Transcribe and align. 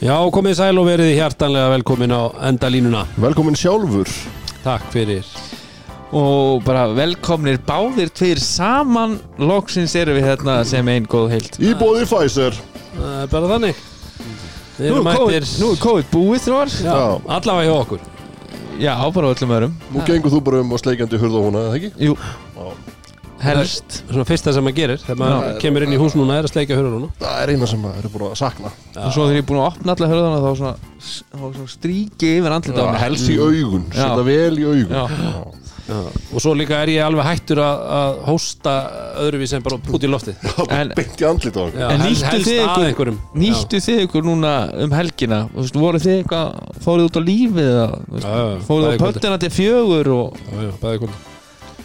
Já, 0.00 0.14
komið 0.32 0.54
sæl 0.56 0.78
og 0.80 0.86
verið 0.88 1.10
hjartanlega 1.12 1.74
velkomin 1.74 2.12
á 2.16 2.32
endalínuna 2.48 3.02
Velkomin 3.20 3.56
sjálfur. 3.58 4.08
Takk 4.64 4.86
fyrir. 4.94 5.26
Og 6.16 6.62
bara 6.64 6.86
velkomnir 6.96 7.58
báðir 7.68 8.08
tveir 8.16 8.40
saman. 8.40 9.18
Loksins 9.36 9.92
erum 10.00 10.16
við 10.16 10.24
hérna 10.30 10.54
sem 10.64 10.88
einn 10.88 11.04
góð 11.04 11.34
heilt 11.34 11.58
Í 11.60 11.74
bóði 11.76 12.06
Pfizer. 12.08 12.56
Það 12.94 13.18
er 13.18 13.28
bara 13.34 13.50
þannig. 13.52 13.82
Við 14.78 14.88
Nú 14.88 14.94
erum 14.94 15.10
er 15.12 15.20
COVID, 15.20 15.36
mættir 15.44 15.60
nú 15.60 15.68
er 15.74 15.82
COVID 15.84 16.08
búið 16.14 16.46
þróar 16.46 16.72
Já, 16.80 16.96
allavega 17.36 17.68
hjá 17.68 17.74
okkur. 17.76 18.06
Já, 18.80 18.94
bara 19.12 19.28
á 19.28 19.32
öllum 19.36 19.52
öðrum. 19.58 19.76
Nú 19.92 20.06
gengur 20.08 20.32
þú 20.32 20.40
bara 20.48 20.64
um 20.64 20.72
og 20.72 20.80
sleikjandi 20.80 21.20
hurða 21.20 21.44
húna, 21.44 21.66
eða 21.68 21.76
ekki? 21.76 21.92
Jú, 22.08 22.16
Já. 22.56 22.72
Helst. 23.44 24.00
Svona 24.10 24.24
fyrsta 24.28 24.52
sem 24.56 24.64
maður 24.66 24.76
gerir 24.80 24.98
Þegar 25.04 25.18
maður 25.22 25.60
kemur 25.62 25.86
inn 25.86 25.94
í 25.96 26.00
hús 26.00 26.16
núna 26.18 26.38
er 26.40 26.48
að 26.48 26.52
sleika 26.54 26.76
núna 26.80 27.08
Það 27.20 27.38
er 27.44 27.52
eina 27.54 27.66
sem 27.70 27.80
maður 27.84 28.08
er 28.08 28.14
búin 28.14 28.26
að 28.30 28.36
sakna. 28.40 28.72
Og 29.00 29.14
svo 29.14 29.28
þegar 29.28 29.38
ég 29.38 29.44
er 29.44 29.48
búin 29.52 29.62
að 29.62 29.70
opna 29.70 29.94
alla 29.96 30.10
hörðana 30.12 30.42
þá 30.44 30.50
svona, 30.60 30.74
þá 31.30 31.46
svona 31.56 31.72
stríki 31.76 32.34
yfir 32.40 32.56
andlita 32.58 32.84
Já, 32.84 32.98
helst 33.06 33.30
í 33.32 33.38
augun, 33.40 33.88
Já. 33.90 34.04
setja 34.04 34.28
vel 34.28 34.60
í 34.60 34.68
augun. 34.68 34.92
Já. 34.92 35.06
Já. 35.24 35.56
Já. 35.90 35.96
Og 36.36 36.38
svo 36.44 36.52
líka 36.54 36.76
er 36.84 36.90
ég 36.92 37.02
alveg 37.02 37.24
hættur 37.26 37.58
að, 37.64 37.80
að 37.96 38.18
hósta 38.28 38.74
öðruvís 39.24 39.54
en 39.56 39.64
bara 39.66 39.78
út 39.90 40.04
í 40.06 40.10
loftið. 40.12 40.44
En- 40.70 40.92
Beint 40.94 41.18
í 41.18 41.26
andlit 41.26 41.56
á 41.58 41.62
En 41.66 42.04
helst- 42.04 42.22
nýttu 42.22 42.28
helst 42.30 42.46
þið 42.46 42.60
að 42.60 42.68
ykkur- 42.68 42.86
einhverjum. 42.90 43.18
Nýttu 43.42 43.80
þið 43.88 44.02
ykkur 44.04 44.28
núna 44.28 44.52
um 44.84 44.94
helgina? 44.94 45.40
Og, 45.50 45.64
veist, 45.64 45.74
voru 45.82 45.98
þið 45.98 46.14
eitthvað, 46.20 46.60
fóruð 46.84 47.08
út 47.10 47.18
á 47.18 47.22
lífið 47.26 47.66
eða, 47.72 47.88
þú 48.06 48.14
veist, 48.14 48.28
Já, 48.28 48.36
já, 48.38 48.46
bæði 48.68 48.86
á 48.86 48.90
kvöldi. 48.94 49.02
pöttina 49.02 49.40
til 49.42 49.50
fjögur 49.56 50.12
og 50.14 50.38
Já, 50.38 50.62
já, 50.68 50.72
bæði 50.84 51.02
kvöld 51.02 51.18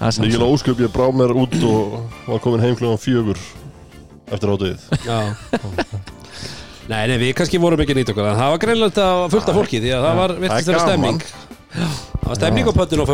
er 0.02 0.44
ósköp, 0.46 0.80
ég 0.84 0.92
brá 0.94 1.08
mér 1.16 1.32
út 1.36 1.56
og 1.64 1.96
var 2.28 2.40
komin 2.44 2.64
heim 2.66 2.76
kljóðan 2.76 3.00
fjögur 3.02 3.40
eftir 4.32 4.52
átið 4.52 4.78
Já. 5.06 5.20
Nei, 6.86 7.08
nei, 7.10 7.16
við 7.18 7.32
kannski 7.40 7.58
vorum 7.58 7.82
ekki 7.82 7.96
nýtt 7.98 8.12
okkur. 8.14 8.28
En 8.30 8.38
það 8.38 8.52
var 8.54 8.60
greinlega 8.62 9.06
fullt 9.34 9.48
af 9.50 9.56
fólki 9.58 9.80
því 9.82 9.94
að 9.96 10.04
það 10.06 10.20
var 10.20 10.34
er 10.38 10.52
þeirra 10.68 10.82
stemming 10.84 11.24
Það 11.76 12.30
var 12.30 12.38
stemning 12.40 12.68
á 12.70 12.74
pöttinu 12.78 13.04
á 13.04 13.10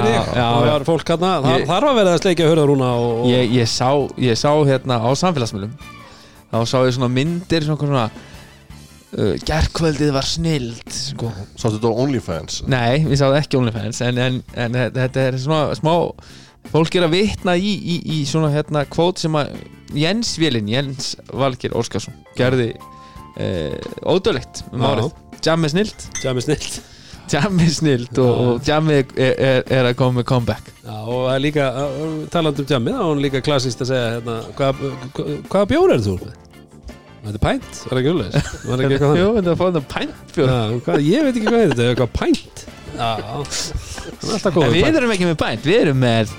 Já, 0.00 0.06
já, 0.08 0.22
Það 0.30 0.64
já. 0.66 0.70
var 0.72 0.84
fólk 0.88 1.12
hérna, 1.12 1.28
það 1.44 1.52
Ég- 1.60 1.66
þarf 1.68 1.90
að 1.90 1.98
vera 2.00 2.14
að 2.16 2.22
sleikja 2.24 2.48
hörða 2.50 2.64
rúna 2.70 2.88
og, 2.96 3.12
og 3.20 3.28
ég, 3.30 3.52
ég, 3.60 3.68
sá, 3.70 3.90
ég 4.24 4.40
sá 4.40 4.50
hérna 4.70 4.98
á 5.04 5.08
samfélagsmiðlum 5.20 5.76
þá 6.50 6.58
sá 6.66 6.76
ég 6.88 6.96
svona 6.96 7.10
myndir 7.12 7.62
svona, 7.68 7.78
svona 7.78 8.06
uh, 9.16 9.34
gerkvöldið 9.46 10.12
var 10.16 10.28
snild 10.28 10.94
sko. 10.94 11.32
Sáttu 11.54 11.78
þetta 11.78 11.90
á 11.90 12.00
OnlyFans? 12.04 12.60
Nei, 12.70 13.02
ég 13.04 13.16
sá 13.18 13.26
það 13.28 13.40
ekki 13.40 13.60
OnlyFans 13.60 14.04
en, 14.06 14.22
en, 14.26 14.38
en 14.54 14.78
þetta 14.96 15.26
er 15.26 15.40
svona 15.40 15.74
smá 15.78 15.94
fólk 16.70 16.96
er 16.98 17.08
að 17.08 17.16
vitna 17.16 17.56
í, 17.56 17.72
í, 17.78 17.98
í 18.18 18.22
svona 18.28 18.52
hérna 18.54 18.84
kvót 18.90 19.22
sem 19.22 19.36
að 19.38 19.56
Jens 19.96 20.36
Vélin, 20.38 20.70
Jens 20.70 21.14
Valgir 21.34 21.74
Óskarsson 21.78 22.14
gerði 22.38 22.72
uh, 22.76 23.76
ódöðlegt 24.06 24.64
um 24.70 24.86
árið. 24.86 25.12
Jammi 25.40 25.70
snild. 25.72 26.08
Tjami 26.20 26.42
snilt 26.44 26.82
Jammi 27.30 27.66
snild 27.70 28.18
og, 28.18 28.30
og 28.30 28.66
Jammi 28.66 29.00
er, 29.00 29.06
er, 29.16 29.62
er 29.70 29.88
að 29.90 29.96
koma 29.98 30.20
með 30.20 30.26
comeback. 30.30 30.70
Já, 30.82 30.94
og 30.98 31.28
líka, 31.42 31.70
uh, 31.78 32.06
talandi 32.32 32.64
um 32.64 32.70
tjami 32.70 32.94
þá 32.94 33.00
er 33.00 33.08
hún 33.08 33.24
líka 33.24 33.42
klassist 33.44 33.82
að 33.84 33.92
segja 33.92 34.14
hérna, 34.16 34.38
hvað, 34.58 34.86
hvað, 35.16 35.34
hvaða 35.52 35.70
bjór 35.70 35.94
er 35.94 36.06
þú? 36.06 36.16
Þetta 37.20 37.36
er 37.36 37.42
pænt, 37.44 37.70
var 37.84 37.90
það 37.92 38.00
ekki 38.00 38.12
úrleis? 38.14 38.36
Var 38.64 38.82
ekki 38.82 38.94
eitthvað 38.96 39.18
Jú, 39.20 39.24
þannig? 39.24 39.40
þetta 39.40 39.50
er 39.52 39.58
fóðan 39.60 39.88
pæntfjóð 39.94 40.50
Já, 40.50 40.60
hvað, 40.86 41.02
ég 41.04 41.26
veit 41.26 41.34
ekki 41.40 41.50
hvað 41.50 41.64
er 41.64 41.72
þetta, 41.74 41.88
eitthvað 41.90 42.12
pænt. 42.16 42.62
Já, 42.96 43.10
það 43.20 44.30
er 44.30 44.36
alltaf 44.36 44.50
En 44.50 44.56
góð 44.56 44.72
við 44.76 44.98
erum 45.00 45.12
ekki 45.14 45.28
með 45.28 45.36
pænt, 45.42 45.66
við 45.68 45.78
erum 45.84 46.00
með 46.04 46.32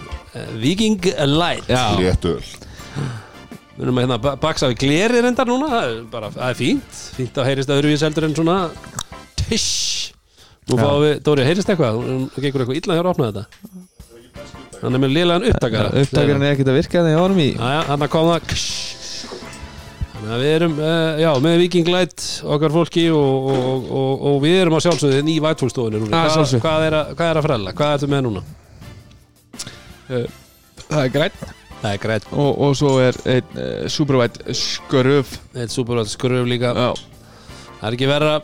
Viking 0.64 1.08
Light. 1.36 1.70
Já, 1.70 1.84
Léttöl 2.00 2.40
Við 2.42 3.86
erum 3.86 3.98
að 4.02 4.06
hérna 4.06 4.18
ba- 4.22 4.36
baksa 4.42 4.70
við 4.72 4.80
gleri 4.84 5.22
reyndar 5.26 5.50
núna 5.50 5.70
Það 5.72 5.86
er 5.92 6.02
bara, 6.12 6.30
það 6.34 6.50
er 6.50 6.58
fínt. 6.60 7.00
Fínt 7.18 7.38
að 7.42 7.48
heyrist 7.52 7.72
öðruvís 7.74 8.04
heldur 8.06 8.28
en 8.28 8.36
svona 8.38 8.58
Tish. 9.42 10.12
Nú 10.70 10.78
fáum 10.80 11.02
við, 11.04 11.16
Dóri, 11.26 11.46
heyrist 11.48 11.70
eitthvað? 11.72 11.98
Það 12.36 12.46
gengur 12.46 12.64
eitthvað 12.66 12.82
illa 12.82 12.98
hjá 12.98 13.02
að 13.04 13.12
opna 13.12 13.30
þetta. 13.32 13.46
Hann 14.82 14.98
er 14.98 15.02
með 15.04 15.12
liðlegan 15.16 15.48
upptakara 15.52 15.90
upptakarinn 16.02 16.46
er 16.46 16.56
ekkert 16.56 16.72
að 16.72 16.78
virka 16.80 17.02
þegar 17.02 17.12
ég 17.14 17.22
varum 17.22 17.42
í. 17.42 17.50
Hann 17.62 18.06
kom 18.14 18.30
það. 18.32 18.56
Þannig 20.22 20.36
að 20.36 20.44
við 20.44 20.52
erum 20.54 20.76
uh, 20.78 21.16
já, 21.18 21.30
með 21.42 21.56
Viking 21.64 21.88
Light 21.90 22.26
okkar 22.46 22.74
fólki 22.76 23.08
og, 23.10 23.48
og, 23.50 23.88
og, 23.90 24.26
og 24.30 24.36
við 24.44 24.60
erum 24.60 24.76
að 24.78 24.84
sjálfsögðu 24.86 25.24
í 25.26 25.40
Að 25.42 25.56
hvað, 26.12 26.54
hvað, 26.62 26.86
er 26.86 26.98
að, 27.00 27.16
hvað 27.16 27.32
er 27.32 27.40
að 27.40 27.48
frella? 27.48 27.74
Hvað 27.80 27.96
ertu 27.96 28.10
með 28.12 28.22
núna? 28.28 28.44
Það 30.92 31.02
er 31.02 31.12
grænt. 31.16 31.42
Það 31.82 31.96
er 31.96 32.02
greitt 32.04 32.30
og, 32.30 32.50
og 32.62 32.78
svo 32.78 32.94
er 33.02 33.18
einn 33.34 33.58
uh, 33.58 33.90
supervætt 33.90 34.38
skröf. 34.54 35.34
Eitt 35.58 35.74
supervært 35.74 36.14
skröf 36.14 36.46
líka. 36.46 36.76
Já. 36.78 36.92
Það 37.80 37.88
er 37.90 37.98
ekki 37.98 38.12
verra. 38.12 38.38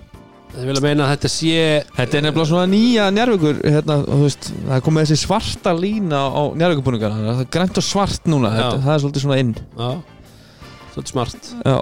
Ég 0.58 0.66
vil 0.66 0.78
að 0.80 0.86
meina 0.88 1.06
að 1.06 1.12
þetta 1.12 1.30
sé 1.30 1.64
Þetta 1.94 2.18
er 2.18 2.24
nefnilega 2.26 2.50
svona 2.50 2.68
nýja 2.72 3.08
njárvíkur 3.14 3.58
hérna, 3.62 3.98
það 4.08 4.78
er 4.78 4.84
komið 4.88 5.04
þessi 5.04 5.28
svarta 5.28 5.74
lína 5.78 6.22
á 6.34 6.42
njárvíkurbúningar 6.58 7.14
það 7.14 7.42
er 7.44 7.50
grænt 7.54 7.78
og 7.78 7.86
svart 7.86 8.30
núna, 8.32 8.54
þetta, 8.56 8.80
það 8.86 8.94
er 8.94 9.04
svolítið 9.04 9.26
svona 9.26 9.40
inn. 9.44 9.52
Já, 9.78 9.90
svolítið 10.98 11.14
smart. 11.16 11.54
Já, 11.64 11.78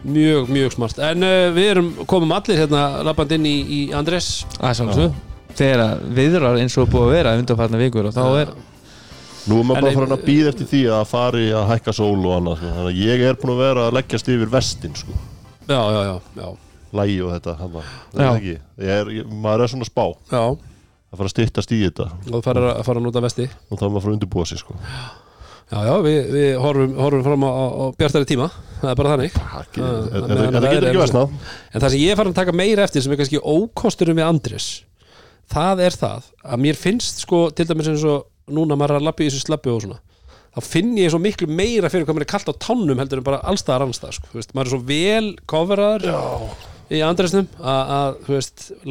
Mjög, 0.00 0.48
mjög 0.48 0.72
smart. 0.72 1.00
En 1.04 1.24
uh, 1.26 1.50
við 1.52 1.66
erum, 1.74 1.90
komum 2.08 2.30
allir 2.32 2.56
hérna 2.62 3.02
labband 3.04 3.34
inn 3.36 3.44
í, 3.44 3.56
í 3.60 3.80
Andrés. 3.92 4.30
Það 4.56 4.70
er 4.70 4.78
svolítið 4.78 5.18
þegar 5.60 5.82
að 5.84 6.02
viðrar 6.16 6.58
eins 6.62 6.76
og 6.80 6.88
búið 6.88 7.04
að 7.04 7.14
vera 7.18 7.36
undanfarnar 7.36 7.82
vikur 7.82 8.08
og 8.08 8.14
þá 8.16 8.24
er 8.40 8.52
Nú 9.50 9.56
er 9.56 9.66
maður 9.66 9.86
bara 9.86 9.92
farin 9.96 10.14
að 10.14 10.24
býða 10.26 10.50
eftir 10.52 10.68
því 10.68 10.80
að 10.94 11.04
fari 11.10 11.44
að 11.56 11.70
hækka 11.72 11.94
sól 11.96 12.18
og 12.18 12.32
annað 12.36 12.58
sko. 12.60 12.72
Þannig 12.76 12.90
að 12.90 12.98
ég 13.00 13.22
er 13.24 13.38
búin 13.40 13.52
að 13.54 13.62
vera 13.64 13.86
að 13.88 13.94
leggjast 13.96 14.28
yfir 14.34 14.50
vestin 14.52 14.98
sko. 15.00 15.16
Já, 15.64 15.80
já, 15.80 16.00
já, 16.06 16.14
já, 16.42 16.50
Lægi 17.00 17.16
og 17.24 17.32
þetta 17.36 17.54
hana. 17.60 17.84
Það 18.10 18.20
Já. 18.20 18.26
er 18.26 18.36
ekki. 18.40 18.54
Ég 18.84 18.92
er, 18.96 19.10
ég, 19.14 19.32
Maður 19.46 19.64
er 19.64 19.72
svona 19.72 19.88
spá. 19.88 20.04
Já. 20.30 20.42
að 21.10 21.18
fara 21.18 21.30
að 21.30 21.34
styttast 21.34 21.72
í 21.74 21.80
þetta. 21.86 22.06
Og 22.26 22.36
þú 22.36 22.42
farir 22.46 22.68
að 22.70 22.84
fara 22.86 23.00
að 23.00 23.06
nota 23.06 23.22
vesti. 23.24 23.46
Og 23.70 23.78
þá 23.80 23.84
er 23.86 23.88
maður 23.88 24.00
að 24.00 24.04
fara 24.04 24.12
að 24.12 24.18
undirbúa 24.18 24.46
sig 24.50 24.60
sko. 24.60 24.76
Já, 25.70 25.78
já, 25.86 25.94
við, 26.02 26.18
við 26.34 26.48
horfum, 26.58 26.94
horfum 26.98 27.24
fram 27.28 27.44
á, 27.46 27.50
á 27.54 27.84
bjartari 27.94 28.26
tíma. 28.26 28.48
Það 28.80 28.90
er 28.90 28.96
bara 28.98 29.10
þannig. 29.14 29.34
Ekki- 29.60 29.82
Já, 29.84 29.90
en- 29.90 30.54
Það 30.56 30.66
getur 30.66 30.86
ekki 30.90 31.02
vesnað 31.04 31.34
En 31.74 31.80
það 31.84 31.90
sem 31.94 32.00
ég 32.00 32.16
farin 32.18 32.32
að 32.32 32.38
taka 32.40 32.54
meira 32.56 32.86
eftir 32.88 33.02
sem 33.04 33.12
er 33.12 33.20
kannski 33.20 33.40
ókosturum 33.44 34.16
við 34.18 34.26
Andrés 34.26 34.68
Það 35.52 35.82
er 35.84 35.96
það 36.00 36.28
að 36.46 36.62
mér 36.64 36.78
finnst 36.80 37.20
sko 37.26 37.40
til 37.54 37.66
dæmis 37.68 37.90
eins 37.92 38.04
og 38.08 38.24
núna 38.50 38.78
maður 38.78 38.96
er 38.96 39.00
að 39.02 39.06
lappa 39.10 39.22
í 39.22 39.28
þessu 39.28 39.44
slappi 39.44 39.70
og 39.70 39.82
svona 39.84 39.98
þá 40.50 40.64
finn 40.66 40.96
ég 40.98 41.12
svo 41.12 41.20
miklu 41.22 41.46
meira 41.46 41.90
fyrir 41.92 42.06
hvað 42.08 42.16
maður 42.16 42.26
er 42.26 42.30
kallt 42.32 42.50
á 42.50 42.54
tánum 42.64 42.98
heldur 42.98 43.20
en 43.20 43.26
bara 43.28 43.42
allstaðar 43.46 43.84
annarstað 43.86 44.16
sko. 44.16 44.30
Veist, 44.34 44.54
maður 44.56 44.66
er 44.66 44.72
svo 44.74 44.80
vel 44.88 45.28
coverraður 45.46 46.08
í 46.90 47.02
Andrésnum 47.06 47.46
að, 47.60 48.16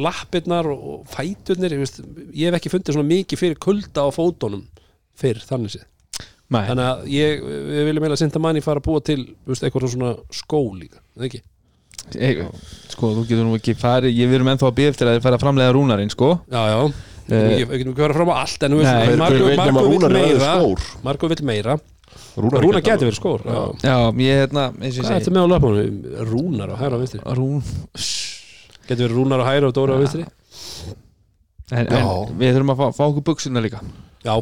lappirnar 0.06 0.70
og, 0.72 1.02
fæturnir 1.12 1.74
ég, 1.76 1.82
veist, 1.82 2.00
ég 2.32 2.48
hef 2.48 2.56
ekki 2.60 2.72
fundið 2.72 2.96
svona 2.96 3.10
mikið 3.10 3.42
fyrir 3.42 3.58
kulda 3.60 4.06
á 4.06 4.08
fótunum 4.14 4.62
fyrir 5.20 5.42
þannig 5.44 5.74
séð 5.74 5.89
Nei, 6.50 6.62
þannig 6.66 6.86
að 6.88 7.04
ég, 7.14 7.44
við 7.70 7.84
viljum 7.86 8.02
meila 8.06 8.16
að 8.16 8.22
Sinta 8.24 8.40
Manni 8.42 8.62
fara 8.64 8.80
að 8.82 8.86
búa 8.88 9.02
til 9.06 9.20
veist, 9.46 9.62
eitthvað 9.62 9.86
svona 9.92 10.16
skó 10.34 10.60
líka 10.74 10.98
eða 11.16 11.28
ekki? 11.28 11.42
e, 12.16 12.30
sko, 12.90 13.12
þú 13.14 13.22
getur 13.28 13.46
nú 13.46 13.54
ekki 13.58 13.76
farið 13.78 14.16
ég 14.18 14.26
við 14.32 14.40
erum 14.40 14.50
ennþá 14.50 14.66
að 14.66 14.76
býða 14.80 14.92
eftir 14.94 15.10
að 15.10 15.18
þið 15.18 15.24
fara 15.28 15.38
að 15.38 15.44
framlega 15.44 15.74
rúnarinn 15.76 16.10
sko. 16.10 16.32
Já, 16.50 16.62
já, 16.72 16.80
Eh, 17.30 17.44
við 17.46 17.60
getum 17.78 17.92
ekki 17.92 18.02
verið 18.02 18.16
fram 18.18 18.30
á 18.34 18.36
allt 18.42 18.64
en 18.66 18.72
Marko 18.74 19.44
vill 19.46 19.60
Rúnar 19.86 20.10
er 20.10 20.16
meira. 20.16 20.48
skór 20.58 20.80
Marko 21.06 21.28
vill 21.30 21.44
meira. 21.46 21.76
Rúnar, 22.34 22.64
Rúnar 22.64 22.82
geti 22.82 23.06
verið 23.06 23.18
skór 23.20 23.44
já. 23.46 23.60
Já, 23.86 23.94
ég 24.18 24.40
hérna, 24.40 24.64
eins 24.82 24.98
og 24.98 25.04
Hvað 25.06 25.14
ég 25.14 25.20
ertu 25.20 25.34
með 25.36 25.44
á 25.46 25.48
löpunum? 25.52 26.00
Rúnar 26.26 26.72
á 26.74 26.76
hæra 26.80 26.98
og 26.98 27.04
vinstri. 27.04 27.20
Rún 27.38 27.62
Geti 28.88 28.98
verið 29.04 29.14
Rúnar 29.14 29.44
á 29.44 29.46
hæra 29.46 29.70
og 29.70 29.76
Dóra 29.78 29.94
á 29.94 30.02
vinstri? 30.02 30.24
En, 31.70 31.86
en 31.86 32.34
við 32.40 32.56
þurfum 32.56 32.72
að 32.74 32.80
fá, 32.82 32.86
fá 32.98 33.04
okkur 33.06 33.26
buksunar 33.30 33.62
líka. 33.62 33.78
Já, 34.26 34.34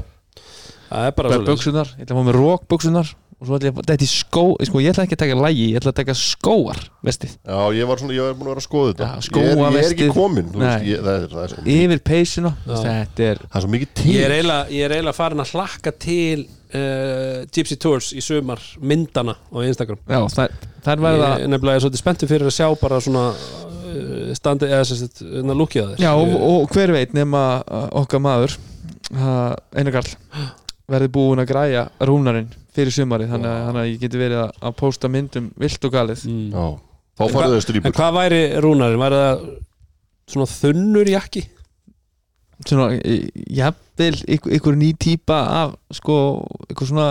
það 0.91 1.09
er 1.09 1.17
bara 1.17 1.33
bara 1.33 1.41
svo 1.41 1.49
buksunar, 1.53 1.95
ég 1.97 2.07
ætla 2.07 2.15
að 2.17 2.21
fá 2.21 2.29
með 2.29 2.39
rók 2.39 2.69
buksunar 2.73 3.15
og 3.39 3.47
svo 3.47 3.55
ætla 3.55 3.69
ég 3.71 3.77
að 3.77 3.87
þetta 3.87 4.07
er 4.07 4.11
skó 4.11 4.45
sko, 4.67 4.81
ég 4.83 4.93
ætla 4.93 5.05
ekki 5.07 5.15
að 5.15 5.21
taka 5.23 5.39
lægi, 5.39 5.67
ég 5.71 5.79
ætla 5.79 5.93
að 5.93 5.99
taka 6.01 6.15
skóar 6.19 6.81
vestið, 7.07 7.35
Já, 7.47 7.59
ég 7.77 7.87
var 7.91 8.01
svona, 8.03 8.17
ég 8.17 8.27
var 8.27 8.35
búin 8.35 8.49
að 8.49 8.55
vera 8.55 8.63
að 8.63 8.67
skoða 8.67 8.91
þetta. 8.91 9.07
Já, 9.07 9.13
ég, 9.13 9.21
er, 9.21 9.27
skóa, 9.29 9.45
ég 9.47 9.61
er 9.63 9.79
ekki 9.79 10.09
vestið. 10.09 10.15
komin 10.17 10.49
þú 10.49 10.63
veist, 10.63 10.83
Nei. 10.83 10.89
ég, 10.89 11.05
það, 11.05 11.19
er, 11.23 11.29
það, 11.35 11.45
er 11.45 11.55
svo, 11.55 11.65
yfir 11.77 12.03
peysuna 12.11 12.53
Já. 12.59 12.75
þetta 12.89 13.29
er, 13.29 13.43
það 13.45 13.61
er 13.61 13.67
svo 13.67 13.73
mikið 13.77 13.93
til. 14.01 14.09
Ég 14.17 14.27
er 14.27 14.37
eiginlega, 14.39 14.67
ég 14.75 14.89
er 14.89 14.97
eiginlega 14.97 15.19
farin 15.21 15.45
að 15.45 15.55
hlakka 15.55 15.95
til 16.03 16.43
uh, 16.43 17.39
Gypsy 17.55 17.79
Tours 17.87 18.11
í 18.11 18.25
sumar 18.27 18.67
myndana 18.83 19.39
á 19.39 19.59
Instagram. 19.63 20.03
Já, 20.03 20.21
það, 20.35 20.59
það 20.83 20.93
er 20.93 20.99
Ég 20.99 21.07
verið 21.07 21.27
er 21.31 21.51
nefnilega 21.55 21.85
svolítið 21.87 22.03
spenntur 22.03 22.33
fyrir 22.35 22.51
að 22.51 22.57
sjá 22.59 22.69
bara 22.83 23.03
svona 23.07 23.27
uh, 23.31 24.31
standi 24.35 24.67
eða 24.71 24.87
sem 24.89 25.05
sagt 25.05 25.23
lúkja 25.23 25.93
þess 25.93 26.03
já, 26.03 26.11
og, 26.11 26.35
og 26.43 26.73
hver 26.75 26.95
veit 26.97 27.15
nema 27.15 27.45
uh, 27.63 27.87
okkar 28.03 28.23
maður 28.25 28.59
uh, 29.15 29.55
Einar 29.79 30.01
Karl 30.01 30.17
verði 30.89 31.09
búin 31.13 31.43
að 31.43 31.49
græja 31.51 31.83
rúnarinn 32.09 32.49
fyrir 32.75 32.95
sumari 32.95 33.27
þannig 33.29 33.51
að, 33.51 33.63
þannig 33.69 33.83
að 33.83 33.89
ég 33.93 34.01
geti 34.05 34.21
verið 34.21 34.43
að, 34.45 34.53
að 34.69 34.77
posta 34.79 35.09
myndum 35.13 35.49
vilt 35.61 35.85
og 35.89 35.93
galið. 35.93 36.25
Mm. 36.31 36.51
Já, 36.55 36.67
þá 37.19 37.23
En 37.25 37.33
farið 37.33 37.39
hvað- 37.39 37.53
þau 37.53 37.59
En 37.61 37.65
strýpur 37.67 37.97
hvað 37.99 38.13
væri 38.19 38.41
Rúnarinn? 38.65 39.03
Væri 39.03 39.23
það 39.23 39.47
svona 40.33 40.51
þunnur 40.55 41.11
jakki? 41.15 41.45
svona, 42.67 42.87
í- 43.07 43.31
jafnvel 43.55 44.17
ykkur, 44.35 44.53
ykkur 44.59 44.77
ný 44.77 44.89
típa 44.99 45.37
af 45.63 45.75
sko, 45.95 46.17
ykkur 46.73 46.89
svona 46.91 47.09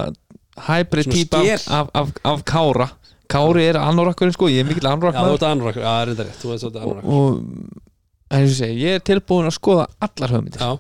hybrid 0.68 1.08
típa 1.12 1.40
af, 1.40 1.68
af, 1.72 1.90
af, 1.96 2.10
af 2.26 2.44
kára. 2.44 2.90
Kári 3.32 3.64
er 3.70 3.76
anorakkurinn 3.80 4.34
sko, 4.36 4.48
ég 4.52 4.60
er 4.64 4.68
mikill 4.68 4.84
Já, 4.88 4.92
þú 4.92 4.98
anorakkur 4.98 5.34
ert 5.38 5.44
anorak, 5.48 5.76
já, 5.84 5.94
reynda 6.08 6.24
rétt 6.28 6.38
Þú 6.42 6.52
ert 6.54 6.62
svolítið 6.64 6.84
og, 6.84 6.92
anorak 6.92 7.06
og 7.06 7.40
en 8.32 8.38
eins 8.42 8.52
og 8.54 8.60
segi, 8.60 8.78
ég 8.84 8.96
er 9.00 9.04
tilbúin 9.08 9.48
að 9.50 9.56
skoða 9.58 9.88
allar 10.04 10.34
höfmyndir. 10.36 10.64
Já, 10.64 10.80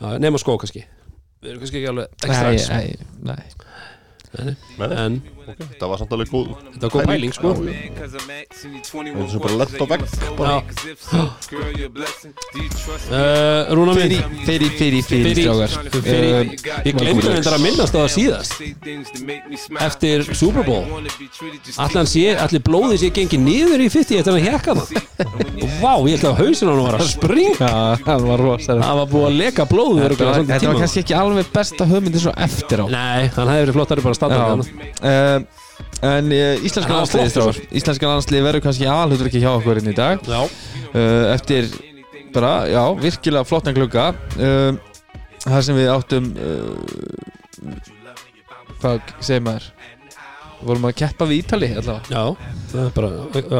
já 0.00 0.18
nema 0.20 0.40
skó 0.40 0.56
kannski 0.60 0.84
Við 1.46 1.52
erum 1.52 1.62
kannski 1.62 1.78
ekki 1.78 1.90
alveg 1.92 2.24
ekstra 2.26 2.48
nei, 2.50 2.86
nei. 2.90 3.10
Nei, 3.30 3.65
En 4.36 5.20
ok, 5.46 5.60
það 5.80 5.88
var 5.92 5.98
samt 6.00 6.12
alveg 6.16 6.28
góð 6.32 6.48
þetta 6.74 6.84
var 6.86 6.92
góð 6.96 7.06
pæling 7.10 7.32
sko. 7.36 7.52
Eins 9.06 9.36
og 9.36 9.42
bara. 9.44 9.54
Lent 9.60 9.76
á 9.78 9.86
vegg, 9.86 10.02
uh, 13.10 13.74
Rúna 13.76 13.94
mín 13.96 14.12
fyrir, 14.46 14.70
fyrir, 14.78 15.02
fyrir, 15.06 15.34
strákar. 15.36 15.70
Fyrir- 16.02 16.24
Eh, 16.26 16.84
Ég 16.86 16.94
glemdi 16.96 17.26
reyndar 17.28 17.54
að 17.56 17.62
minnast 17.62 17.94
á 17.94 17.98
það 18.02 18.10
síðast. 18.16 18.52
Eftir 19.86 20.24
Super 20.34 20.62
Bowl. 20.66 20.84
Allan 21.82 22.06
sé, 22.06 22.24
allir 22.36 22.62
blóði 22.64 22.98
sé 23.00 23.10
gengið 23.14 23.40
niður 23.42 23.80
í 23.84 23.88
50 23.92 24.18
eftir 24.20 24.32
að 24.34 24.44
hekka 24.46 24.74
það 24.76 24.88
Vá, 25.82 25.92
ég 26.08 26.16
held 26.16 26.26
að 26.30 26.38
hausinn 26.40 26.68
á 26.68 26.72
hann 26.72 26.84
var 26.86 26.96
að 26.98 27.08
springa. 27.10 27.70
Það 28.04 28.26
var 28.26 29.08
búið 29.12 29.26
að 29.26 29.36
leka 29.40 29.64
blóð 29.70 30.00
Þetta 30.06 30.24
var, 30.28 30.34
þetta 30.50 30.66
var 30.70 30.80
kannski 30.82 31.00
ekki 31.04 31.14
alveg 31.18 31.46
besta 31.54 31.84
höfmyndi 31.90 32.20
svo 32.22 32.32
eftir 32.36 32.78
á. 32.82 32.86
Nei, 32.90 33.22
hann 33.36 33.48
hefði 33.50 33.62
verið 33.66 33.76
flottari 33.76 34.00
bara 34.06 34.14
að 34.14 34.15
standa 34.15 34.15
Já, 34.15 34.15
þarna. 34.20 34.66
uh, 35.02 35.62
En 36.04 36.28
uh, 36.32 36.64
íslenska 36.64 37.04
strákar. 37.08 37.58
Íslenska 37.72 38.08
landsliði 38.08 38.44
verður 38.44 38.64
kannski 38.64 38.88
ekki 39.28 39.40
hjá 39.42 39.50
okkur 39.54 39.80
inn 39.80 39.92
í 39.92 39.96
dag. 39.96 40.20
Uh, 40.92 41.32
Eftir 41.32 41.68
bara, 42.34 42.66
já, 42.68 42.82
virkilega 43.00 43.48
flottan 43.48 43.76
uh, 43.76 44.76
Það 45.46 45.62
sem 45.62 45.78
við 45.78 45.88
áttum 45.92 46.30
Hvað 48.80 49.12
segir 49.24 49.44
maður? 49.46 49.70
Vorum 50.66 50.88
að 50.88 50.96
keppa 51.00 51.28
við 51.28 51.44
Ítali 51.44 51.68
allavega 51.76 52.10
já, 52.10 52.50
það 52.72 52.82
er 52.82 52.94
bara 52.96 53.10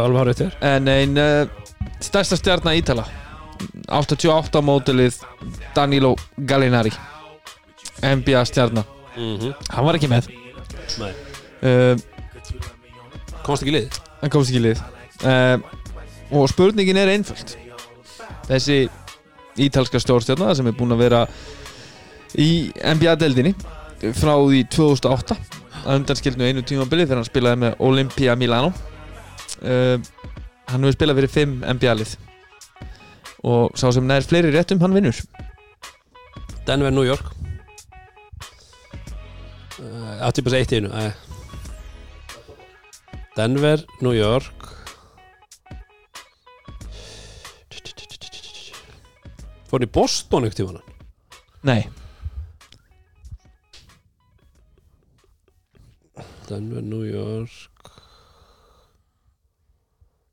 alveg 0.02 0.20
hárið 0.20 0.40
þér. 0.40 0.56
En 0.64 0.88
ein 0.90 1.20
uh, 1.20 1.68
stærsta 2.04 2.38
stjarnar 2.40 2.76
Ítala. 2.78 3.04
88 3.92 4.60
mótilið 4.64 5.20
Danilo 5.76 6.14
Gallinari. 6.36 6.92
NBA 8.02 8.44
stjarnar 8.44 8.84
mm 9.16 9.36
-hmm. 9.38 9.54
Hann 9.70 9.84
var 9.84 9.94
ekki 9.96 10.08
með 10.08 10.28
uh, 10.96 11.94
komst 13.46 13.64
ekki 13.64 13.74
lið? 13.74 13.98
Hann 14.22 14.32
komst 14.32 14.52
ekki 14.52 14.62
lið. 14.64 14.82
Uh, 15.22 15.58
og 16.36 16.48
spurningin 16.50 16.98
er 17.00 17.12
einföld. 17.14 17.56
Þessi 18.46 18.86
ítalska 19.62 20.00
stjórnstjörna 20.02 20.54
sem 20.56 20.68
er 20.68 20.76
búin 20.76 20.94
að 20.94 21.04
vera 21.06 21.22
í 22.36 22.68
NBA-deldinni 22.76 23.54
frá 24.16 24.34
því 24.34 24.62
2008 24.74 25.36
að 25.86 26.00
undanskildinu 26.00 26.50
einu 26.50 26.64
tímabili 26.66 27.06
þegar 27.06 27.22
hann 27.22 27.28
spilaði 27.28 27.62
með 27.64 27.82
Olympia 27.86 28.36
Milano. 28.38 28.72
Uh, 29.62 29.96
hann 30.66 30.82
hefur 30.82 30.98
spilað 30.98 31.20
fyrir 31.22 31.34
5 31.38 31.58
NBA-lið 31.76 32.16
og 33.46 33.76
sá 33.78 33.88
sem 33.94 34.06
nær 34.06 34.26
fleiri 34.26 34.50
réttum 34.54 34.80
hann 34.82 34.94
vinnur. 34.96 35.18
Denver, 36.66 36.90
New 36.90 37.06
York 37.06 37.35
Átti 40.22 40.44
bara 40.46 40.60
eitt 40.62 40.72
í 40.72 40.80
einu 40.80 40.90
Æ. 40.94 41.12
Denver, 43.36 43.82
New 44.00 44.14
York. 44.16 44.66
Fór 49.66 49.80
hann 49.80 49.88
í 49.88 49.92
Boston 49.92 50.46
ekkert 50.46 50.62
tíma 50.62 50.82
nei, 51.66 51.82
Denver, 56.46 56.84
New 56.86 57.02
York. 57.02 57.90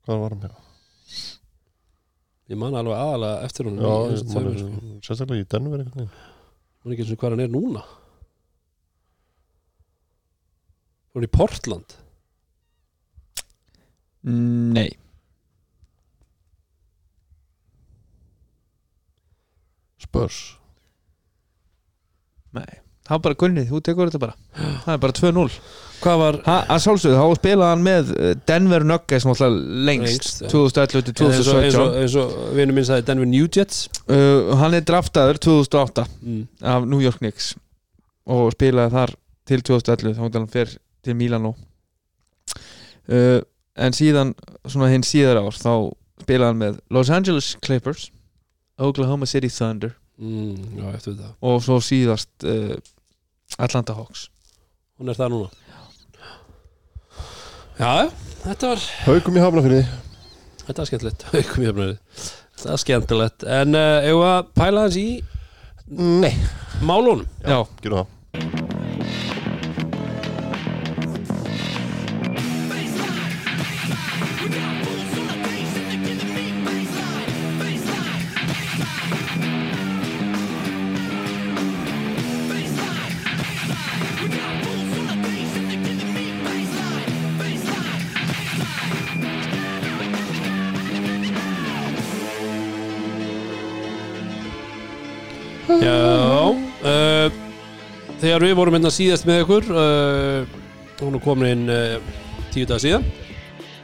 Hvað 0.06 0.20
var 0.22 0.36
hann 0.36 0.44
með? 0.44 0.60
Ég 2.54 2.60
man 2.62 2.78
alveg 2.78 3.00
aðalega 3.00 3.48
eftir 3.48 3.66
hún 3.66 3.80
í 3.82 4.20
sko. 4.22 4.44
sérstaklega 5.08 5.42
í 5.42 5.50
Denver 5.50 5.82
veginn. 5.82 6.12
Man 6.84 6.94
ekki 6.94 7.06
eins 7.08 7.16
og 7.16 7.22
hvað 7.24 7.34
hann 7.34 7.46
er 7.48 7.54
núna 7.56 7.84
Fór 11.14 11.22
hann 11.22 11.28
í 11.28 11.30
Portland? 11.30 11.94
Nei. 14.26 14.88
Spurs? 20.02 20.40
Nei, 22.54 22.66
það 23.06 23.14
var 23.14 23.22
bara 23.28 23.38
gunnið, 23.44 23.68
þú 23.70 23.82
tekur 23.86 24.10
þetta 24.10 24.22
bara. 24.24 24.36
Það 24.84 24.94
er 24.94 25.02
bara 25.04 25.16
2-0 25.18 25.46
Hvað 26.04 26.18
var 26.20 26.38
Ha, 26.48 26.56
að 26.74 26.82
sjálfsögðu, 26.84 27.20
þá 27.22 27.38
spilaði 27.40 27.70
hann 27.70 27.84
með 27.86 28.10
uh, 28.14 28.32
Denver 28.50 28.86
Nuggets 28.90 29.28
náttúrulega 29.30 29.84
lengst, 29.88 30.10
Lengst, 30.10 30.42
já. 30.44 30.50
2011 30.52 31.06
til 31.06 31.28
eins 31.30 31.52
og, 31.54 31.60
eins 31.62 31.78
2017 31.78 31.84
og, 31.84 32.00
eins 32.02 32.18
og 32.20 32.56
vinur 32.58 32.78
minn 32.78 32.88
sagði 32.90 33.06
Denver 33.12 33.30
New 33.30 33.46
Jets. 33.48 33.84
Uh, 34.10 34.56
hann 34.60 34.78
er 34.78 34.88
draftaður 34.90 35.40
2008 35.46 36.08
mm. 36.10 36.42
af 36.74 36.90
New 36.90 37.06
York 37.06 37.22
Knicks 37.22 37.54
og 38.34 38.50
spilaði 38.58 38.98
þar 38.98 39.16
til 39.48 39.64
2011 39.70 40.18
þá 40.18 40.26
hann 40.42 40.50
fer 40.58 40.76
til 41.04 41.18
Milano. 41.20 41.54
Uh, 43.10 43.42
en 43.76 43.96
síðan 43.96 44.32
svona 44.70 44.92
hinn 44.94 45.04
síðar 45.04 45.42
ár 45.44 45.58
þá 45.58 45.74
spilaði 46.24 46.50
hann 46.52 46.62
með 46.62 46.80
Los 46.94 47.10
Angeles 47.12 47.54
Clippers 47.66 48.08
Oklahoma 48.80 49.28
City 49.28 49.50
Thunder 49.52 49.98
Mm, 50.18 50.78
já, 50.78 50.92
og 51.42 51.64
svo 51.66 51.80
síðast 51.82 52.46
uh, 52.46 52.76
Atlanta 53.58 53.96
Hawks. 53.98 54.28
Hún 55.02 55.10
er 55.10 55.18
það 55.18 55.34
núna. 55.34 55.50
Já, 57.80 58.12
þetta 58.44 58.70
var 58.70 58.84
Haukum 59.08 59.38
í 59.40 59.42
hafnafyrði 59.42 59.80
Þetta 60.68 60.78
var 60.78 60.90
skemmtilegt. 60.92 61.26
Haukum 61.34 61.64
í 61.64 61.70
höfnari 61.72 61.96
Þetta 62.14 62.70
var 62.70 62.84
skemmtilegt. 62.84 63.48
En 63.50 63.80
uh, 63.80 64.06
við 64.06 64.26
að 64.30 64.52
pæla 64.54 64.86
hans 64.86 65.00
í 65.02 65.08
Nei. 65.90 66.36
Málunum? 66.86 67.26
Já, 67.42 67.64
Gerum 67.82 68.06
það 68.06 68.63
Þegar 98.34 98.48
við 98.48 98.56
vorum 98.58 98.74
hérna 98.74 98.90
síðast 98.90 99.28
með 99.30 99.44
ykkur 99.44 99.66
uh, 99.78 100.54
Hún 100.98 101.18
er 101.20 101.22
komin 101.22 101.50
inn 101.52 101.68
uh, 101.70 102.00
tíu 102.50 102.66
dag 102.66 102.80
síðan. 102.82 103.04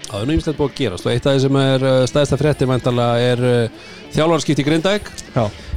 Það 0.07 0.15
er 0.17 0.25
nú 0.25 0.33
ýmislegt 0.33 0.57
búið 0.57 0.71
að 0.71 0.79
gerast 0.79 1.05
og 1.05 1.11
eitt 1.11 1.27
af 1.29 1.35
því 1.35 1.43
sem 1.43 1.59
er 1.61 1.85
uh, 1.85 1.97
stæðsta 2.09 2.39
fréttir 2.41 2.69
væntanlega 2.71 3.27
er 3.27 3.43
þjálfarskipt 4.15 4.63
í 4.63 4.65
Grindæk. 4.65 5.13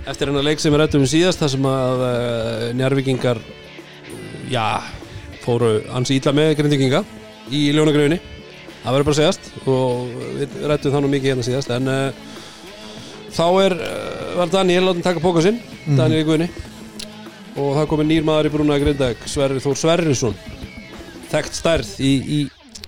Eftir 0.08 0.32
hennar 0.32 0.48
leik 0.48 0.64
sem 0.64 0.72
við 0.72 0.80
rættum 0.86 1.04
um 1.04 1.12
síðast 1.12 1.44
þar 1.44 1.52
sem 1.52 1.68
að 1.68 2.06
njárvikingar 2.80 3.42
já, 4.48 4.64
fóru 5.44 5.74
ansi 5.92 6.16
ítla 6.16 6.32
með 6.40 6.54
Grindvíkinga 6.62 7.04
í 7.52 7.66
ljónagröfinni 7.76 8.22
Það 8.22 8.90
verður 8.96 9.10
bara 9.10 9.12
að 9.12 9.20
segjast 9.20 9.68
og 9.68 10.18
við 10.40 10.60
rættum 10.72 10.96
það 10.96 11.04
nú 11.04 11.14
mikið 11.18 11.34
hérna 11.34 11.50
síðast 11.52 11.76
en 11.76 11.92
uh, 11.92 12.26
þá 13.36 13.46
er, 13.68 13.80
uh, 13.84 14.28
var 14.40 14.58
Daniel 14.60 14.88
látin 14.88 15.10
taka 15.12 15.28
póka 15.28 15.44
sinn 15.44 15.60
Daniel 15.92 16.24
í 16.24 16.30
Guðni 16.32 16.54
og 17.56 17.74
það 17.76 17.88
komið 17.90 18.08
nýr 18.08 18.26
maður 18.26 18.48
í 18.48 18.52
brúna 18.54 18.78
í 18.78 18.82
Grindavík 18.82 19.26
Sverrir 19.28 19.60
Þór 19.62 19.78
Sverrisson. 19.78 20.36
Þekkt 21.32 21.58
stærð 21.58 21.90
í, 22.00 22.12
í, 22.20 22.38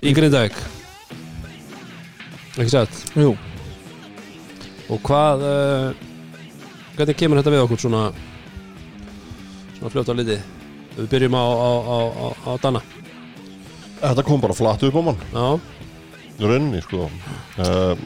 í 0.01 0.15
Grindavík. 0.17 0.57
Ekki 2.55 2.71
satt? 2.73 3.01
Jú. 3.19 3.35
Og 4.93 5.01
hvað 5.05 5.45
uh, 5.45 6.05
hvernig 6.97 7.19
kemur 7.19 7.41
þetta 7.41 7.55
við 7.55 7.65
okkur 7.65 7.83
svona 7.85 8.03
svona 9.79 9.93
fljótt 9.93 10.13
á 10.13 10.15
liti 10.17 10.39
við 10.95 11.09
byrjum 11.13 11.37
á, 11.37 11.45
á, 11.45 11.71
á, 11.85 11.99
á, 12.47 12.51
Dana. 12.63 12.83
Þetta 14.01 14.27
kom 14.27 14.43
bara 14.43 14.57
flatt 14.57 14.85
upp 14.87 14.97
á 14.97 15.03
mann. 15.03 15.25
Já, 15.35 15.47
rauninni 16.45 16.83
sko. 16.85 17.09
Um, 17.59 18.05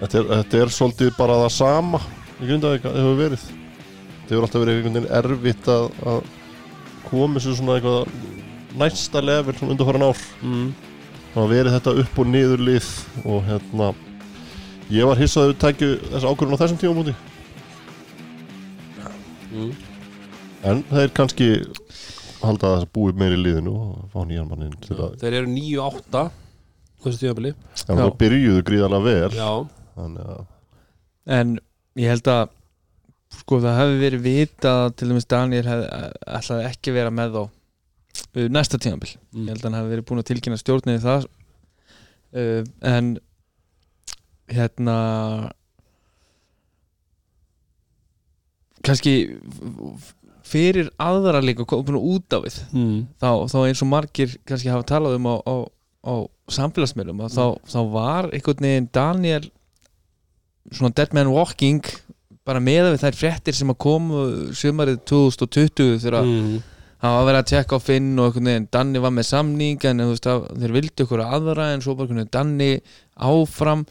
þetta, 0.00 0.12
er, 0.20 0.28
þetta 0.30 0.62
er 0.62 0.74
svolítið 0.76 1.14
bara 1.18 1.40
það 1.44 1.56
sama 1.58 2.02
í 2.38 2.46
Grindavík 2.46 2.86
að 2.88 3.00
hefur 3.02 3.18
verið 3.24 3.48
þetta 4.28 4.36
hefur 4.36 4.44
alltaf 4.44 4.60
verið 4.60 4.74
einhvern 4.76 4.96
veginn 4.98 5.14
erfitt 5.16 5.68
að, 5.72 5.86
að 6.12 6.18
koma 7.08 7.40
sér 7.40 7.54
svona 7.56 7.78
eitthvað 7.78 8.76
næsta 8.78 9.22
level 9.24 9.54
svona 9.56 9.72
undarfæran 9.72 10.04
ár. 10.04 10.20
Mm, 10.42 10.66
það 11.32 11.38
hafa 11.38 11.52
verið 11.54 11.76
þetta 11.78 11.94
upp 12.02 12.18
og 12.20 12.28
niður 12.28 12.64
lið 12.66 12.90
og 13.24 13.46
hérna 13.46 13.88
ég 14.92 15.08
var 15.08 15.20
hissað 15.20 15.46
að 15.46 15.50
við 15.52 15.60
tækju 15.64 15.88
þessa 16.02 16.32
ákvörðun 16.32 16.58
á 16.58 16.60
þessum 16.62 16.80
tíma 16.82 16.98
múti 16.98 17.14
mm. 19.52 19.72
en 20.68 20.84
það 20.90 21.02
er 21.06 21.14
kannski 21.16 21.48
halda 22.42 22.74
að 22.74 22.76
það 22.82 22.86
búi 22.98 23.16
meiri 23.16 23.40
í 23.40 23.42
liðinu 23.46 23.74
og 23.78 24.12
fá 24.12 24.20
nýjan 24.28 24.52
mannin 24.52 24.76
til 24.84 24.98
að 24.98 25.16
þeir 25.24 25.40
eru 25.40 25.50
9-8 25.54 26.26
þessu 27.04 27.24
tíðabili 27.24 27.54
en 27.54 28.04
það 28.04 28.14
byrjuðu 28.20 28.68
gríðarlega 28.68 29.08
vel. 29.08 29.40
Já, 29.40 29.50
þannig 29.96 30.30
að 30.36 30.46
en 31.38 31.58
ég 31.98 32.12
held 32.14 32.32
að 32.32 32.57
sko 33.48 33.62
það 33.64 33.78
hefði 33.80 34.00
verið 34.02 34.26
vita 34.26 34.72
til 34.92 35.06
dæmis 35.08 35.24
Daniel 35.24 35.64
hefði 35.64 35.86
ætlaði 36.36 36.66
ekki 36.68 36.92
vera 36.92 37.12
með 37.16 37.30
þá 37.32 37.40
uh, 37.48 38.48
næsta 38.52 38.76
tímabil 38.76 39.14
Mm. 39.32 39.44
ég 39.46 39.54
held 39.54 39.62
að 39.62 39.66
hann 39.68 39.78
hefði 39.78 39.92
verið 39.94 40.04
búin 40.08 40.20
að 40.20 40.28
tilkynna 40.28 40.58
stjórninni 40.60 41.00
það 41.00 41.24
uh, 42.36 42.62
en 42.92 43.08
hérna 44.52 44.96
kannski 48.84 49.14
fyrir 50.48 50.88
aðra 51.00 51.40
líka 51.44 51.64
komin 51.68 51.96
út 51.96 52.36
af 52.36 52.44
við 52.44 52.60
mm. 52.72 53.00
þá, 53.20 53.30
þá 53.52 53.58
eins 53.64 53.84
og 53.84 53.90
margir 53.92 54.36
kannski 54.48 54.72
hafa 54.72 54.88
talað 54.88 55.16
um 55.18 55.28
á, 55.28 55.36
á, 55.44 55.56
á 56.04 56.14
samfélagsmiðlum 56.52 57.24
að 57.24 57.36
þá, 57.36 57.46
þá 57.68 57.80
var 57.96 58.30
einhvern 58.32 58.68
veginn 58.68 58.92
Daniel 58.92 59.48
svona 60.68 60.92
dead 60.96 61.16
man 61.16 61.32
walking 61.32 61.84
bara 62.48 62.62
meða 62.64 62.92
við 62.94 63.02
þær 63.04 63.16
fréttir 63.20 63.56
sem 63.58 63.70
að 63.72 63.78
komu 63.84 64.24
sumarið 64.56 65.02
2020 65.10 65.98
þegar 66.02 66.22
Mm. 66.24 66.58
það 67.02 67.16
var 67.18 67.26
verið 67.28 67.40
að 67.42 67.50
tjekka 67.52 67.76
á 67.78 67.80
Finn 67.84 68.14
og 68.18 68.38
veginn 68.38 68.68
Danni 68.74 69.02
var 69.04 69.12
með 69.14 69.28
samning 69.28 69.84
en 69.86 70.04
veist, 70.08 70.26
að, 70.26 70.48
þeir 70.58 70.72
vildu 70.78 71.04
ykkur 71.06 71.22
aðra 71.26 71.68
en 71.74 71.84
svo 71.84 71.94
bara 71.98 72.10
veginn 72.10 72.32
Danni 72.34 72.70
áfram 73.16 73.84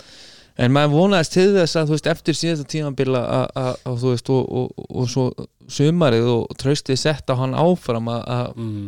en 0.57 0.73
maður 0.73 0.95
vonaðist 0.97 1.35
til 1.37 1.51
þess 1.55 1.77
að 1.77 1.91
veist, 1.93 2.07
eftir 2.09 2.35
síðasta 2.35 2.65
tímanbila 2.73 3.21
að 3.55 4.05
og, 4.33 4.45
og, 4.49 4.85
og 4.89 5.09
svo 5.13 5.27
sumarið 5.69 6.27
og 6.33 6.55
traustið 6.57 6.97
sett 6.99 7.29
á 7.29 7.35
hann 7.37 7.53
áfram 7.55 8.09
að, 8.11 8.23
að 8.27 8.47
Mm. 8.57 8.87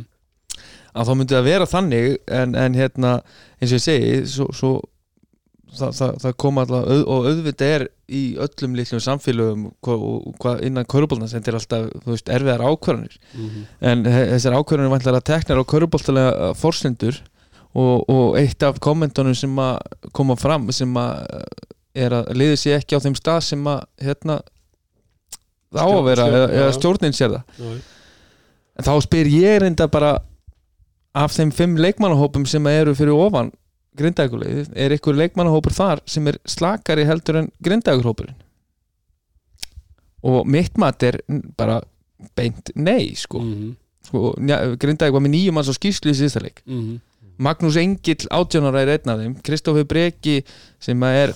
að 0.97 1.05
þá 1.07 1.13
myndi 1.19 1.35
það 1.37 1.45
vera 1.51 1.65
þannig 1.69 2.17
en, 2.27 2.55
en 2.57 2.73
hérna, 2.75 3.11
eins 3.61 3.71
og 3.71 3.77
ég 3.77 3.83
segi 3.85 4.15
svo, 4.27 4.47
svo 4.51 4.71
það, 5.77 5.91
það, 5.99 6.13
það 6.23 6.33
kom 6.41 6.57
alltaf 6.63 6.87
og 7.05 7.27
auðvitað 7.29 7.73
er 7.75 7.87
í 8.09 8.21
öllum 8.41 8.75
litlum 8.77 9.01
samfélögum 9.03 9.65
hvað, 9.85 10.03
og 10.09 10.35
hvað 10.41 10.63
innan 10.67 10.85
körubólna 10.89 11.27
sem 11.29 11.43
er 11.45 11.57
alltaf 11.59 11.89
veist, 12.05 12.29
erfiðar 12.33 12.63
ákvarðanir. 12.65 13.17
Mm. 13.35 13.65
en 13.91 14.05
he- 14.09 14.27
þessar 14.33 14.57
ákvarðanir 14.59 14.93
vantlar 14.95 15.17
að 15.19 15.27
tekna 15.29 15.57
á 15.61 15.69
körubóltalega 15.73 16.53
forsendur 16.57 17.19
og, 17.75 18.05
og 18.09 18.37
eitt 18.41 18.63
af 18.65 18.79
kommentunum 18.81 19.35
sem 19.37 19.53
að 19.61 19.77
koma 20.17 20.35
fram 20.39 20.71
sem 20.73 20.93
að 20.97 21.43
er 21.99 22.13
að 22.19 22.33
liði 22.37 22.57
sér 22.61 22.79
ekki 22.79 22.97
á 22.97 23.03
þeim 23.03 23.15
stað 23.17 23.39
sem 23.51 23.67
að 23.69 23.83
hérna 24.01 24.39
það 25.73 25.85
á 25.85 25.87
að 25.93 26.03
vera, 26.09 26.25
Stjórn- 26.25 26.35
eða, 26.39 26.49
eða 26.63 26.73
stjórnin 26.77 27.13
sér 27.17 27.33
það. 27.35 27.43
Já, 27.59 27.79
En 28.79 28.85
þá 28.87 28.93
spyr 29.03 29.27
ég 29.27 29.57
reynda 29.61 29.87
bara 29.91 30.11
af 31.19 31.33
þeim 31.35 31.49
fimm 31.51 31.73
leikmannahópum 31.81 32.45
sem 32.47 32.65
eru 32.71 32.93
fyrir 32.95 33.11
ofan 33.17 33.49
grindækulegið, 33.97 34.69
er 34.75 34.93
ykkur 34.97 35.15
leikmannahópur 35.17 35.73
þar 35.73 35.99
sem 36.05 36.27
er 36.27 36.37
slakari 36.45 37.05
heldur 37.05 37.35
en 37.41 37.51
grindækurhópurinn 37.63 38.35
og 40.23 40.47
mitt 40.47 40.77
mat 40.77 41.01
er 41.03 41.17
bara 41.57 41.79
beint 42.35 42.71
nei 42.75 43.13
sko, 43.15 43.39
Mhm. 43.39 43.75
sko 44.03 44.33
grindæk 44.77 45.11
var 45.13 45.21
með 45.21 45.31
nýjum 45.35 45.53
manns 45.53 45.69
á 45.71 45.75
skýrslu 45.77 46.11
í 46.11 46.17
síðasta 46.19 46.41
leik 46.43 46.61
Mhm. 46.67 46.99
Magnús 47.39 47.77
Engill 47.77 48.27
átjónara 48.29 48.81
er 48.83 48.97
einn 48.97 49.09
af 49.09 49.19
þeim 49.19 49.41
Kristoffer 49.41 49.85
Breki 49.85 50.43
sem 50.79 51.01
er 51.03 51.33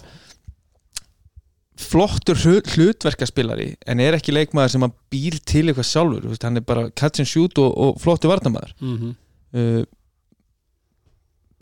flottur 1.78 2.36
hlu- 2.36 2.62
hlutverkaspilari 2.76 3.76
en 3.88 4.00
er 4.00 4.14
ekki 4.14 4.34
leikmaður 4.36 4.70
sem 4.76 4.82
býr 5.12 5.40
til 5.46 5.66
eitthvað 5.72 5.88
sjálfur, 5.90 6.38
hann 6.44 6.58
er 6.58 6.62
bara 6.62 6.90
catch 6.92 7.20
and 7.20 7.28
shoot 7.28 7.58
og, 7.58 7.78
og 7.78 8.00
flottur 8.02 8.30
varnamaður 8.30 8.74
Mhm. 8.82 9.16
uh, 9.54 9.84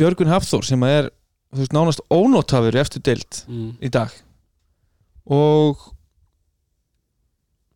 Björgun 0.02 0.32
Hafþór 0.34 0.66
sem 0.66 0.82
er 0.88 1.12
veist, 1.54 1.74
nánast 1.76 2.02
ónótafur 2.10 2.74
í 2.74 2.80
eftir 2.82 3.04
deild 3.06 3.44
Mm. 3.48 3.76
í 3.82 3.90
dag 3.94 4.10
og 5.30 5.78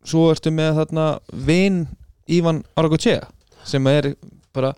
svo 0.06 0.30
ertu 0.34 0.52
með 0.54 0.80
þarna 0.80 1.06
vin 1.46 1.84
Ívan 2.30 2.64
Aragochea 2.78 3.28
sem 3.66 3.86
er 3.90 4.16
bara 4.56 4.74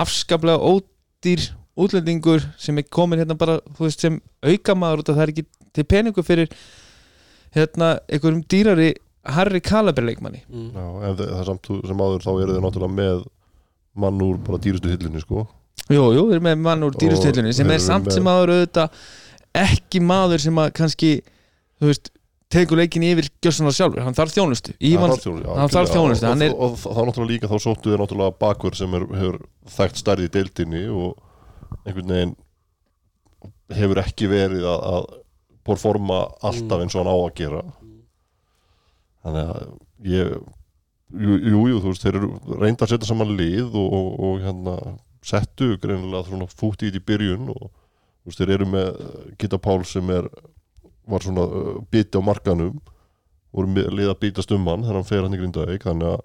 afskaplega 0.00 0.60
ódýr 0.60 1.50
útlendingur 1.76 2.44
sem 2.60 2.78
er 2.80 2.86
komin 2.88 3.20
hérna 3.20 3.36
bara 3.38 3.58
veist, 3.78 4.00
sem 4.00 4.20
aukamaður 4.44 5.02
út 5.04 5.10
af 5.12 5.16
það 5.18 5.22
er 5.26 5.32
ekki 5.34 5.46
til 5.74 5.84
peningu 5.90 6.22
fyrir 6.24 6.48
hérna 7.56 7.98
einhverjum 8.08 8.44
dýrari 8.50 8.92
Harry 9.24 9.60
Calaber 9.60 10.04
leikmanni 10.04 10.42
Mm. 10.48 10.72
já, 10.72 10.86
en 11.08 11.16
það 11.16 11.40
er 11.40 11.44
samt 11.44 11.66
sem 11.88 11.96
áður 12.04 12.24
þá 12.24 12.32
eru 12.42 12.52
þeir 12.56 12.64
náttúrulega 12.64 12.98
með 13.00 13.26
mann 13.96 14.20
úr 14.24 14.38
bara 14.44 14.58
dýrustu 14.58 14.88
hillinu 14.92 15.20
sko 15.20 15.46
Jú, 15.92 16.04
jú, 16.16 16.22
við 16.30 16.38
erum 16.38 16.46
með 16.48 16.60
mann 16.64 16.84
úr 16.86 16.94
dýrustöldunni 16.96 17.52
sem 17.52 17.70
er 17.74 17.82
samt 17.84 18.08
sem 18.14 18.28
aður 18.30 18.54
auðvitað 18.54 19.00
ekki 19.60 20.00
maður 20.00 20.40
sem 20.46 20.60
að 20.62 20.70
kannski 20.78 21.10
þú 21.80 21.90
veist, 21.90 22.08
tekur 22.54 22.78
leikin 22.80 23.04
yfir 23.04 23.28
gjössanar 23.44 23.74
sjálfur, 23.76 24.00
hann 24.06 24.14
þarf 24.16 24.32
þjónustu. 24.32 24.72
Ívan, 24.80 25.12
Hann 25.12 25.70
þarf 25.74 25.90
þjónustu, 25.92 26.26
og, 26.30 26.42
er- 26.46 26.54
og, 26.54 26.64
og, 26.64 26.72
og 26.72 26.96
þá 26.96 27.00
náttúrulega 27.08 27.32
líka 27.34 27.50
þá 27.50 27.56
sóttu 27.66 27.90
þeir 27.92 28.00
náttúrulega 28.04 28.36
bakur 28.40 28.78
sem 28.78 28.96
er, 28.96 29.06
hefur 29.20 29.38
þekkt 29.76 30.00
stærði 30.00 30.28
í 30.28 30.32
deildinni 30.38 30.82
og 30.88 31.84
einhvern 31.84 32.12
veginn 32.14 32.34
hefur 33.74 34.00
ekki 34.04 34.28
verið 34.30 34.66
að, 34.70 34.84
að 34.94 35.08
performa 35.68 36.20
alltaf 36.44 36.84
eins 36.84 36.94
og 36.96 37.02
hann 37.04 37.12
á 37.12 37.16
að 37.18 37.34
gera. 37.42 37.62
Þannig 39.24 39.50
að 39.54 39.64
ég 40.14 40.34
jú, 41.24 41.36
jú, 41.38 41.64
jú 41.72 41.80
þú 41.80 41.90
veist, 41.92 42.04
þeir 42.04 42.18
eru 42.20 42.30
reynda 42.60 42.84
að 42.86 42.92
setja 42.94 43.08
saman 43.10 43.34
lið 43.38 43.74
og, 43.80 43.88
og, 43.98 44.08
og 44.28 44.40
hérna 44.44 44.76
settu 45.24 45.74
greinilega 45.80 46.26
svona 46.28 46.46
fútt 46.52 46.82
í 46.84 46.90
þetta 46.90 47.00
í 47.00 47.06
byrjun 47.10 47.48
og 47.54 47.62
þú 47.68 48.30
veist, 48.30 48.40
þeir 48.42 48.52
eru 48.58 48.66
með 48.72 49.00
Gita 49.40 49.58
Pál 49.64 49.80
sem 49.88 50.10
er 50.14 50.28
var 51.08 51.24
svona 51.24 51.44
uh, 51.44 51.80
biti 51.92 52.16
á 52.16 52.22
markanum 52.24 52.78
voru 53.54 53.68
með- 53.70 53.90
lið 53.94 54.08
að 54.12 54.20
býtast 54.24 54.52
um 54.56 54.64
hann 54.70 54.84
þegar 54.86 54.96
hann 55.00 55.08
fer 55.10 55.22
hann 55.26 55.36
í 55.36 55.40
Grindavík 55.42 55.84
þannig 55.84 56.14
að 56.14 56.22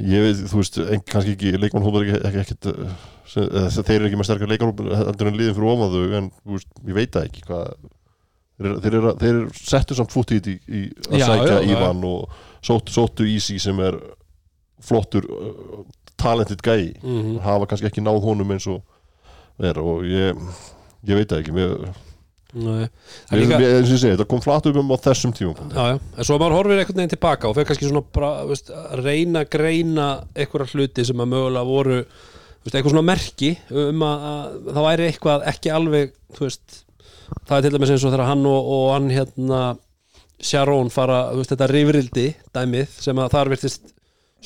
ég 0.00 0.22
veit, 0.24 0.38
þú 0.48 0.60
veist, 0.62 0.78
en, 0.80 1.02
kannski 1.04 1.34
ekki 1.36 1.50
leikmannhópar 1.60 2.06
ekki, 2.30 2.56
uh, 2.72 2.94
sem, 3.28 3.44
eða, 3.50 3.68
þeir 3.76 3.98
eru 3.98 4.08
ekki 4.08 4.20
með 4.22 4.28
sterkar 4.30 4.50
leikmannhópar 4.54 4.88
heldur 5.02 5.28
en 5.30 5.36
liðin 5.36 5.56
fyrir 5.58 5.68
ofan 5.74 5.92
þau 5.92 6.16
en 6.20 6.30
veist, 6.54 6.70
ég 6.88 6.96
veit 6.96 7.12
það 7.16 7.28
ekki 7.28 7.44
hvað 7.50 7.66
þeir, 8.56 8.96
eru- 8.96 9.14
eru 9.28 9.42
settu 9.60 9.98
samt 9.98 10.14
fútt 10.16 10.32
í 10.32 10.38
þetta 10.40 10.54
í, 10.56 10.80
í 10.80 10.82
að 11.12 11.20
Já, 11.20 11.26
sækja 11.28 11.52
já, 11.52 11.58
já. 11.60 11.74
Ívan 11.76 12.00
og 12.08 12.38
sóttu, 12.64 12.94
sóttu 12.96 13.28
Easy 13.28 13.58
sem 13.60 13.82
er 13.84 13.98
flottur 14.88 15.28
uh, 15.28 15.84
talented 16.16 16.62
gæi 16.64 16.94
Mhm. 17.02 17.38
hafa 17.44 17.66
kannski 17.66 17.86
ekki 17.90 18.02
náð 18.04 18.22
honum 18.24 18.50
eins 18.56 18.66
og 18.66 18.82
er 19.62 19.78
og 19.80 20.02
ég 20.04 20.36
ég 21.06 21.14
veit 21.16 21.28
það 21.28 21.42
ekki 21.42 21.52
mér, 21.56 21.94
Nei. 22.56 22.86
Það 23.28 23.32
mér, 23.32 23.40
líka- 23.42 23.56
og 23.56 23.84
ég 23.84 23.98
segi, 23.98 24.12
þetta 24.16 24.26
kom 24.28 24.40
flat 24.40 24.66
upp 24.66 24.76
um 24.76 24.88
á 24.88 24.96
þessum 24.96 25.32
tímapunkti 25.36 25.74
Já, 25.76 25.84
já, 25.92 26.00
en 26.18 26.24
svo 26.24 26.38
maður 26.38 26.54
horfir 26.56 26.78
einhvern 26.80 26.96
veginn 26.96 27.12
tilbaka 27.12 27.48
og 27.48 27.54
fyrir 27.56 27.66
kannski 27.68 27.88
svona 27.90 28.04
bara, 28.12 28.30
veist, 28.48 28.70
reyna 29.04 29.44
greina 29.44 30.06
einhverja 30.34 30.72
hluti 30.72 31.04
sem 31.04 31.16
að 31.16 31.28
mögulega 31.34 31.66
voru 31.68 31.98
veist, 32.06 32.74
eitthvað 32.74 32.94
svona 32.94 33.04
merki 33.10 33.50
um 33.70 34.00
að, 34.00 34.24
að 34.26 34.72
það 34.72 34.86
væri 34.88 35.08
eitthvað 35.10 35.46
ekki 35.52 35.70
alveg 35.74 36.12
veist, 36.40 36.84
það 37.46 37.58
er 37.58 37.62
til 37.66 37.74
dæmis 37.76 37.90
eins 37.90 38.04
og 38.06 38.12
þegar 38.14 38.26
hann 38.30 38.46
og, 38.46 38.70
og 38.76 38.92
hann 38.94 39.10
hérna 39.10 39.60
Sharon 40.40 40.90
fara, 40.92 41.32
þetta 41.32 41.68
rifrildi 41.70 42.34
dæmið 42.54 42.88
sem 43.00 43.16
að 43.16 43.30
þar 43.32 43.48
virtist 43.52 43.92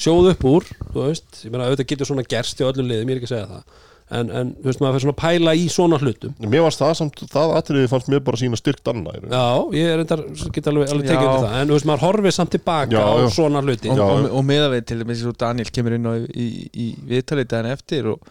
sjóð 0.00 0.32
upp 0.32 0.48
úr, 0.48 0.66
þú 0.90 1.06
veist 1.06 1.44
ég 1.44 1.52
meina 1.52 1.68
auðvitað 1.68 1.92
getur 1.92 2.10
svona 2.10 2.26
gerst 2.28 2.60
í 2.60 2.66
öllum 2.66 2.90
liðum, 2.90 3.10
ég 3.10 3.16
er 3.16 3.20
ekki 3.20 3.30
að 3.30 3.34
segja 3.34 3.48
það 3.50 3.88
en, 4.10 4.30
en 4.34 4.52
þú 4.58 4.66
veist, 4.66 4.80
maður 4.82 4.96
fyrir 4.96 5.04
svona 5.04 5.14
að 5.14 5.20
pæla 5.20 5.54
í 5.54 5.66
svona 5.70 5.98
hlutum 6.00 6.46
Mér 6.50 6.64
varst 6.66 6.82
það 6.82 6.94
samt, 6.98 7.20
það 7.30 7.52
atriði 7.58 7.90
fannst 7.92 8.10
mér 8.10 8.22
bara 8.26 8.40
sína 8.40 8.58
styrkt 8.58 8.90
annað 8.90 9.18
í 9.18 9.22
raun. 9.24 9.34
Já, 9.36 9.76
ég 9.78 9.90
er 9.94 10.02
endar, 10.04 10.22
get 10.56 10.70
alveg, 10.70 10.94
alveg 10.94 11.10
tekið 11.10 11.26
undir 11.26 11.44
það 11.44 11.58
en 11.60 11.70
þú 11.70 11.76
veist, 11.76 11.88
maður 11.90 12.06
horfir 12.06 12.36
samt 12.36 12.54
tilbaka 12.56 12.96
Já, 12.96 13.04
á 13.06 13.14
já. 13.20 13.28
svona 13.36 13.62
hluti 13.62 13.92
og, 13.92 14.00
Já, 14.00 14.06
og, 14.06 14.30
og 14.40 14.46
meða 14.50 14.72
við 14.74 14.88
til 14.90 14.98
dæmis 15.02 15.22
svo 15.22 15.34
Daniel 15.44 15.70
kemur 15.70 15.96
inn 15.96 16.10
á 16.10 16.12
í, 16.16 16.24
í, 16.26 16.48
í 16.74 16.88
viðtalið 17.12 17.52
daginn 17.52 17.70
eftir 17.76 18.10
og 18.14 18.26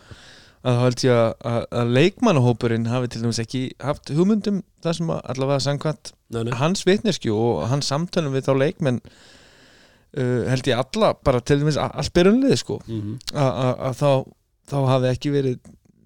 að 0.59 0.75
þá 0.75 0.83
held 0.83 1.03
ég 1.05 1.17
að, 1.23 1.65
að, 1.71 1.91
leikmannahópurinn 1.95 2.89
hafi 2.91 3.11
til 3.13 3.23
dæmis 3.23 3.39
ekki 3.39 3.61
haft 3.79 4.11
hugmyndum 4.11 4.63
það 4.83 4.97
sem 4.97 5.11
að 5.15 5.21
allavega 5.31 5.93
nei. 6.35 6.55
hans 6.59 6.83
vitneskju 6.87 7.35
og 7.35 7.61
hans 7.71 7.87
samtölum 7.87 8.35
við 8.35 8.49
þá 8.49 8.53
leikmenn 8.59 8.99
uh, 10.17 10.49
held 10.49 10.67
ég 10.71 10.77
alla 10.79 11.13
bara 11.23 11.39
til 11.41 11.59
dæmis 11.61 11.77
a- 11.77 11.91
allt 11.93 12.13
byrjunlið 12.13 12.57
sko. 12.63 12.79
Mhm. 12.87 13.19
að- 13.33 13.55
að 13.65 13.85
að 13.89 13.95
þá, 14.01 14.11
þá 14.71 14.77
hafi 14.93 15.11
ekki 15.13 15.31
verið 15.35 15.59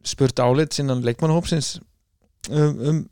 spurt 0.03 0.39
álit 0.43 0.74
sinnan 0.75 1.01
leikmannahópsins 1.03 1.79
um, 2.51 2.79
um, 2.89 3.10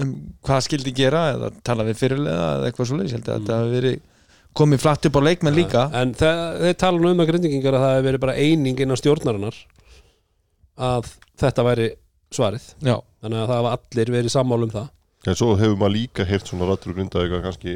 um 0.00 0.14
hvað 0.44 0.62
skildi 0.68 0.94
gera 0.96 1.34
eða 1.34 1.50
tala 1.62 1.84
við 1.84 1.98
fyrirlega 2.00 2.46
eða 2.58 2.70
eitthvað 2.70 2.86
svo 2.88 2.96
leys 3.02 3.12
held 3.12 3.24
ég 3.28 3.34
að 3.34 3.40
þetta 3.42 3.58
hafi 3.60 3.74
verið 3.80 4.00
komið 4.54 4.80
flatt 4.80 5.06
upp 5.08 5.16
á 5.18 5.22
leikmenn 5.26 5.54
líka. 5.58 5.80
En 5.98 6.12
þe 6.14 6.30
þeir 6.62 6.76
tala 6.78 6.98
nú 7.02 7.10
um 7.10 7.20
að 7.20 7.26
grindingingar 7.32 7.74
að 7.74 7.82
það 7.84 7.94
hefur 7.96 8.06
verið 8.08 8.20
bara 8.24 8.36
eining 8.38 8.80
innan 8.80 8.96
stjórnarinnar 9.00 9.56
að 10.78 11.08
þetta 11.42 11.64
væri 11.66 11.88
svarið. 12.34 12.66
Já, 12.82 12.96
þannig 13.22 13.40
að 13.42 13.48
það 13.50 13.58
hafa 13.58 13.72
allir 13.78 14.12
verið 14.14 14.32
sammála 14.34 14.68
um 14.68 14.70
það. 14.74 14.88
En 15.26 15.38
svo 15.38 15.54
hefur 15.58 15.76
maður 15.80 15.94
líka 15.96 16.26
heyrt 16.28 16.50
svona 16.50 16.68
rættur 16.70 16.92
og 16.92 16.98
grindaði 16.98 17.42
kannski 17.44 17.74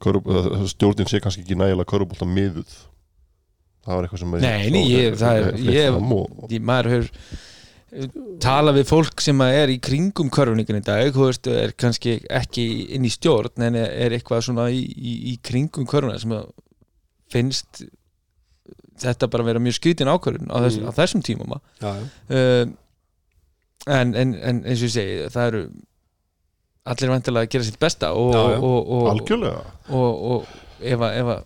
stjórnin 0.00 1.08
sé 1.10 1.20
kannski 1.20 1.44
ekki 1.44 1.58
nægilega 1.60 1.88
körubólta 1.92 2.26
miðuð. 2.28 2.72
Það 3.84 3.94
var 3.96 4.04
eitthvað 4.06 4.20
sem 4.24 4.34
Nei, 4.44 4.70
nei, 4.70 4.82
ég- 4.92 5.14
það 5.20 5.38
er- 5.40 5.54
ég- 5.64 6.48
Því 6.50 6.58
maður 6.68 6.90
hefur 6.94 7.10
tala 8.40 8.72
við 8.72 8.84
fólk 8.86 9.20
sem 9.20 9.40
er 9.42 9.68
í 9.72 9.80
kringum 9.82 10.28
körfuningun 10.30 10.78
í 10.78 10.84
dag, 10.84 11.08
þú 11.12 11.24
veist, 11.26 11.46
er 11.50 11.72
kannski 11.72 12.20
ekki 12.30 12.66
inn 12.94 13.02
í 13.04 13.10
stjórn 13.10 13.64
en 13.66 13.74
er, 13.80 14.10
eitthvað 14.14 14.44
svona 14.46 14.68
í, 14.70 14.84
í, 14.94 15.14
í 15.32 15.38
kringum 15.42 15.86
körfuna 15.90 16.20
sem 16.22 16.36
finnst 17.32 17.82
þetta 19.00 19.26
bara 19.32 19.42
vera 19.48 19.58
mjög 19.58 19.78
skrítin 19.80 20.06
ákvörðun 20.12 20.52
á, 20.54 20.56
þess, 20.62 20.78
Mm. 20.78 20.86
á 20.86 20.90
þessum 21.00 21.22
tímum 21.24 21.52
uh, 21.56 22.66
en, 23.88 24.14
en, 24.14 24.34
en 24.38 24.62
eins 24.64 24.82
og 24.84 24.88
ég 24.90 24.94
segi 24.94 25.28
það 25.34 25.46
eru 25.50 25.62
allir 26.88 27.12
vantilega 27.12 27.46
að 27.46 27.54
gera 27.54 27.66
sitt 27.68 27.80
besta 27.82 28.12
og, 28.16 28.32
Já, 28.34 28.42
já. 28.54 28.58
og, 28.58 28.78
og, 28.96 29.08
algjörlega. 29.12 29.62
og, 29.88 30.22
og 30.32 30.46
ef 30.80 31.04
að, 31.04 31.42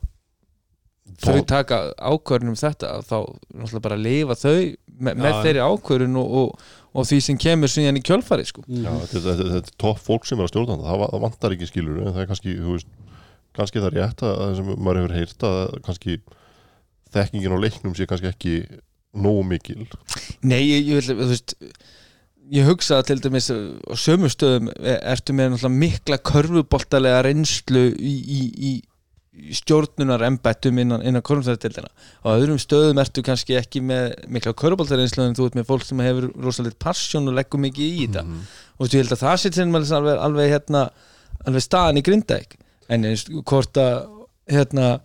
þau 1.25 1.41
taka 1.49 1.81
ákvörðun 1.99 2.53
um 2.55 2.59
þetta 2.59 2.95
þá 3.07 3.17
náttúrulega 3.55 3.85
bara 3.87 3.99
lifa 4.00 4.37
þau 4.38 4.55
me, 4.55 5.14
með 5.14 5.41
þeirri 5.45 5.64
ákvörðun 5.64 6.21
og, 6.21 6.37
og, 6.41 6.69
og 6.95 7.09
því 7.11 7.19
sem 7.26 7.41
kemur 7.41 7.71
síðan 7.71 7.99
í 7.99 8.05
kjölfari 8.07 8.47
sko. 8.49 8.64
Já, 8.71 8.93
þetta, 9.11 9.35
er 9.59 9.73
topp 9.81 10.00
fólk 10.05 10.29
sem 10.29 10.38
er 10.38 10.47
að 10.47 10.53
stjórna 10.53 10.79
það, 10.83 11.05
það, 11.09 11.21
vantar 11.26 11.57
ekki 11.57 11.71
skilur 11.71 12.00
en 12.03 12.14
það 12.14 12.23
er 12.25 12.31
kannski, 12.31 12.57
veist, 12.71 12.91
kannski 13.59 13.83
það 13.83 13.91
er 13.91 13.99
rétt 14.00 14.25
að 14.26 14.41
það 14.41 14.57
sem 14.61 14.73
maður 14.75 15.00
hefur 15.03 15.17
heyrt 15.19 15.47
að 15.50 15.61
kannski 15.88 16.17
þekkingin 17.14 17.55
á 17.55 17.59
leiknum 17.62 17.95
sé 17.99 18.09
kannski 18.11 18.31
ekki 18.31 18.55
nógu 19.14 19.45
mikil. 19.47 19.85
Nei, 20.43 20.62
ég, 20.62 20.88
ég, 20.88 20.99
vil, 20.99 21.19
þú 21.21 21.31
veist 21.31 21.55
ég 22.53 22.67
hugsa 22.69 23.01
til 23.07 23.21
dæmis 23.23 23.51
á 23.51 23.95
sömu 23.97 24.29
stöðum 24.33 24.71
e- 24.77 24.99
ertu 25.15 25.33
með 25.37 25.69
mikla 25.73 26.19
körfuboltalega 26.19 27.23
reynslu 27.25 27.87
í, 27.97 28.15
í, 28.21 28.41
í 28.69 29.55
stjórnunar 29.55 30.23
embættum 30.29 30.79
innan, 30.79 31.03
innan 31.03 31.25
korfumstæðatildina 31.27 31.91
á 32.23 32.27
öðrum 32.35 32.61
stöðum 32.63 33.01
ertu 33.03 33.25
kannski 33.27 33.57
ekki 33.59 33.83
með 33.83 34.13
mikla 34.31 34.55
körfuboltareynslu 34.61 35.25
en 35.25 35.37
þú 35.39 35.49
ert 35.49 35.59
með 35.59 35.69
fólk 35.71 35.87
sem 35.89 36.03
hefur 36.05 36.29
rosalega 36.45 36.79
passion 36.85 37.31
og 37.31 37.39
leggur 37.39 37.63
mikið 37.65 37.87
í 37.87 38.05
þetta. 38.07 38.25
Mhm. 38.25 38.45
og 38.79 38.91
þú 38.91 39.01
held 39.01 39.15
að 39.15 39.25
það 39.25 39.37
sem 39.45 39.75
alveg, 39.75 40.19
alveg, 40.29 40.51
hérna, 40.51 40.85
alveg 41.47 41.63
staðan 41.63 41.99
í 41.99 42.05
Grindavík. 42.07 42.59
En 42.89 43.07
hvort 43.49 43.81
að 43.81 44.07
hérna 44.51 45.01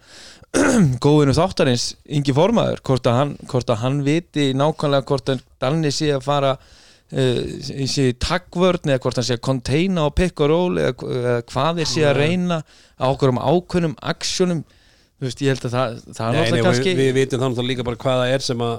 góðinu 1.06 1.34
þáttarins 1.38 1.94
Ingi 2.10 2.34
Formaður 2.36 2.82
hvort 2.84 3.08
að 3.08 3.18
hann, 3.20 3.36
hann 3.84 4.00
viti 4.04 4.50
nákvæmlega 4.58 5.06
hvort 5.08 5.30
að 5.30 5.44
Dalni 5.62 5.92
sé 5.94 6.10
að 6.16 6.26
fara 6.26 6.58
sé 7.10 8.10
í 8.12 8.18
taggvörn 8.22 8.92
eða 8.92 9.02
hvort 9.02 9.18
hann 9.18 9.26
sé 9.26 9.38
að 9.40 9.46
containa 9.48 10.06
og 10.06 10.16
pick 10.18 10.44
og 10.46 10.52
roll 10.52 10.78
eða, 10.78 10.94
eða 11.10 11.36
hvað 11.50 11.82
þeir 11.82 11.90
sé 11.90 12.06
að 12.06 12.20
reyna 12.20 12.60
á 13.02 13.06
okkur 13.10 13.34
um 13.34 13.42
ákveðnum 13.42 13.96
aksjónum. 14.12 14.64
Þú 15.20 15.28
veist, 15.28 15.42
ég 15.44 15.56
held 15.56 15.66
að 15.68 15.74
það, 15.76 15.96
það 16.16 16.28
er 16.30 16.38
náttúrulega 16.38 16.68
kannski 16.70 16.92
við, 16.94 17.00
við 17.10 17.18
vitum 17.18 17.42
þannig 17.44 17.70
líka 17.72 17.86
bara 17.88 18.00
hvað 18.00 18.22
það 18.22 18.34
er 18.36 18.46
sem 18.46 18.62
að 18.64 18.76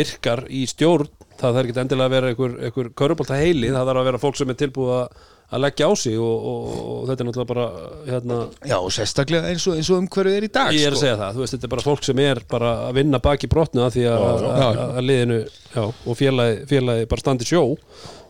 virkar 0.00 0.42
í 0.50 0.64
stjórn. 0.70 1.12
Það 1.40 1.54
þarf 1.56 1.70
ekki 1.70 1.80
endilega 1.80 2.10
að 2.10 2.14
vera 2.16 2.30
einhver, 2.30 2.56
einhver 2.66 2.90
körubólta 3.00 3.38
heili, 3.40 3.70
það 3.72 3.86
þarf 3.88 4.02
að 4.02 4.08
vera 4.10 4.20
fólk 4.20 4.40
sem 4.40 4.50
er 4.52 4.58
tilbúið 4.60 4.90
að, 4.98 5.22
að 5.50 5.62
leggja 5.64 5.88
á 5.90 5.92
sig 5.98 6.18
og, 6.20 6.44
og, 6.50 6.66
og 6.78 7.00
þetta 7.08 7.24
er 7.24 7.28
náttúrulega 7.28 7.50
bara 7.50 7.64
hérna, 8.06 8.36
já, 8.70 8.76
og 8.78 8.92
sérstaklega 8.94 9.50
eins 9.50 9.66
og, 9.66 9.78
eins 9.80 9.90
og 9.90 10.02
umhverfið 10.04 10.36
er 10.38 10.46
í 10.46 10.50
dag 10.54 10.76
ég 10.76 10.86
er 10.86 10.94
að 10.94 10.98
sko. 10.98 11.04
segja 11.06 11.16
það, 11.20 11.32
þú 11.34 11.42
veist, 11.42 11.54
þetta 11.56 11.66
er 11.68 11.72
bara 11.74 11.86
fólk 11.86 12.06
sem 12.06 12.22
er 12.22 12.42
bara 12.50 12.74
að 12.86 13.00
vinna 13.00 13.22
baki 13.24 13.50
brotnu 13.50 13.82
að 13.86 13.96
því 13.96 14.04
að 14.12 15.00
liðinu 15.08 15.40
já, 15.40 15.82
og 15.82 16.20
félagi, 16.20 16.60
félagi 16.70 17.08
bara 17.10 17.24
standi 17.24 17.48
sjó 17.50 17.64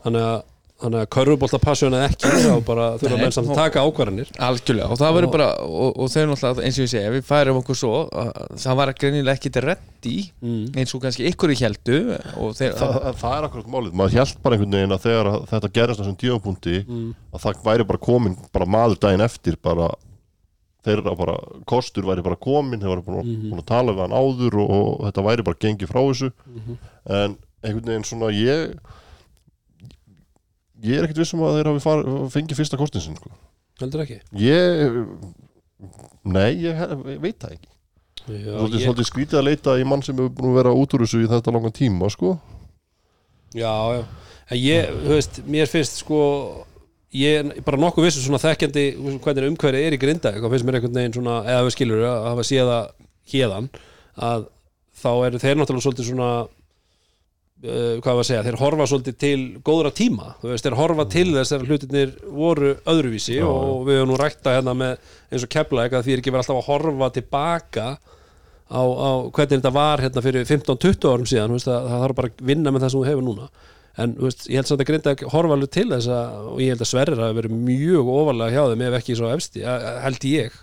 þannig 0.07 0.29
að, 0.31 0.39
þannig 0.81 1.01
að 1.03 1.09
körubólta 1.15 1.59
passjóna 1.63 1.99
ekki 2.09 2.31
þá 2.45 2.55
bara 2.67 2.87
þurfa 3.01 3.19
menn 3.21 3.35
samt 3.37 3.51
að 3.53 3.59
taka 3.61 3.83
ákvarðanir 3.85 4.31
Algjörlega, 4.49 4.89
og 4.95 4.99
það 5.01 5.15
verður 5.17 5.33
bara 5.35 5.49
og, 5.67 5.91
og 6.01 6.11
þau 6.13 6.25
náttúrulega, 6.31 6.65
eins 6.67 6.79
og 6.81 6.85
ég 6.87 6.91
segi, 6.95 7.05
ef 7.11 7.15
við 7.19 7.25
færum 7.31 7.61
okkur 7.61 7.79
svo 7.81 7.93
að, 8.09 8.31
það 8.65 8.79
var 8.81 8.93
greinilega 9.01 9.37
ekkit 9.39 9.61
reddi 9.67 10.15
mm. 10.41 10.61
eins 10.81 10.95
og 10.97 11.03
kannski 11.05 11.29
ykkur 11.31 11.55
í 11.55 11.59
heldu 11.61 11.99
og 12.41 12.55
þeir, 12.59 12.77
það, 12.81 12.95
það, 12.97 13.19
það 13.25 13.37
er 13.39 13.49
akkurat 13.51 13.73
málið, 13.77 13.97
maður 14.01 14.19
held 14.21 14.37
bara 14.45 14.57
einhvern 14.59 14.77
veginn 14.81 14.97
að 14.97 15.05
þegar 15.07 15.31
að 15.35 15.41
þetta 15.55 15.73
gerist 15.81 16.01
á 16.01 16.03
þessum 16.05 16.21
tímapunkti 16.25 16.77
Mm. 16.91 17.11
að 17.35 17.43
það 17.45 17.61
væri 17.67 17.85
bara 17.87 17.99
komin 18.03 18.39
bara 18.55 18.67
maður 18.67 18.99
daginn 19.05 19.23
eftir 19.25 19.57
bara 19.63 19.91
þeirra 20.87 21.13
bara, 21.19 21.35
kostur 21.69 22.07
væri 22.09 22.23
bara 22.25 22.39
komin 22.41 22.81
þeir 22.81 22.95
væri 22.95 23.05
bara 23.05 23.23
Mhm. 23.23 23.51
búin 23.51 23.61
að 23.61 23.67
tala 23.69 23.93
við 23.93 24.01
hann 24.07 24.17
áður 24.17 24.55
og, 24.63 24.71
og 24.73 25.05
þetta 25.11 25.25
væri 25.27 25.45
bara 25.45 25.61
gengið 25.61 25.91
frá 25.93 26.01
þessu 26.09 26.31
Mhm. 26.49 26.79
en 27.19 27.37
einhvern 27.63 27.85
veginn 27.91 28.09
svona 28.09 28.31
ég 28.33 28.79
ég 30.87 30.97
er 30.99 31.07
ekkert 31.09 31.21
vissum 31.23 31.43
að 31.45 31.59
þeir 31.59 31.71
hafi 31.73 31.83
far, 31.85 32.05
fengið 32.35 32.61
fyrsta 32.61 32.79
kostin 32.81 33.05
sinn 33.05 33.19
sko. 33.19 33.31
heldur 33.81 34.05
ekki 34.07 34.21
ég 34.41 34.97
nei, 36.25 36.51
ég, 36.61 36.77
he- 36.77 37.19
veit 37.19 37.39
það 37.41 37.57
ekki 37.57 37.69
já, 37.71 38.53
Svolítið, 38.53 38.79
ég, 38.79 38.85
svolítið 38.87 39.09
skrítið 39.09 39.39
að 39.41 39.47
leita 39.49 39.77
í 39.81 39.85
mann 39.89 40.03
sem 40.05 40.17
hefur 40.19 40.33
búin 40.37 40.51
að 40.53 40.59
vera 40.61 40.75
út 40.77 40.95
úr 40.97 41.05
þessu 41.07 41.23
í 41.25 41.29
þetta 41.31 41.55
langan 41.57 41.73
tíma 41.77 42.11
sko. 42.13 42.35
já, 43.57 43.73
já 43.97 44.03
En 44.51 44.59
ég, 44.59 44.89
þú 45.07 45.11
veist, 45.15 45.37
mér 45.47 45.69
finnst 45.71 46.01
sko 46.03 46.17
ég 47.15 47.37
er 47.55 47.61
bara 47.63 47.79
nokkuð 47.79 48.09
vissu 48.09 48.23
svona 48.25 48.41
þekkjandi 48.43 48.83
hvernig 49.23 49.47
umhverfið 49.53 49.85
er 49.87 49.95
í 49.95 49.99
grinda 50.03 50.33
hvað 50.35 50.51
finnst 50.57 50.67
mér 50.67 50.79
einhvern 50.81 50.97
veginn 50.99 51.15
svona, 51.15 51.37
eða 51.47 51.65
við 51.69 51.75
skilur 51.77 52.03
að 52.09 52.27
hafa 52.33 52.45
séð 52.49 52.71
það 52.71 52.89
hérðan 53.33 53.69
að 54.31 54.49
þá 55.01 55.11
eru 55.29 55.41
þeir 55.45 55.61
náttúrulega 55.61 55.87
svolítið 55.87 56.09
svona 56.11 56.31
hvað 57.61 58.15
var 58.17 58.23
að 58.23 58.29
segja, 58.31 58.43
þeir 58.47 58.57
horfa 58.61 58.85
svolítið 58.89 59.17
til 59.21 59.41
góðra 59.67 59.91
tíma, 59.93 60.31
þú 60.41 60.49
veist, 60.53 60.65
þeir 60.65 60.77
horfa 60.79 61.05
til 61.13 61.27
þess 61.35 61.53
að 61.53 61.65
hlutirnir 61.69 62.13
voru 62.33 62.71
öðruvísi 62.89 63.35
Já, 63.37 63.45
og 63.45 63.83
við 63.89 63.99
höfum 64.01 64.09
nú 64.15 64.17
rækta 64.21 64.55
hérna 64.57 64.73
með 64.81 65.11
eins 65.29 65.45
og 65.45 65.51
kepla 65.53 65.85
eitthvað 65.85 66.07
því 66.07 66.15
er 66.15 66.23
ekki 66.23 66.33
verið 66.33 66.45
alltaf 66.47 66.61
að 66.63 66.71
horfa 66.71 67.11
tilbaka 67.19 67.89
á, 68.71 68.81
á 68.81 69.11
hvernig 69.29 69.59
þetta 69.59 69.73
var 69.77 70.05
hérna 70.07 70.23
fyrir 70.25 70.49
15-20 70.49 71.11
árum 71.13 71.29
síðan, 71.29 71.53
veist, 71.59 71.69
að, 71.69 71.91
það 71.91 72.05
þarf 72.07 72.19
bara 72.23 72.31
að 72.33 72.47
vinna 72.53 72.73
með 72.73 72.87
það 72.87 72.95
sem 72.95 73.01
þú 73.03 73.09
hefur 73.11 73.27
núna. 73.29 73.51
En 74.01 74.13
veist, 74.23 74.47
ég 74.49 74.57
held 74.61 74.69
samt 74.71 74.81
að 74.85 74.89
grinda 74.93 75.13
að 75.17 75.25
horfa 75.35 75.57
alveg 75.59 75.73
til 75.75 75.89
þess 75.91 76.09
að, 76.17 76.37
og 76.55 76.61
ég 76.65 76.71
held 76.73 76.85
að 76.87 76.91
Sverrir 76.95 77.21
hafi 77.21 77.37
verið 77.41 77.57
mjög 77.67 78.11
ofalega 78.15 78.55
hjá 78.55 78.71
þeim 78.71 78.85
ef 78.87 78.97
ekki 79.01 79.17
svo 79.19 79.33
efsti, 79.35 79.65
að- 79.67 79.85
að- 79.91 79.99
held 80.07 80.27
ég. 80.31 80.57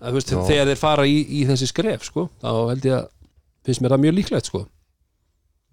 Að, 0.00 0.14
veist, 0.16 0.32
þegar 0.46 0.70
þeir 0.70 0.80
fara 0.80 1.04
í, 1.10 1.18
í 1.26 1.42
þessi 1.50 1.68
skref, 1.74 2.06
sko, 2.08 2.28
þá 2.40 2.48
held 2.70 2.86
ég 2.88 2.96
að 3.02 3.10
finnst 3.66 3.82
mér 3.82 3.96
það 3.96 4.04
mjög 4.06 4.16
líklegt, 4.20 4.48
sko 4.52 4.62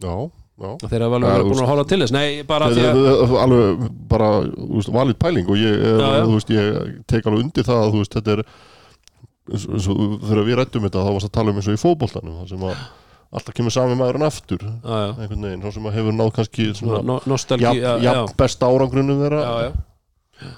já, 0.02 0.16
já 0.64 0.72
þeir 0.88 1.06
hafa 1.06 1.20
alveg 1.20 1.48
búin 1.50 1.64
að 1.64 1.72
horfa 1.72 1.86
til 1.92 2.02
þess 2.04 2.16
nei, 2.16 2.28
bara 2.48 2.70
því 2.74 2.86
að 2.90 3.02
er 3.04 3.38
alveg 3.44 3.88
bara 4.10 4.30
þú 4.50 4.70
veist, 4.78 4.94
valið 4.98 5.20
pæling 5.22 5.50
og 5.50 5.62
ég, 5.62 5.78
er, 5.78 5.98
Já, 6.00 6.10
já. 6.18 6.26
Þú 6.26 6.38
veist, 6.38 6.54
ég 6.58 7.00
tek 7.14 7.30
alveg 7.30 7.46
undir 7.46 7.68
það 7.70 7.84
að 7.84 7.94
þú 7.94 8.04
veist, 8.04 8.18
þetta 8.20 8.36
er 8.38 8.44
eins 9.44 9.64
og, 9.68 9.78
eins 9.78 9.88
og 9.92 10.04
þegar 10.24 10.46
við 10.48 10.60
rættum 10.60 10.86
þetta 10.88 11.06
þá 11.06 11.14
varst 11.18 11.30
að 11.30 11.34
tala 11.38 11.54
um 11.54 11.58
eins 11.60 11.70
og 11.72 11.78
í 11.78 11.82
fótboltanum 11.84 12.38
það 12.42 12.54
sem 12.54 12.68
að 12.70 12.84
alltaf 13.34 13.56
kemur 13.58 13.74
sami 13.74 13.96
maðurinn 13.98 14.28
aftur 14.28 14.62
já, 14.62 14.70
já, 14.86 15.08
einhvern 15.18 15.48
veginn, 15.48 15.64
þá 15.64 15.74
sem 15.74 15.88
að 15.90 15.96
hefur 15.98 16.16
náð 16.18 16.32
kannski 16.38 16.68
svona, 16.78 17.00
no, 17.10 17.16
nostalgi 17.30 17.66
jafn, 17.66 17.80
já, 17.82 17.92
já, 17.98 18.12
jafn 18.12 18.36
besta 18.38 18.70
árangrunum 18.70 19.24
þeirra 19.24 19.40
já, 19.42 19.72
já. 20.44 20.52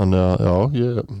þannig 0.00 0.24
að 0.24 0.42
já, 0.48 0.56
ég, 0.80 1.12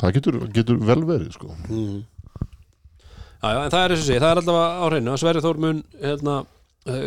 það 0.00 0.14
getur, 0.16 0.38
getur 0.56 0.80
vel 0.90 1.02
verið 1.10 1.36
sko. 1.36 1.52
Mm. 1.68 1.98
já, 2.40 3.50
já, 3.52 3.58
en 3.66 3.74
það 3.74 3.82
er 3.82 3.94
eins 3.94 4.00
og 4.00 4.08
sé, 4.08 4.16
það 4.16 4.30
er 4.30 4.40
alltaf 4.42 4.58
á 4.64 4.84
hreinu 4.88 5.12
að 5.12 5.20
Sverri 5.24 5.44
Þór 5.44 5.60
mun 5.66 5.82
hérna, 6.00 6.38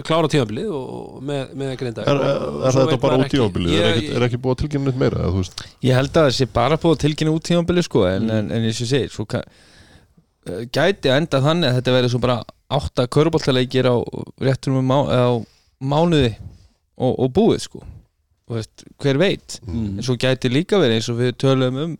klára 0.06 0.30
tímabilið 0.30 0.70
og 0.78 1.22
með, 1.26 1.54
með 1.58 1.72
grinda 1.82 2.04
er, 2.06 2.20
er, 2.22 2.44
er 2.70 2.76
þetta 2.78 2.98
bara 3.02 3.18
út 3.24 3.32
tímabilið? 3.34 3.74
Er, 3.80 3.88
ekki- 3.98 4.12
er 4.20 4.26
ekki 4.28 4.40
búið 4.44 4.54
að 4.54 4.60
tilkynna 4.64 4.92
neitt 4.92 5.00
meira 5.02 5.32
Ég 5.82 5.98
held 5.98 6.12
að 6.14 6.28
það 6.28 6.36
sé 6.38 6.48
bara 6.54 6.78
búið 6.78 6.98
að 6.98 7.02
tilkynna 7.08 7.34
út 7.34 7.48
tímabili 7.50 7.86
sko, 7.88 8.04
en, 8.12 8.30
en, 8.30 8.52
en 8.54 8.68
eins 8.70 8.82
og 8.86 8.92
segir 8.92 9.10
svo 9.14 9.26
eh, 9.34 10.64
gæti 10.70 11.10
enda 11.14 11.42
þannig 11.42 11.72
að 11.72 11.80
þetta 11.80 11.96
verður 11.98 12.14
svo 12.14 12.22
bara 12.24 12.38
átta 12.74 13.08
köruboltaleikir 13.18 13.90
á 13.90 13.96
réttum 14.46 14.78
má, 14.86 14.98
á 15.10 15.42
mánuði 15.82 16.36
og, 16.98 17.14
og 17.18 17.32
búið 17.34 17.64
sko. 17.66 17.82
Og 18.50 18.58
veist, 18.60 18.84
hver 19.02 19.18
veit? 19.22 19.58
Mm. 19.66 19.98
en 19.98 20.06
svo 20.06 20.18
gæti 20.20 20.52
líka 20.52 20.78
verið 20.82 21.00
eins 21.00 21.10
og 21.10 21.18
við 21.22 21.34
tölum 21.42 21.80
um 21.88 21.94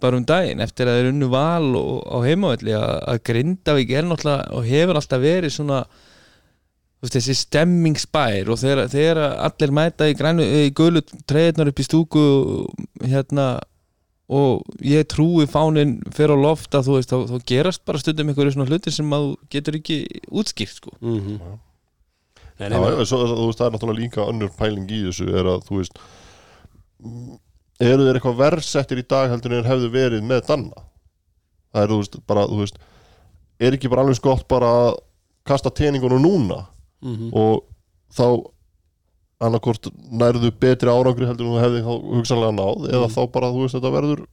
bara 0.00 0.16
um 0.16 0.24
daginn 0.24 0.62
eftir 0.64 0.88
að 0.88 0.94
það 0.96 1.02
er 1.02 1.08
unnu 1.12 1.26
val 1.28 1.74
og, 1.76 1.96
á 2.08 2.16
heimavelli 2.24 2.72
að, 2.72 2.92
að 3.12 3.18
Grindavík 3.28 3.90
er 3.92 4.06
náttúrulega 4.08 4.54
og 4.56 4.68
hefur 4.70 4.96
alltaf 5.00 5.20
verið 5.20 5.52
svona 5.52 5.80
veist, 7.00 7.16
þessi 7.16 7.36
stemmingsbær 7.38 8.50
og 8.52 8.60
þegar, 8.60 8.84
þegar 8.92 9.22
allir 9.48 9.74
mæta 9.76 10.08
í, 10.10 10.14
grænu, 10.18 10.44
í 10.44 10.70
gulu 10.76 11.02
treyðnar 11.28 11.72
upp 11.72 11.80
í 11.80 11.86
stúku 11.86 12.24
hérna 13.00 13.48
og 14.30 14.62
ég 14.86 15.08
trúi 15.10 15.48
fánin 15.50 15.96
fyrir 16.14 16.38
á 16.38 16.44
loft 16.44 16.76
að 16.76 16.86
þú 16.86 16.98
veist, 16.98 17.10
þá, 17.10 17.32
þá 17.32 17.48
gerast 17.50 17.82
bara 17.88 18.02
stundum 18.02 18.30
einhverju 18.30 18.54
svona 18.54 18.70
hluti 18.70 18.92
sem 18.94 19.16
að 19.16 19.26
þú 19.26 19.50
getur 19.56 19.78
ekki 19.80 19.98
útskýrt 20.30 20.76
sko. 20.76 20.94
Mm 21.00 21.20
-hmm. 21.20 21.58
Nei, 22.60 22.68
Já, 22.68 22.76
nei, 22.76 22.90
já, 22.92 23.04
svo, 23.08 23.18
þú 23.24 23.46
veist, 23.48 23.58
það 23.58 23.66
er 23.66 23.72
náttúrulega 23.72 24.00
líka 24.00 24.28
önnur 24.28 24.50
pæling 24.58 24.90
í 24.90 25.00
þessu 25.08 25.26
er 25.32 25.46
að, 25.48 25.64
þú 25.64 25.76
veist 25.80 25.98
eru 27.80 28.04
þeir 28.04 28.18
eitthvað 28.18 28.36
verðsettir 28.36 28.98
í 29.00 29.06
dag 29.08 29.30
heldur 29.30 29.54
en 29.56 29.64
hefðu 29.64 29.88
verið 29.90 30.22
með 30.22 30.46
Danna? 30.46 30.82
Það 31.72 31.82
er, 31.82 31.88
þú 31.88 31.96
veist, 31.96 32.18
bara, 32.26 32.42
þú 32.46 32.58
veist 32.60 32.76
er 33.60 33.72
ekki 33.72 33.88
bara 33.88 34.04
alveg 34.04 34.16
skott 34.16 34.46
bara 34.48 34.66
að 34.66 34.98
kasta 35.48 35.70
teningunum 35.70 36.22
núna 36.22 36.66
mm 37.02 37.16
-hmm. 37.16 37.30
og 37.32 37.64
þá 38.12 38.50
annarkort 39.40 39.86
nærðu 40.12 40.50
betri 40.60 40.88
árangri 40.92 41.26
heldur 41.26 41.46
en 41.46 41.52
þú 41.54 41.60
hefði 41.64 41.82
þá 41.86 41.92
hugsanlega 42.16 42.52
náð 42.52 42.90
eða 42.90 43.06
Mm. 43.08 43.14
þá 43.16 43.32
bara, 43.32 43.46
þú 43.52 43.60
veist, 43.62 43.74
þetta 43.74 43.92
verður 43.96 44.26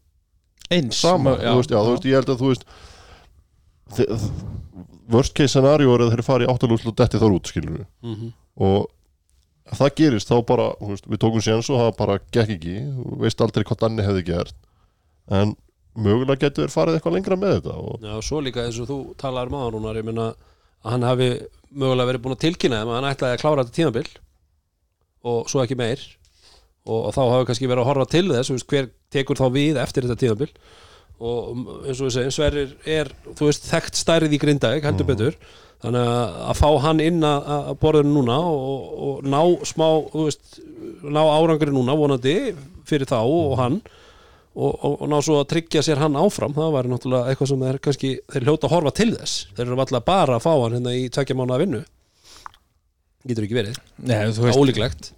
eins. 0.71 0.95
sama, 0.99 1.29
já, 1.37 1.51
þú 1.53 1.55
veist, 1.61 1.71
já, 1.71 1.77
þú 1.85 1.91
veist, 1.93 2.05
ég 2.05 2.13
held 2.17 2.29
að 2.29 2.39
þú 2.41 2.47
veist 2.47 2.63
þi- 3.95 4.31
worst 5.09 5.33
case 5.33 5.53
scenario 5.53 5.93
er 5.95 5.99
að 6.03 6.11
þeir 6.15 6.23
fara 6.27 6.45
í 6.45 6.47
áttalúslu 6.51 6.91
og 6.91 6.95
detti 6.99 7.17
þar 7.21 7.35
út 7.37 7.47
skilur 7.47 7.77
við 7.77 7.85
Mhm. 8.03 8.33
og 8.57 8.87
ef 9.71 9.79
það 9.79 9.95
gerist 9.95 10.27
þá 10.29 10.45
bara 10.45 10.67
þú 10.81 10.87
veist, 10.89 11.07
við 11.07 11.17
tókum 11.17 11.41
séns 11.43 11.69
og 11.69 11.79
það 11.79 11.97
bara 11.97 12.19
gekk 12.31 12.49
ekki. 12.49 12.75
Þú 12.95 13.17
veist 13.19 13.41
aldrei 13.41 13.63
hvað 13.63 13.79
Danni 13.79 14.03
hefði 14.03 14.25
gert. 14.25 14.53
En 15.29 15.55
mögulega 15.97 16.39
getur 16.39 16.67
þeir 16.67 16.75
farið 16.75 16.95
eitthvað 16.99 17.13
lengra 17.13 17.35
með 17.35 17.61
þetta 17.61 17.73
og 17.77 17.99
Já, 18.01 18.21
svo 18.21 18.41
líka 18.41 18.65
eins 18.65 18.79
og 18.79 18.87
þú 18.87 19.15
talar 19.17 19.47
um 19.47 19.53
aðan 19.53 19.73
núna 19.73 19.95
ég 19.95 20.03
meina 20.05 20.33
að 20.85 20.91
hann 20.91 21.01
hafi 21.01 21.41
mögulega 21.71 22.11
verið 22.11 22.23
búin 22.23 22.37
að 22.37 22.43
tilkynna 22.45 22.81
þeim 22.81 22.91
að 22.91 22.97
hann 22.99 23.09
ætlaði 23.11 23.37
að 23.37 23.43
klára 23.43 23.65
þetta 23.65 23.77
tímabil 23.77 24.07
og 25.27 25.51
svo 25.51 25.63
ekki 25.63 25.77
meir. 25.79 26.03
Og, 26.87 26.99
og 27.09 27.13
þá 27.15 27.21
hafi 27.33 27.47
kannski 27.49 27.69
verið 27.69 27.83
að 27.83 27.89
horfa 27.91 28.09
til 28.13 28.25
þess 28.31 28.67
hver 28.71 28.91
tekur 29.13 29.39
þá 29.39 29.47
við 29.55 29.79
eftir 29.81 30.07
þetta 30.07 30.21
tímabil. 30.23 30.49
Og 31.17 31.63
eins 31.87 31.99
og 31.99 32.07
við 32.07 32.13
segjum 32.13 32.33
Sverrir 32.35 32.73
er, 32.85 33.09
þú 33.33 33.47
veist, 33.49 33.65
þekkt 33.65 33.97
stærið 33.97 34.35
í 34.37 34.39
Grindavík 34.41 34.85
heldur 34.85 35.07
betur. 35.09 35.37
Þannig 35.81 36.09
að, 36.09 36.51
fá 36.57 36.69
hann 36.85 37.01
inn 37.03 37.25
að, 37.25 37.71
borðinu 37.81 38.15
núna 38.15 38.37
og, 38.49 38.87
og 39.07 39.27
ná 39.29 39.41
smá 39.67 39.85
þú 40.13 40.25
veist, 40.27 40.59
ná 41.05 41.21
árangri 41.21 41.73
núna 41.73 41.97
vonandi 41.97 42.35
fyrir 42.87 43.09
þá 43.09 43.19
og 43.21 43.57
hann 43.59 43.81
og, 44.57 44.71
og, 44.73 44.95
og 45.03 45.11
ná 45.11 45.17
svo 45.21 45.37
að 45.41 45.49
tryggja 45.53 45.83
sér 45.85 46.01
hann 46.01 46.17
áfram 46.17 46.55
það 46.55 46.73
var 46.73 46.89
náttúrulega 46.89 47.31
eitthvað 47.31 47.51
sem 47.51 47.65
er 47.67 47.77
kannski 47.83 48.13
þeir 48.33 48.47
hljóta 48.47 48.67
að 48.69 48.73
horfa 48.73 48.93
til 48.97 49.11
þess. 49.13 49.35
Þeir 49.53 49.67
eru 49.67 49.77
alltaf 49.83 50.07
bara 50.07 50.39
að 50.39 50.47
fá 50.47 50.51
hann 50.55 50.77
hérna 50.79 50.95
í 50.97 51.05
tvekja 51.13 51.37
mánuða 51.37 51.61
vinnu. 51.61 51.83
Getur 53.27 53.47
ekki 53.47 53.57
verið, 53.57 53.79
Nei, 54.07 54.19
þú 54.33 54.47
veist, 54.47 54.59
ólíklegt. 54.61 55.11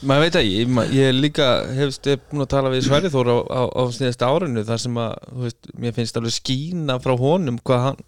Maður 0.00 0.24
veit 0.24 0.36
ekki, 0.40 0.60
ma- 0.72 0.86
ég 0.88 1.10
líka 1.12 1.48
hefst 1.76 2.06
ég 2.08 2.22
búin 2.30 2.46
að 2.46 2.52
tala 2.54 2.70
við 2.72 2.86
Sverri 2.86 3.10
Þór 3.12 3.30
á, 3.36 3.38
á, 3.52 3.62
á 3.68 3.82
sniðasta 3.92 4.30
árinu 4.32 4.62
þar 4.64 4.80
sem 4.80 5.00
að, 5.02 5.26
þú 5.28 5.42
veist, 5.44 5.70
mér 5.84 5.96
finnst 5.98 6.16
alveg 6.16 6.36
skína 6.38 6.96
frá 7.04 7.12
honum 7.20 7.58
hvað 7.60 7.84
hann 7.84 8.00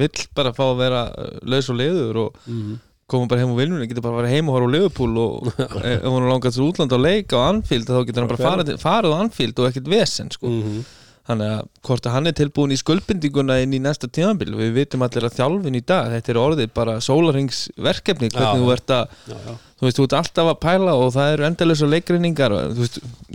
vill 0.00 0.24
bara 0.36 0.54
fá 0.56 0.64
að 0.70 0.80
vera 0.80 1.02
uh, 1.12 1.34
laus 1.48 1.68
og 1.68 1.78
leiður 1.78 2.20
og 2.24 2.40
mm. 2.48 2.78
Koma 3.08 3.28
bara 3.30 3.42
heim 3.42 3.54
úr 3.54 3.62
vinnunni, 3.62 3.88
getur 3.90 4.04
bara 4.04 4.18
að 4.18 4.22
fara 4.22 4.32
heim 4.34 4.48
og 4.50 4.56
horfa 4.58 4.68
á 4.68 4.74
Liverpool 4.76 5.18
og 5.24 5.50
ef 5.58 5.98
ef 5.98 6.06
hún 6.12 6.28
langar 6.28 6.54
til 6.54 6.66
útland 6.68 6.94
og 6.94 7.04
leika 7.04 7.40
á 7.40 7.48
Anfield 7.48 7.88
þá 7.88 8.00
getur 8.08 8.24
hann 8.24 8.32
bara 8.34 8.46
farið, 8.46 8.72
farið 8.82 9.16
á 9.16 9.20
Anfield 9.24 9.62
og 9.62 9.70
ekkert 9.70 9.92
vesen 9.96 10.32
sko. 10.34 10.52
Mm 10.52 10.80
þannig 11.28 11.50
að 11.52 11.64
hvort 11.84 12.06
að 12.08 12.14
hann 12.14 12.28
er 12.30 12.36
tilbúin 12.36 12.72
í 12.72 12.78
skuldbindinguna 12.80 13.58
inn 13.60 13.74
í 13.76 13.80
næsta 13.84 14.08
tíðanbíl 14.08 14.54
við 14.56 14.70
vitum 14.78 15.04
allir 15.04 15.26
að 15.28 15.36
þjálfin 15.36 15.76
í 15.76 15.82
dag 15.84 16.12
þetta 16.14 16.32
er 16.32 16.40
orðið 16.40 16.70
bara 16.76 16.94
sólaringsverkefni 17.04 18.30
hvernig 18.32 18.46
Já, 18.46 18.62
þú 18.62 18.70
ert 18.72 18.94
að 18.96 19.02
já, 19.28 19.34
já. 19.34 19.56
þú 19.78 19.86
veist, 19.88 19.98
þú 19.98 20.06
ert 20.06 20.16
alltaf 20.22 20.50
að 20.52 20.60
pæla 20.62 20.94
og 20.96 21.12
það 21.16 21.32
eru 21.34 21.46
endalösa 21.50 21.90
leikreiningar 21.92 22.56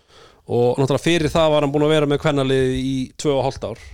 Og 0.46 0.80
náttúrulega 0.80 1.04
fyrir 1.04 1.32
það 1.32 1.52
var 1.52 1.64
hann 1.64 1.72
búin 1.74 1.87
að 1.87 1.94
vera 1.94 2.11
með 2.11 2.20
kvennalið 2.22 2.74
í 2.78 2.96
2,5 3.18 3.70
ár. 3.70 3.87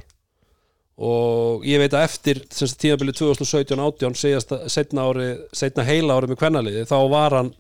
Og 1.03 1.65
ég 1.67 1.81
veit 1.81 1.95
að 1.97 2.05
eftir 2.07 2.43
tíðanbili 2.53 3.15
2017-18 3.17 4.19
segjast 4.21 4.53
að 4.53 4.67
setna, 4.71 5.07
setna 5.57 5.87
heila 5.89 6.19
ári 6.19 6.29
með 6.29 6.39
kvennaliði 6.43 6.85
þá 6.87 6.99
var 7.11 7.39
hann 7.39 7.55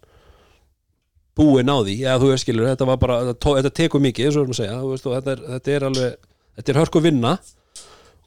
búinn 1.32 1.72
á 1.72 1.80
því, 1.80 1.96
eða 2.04 2.20
þú 2.20 2.28
veist 2.28 2.44
skilur 2.44 2.68
þetta 2.68 2.86
bara, 2.92 3.16
þetta, 3.30 3.54
þetta 3.56 3.72
tekur 3.78 4.02
mikið 4.04 4.26
eins 4.26 4.36
og 4.36 4.42
við 4.42 4.44
erum 4.44 4.52
að 4.52 4.60
segja, 4.60 4.80
veist, 4.84 5.06
þetta 5.08 5.32
er, 5.32 5.44
þetta 5.54 5.72
er 5.72 5.86
alveg 5.88 6.16
þetta 6.56 6.72
er 6.72 6.80
hörku 6.82 7.02
vinna. 7.02 7.36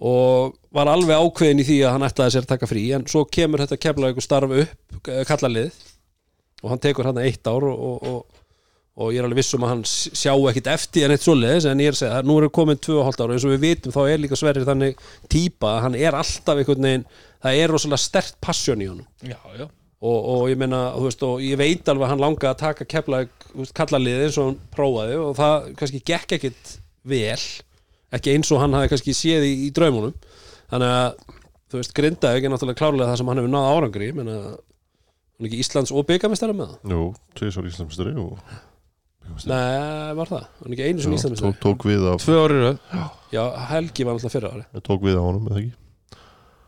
Og 0.05 0.55
var 0.75 0.89
alveg 0.91 1.15
ákveðin 1.15 1.61
í 1.63 1.65
því 1.67 1.77
að 1.85 1.93
hann 1.95 2.07
ætlaði 2.09 2.33
sér 2.35 2.45
að 2.45 2.51
taka 2.51 2.67
frí. 2.69 2.85
En 2.97 3.05
svo 3.07 3.23
kemur 3.31 3.63
þetta 3.63 3.79
kemla 3.85 4.09
ykkur 4.11 4.25
starf 4.25 4.55
upp 4.63 5.11
eh, 5.11 5.21
kallalið. 5.27 5.77
Og 6.63 6.73
hann 6.73 6.81
tekur 6.83 7.07
hann 7.07 7.21
eitt 7.21 7.47
ár 7.47 7.63
og, 7.69 7.77
og, 7.77 8.09
og, 8.09 8.34
og 8.95 9.11
ég 9.11 9.19
er 9.19 9.27
alveg 9.27 9.41
viss 9.41 9.55
um 9.57 9.63
að 9.65 9.71
hann 9.73 9.81
sjá 9.85 10.31
ekkit 10.31 10.67
eftir 10.71 11.05
en 11.05 11.13
eitt 11.15 11.23
svoleiðis 11.25 11.65
en 11.67 11.81
ég 11.83 11.91
er 11.91 11.95
að 11.97 11.99
segja 11.99 12.19
nú 12.23 12.37
er 12.39 12.51
komin 12.55 12.79
2,5 12.79 13.23
ára 13.25 13.35
eins 13.35 13.45
og 13.47 13.51
við 13.51 13.63
vitum 13.65 13.95
þá 13.95 14.01
er 14.07 14.21
líka 14.23 14.37
sverrir 14.39 14.67
þannig 14.67 15.01
típa 15.31 15.73
að 15.73 15.81
hann 15.83 15.97
er 15.99 16.15
alltaf 16.15 16.61
einhvern 16.61 16.87
veginn 16.87 17.07
það 17.43 17.59
er 17.59 17.73
rosalega 17.73 18.01
stert 18.05 18.37
passion 18.43 18.83
í 18.83 18.87
honum. 18.87 19.07
Já, 19.19 19.35
já. 19.59 19.65
og, 19.99 20.29
og 20.31 20.45
ég 20.47 20.59
meina, 20.61 20.79
þú 20.95 21.09
veist, 21.09 21.25
og 21.27 21.43
ég 21.43 21.59
veit 21.59 21.91
alveg 21.91 22.07
að 22.07 22.13
hann 22.13 22.23
langa 22.23 22.51
að 22.51 22.61
taka 22.61 22.87
kefla 22.95 23.23
kallalið 23.75 24.23
eins 24.27 24.39
og 24.39 24.47
hann 24.49 24.61
prófaði 24.75 25.17
og 25.21 25.33
það 25.41 25.67
kannski 25.81 26.01
gekk 26.11 26.37
ekkit 26.37 26.71
vel 27.05 27.41
ekki 28.15 28.35
eins 28.35 28.51
og 28.55 28.61
hann 28.63 28.77
hafi 28.77 28.93
kannski 28.93 29.15
séð 29.17 29.43
í, 29.49 29.51
í 29.67 29.73
draumunum 29.75 30.15
þannig 30.71 30.93
að, 31.01 31.19
þú 31.67 31.81
veist, 31.81 31.95
Grindavík 31.99 32.47
er 32.47 32.53
náttúrulega 32.53 32.79
klárlega 32.79 33.11
það 33.11 33.19
sem 33.19 33.33
hann 33.33 33.41
hefur 33.41 33.53
náð 33.57 33.67
árangri 33.73 34.07
ég 34.07 34.15
meina, 34.21 34.37
hann 34.55 35.43
er 35.43 35.49
ekki 35.49 35.59
Íslands 35.65 35.91
og 35.91 36.07
byggamestara 36.07 36.55
með 36.55 36.71
það. 36.71 36.95
Jú, 36.95 37.03
tvisar 37.35 37.67
Íslandsmestari 37.69 38.15
og 38.23 38.39
Nei, 39.49 40.13
var 40.15 40.29
það, 40.31 40.43
hann 40.61 40.69
er 40.69 40.75
ekki 40.77 40.85
einu 40.89 41.03
sem 41.03 41.11
Já, 41.11 41.17
Íslandsmestari 41.19 41.55
tók, 41.55 41.61
tók 41.65 41.85
við 41.89 42.05
af 42.11 42.21
tvö 42.23 42.35
orður 42.39 42.77
Já, 43.35 43.41
Helgi 43.71 44.05
var 44.07 44.15
náttúrulega 44.15 44.35
fyrra 44.35 44.51
ári 44.55 44.83
tók 44.85 45.01
við 45.03 45.17
af 45.19 45.25
honum, 45.27 45.49
eða 45.51 45.61
ekki? 45.63 45.73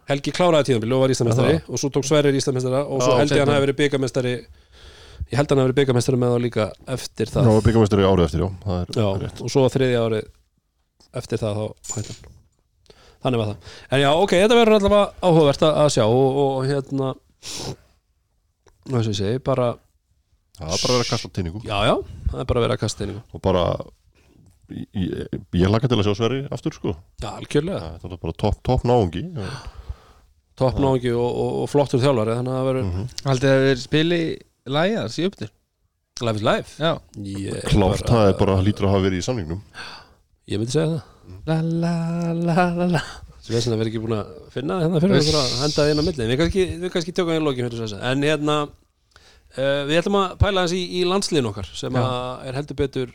Helgi 0.07 0.33
kláraði 0.35 0.67
tíðanbíl 0.71 0.95
og 0.97 1.03
var 1.05 1.13
Íslandsmestari 1.15 1.59
og 1.67 1.81
svo 1.81 1.89
tók 1.95 2.07
Sverrir 2.09 2.35
Íslandsmestara 2.39 2.81
og 2.87 3.01
svo 3.03 3.13
Já, 3.13 3.19
held 3.21 3.31
ég 3.31 3.37
að 3.37 3.43
hann 3.43 3.47
seinna. 3.47 3.55
hafi 3.57 3.65
verið 3.67 3.79
byggamestari 3.83 4.33
ég 4.37 5.35
held 5.39 5.47
að 5.47 5.53
hann 5.53 5.61
hafi 5.63 5.67
verið 5.69 5.79
byggamestari 5.81 6.19
með 6.21 6.33
þá 6.33 6.39
líka 6.47 6.67
eftir 6.97 7.31
það. 7.33 7.47
Já, 7.51 7.61
byggamestari 7.67 8.05
árið 8.07 8.25
eftir, 8.27 8.43
já, 8.43 8.49
það 8.63 8.77
er, 8.83 8.91
Já, 9.01 9.07
rétt. 9.23 9.41
og 9.43 9.51
svo 9.51 9.63
þriðja 9.73 10.03
ári 10.07 10.21
eftir 11.21 11.41
það 11.41 11.57
þá 11.57 11.65
hætti 11.97 12.13
hann. 12.15 12.35
Þannig 13.25 13.41
var 13.41 13.49
það. 13.49 13.73
En 13.91 14.01
já, 14.03 14.09
ok, 14.23 14.35
þetta 14.43 14.59
verður 14.61 14.77
allavega 14.77 15.27
áhugavert 15.27 15.65
að, 15.67 15.79
að 15.83 15.91
sjá 15.97 16.03
og, 16.05 16.39
og 16.43 16.67
hérna 16.69 17.09
hvað 18.87 19.03
sem 19.03 19.11
ég 19.11 19.19
segi, 19.19 19.39
bara 19.43 19.71
Það 20.57 20.73
er 20.73 20.81
bara 20.81 20.93
að 20.93 20.97
vera 20.97 21.05
að 21.05 21.11
kasta 21.13 21.29
tinningum 21.37 21.61
já, 21.67 21.77
já, 21.85 21.95
það 22.31 22.39
er 22.43 22.47
bara 22.49 22.59
að 22.61 22.65
vera 22.67 22.77
að 22.77 22.81
kasta 22.81 23.03
inn 23.05 23.17
og 23.21 23.41
bara 23.45 23.63
ég, 24.73 24.87
ég, 24.97 25.41
ég 25.61 25.69
laka 25.71 25.87
til 25.91 25.97
að 25.99 26.07
sjá 26.07 26.15
Sverri 26.17 26.39
aftur 26.51 26.73
sko. 26.75 26.93
Já, 27.21 27.29
algjörlega, 27.37 27.91
það 28.01 28.15
er 28.17 28.21
bara 28.25 28.33
topp 28.43 28.63
top 28.65 28.87
náungi. 28.89 29.21
Já. 29.37 29.51
topp 30.57 30.79
náðingi 30.81 31.11
og, 31.13 31.27
og, 31.37 31.51
og 31.61 31.67
flottur 31.69 32.01
þjálfari 32.01 32.33
þannig 32.39 32.49
að 32.53 32.57
það 32.57 32.67
verður 32.71 32.87
Mhm. 32.87 33.03
haldið 33.27 33.51
að 33.53 33.65
við 33.67 33.77
spili 33.83 34.19
lægans 34.65 35.17
í 35.21 35.27
upptur? 35.29 35.51
Life 36.25 36.39
is 36.41 36.45
life 36.47 36.81
já. 36.81 36.91
Ég, 37.21 37.61
klárt, 37.69 38.07
það 38.09 38.31
er 38.31 38.33
bara 38.39 38.55
lítur 38.65 38.87
að 38.87 38.95
hafa 38.95 39.05
verið 39.05 39.21
í 39.21 39.25
samningnum. 39.27 39.61
Ég 40.49 40.57
myndi 40.57 40.73
segja 40.73 40.87
það. 40.95 41.01
La 41.45 41.61
la 41.61 42.33
la 42.33 42.65
la 42.73 42.87
la. 42.97 43.01
Sem 43.43 43.53
við 43.55 43.61
sem 43.67 43.73
verður 43.77 43.91
ekki 43.91 44.01
búin 44.01 44.17
að 44.17 44.33
finna 44.51 44.79
hérna 44.81 44.99
fyrir 45.03 45.21
að 45.21 45.53
henda 45.61 45.77
það 45.77 45.91
inn 45.93 46.01
á 46.01 46.07
milli. 46.07 46.27
Við 46.31 46.39
kannski, 46.41 46.65
við 46.81 46.91
kannski 46.95 47.13
tökum 47.13 47.33
uh, 49.57 49.83
við 49.89 50.01
ætlum 50.01 50.19
að 50.21 50.35
pæla 50.41 50.65
þess 50.65 50.77
í, 50.77 50.83
í 50.99 51.05
landsliðin 51.07 51.49
okkar 51.51 51.71
sem 51.77 51.97
er 51.97 52.57
heldur 52.57 52.79
betur 52.79 53.13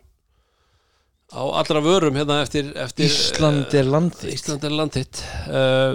á 1.33 1.43
allra 1.63 1.81
vörum 1.81 2.17
hérna 2.19 2.43
eftir, 2.45 2.73
eftir 2.77 3.09
Ísland 3.09 3.73
er 3.77 3.89
landið 3.89 4.35
Ísland 4.35 4.67
er 4.69 4.75
landhitt 4.77 5.23
uh, 5.49 5.95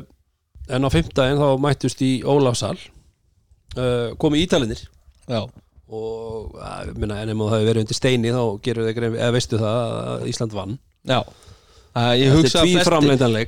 en 0.67 0.87
á 0.87 0.89
fimmtaginn 0.91 1.41
þá 1.41 1.49
mættust 1.61 2.01
í 2.03 2.11
Ólafsal 2.27 2.75
uh, 3.77 4.13
komu 4.19 4.39
ítalinir. 4.41 4.81
Já. 5.27 5.45
Og 5.87 6.55
minna, 6.99 7.21
en 7.21 7.31
ef 7.31 7.37
það 7.39 7.53
hefur 7.53 7.69
verið 7.69 7.83
undir 7.85 7.97
steini 7.97 8.33
þá 8.35 8.41
gerur 8.65 8.89
grein, 8.95 9.13
eða 9.15 9.35
veistu 9.35 9.59
það 9.61 9.77
að 9.83 10.25
Ísland 10.33 10.55
vann. 10.57 10.73
Já. 11.07 11.21
Ég 12.19 12.35
hugsa 12.35 12.61
flesti 12.61 12.89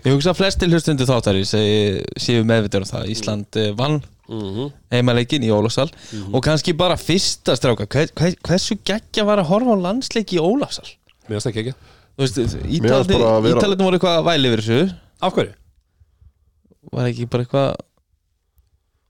Ég 0.07 0.15
hugsa 0.15 0.31
að 0.31 0.39
flesti 0.39 0.69
hlustundu 0.71 1.05
þáttari 1.05 1.43
séu 1.45 2.45
meðvitað 2.47 2.85
um 2.85 2.89
það. 2.89 3.09
Ísland 3.13 3.59
vann 3.77 3.99
mm 4.29 4.49
-hmm. 4.55 4.71
heimaleikin 4.93 5.43
í 5.43 5.51
Ólafsal 5.51 5.89
og 6.31 6.43
kannski 6.43 6.73
bara 6.73 6.95
fyrsta 6.97 7.55
stráka. 7.57 7.85
Hver, 7.89 8.09
hver, 8.15 8.35
hversu 8.45 8.77
geggja 8.85 9.25
var 9.25 9.39
að 9.41 9.49
horfa 9.51 9.73
á 9.73 9.77
landsleiki 9.87 10.37
í 10.37 10.43
Ólafsal 10.43 10.87
mér 11.27 11.37
finnst 11.39 11.47
það 11.47 11.53
ekki 11.53 11.59
ekki 11.67 11.75
Þú 12.19 12.25
veist, 12.25 12.37
Mér 12.83 12.91
fannst 12.91 13.11
bara 13.13 13.27
að 13.37 13.43
vera- 13.43 13.59
Ítalendum 13.59 13.85
voru 13.87 13.95
eitthvað 13.95 14.17
að 14.19 14.25
væli 14.27 14.47
yfir 14.49 14.61
þessu. 14.61 14.95
Af 15.21 15.33
hverju? 15.33 15.53
var 16.91 17.05
ekki 17.07 17.25
bara 17.29 17.43
eitthvað 17.43 17.75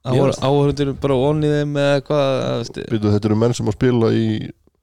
fannst- 0.05 0.43
áhörundur 0.43 0.93
bara 1.01 1.13
onnið 1.29 1.53
þeim 1.59 1.75
eða 1.77 1.99
eitthvað 1.99 2.71
Býtu, 2.89 3.11
þetta 3.13 3.29
eru 3.29 3.35
menn 3.35 3.53
sem 3.53 3.69
að 3.69 3.77
spila 3.77 4.11
í 4.13 4.25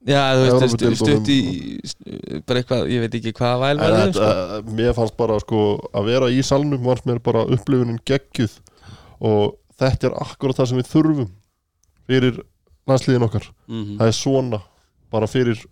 já 0.07 0.22
þú 0.38 0.59
veist 0.61 1.01
stutt 1.03 1.29
í 1.29 1.40
bara 2.46 2.61
eitthvað, 2.62 2.88
ég 2.94 3.03
veit 3.03 3.14
ekki 3.18 3.33
hvað 3.35 3.62
væl 3.64 3.79
var 3.81 3.96
þetta, 4.01 4.12
sko. 4.14 4.75
mér 4.79 4.92
fannst 4.94 5.16
bara 5.18 5.38
sko 5.42 5.62
að 5.92 6.11
vera 6.12 6.31
í 6.31 6.42
salnum 6.46 6.83
varst 6.87 7.07
mér 7.09 7.18
bara 7.22 7.44
upplifunin 7.44 7.99
geggjuð. 8.07 8.53
Og 9.20 9.57
þetta 9.80 10.10
er 10.10 10.18
akkurat 10.24 10.58
það 10.60 10.70
sem 10.70 10.80
við 10.80 10.90
þurfum 10.92 11.30
fyrir 12.06 12.42
landsliðin 12.86 13.26
okkar. 13.26 13.48
Mm 13.66 13.96
það 13.98 14.06
er 14.12 14.16
svona 14.16 14.60
bara 15.10 15.26
fyrir 15.30 15.64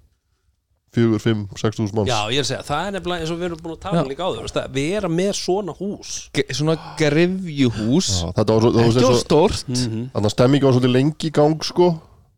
fjögur, 0.94 1.20
fimm, 1.22 1.44
sex 1.58 1.78
þúsund 1.78 1.96
manns. 1.98 2.10
Já, 2.10 2.30
ég 2.30 2.38
er 2.38 2.44
að 2.44 2.50
segja, 2.52 2.64
það 2.68 2.86
er 2.86 2.94
nefnilega 2.94 3.24
eins 3.24 3.32
og 3.34 3.38
við 3.40 3.48
erum 3.48 3.62
búin 3.64 3.74
að 3.74 3.82
tala 3.82 4.00
um 4.00 4.04
Já. 4.06 4.10
líka 4.12 4.26
á 4.26 4.30
þau 4.30 4.60
að 4.62 4.74
vera 4.76 5.10
með 5.10 5.32
svona 5.40 5.74
hús. 5.78 6.12
Ge- 6.34 6.46
svona 6.54 6.76
grefjuhús 7.00 8.10
Já, 8.22 8.28
þetta 8.38 8.56
var 8.56 8.66
svo, 8.94 9.10
á 9.10 9.22
stórt. 9.22 9.64
-hmm. 9.66 10.04
þannig 10.14 10.28
að 10.30 10.34
stemmingi 10.36 10.64
var 10.64 10.76
svolítið 10.76 10.94
lengi 10.94 11.28
í 11.28 11.34
gang 11.34 11.64
sko 11.64 11.88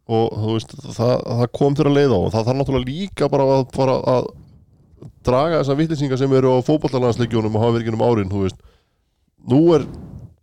og 0.07 0.27
þú 0.39 0.55
veist, 0.55 0.75
það, 0.95 1.15
það 1.27 1.53
kom 1.59 1.77
þér 1.77 1.91
að 1.91 1.97
leiða 1.99 2.17
og 2.17 2.33
það 2.33 2.47
þarf 2.47 2.59
náttúrulega 2.61 2.91
líka 2.91 3.29
bara 3.29 3.45
að, 3.57 3.65
bara 3.77 3.95
að 4.15 4.27
draga 5.27 5.61
þessar 5.61 5.81
vittlisingar 5.81 6.21
sem 6.21 6.33
eru 6.39 6.53
á 6.55 6.59
fótballalansleikjónum 6.67 7.57
og 7.57 7.65
hafa 7.65 7.75
verið 7.77 7.89
genum 7.91 8.07
árin 8.07 8.31
nú 9.47 9.61
er 9.75 9.87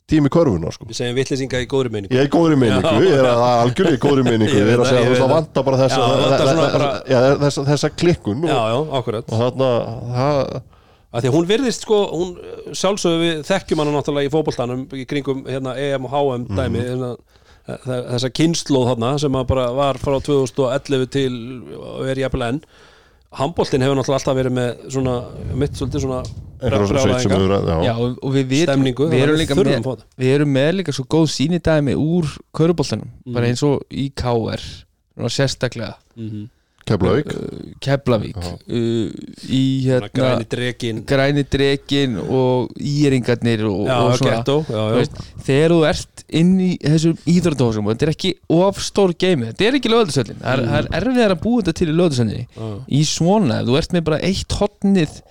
tími 0.10 0.32
körfuna 0.34 0.74
sko. 0.76 0.88
Við 0.90 1.00
segjum 1.00 1.18
vitlýsinga 1.20 1.62
í 1.64 1.70
góðri 1.72 1.94
meiningu. 1.94 2.14
Ég 2.14 2.26
er 2.26 2.30
í 2.30 2.34
góðri 2.34 2.60
meiningu, 2.60 2.94
ég 3.06 3.16
er 3.22 3.30
að 3.30 3.44
algjörlega 3.48 3.98
í 3.98 4.02
góðri 4.04 4.26
meiningu. 4.28 4.60
Ég 4.60 4.74
er 4.74 4.84
að 4.84 4.92
segja, 4.92 5.08
ég 5.08 5.22
þú 5.22 5.30
vantar 5.32 5.68
bara 5.70 5.82
þessa 5.84 6.12
já, 7.08 7.18
þessa, 7.46 7.66
þessa 7.72 7.92
klikkun 7.96 8.46
Já, 8.48 8.58
og, 8.58 8.70
já, 8.74 8.78
akkurat. 9.00 9.36
að 11.14 11.22
Því 11.22 11.30
að 11.30 11.36
hún 11.36 11.46
virðist 11.46 11.84
sko, 11.86 11.98
hún 12.10 12.30
sjálfsögðu 12.74 13.20
við 13.22 13.42
þekkjum 13.46 13.84
hana 13.84 13.92
náttúrulega 13.94 14.26
í 14.26 14.32
fótboltanum 14.34 14.80
í 14.98 15.04
kringum 15.06 15.44
hérna, 15.46 15.76
EM 15.78 16.08
og 16.10 16.16
HM 16.16 16.48
dæmi 16.58 16.82
mm 16.82 17.12
þessa 17.64 18.32
kynnslóð 18.36 18.90
þarna 18.92 19.12
sem 19.24 19.36
að 19.40 19.46
bara 19.54 19.68
var 19.76 20.00
frá 20.02 20.18
2011 20.20 21.06
til 21.14 21.36
og 21.80 22.10
er 22.12 22.20
jafnvel 22.20 22.48
enn. 22.50 22.58
Handboltin 23.40 23.82
hefur 23.86 23.98
náttúrulega 23.98 24.20
alltaf 24.20 24.38
verið 24.38 24.56
með 24.58 24.82
svona 24.94 25.14
mitt 25.58 25.78
svolítið 25.80 26.04
svona 26.04 26.20
Stemningu, 28.70 29.10
við, 29.12 29.24
erum 29.26 29.38
við 29.42 29.54
með, 29.68 30.08
við 30.24 30.34
erum 30.38 30.54
með 30.56 30.72
líka 30.80 30.96
svo 30.96 31.06
góð 31.12 31.30
sýnidæmi 31.36 31.96
úr 32.00 32.30
köruboltanum. 32.56 33.10
Mm. 33.26 33.34
bara 33.38 33.52
eins 33.52 33.64
og 33.68 33.84
í 33.92 34.10
KR 34.16 34.64
sérstaklega. 35.30 35.96
Mhm. 36.18 36.50
Keflavík. 36.84 37.30
Uh, 37.32 37.72
Keflavík. 37.80 38.36
Já. 38.36 38.54
uh, 38.68 39.12
í 39.48 39.62
hérna 39.86 40.10
græni 41.08 41.44
drekin 41.48 42.18
og 42.20 42.74
íringarnir 42.76 43.64
og, 43.70 43.86
Já, 43.88 43.96
og 44.04 44.18
svona. 44.20 44.34
gettó 44.34 44.58
já, 44.68 44.74
Þú 44.74 44.90
já. 44.90 44.98
veist, 44.98 45.22
þegar 45.48 45.72
þú 45.76 45.80
ert 45.88 46.24
inn 46.42 46.52
í 46.60 46.72
þessum 46.84 47.16
íþróttahósum 47.36 47.88
og 47.88 47.94
þetta 47.96 48.08
er 48.10 48.14
ekki 48.18 48.34
of 48.58 48.82
stór 48.84 49.14
geimi 49.16 49.48
þetta 49.52 49.68
er 49.70 49.78
ekki 49.80 49.94
lögðarsöllin, 49.94 50.42
það 50.44 50.60
er, 50.60 50.74
er 50.82 50.90
erfiðar 51.00 51.36
að 51.38 51.44
búa 51.46 51.62
þetta 51.62 51.78
til 51.80 51.88
í 51.88 51.96
lögðarsöllinni 52.02 52.44
Já. 52.52 52.68
í 53.00 53.04
svona, 53.08 53.62
ef 53.62 53.70
þú 53.70 53.78
ert 53.80 53.96
með 53.96 54.06
bara 54.10 54.20
eitt 54.28 54.58
hotnið 54.60 55.22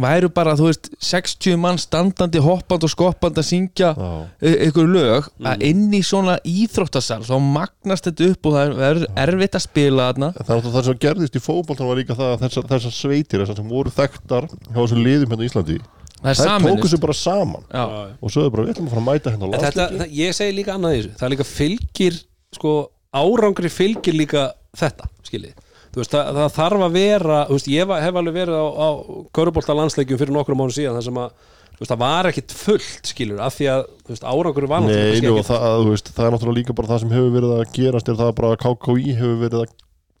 væru 0.00 0.28
bara, 0.32 0.54
þú 0.56 0.68
veist, 0.70 0.88
60 1.02 1.56
mann 1.60 1.78
standandi, 1.78 2.40
hoppandi 2.42 2.88
og 2.88 2.92
skoppandi 2.92 3.42
að 3.42 3.48
syngja 3.48 3.90
Já. 3.96 4.10
e- 4.40 4.70
lög 4.72 5.28
Mm. 5.38 5.46
að 5.46 5.62
inn 5.62 5.90
í 5.92 6.02
svona 6.02 6.38
íþróttasal 6.44 7.22
þá 7.24 7.34
magnast 7.40 8.04
þetta 8.04 8.30
upp 8.30 8.46
og 8.46 8.52
það 8.52 8.78
er 8.80 9.06
erfitt 9.16 9.54
að 9.58 9.66
spila 9.66 10.12
þarna. 10.12 10.32
Það 10.32 10.56
er 10.56 10.70
það 10.72 10.84
sem 10.84 10.98
gerðist 10.98 11.36
í 11.36 11.42
fótboltan 11.42 11.86
var 11.88 11.96
líka 11.96 12.14
það 12.16 12.36
að 12.36 12.40
þessar, 12.46 12.68
þessar 12.68 12.92
sveitir 12.92 13.40
þessar 13.42 13.56
sem 13.56 13.68
voru 13.68 13.90
þekktar 13.90 14.48
hjá 14.48 14.78
þessum 14.80 15.04
liðum 15.04 15.28
hérna 15.32 15.44
í 15.44 15.50
Íslandi 15.50 15.80
það 16.22 16.42
er 16.46 16.62
tóku 16.62 16.88
sig 16.88 17.00
bara 17.02 17.16
saman 17.18 17.64
Já, 17.72 17.84
og 18.22 18.30
svo 18.30 18.44
er 18.46 18.50
bara 18.54 18.66
við 18.66 18.76
ætlum 18.76 18.86
að 18.86 18.94
fara 18.94 19.02
að 19.02 19.08
mæta 19.10 19.32
hérna 19.32 19.48
á 19.50 19.72
það, 19.72 20.12
ég 20.14 20.36
segi 20.36 20.54
líka 20.56 20.76
annað 20.76 20.94
í 20.94 21.00
þessu. 21.02 21.14
Það 21.18 21.26
er 21.26 21.34
líka 21.34 21.48
fylgir 21.48 22.18
sko, 22.54 22.72
árangri 23.12 23.70
fylgir 23.72 24.14
líka 24.16 24.44
þetta 24.78 25.08
skiljið 25.26 25.54
veist, 26.00 26.12
það, 26.14 26.30
það 26.40 26.52
þarf 26.56 26.84
að 26.86 26.94
vera 26.96 27.40
þú 27.50 27.56
veist, 27.58 27.68
ég 27.68 27.92
hef 28.06 28.16
alveg 28.22 28.36
verið 28.40 28.56
á, 28.56 28.66
á 28.72 28.88
Körubolta 29.36 29.76
landsleikjum 29.76 30.20
fyrir 30.22 30.32
nokkrum 30.36 30.62
mánu 30.62 30.72
síðan 30.72 30.96
þar 30.96 31.06
sem 31.10 31.20
að 31.20 31.30
þú 31.72 31.82
veist, 31.82 31.92
það 31.92 32.02
var 32.06 32.30
ekkit 32.32 32.56
fullt 32.62 33.12
skilur 33.12 33.40
af 33.44 33.54
því 33.58 33.70
að 33.74 33.86
þú 34.06 34.14
veist, 34.14 34.26
árangur 34.32 34.68
var 34.70 34.84
Nei, 34.86 34.96
ekkit- 35.18 35.46
það, 35.52 35.70
þú 35.82 35.88
veist, 35.92 36.12
það 36.16 36.26
er 36.28 36.34
náttúrulega 36.36 36.60
líka 36.62 36.76
bara 36.78 36.92
það 36.92 37.00
sem 37.04 37.14
hefur 37.16 37.32
verið 37.38 37.54
að 37.58 37.64
gerast 37.78 38.12
er 38.12 38.20
það 38.22 38.36
bara 38.40 38.52
að 38.56 38.60
KKI 38.66 39.16
hefur 39.20 39.40
verið 39.42 39.64
að, 39.64 39.72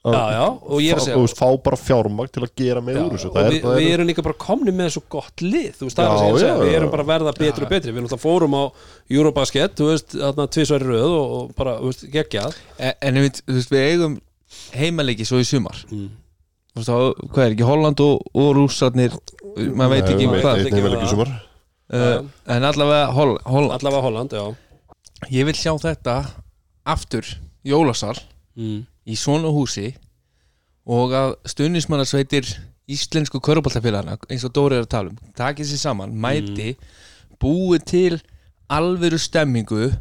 að 0.02 0.16
já, 0.16 0.22
já, 0.34 0.46
og 0.66 0.80
ég 0.82 0.90
er 0.90 0.96
að 0.96 0.98
fá, 0.98 1.04
segja 1.06 1.16
þú 1.18 1.22
veist, 1.22 1.38
fá 1.38 1.48
bara 1.68 1.78
fjármagn 1.78 2.32
til 2.34 2.42
að 2.42 2.52
gera 2.58 2.80
með 2.82 2.96
Já, 2.98 3.02
úr 3.06 3.12
þessu. 3.14 3.28
er, 3.38 3.50
við, 3.52 3.66
við 3.68 3.86
er, 3.86 3.92
erum 3.94 4.08
líka 4.10 4.24
bara 4.26 4.38
komni 4.42 4.74
með 4.74 4.88
svo 4.96 5.02
gott 5.14 5.44
lið 5.46 5.76
þú 5.78 5.86
veist, 5.86 6.00
það 6.00 6.02
er 6.02 6.10
Já, 6.10 6.32
að 6.32 6.40
segja, 6.42 6.56
við 6.58 6.74
erum 6.80 6.90
bara 6.96 7.06
að 7.06 7.12
verða 7.12 7.34
betri 7.38 7.62
og 7.68 7.70
betri. 7.70 7.94
Við 7.94 8.02
náttúrulega 8.08 8.24
fórum 8.24 8.56
á 8.58 8.62
Eurobasket 9.14 9.78
þú 9.78 9.88
veist, 9.92 10.16
þarna 10.18 10.48
tvisværi 10.56 10.88
röð 10.90 11.14
og, 11.20 11.54
bara, 11.54 11.76
þú 11.78 11.92
veist, 11.92 12.02
geggjað. 12.18 12.58
En, 12.82 12.92
en 13.12 13.20
við, 13.22 13.40
þú 13.46 13.58
veist, 13.60 13.70
við 13.76 13.86
eigum 13.92 14.18
heimaleiki 14.76 15.26
svo 15.28 15.40
í 15.42 15.46
sumar 15.48 15.84
Mm. 15.92 16.10
Þá, 16.72 16.94
hvað 17.28 17.42
er 17.44 17.50
ekki, 17.52 17.64
Holland 17.68 18.00
og, 18.00 18.22
og 18.32 18.46
rússarnir 18.56 19.12
maður 19.76 19.90
veit 19.92 20.06
ekki 20.08 20.24
um 20.24 20.36
hvað 20.38 20.62
ekki. 20.62 20.70
Nei, 20.72 20.84
vel 20.86 20.94
ekki 20.96 21.04
það. 21.04 21.10
sumar 21.10 21.32
uh, 21.92 22.30
en 22.54 22.64
allavega 22.64 23.10
Hol 23.12 23.34
Holland 23.44 23.74
allavega 23.76 24.06
Holland, 24.06 24.32
já 24.32 24.46
ég 25.36 25.44
vil 25.50 25.54
sjá 25.58 25.74
þetta 25.82 26.14
aftur 26.88 27.28
jólasal 27.68 28.16
mm. 28.56 28.80
í 29.04 29.18
svona 29.20 29.52
húsi 29.52 29.92
og 30.88 31.12
að 31.14 31.34
stuðnismannasveitir 31.52 32.48
íslensku 32.90 33.38
köruboltafélagana 33.44 34.16
eins 34.32 34.46
og 34.48 34.54
Dóri 34.56 34.80
er 34.80 34.86
að 34.86 34.94
tala 34.96 35.12
um 35.12 35.20
takið 35.38 35.68
sér 35.70 35.82
saman, 35.84 36.16
mæti 36.16 36.72
búið 37.42 37.84
til 37.92 38.16
alvöru 38.72 39.20
stemmingu 39.20 39.92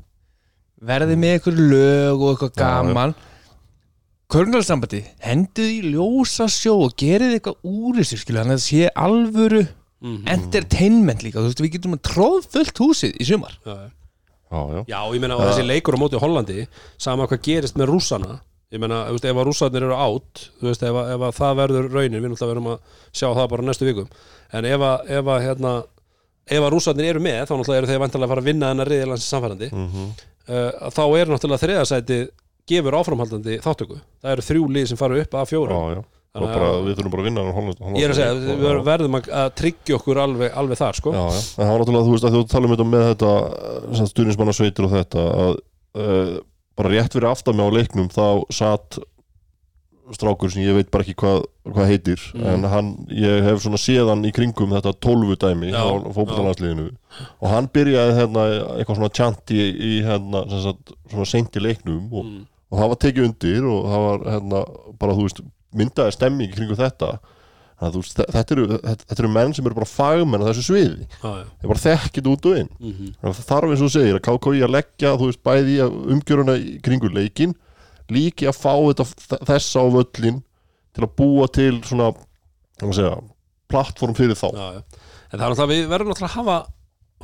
verði 0.82 1.20
með 1.20 1.36
eitthvað 1.36 1.62
lög 1.76 2.24
og 2.24 2.32
eitthvað 2.32 2.56
Já, 2.56 2.64
já. 2.64 2.64
gaman 2.64 3.14
Körnarstambandi 4.32 5.02
hendið 5.26 5.70
í 5.76 5.80
ljósa 5.94 6.48
sjó 6.52 6.78
og 6.88 6.96
gerið 7.00 7.38
eitthvað 7.38 7.68
úr 7.68 8.00
þessu 8.00 8.20
skilu 8.22 8.40
þannig 8.42 8.58
að 8.58 8.62
það 8.62 8.68
sé 8.70 8.92
alvöru 9.06 9.64
Mm. 10.02 10.24
entertainment 10.26 11.22
líka, 11.22 11.38
þú 11.38 11.50
veist 11.52 11.60
við 11.62 11.74
getum 11.76 11.94
að 11.94 12.00
tróð 12.08 12.46
fullt 12.50 12.80
húsið 12.82 13.20
í 13.22 13.26
sumar. 13.28 13.52
Já, 13.62 13.76
já. 14.50 14.80
Já, 14.90 14.98
ég 15.14 15.22
meina, 15.22 15.36
og 15.38 15.44
þessi 15.46 15.66
leikur 15.68 15.94
á 15.94 16.02
móti 16.02 16.18
Hollandi 16.18 16.64
sama 16.98 17.28
hvað 17.30 17.44
gerist 17.46 17.78
með 17.78 17.92
rússana. 17.92 18.40
Ég 18.74 18.82
meina, 18.82 19.04
þú 19.06 19.14
veist, 19.14 19.28
ef 19.30 19.38
að 19.38 19.46
rússarnir 19.46 19.86
eru 19.86 19.94
átt 19.94 20.42
þú 20.58 20.68
veist, 20.72 20.82
ef 20.90 20.98
að, 21.04 21.12
ef 21.14 21.22
að 21.28 21.38
það 21.38 21.56
verður 21.62 21.90
raunin 21.94 22.18
við 22.18 22.32
náttúrulega 22.34 22.52
verum 22.56 22.70
að 22.74 22.80
sjá 23.14 23.28
það 23.30 23.48
bara 23.54 23.62
á 23.62 23.68
næstu 23.70 23.86
vikum. 23.92 24.10
En 24.58 24.66
ef 24.66 24.86
að, 24.90 25.06
ef 25.20 25.32
að, 25.36 25.42
hérna 25.46 25.74
ef 26.50 26.66
að 26.66 26.74
rússarnir 26.74 27.10
eru 27.14 27.22
með, 27.22 27.40
þá 27.46 27.54
náttúrulega 27.54 27.82
eru 27.84 27.92
þeir 27.92 28.02
vantarlega 28.02 28.26
að 28.26 28.34
fara 28.34 28.42
að 28.42 28.50
vinna 28.50 28.72
hennar 28.74 28.92
riðilansi 28.96 29.30
samfærandi. 29.30 29.70
Mhm. 29.72 30.12
uh, 30.50 30.90
þá 30.98 31.04
er 31.22 31.32
náttúrulega 31.36 31.62
þriðasæti 31.68 32.20
gefur 32.72 32.98
áframhaldandi 33.02 33.60
þáttöku 33.64 34.00
það 34.24 34.34
eru 34.36 34.48
þrjú 34.50 34.66
lið 34.78 34.90
sem 34.92 35.00
fara 35.04 35.22
upp 35.22 35.38
að- 36.72 36.86
við 36.88 36.94
þurfum 36.96 37.12
bara 37.12 37.22
að 37.22 37.28
vinna 37.28 37.42
Holland, 37.52 37.80
Holland, 37.84 37.98
ég 38.00 38.06
er 38.08 38.12
að 38.14 38.20
segja, 38.22 38.36
við 38.40 38.62
ver- 38.64 38.84
verðum 38.88 39.18
að, 39.20 39.26
tryggja 39.60 39.98
okkur 39.98 40.20
alveg, 40.24 40.54
alveg 40.62 40.78
þar, 40.80 40.96
sko. 41.02 41.12
Já, 41.12 41.24
já, 41.28 41.42
það 41.58 41.72
var 41.72 41.82
náttúrulega, 41.82 42.06
þú 42.08 42.14
veist, 42.16 42.28
að 42.30 42.36
þú 42.38 42.44
tala 42.54 42.70
um 42.70 42.76
þetta 42.76 42.86
með 42.92 43.04
þetta 43.12 43.32
stuðnismannasveitir 44.14 44.88
og 44.88 44.94
þetta 44.96 45.26
að 45.42 45.58
uh, 46.00 46.38
bara 46.80 46.90
rétt 46.94 47.18
fyrir 47.18 47.28
aftan 47.34 47.58
mig 47.60 47.68
á 47.68 47.76
leiknum 47.76 48.08
þá 48.16 48.26
satt 48.56 49.02
strákur 50.12 50.52
sem 50.52 50.64
ég 50.66 50.76
veit 50.76 50.90
bara 50.92 51.06
ekki 51.06 51.16
hvað, 51.22 51.44
hvað 51.72 51.88
heitir 51.92 52.24
Mm. 52.36 52.46
en 52.52 52.64
hann, 52.72 52.90
ég 53.16 53.44
hef 53.46 53.62
svona 53.64 53.80
séðan 53.80 54.26
í 54.28 54.32
kringum 54.36 54.72
þetta 54.76 54.92
tólfu 55.04 55.36
dæmi 55.40 55.70
á 55.72 55.84
fótbollanlandsliðinu 56.12 56.88
og 57.42 57.48
hann 57.52 57.68
byrjaði 57.72 58.16
hérna 58.18 58.44
eitthvað 58.80 58.98
svona 59.00 59.12
tjant 59.16 59.54
í, 59.56 59.62
hérna, 60.04 60.42
svona 61.12 61.28
seint 61.30 61.56
í 61.56 61.64
leiknum 61.64 62.08
og, 62.12 62.26
Mm. 62.26 62.48
Og 62.72 62.80
það 62.80 62.90
var 62.94 63.00
tekið 63.04 63.26
undir 63.28 63.66
og 63.68 63.86
það 63.92 64.06
var 64.08 64.26
hérna 64.32 64.62
bara, 65.02 65.16
þú 65.18 65.26
veist, 65.28 65.42
myndaði 65.76 66.16
stemming 66.16 66.50
í 66.52 66.56
kringum 66.56 66.80
þetta. 66.80 67.12
Að 67.82 67.96
veist, 67.98 68.14
þe- 68.20 68.28
þetta 68.36 68.54
eru, 68.56 68.66
þetta, 68.86 69.16
eru 69.18 69.30
menn 69.34 69.54
sem 69.58 69.66
eru 69.66 69.76
bara 69.80 69.90
fagmenn 69.90 70.44
á 70.46 70.50
þessu 70.52 70.64
sviði. 70.68 71.08
Já, 71.24 71.30
já. 71.42 71.46
þeir 71.64 71.72
bara 71.72 71.84
þekkið 71.86 72.28
út 72.32 72.46
og 72.52 72.58
inn. 72.62 72.70
Þannig 72.78 73.26
að 73.32 73.38
það 73.40 73.48
þarf 73.52 73.72
eins 73.76 73.82
og 73.88 73.94
segir 73.96 74.20
að 74.20 74.24
KKI 74.28 74.62
að 74.68 74.74
leggja 74.76 75.14
þú 75.18 75.30
veist 75.32 75.44
bæði 75.50 75.78
umgjöruna 76.16 76.56
í 76.62 76.76
kringu 76.86 77.10
leikin 77.16 77.56
líki 78.12 78.46
að 78.52 78.60
fá 78.60 78.74
þetta 78.92 79.40
þessa 79.50 79.82
á 79.82 79.86
völlin 79.98 80.42
til 80.94 81.06
að 81.08 81.14
búa 81.18 81.48
til 81.56 81.74
svona 81.88 82.12
segja, 82.82 83.16
plattform 83.72 84.14
fyrir 84.18 84.38
þá. 84.38 84.48
Já, 84.54 84.68
já. 84.78 84.82
En 85.32 85.40
það 85.40 85.46
er 85.46 85.50
náttúrulega, 85.56 85.72
við 85.74 85.92
verðum 85.96 86.12
náttúrulega 86.12 86.32
að 86.32 86.38
hafa 86.38 86.58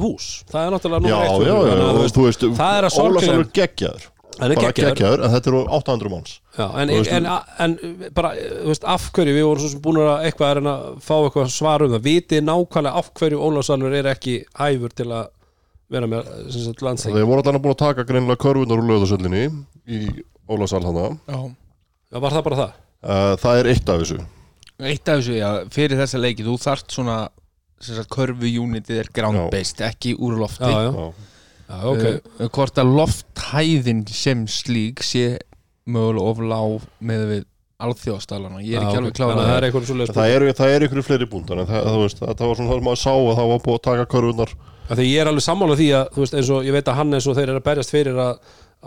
hús. 0.01 0.27
Það 0.49 0.61
er 0.65 0.73
náttúrulega 0.77 1.09
já, 1.11 1.17
eitt 1.17 1.29
já, 1.29 1.37
fyrir 1.37 1.49
já, 1.51 1.57
okkur, 1.57 1.69
þannig 1.69 1.87
að 1.87 1.89
og 1.91 1.97
þú 1.97 2.03
veist, 2.07 2.17
þú 2.17 2.49
veist 2.49 2.61
það 2.61 2.77
er 2.81 2.87
að 2.89 2.95
sorglega- 2.97 3.27
Ólasalur 3.27 3.49
geggjaður 3.57 4.05
bara 4.39 4.71
geggjaður. 4.77 5.23
en 5.25 5.31
þetta 5.33 5.49
eru 5.51 5.61
800 5.77 6.11
manns 6.13 6.33
Já, 6.57 6.65
en, 6.81 6.89
en, 6.89 7.25
en, 7.27 7.29
en 7.65 8.11
bara, 8.17 8.31
þú 8.35 8.69
veist, 8.71 8.85
af 8.95 9.07
hverju 9.15 9.33
við 9.37 9.45
vorum 9.47 9.63
svo 9.63 9.71
sem 9.73 9.81
búin 9.83 9.99
að 10.03 10.25
eitthvað 10.27 10.49
að 10.51 10.55
reyna 10.59 10.73
að 10.77 10.99
fá 11.07 11.13
eitthvað 11.17 11.51
svar 11.55 11.85
um 11.85 11.93
það 11.95 12.05
vitið 12.07 12.45
nákvæmlega 12.47 13.01
af 13.01 13.11
hverju 13.19 13.41
Ólafsalur 13.47 13.97
er 13.99 14.09
ekki 14.13 14.35
hæfur 14.59 14.95
til 14.97 15.09
að 15.11 15.29
vera 15.97 16.09
með 16.11 16.31
landsleik 16.83 17.15
þeir 17.15 17.29
voru 17.29 17.43
allan 17.45 17.61
búin 17.63 17.75
að 17.77 17.81
taka 17.85 18.07
greinilega 18.09 18.41
körfunar 18.43 18.81
úr 18.81 18.89
löðasöllinni 18.91 19.43
í 19.87 20.01
Ólasal 20.51 20.83
hana 20.83 21.05
Já. 21.27 21.39
Já, 22.11 22.19
var 22.23 22.35
það 22.37 22.43
bara 22.49 22.59
það? 22.63 22.75
uh, 23.07 23.33
það 23.43 23.61
er 23.63 23.71
eitt 23.73 23.89
af 23.93 24.01
þessu 24.03 24.19
Eitt 24.77 25.09
af 25.09 25.21
þessu, 25.23 25.33
já, 25.39 25.49
fyrir 25.73 25.97
þessa 25.97 26.19
leiki 26.21 26.43
þú 26.45 26.57
þarft 26.61 26.93
svona 26.93 27.15
sem 27.81 27.95
sagt, 27.97 28.09
körfu 28.13 28.49
unitið 28.61 28.99
er 29.03 29.09
ground 29.13 29.47
based, 29.53 29.81
ekki 29.85 30.13
úr 30.17 30.37
lofti 30.41 30.65
Já, 30.69 30.85
já, 30.87 30.91
Já. 30.93 31.33
Já, 31.67 31.77
ok. 31.91 32.05
Uh, 32.39 32.47
hvort 32.55 32.81
að 32.81 32.95
lofthæðin 33.01 34.05
sem 34.11 34.47
slík 34.51 35.03
sé 35.05 35.37
mögulega 35.87 36.31
of 36.31 36.41
lág 36.43 36.87
með 36.99 37.27
við 37.31 37.45
alþjóðstælana 37.87 38.63
ég 38.65 38.79
er 38.79 38.87
ekki 38.87 39.01
alveg 39.01 39.17
kláð 39.19 39.35
það 39.37 39.51
er 39.53 39.67
eitthvað 39.67 39.89
svo 39.89 40.07
það 40.17 40.31
eru 40.33 40.53
það 40.57 40.71
er 40.73 40.85
ykkur 40.87 41.05
fleiri 41.05 41.27
búndar 41.29 41.61
en 41.61 41.67
það, 41.69 41.83
það, 41.85 41.99
veist, 42.03 42.23
það, 42.23 42.47
var 42.47 42.57
svona 42.57 42.71
það 42.71 42.79
sem 42.79 42.87
maður 42.87 43.01
sá 43.03 43.11
að 43.13 43.35
það 43.37 43.51
var 43.51 43.61
búin 43.67 43.77
að 43.77 43.85
taka 43.89 44.07
körfunar 44.13 44.55
Þegar 44.87 45.03
ég 45.03 45.19
er 45.19 45.27
alveg 45.27 45.43
sammála 45.43 45.75
því 45.75 45.87
að, 45.97 46.09
þú 46.15 46.21
veist, 46.23 46.35
eins 46.39 46.49
og 46.55 46.63
ég 46.63 46.75
veit 46.77 46.87
að 46.87 46.95
hann 46.95 47.17
eins 47.17 47.25
og 47.27 47.35
þeir 47.35 47.49
eru 47.49 47.59
að 47.59 47.65
berjast 47.65 47.91
fyrir 47.91 48.19
að, 48.23 48.37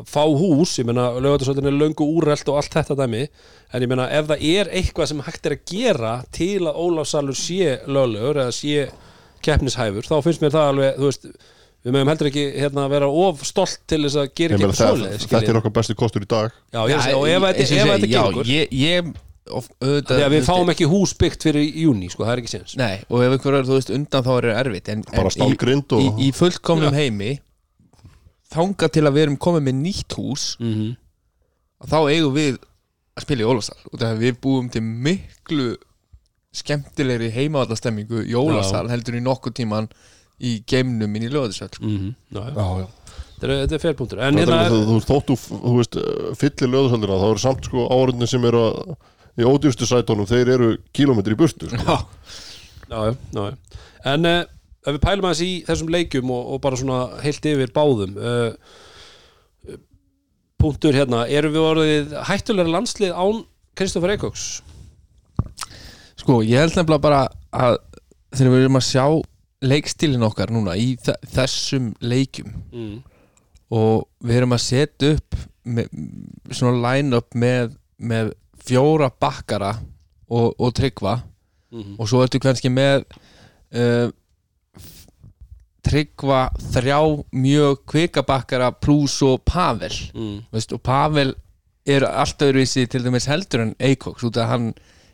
fá 0.08 0.22
hús, 0.24 0.78
ég 0.78 0.86
meina, 0.88 1.10
lögatarsvöldin 1.20 1.68
er 1.68 1.76
löngu 1.76 2.06
úrrelt 2.06 2.48
og 2.48 2.60
allt 2.60 2.76
þetta 2.78 2.96
dæmi, 3.02 3.22
en 3.74 3.84
ég 3.84 3.90
meina, 3.90 4.06
ef 4.08 4.28
það 4.30 4.44
er 4.48 4.70
eitthvað 4.80 5.10
sem 5.10 5.22
hægt 5.26 5.48
er 5.48 5.56
að 5.56 5.64
gera 5.68 6.12
til 6.32 6.60
að 6.62 6.78
Ólafsalur 6.84 7.36
sé 7.36 7.74
löglegur 7.90 8.40
eða 8.44 8.54
sé 8.54 8.86
keppnishæfur, 9.44 10.06
þá 10.08 10.16
finnst 10.24 10.44
mér 10.44 10.54
það 10.54 10.70
alveg, 10.72 11.00
þú 11.00 11.10
veist, 11.10 11.28
við 11.84 11.94
mögum 11.96 12.12
heldur 12.12 12.28
ekki 12.30 12.44
hérna 12.60 12.84
að 12.86 12.94
vera 12.94 13.08
of 13.24 13.42
stolt 13.48 13.80
til 13.88 14.02
þess 14.04 14.20
að 14.20 14.30
gera 14.36 14.56
ekki 14.56 14.68
það, 14.68 14.78
svoleið, 14.80 15.26
þetta 15.32 15.52
er 15.52 15.58
okkar 15.62 15.74
besti 15.80 15.96
kostur 15.98 16.26
í 16.26 16.30
dag. 16.30 16.54
Já, 16.74 16.80
ég 16.84 16.94
er 16.94 16.98
að 17.00 17.04
segja, 17.08 17.18
og 17.18 17.28
ef 17.28 17.42
þetta- 17.48 18.10
já, 18.10 18.22
gengur. 18.28 18.50
ég, 18.50 18.72
ég 18.76 19.12
of, 19.50 19.68
auðvitað, 19.80 20.24
við 20.34 20.48
fáum 20.48 20.72
ekki 20.74 20.88
hús 20.90 21.14
byggt 21.18 21.46
fyrir 21.48 21.64
júni 21.84 22.10
sko, 22.12 22.24
það 22.24 22.32
er 22.32 22.42
ekki 22.42 22.52
séns. 22.54 22.76
Nei, 22.76 23.00
og 23.08 23.24
ef 23.24 23.36
einhver 23.36 23.58
er, 23.58 23.68
þú 23.68 23.78
veist, 23.78 23.92
undan 23.96 24.26
þá 24.26 24.32
er 24.36 24.48
erfitt 24.60 24.88
en, 24.92 25.04
en 25.12 25.30
í, 25.30 25.52
og- 25.56 26.00
í, 26.00 26.10
í 26.28 26.32
fullkomnum 26.36 26.92
heimi 26.94 27.38
þanga 28.50 28.90
til 28.90 29.04
að 29.06 29.16
við 29.16 29.26
erum 29.26 29.38
komið 29.40 29.66
með 29.68 29.78
nýtt 29.84 30.16
hús 30.18 30.56
mm 30.60 30.72
-hmm. 30.74 30.96
þá 31.86 31.98
eigum 32.10 32.34
við 32.34 32.58
að 33.16 33.24
spila 33.24 33.44
í 33.44 33.48
Ólasal 33.50 33.78
og 33.92 34.00
það 34.00 34.22
við 34.24 34.40
búum 34.42 34.70
til 34.70 34.82
miklu 34.82 35.68
skemmtilegri 36.52 37.30
heimavaldastemmingu 37.30 38.24
í 38.26 38.34
Ólasal 38.34 38.88
heldur 38.90 39.14
í 39.18 39.22
nokkuð 39.22 39.54
tíman 39.60 39.88
í 40.40 40.56
geimnum 40.68 41.16
inn 41.16 41.26
í 41.26 41.32
löðisvöld 41.32 41.78
sko. 41.78 41.86
Mm 41.86 42.14
já 42.34 42.88
Þetta 43.40 43.48
er, 43.48 43.52
er 43.56 43.68
Þetta 43.72 44.16
hérna 44.20 44.56
er, 44.60 44.68
þú, 44.68 44.80
þú, 44.84 44.96
þóttu, 45.08 45.34
þú 45.48 45.70
veist, 45.78 45.94
eh, 45.96 46.24
fyllir 46.36 46.72
löðursöldina 46.74 47.20
þá 47.22 47.28
eru 47.30 47.40
samt 47.40 47.68
sko 47.70 47.86
áriðin 47.88 48.28
sem 48.28 48.44
eru 48.50 48.60
að, 48.66 48.90
í 49.40 49.46
ódýrstu 49.48 49.88
sætónum, 49.88 50.28
þeir 50.28 50.50
eru 50.58 50.68
kílómetri 50.92 51.32
í 51.32 51.38
burtu 51.40 51.70
sko. 51.70 51.80
já, 51.80 51.96
já, 52.90 53.16
já, 53.32 53.46
já. 53.46 53.80
En 54.12 54.28
uh, 54.28 54.42
ef 54.84 54.96
við 54.96 55.00
pælum 55.06 55.30
aðeins 55.30 55.42
í 55.46 55.50
þessum 55.70 55.92
leikjum 55.96 56.34
og, 56.36 56.52
og 56.52 56.62
bara 56.66 56.80
svona 56.82 57.00
heilt 57.24 57.48
yfir 57.48 57.72
báðum 57.72 58.20
uh, 58.20 58.52
Punktur 60.60 60.92
hérna 60.92 61.24
Erum 61.32 61.54
við 61.54 61.64
orðið 61.64 62.14
hættulega 62.28 62.74
landslið 62.74 63.16
án 63.16 63.44
Kristoffer 63.72 64.12
Eikóks? 64.12 64.50
sko, 66.20 66.40
ég 66.44 66.60
held 66.60 66.76
nefnilega 66.76 67.02
bara 67.02 67.20
að 67.50 67.78
þegar 68.36 68.52
við 68.54 68.64
erum 68.64 68.78
að 68.80 68.86
sjá 68.86 69.04
leikstílin 69.62 70.22
okkar 70.24 70.50
núna 70.54 70.74
í 70.76 70.94
þe- 70.96 71.18
þessum 71.34 71.90
leikjum 72.00 72.52
Mm. 72.72 73.02
og 73.70 74.06
við 74.24 74.36
erum 74.40 74.52
að 74.56 74.62
setja 74.64 75.12
upp 75.16 75.36
með, 75.66 75.88
svona 76.50 76.80
line-up 76.94 77.34
með, 77.34 77.74
með 78.00 78.32
fjóra 78.64 79.10
bakkara 79.20 79.74
og, 80.30 80.54
og 80.58 80.72
tryggva 80.74 81.22
Mm 81.70 82.00
og 82.00 82.08
svo 82.10 82.22
ertu 82.24 82.40
kannski 82.42 82.66
með 82.72 83.04
uh, 83.78 84.10
tryggva 85.86 86.40
þrjá 86.74 86.98
mjög 87.32 87.84
kvikabakkara 87.88 88.72
pluss 88.82 89.20
og 89.22 89.44
Pavel 89.46 89.94
Mm. 90.14 90.40
veist, 90.52 90.72
og 90.72 90.82
Pavel 90.82 91.34
er 91.86 92.04
allt 92.04 92.38
öðruvísi 92.42 92.88
til 92.88 93.02
dæmis 93.04 93.26
heldur 93.30 93.62
en 93.62 93.74
Eikoks 93.80 94.22
út 94.24 94.36
að 94.36 94.48
hann 94.50 94.66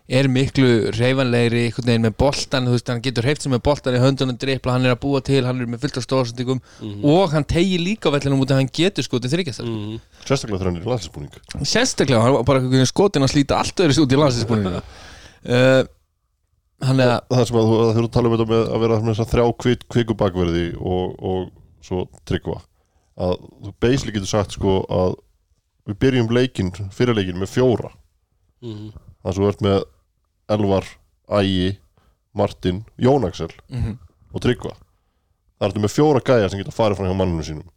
er 0.06 0.28
miklu 0.30 0.68
reyfanlegri 0.94 1.64
einhvern 1.66 1.88
veginn 1.90 2.04
með 2.06 2.14
boltan, 2.20 2.68
þú 2.68 2.76
veist, 2.76 2.90
hann 2.92 3.02
getur 3.02 3.26
hreift 3.26 3.42
sem 3.42 3.50
með 3.54 3.64
boltan 3.66 3.96
í 3.98 4.02
höndunum 4.02 4.38
dripla, 4.38 4.76
hann 4.76 4.86
er 4.86 4.94
að 4.94 5.00
búa 5.02 5.22
til 5.26 5.42
hann 5.42 5.58
er 5.64 5.66
með 5.72 5.82
fullt 5.82 5.98
af 5.98 6.06
stóðsendingum 6.06 6.60
og 7.02 7.34
hann 7.34 7.48
tegir 7.50 7.82
líka 7.82 8.12
vellinum 8.14 8.44
út 8.44 8.54
að 8.54 8.62
hann 8.62 8.70
getur 8.70 9.06
skotið 9.06 9.34
þryggjastar 9.34 9.66
Mm. 9.66 9.98
sérstaklega 10.22 10.60
þegar 10.60 10.70
hann 10.70 10.78
er 10.78 10.86
í 10.86 10.90
landsinsbúning 10.92 11.66
sérstaklega, 11.66 12.22
hann 12.22 12.36
var 12.36 12.46
bara 12.46 12.86
skotin 12.86 13.26
að 13.26 13.32
slíta 13.34 13.58
allt 13.58 13.82
öðru 13.82 14.06
út 14.06 14.14
í 14.14 14.20
landsinsbúninu 14.22 14.76
uh, 15.56 15.82
hann 16.84 17.00
er 17.00 17.12
að 17.16 17.28
það 17.32 17.44
sem 17.48 17.58
að 17.58 17.68
þú 17.68 17.76
að 17.80 17.92
þurfa 17.96 18.06
að 18.06 18.14
tala 18.16 18.28
um 18.30 18.34
þetta 18.36 18.48
með 18.52 18.64
að 18.68 18.82
vera 18.84 18.98
með 19.04 19.20
þrjá 19.32 19.44
kvik, 19.62 19.84
kvikubakverði 19.92 20.64
og, 20.76 21.14
og 21.18 21.46
svo 21.86 22.02
tryggva. 22.28 22.60
Að 23.16 23.36
þú 23.64 23.72
basically 23.80 24.14
getur 24.16 24.28
sagt 24.28 24.56
sko 24.56 24.78
að 24.92 25.14
við 25.86 25.98
byrjum 26.02 26.32
leikinn, 26.34 26.72
fyrirleikin 26.92 27.38
með 27.40 27.52
fjóra. 27.54 27.92
Mm. 28.64 28.90
þannig 29.22 29.32
að 29.32 29.38
þú 29.38 29.48
ert 29.50 29.64
með 29.64 29.78
Elvar, 30.48 30.84
Ægi 31.28 31.76
Martin, 32.36 32.84
Jón 33.00 33.24
Axel 33.26 33.50
Mhm. 33.70 33.98
og 34.34 34.40
Tryggva. 34.42 34.74
Það 35.60 35.68
ertu 35.70 35.80
með 35.80 35.94
fjóra 35.96 36.20
gæja 36.20 36.50
sem 36.50 36.58
geta 36.60 36.70
farið 36.74 36.96
frá 36.98 37.06
hjá 37.08 37.16
manninu 37.16 37.42
sínum. 37.42 37.68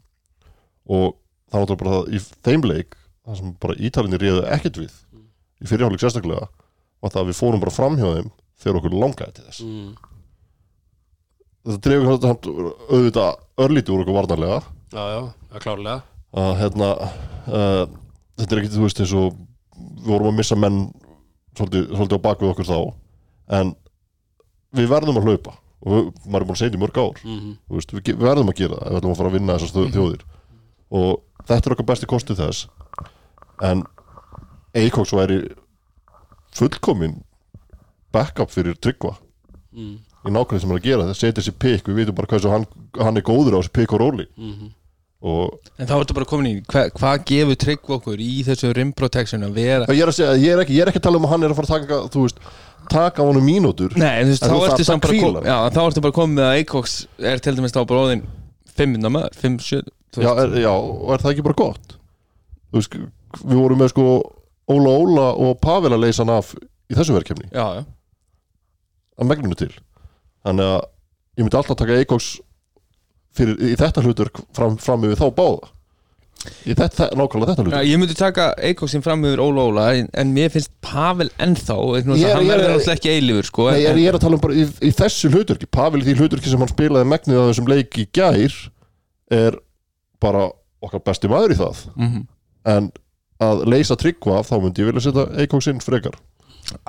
Og 0.89 1.15
það 1.51 1.62
náttúrulega 1.63 1.77
bara 1.84 1.91
það 1.95 2.13
í 2.13 2.19
þeim 2.43 2.65
leik 2.67 2.95
það 3.25 3.38
sem 3.38 3.53
bara 3.60 3.73
ítalinni 3.79 4.17
réðu 4.19 4.43
ekkert 4.51 4.77
við 4.77 4.91
í 5.63 5.67
fyrirháleik 5.67 5.99
sérstaklega 6.03 6.47
var 7.01 7.12
það 7.12 7.21
að 7.23 7.29
við 7.32 7.39
fórum 7.39 7.60
bara 7.63 7.71
fram 7.71 7.95
hjá 7.97 8.10
þeim 8.17 8.32
þegar 8.60 8.79
okkur 8.82 8.97
langaði 8.99 9.34
til 9.34 9.45
þess. 9.45 9.62
Mm. 9.63 9.95
þetta 11.65 12.21
samt 12.21 12.47
auðvitað 12.89 13.36
örlítið 13.60 13.93
úr 13.95 14.03
okkur 14.03 14.17
varnarlega. 14.17 14.62
Já, 14.91 15.03
já, 15.13 15.21
já, 15.53 15.60
klárlega. 15.63 16.01
Að 16.34 16.51
hérna 16.60 16.89
uh, 17.49 17.86
þetta 18.38 18.55
er 18.55 18.62
ekkert, 18.62 18.75
þú 18.77 18.84
veist, 18.86 18.99
eins 19.03 19.13
og 19.17 19.38
við 19.79 20.10
vorum 20.12 20.29
að 20.32 20.38
missa 20.39 20.55
menn 20.60 20.79
svolítið, 21.57 21.85
svolítið 21.95 22.19
á 22.19 22.25
bakvið 22.27 22.51
okkur 22.53 22.69
þá 22.69 22.79
en 23.59 23.73
við 24.75 24.91
verðum 24.91 25.19
að 25.19 25.29
hlaupa. 25.29 25.55
Og 25.79 25.93
við, 25.93 26.09
maður 26.25 26.43
er 26.43 26.47
búin 26.49 26.55
að 26.55 26.59
segja 26.59 26.69
þetta 26.69 26.79
í 26.79 26.83
mörg 26.83 26.99
ár. 26.99 27.21
Mm. 27.23 27.53
Þú 27.69 27.79
veist, 27.79 27.93
við, 27.95 28.09
við 28.09 28.25
verðum 28.27 28.51
að 28.51 28.59
gera 28.59 28.79
það 28.79 28.83
ef 28.83 28.91
við 28.91 28.99
ætlum 28.99 29.13
að 29.13 29.21
fara 29.21 29.31
að 29.31 29.38
vinna 29.38 29.55
þessar 29.55 29.71
stöðu 29.71 29.93
þjóðir. 29.95 30.25
Og 30.99 31.09
þetta 31.49 31.59
er 31.62 31.75
okkar 31.75 31.89
besti 31.89 32.09
kostið 32.09 32.43
þess. 32.43 32.67
En 33.69 33.85
Eikoks 34.79 35.15
væri 35.15 35.39
fullkomin 36.59 37.17
backup 38.13 38.51
fyrir 38.53 38.77
Tryggva. 38.77 39.15
Mm. 39.69 39.99
í 40.25 40.31
nákvæmlega 40.33 40.59
sem 40.59 40.71
hann 40.71 40.75
er 40.75 40.81
að 40.81 40.88
gera 40.88 41.03
það 41.05 41.17
setja 41.19 41.38
þessi 41.38 41.51
pikk, 41.62 41.88
við 41.88 41.99
vitum 42.01 42.15
bara 42.17 42.27
hvað 42.27 42.47
hann, 42.49 42.63
hann 42.97 43.19
er 43.19 43.23
góður 43.23 43.55
á 43.55 43.59
þessi 43.62 43.73
pikk 43.77 43.93
og 43.95 44.01
róli. 44.01 44.25
Mm. 44.35 44.71
En 45.19 45.88
þá 45.89 45.93
ertu 45.97 46.15
bara 46.15 46.27
komin 46.29 46.47
í 46.47 46.53
hva, 46.63 46.86
hvað 46.95 47.23
gefur 47.27 47.58
tryggva 47.60 47.95
okkur 47.97 48.21
í 48.23 48.39
þessu 48.47 48.71
rim 48.75 48.93
protection 48.95 49.43
að 49.43 49.58
vera 49.60 49.89
ég 49.91 50.05
er, 50.05 50.12
að 50.13 50.15
segja, 50.15 50.36
ég, 50.39 50.53
er 50.53 50.63
ekki, 50.63 50.77
ég 50.77 50.86
er 50.86 50.91
ekki 50.93 51.01
að 51.01 51.08
tala 51.10 51.19
um 51.19 51.27
að 51.27 51.34
hann 51.34 51.43
er 51.43 51.51
að 51.51 51.60
fara 51.60 51.67
að 51.67 51.73
taka 51.84 51.99
þú 52.13 52.23
veist, 52.23 52.39
taka 52.89 53.21
á 53.21 53.27
honum 53.27 53.45
mínútur. 53.45 53.93
Nei, 53.99 54.21
en 54.21 54.29
þú 54.29 54.32
veist, 54.32 54.43
En 54.43 54.49
þá 54.49 54.55
þú 54.55 54.63
ertu 54.69 55.19
kom, 55.19 55.39
þá 55.43 55.82
ertu 55.84 56.03
bara 56.05 56.15
komið 56.15 56.39
með 56.39 56.47
að 56.47 56.60
Eikoks 56.62 56.95
er 57.34 57.43
til 57.43 57.55
dæmis 57.58 57.75
þá 57.75 57.82
bara 57.91 58.05
óðinn 58.08 58.25
500 58.79 59.13
maður, 59.13 59.38
5, 59.43 59.60
7 59.67 59.93
þú 60.15 60.23
já, 60.23 60.32
er, 60.45 60.58
já, 60.63 60.71
og 60.71 61.13
er 61.13 61.23
það 61.25 61.34
ekki 61.36 61.47
bara 61.49 61.60
gott? 61.60 61.95
Þú 62.69 62.79
veist, 62.79 62.99
við 63.43 63.60
vorum 63.60 63.84
með 63.84 63.91
sko 63.93 64.08
Óla 64.69 64.93
Óla 65.03 65.29
og 65.36 65.55
Pavel 65.60 65.95
að 65.97 66.05
leysa 66.05 66.23
hann 66.23 66.36
af 66.38 66.53
í 66.55 66.95
þessu 66.97 67.15
verkefni. 67.17 67.49
Já, 67.51 67.82
já, 67.82 67.84
að 69.19 69.32
megninu 69.34 69.58
til. 69.60 69.73
Þannig 70.47 70.71
að 70.77 70.79
ég 70.79 71.43
myndi 71.43 71.60
alltaf 71.60 71.79
taka 71.84 71.99
Eikoks 71.99 72.38
fyrir, 73.39 73.58
í 73.71 73.75
þetta 73.80 74.04
hlutur 74.06 74.30
fram, 74.56 74.78
fram 74.82 75.04
yfir 75.10 75.19
þá 75.23 75.28
báða? 75.39 75.69
Í 76.63 76.71
þetta, 76.71 77.10
nákvæmlega 77.19 77.52
þetta 77.52 77.63
hlutur 77.65 77.88
ég 77.89 77.99
myndi 77.99 78.15
taka 78.15 78.43
Eikoksin 78.69 79.02
fram 79.04 79.25
yfir 79.28 79.41
Óla 79.43 79.65
Óla 79.67 79.88
en, 79.99 80.06
en 80.15 80.30
mér 80.32 80.54
finnst 80.54 80.71
Pavel 80.86 81.28
ennþá 81.43 81.75
hann 81.75 82.13
er- 82.15 82.45
verður 82.47 82.75
alltaf 82.78 82.93
ekki 82.95 83.12
eilífur 83.12 83.49
sko, 83.49 83.65
Nei, 83.73 83.82
en, 83.89 83.99
ég 83.99 84.08
er 84.13 84.15
að 84.15 84.23
tala 84.23 84.38
um 84.39 84.43
bara 84.45 84.56
í, 84.56 84.63
í 84.88 84.91
þessu 84.95 85.32
hluturki 85.34 85.67
Pavel 85.67 85.99
í 85.99 86.08
því 86.08 86.15
hluturki 86.21 86.47
sem 86.54 86.63
hann 86.63 86.71
spilaði 86.71 87.10
megnið 87.12 87.41
af 87.41 87.49
þessum 87.52 87.67
leik 87.73 87.99
í 87.99 88.08
gær 88.15 88.56
er 89.36 89.60
bara 90.23 90.45
okkar 90.80 91.04
besti 91.04 91.28
maður 91.32 91.58
í 91.58 91.60
það. 91.60 91.86
Mm 91.99 92.28
en 92.69 92.89
að 93.39 93.62
leysa 93.71 93.95
tryggva 93.99 94.39
af 94.41 94.49
þá 94.49 94.58
myndi 94.63 94.82
ég 94.84 94.89
vilja 94.89 95.02
setja 95.06 95.23
Eikoksinn 95.43 95.80
frekar. 95.84 96.15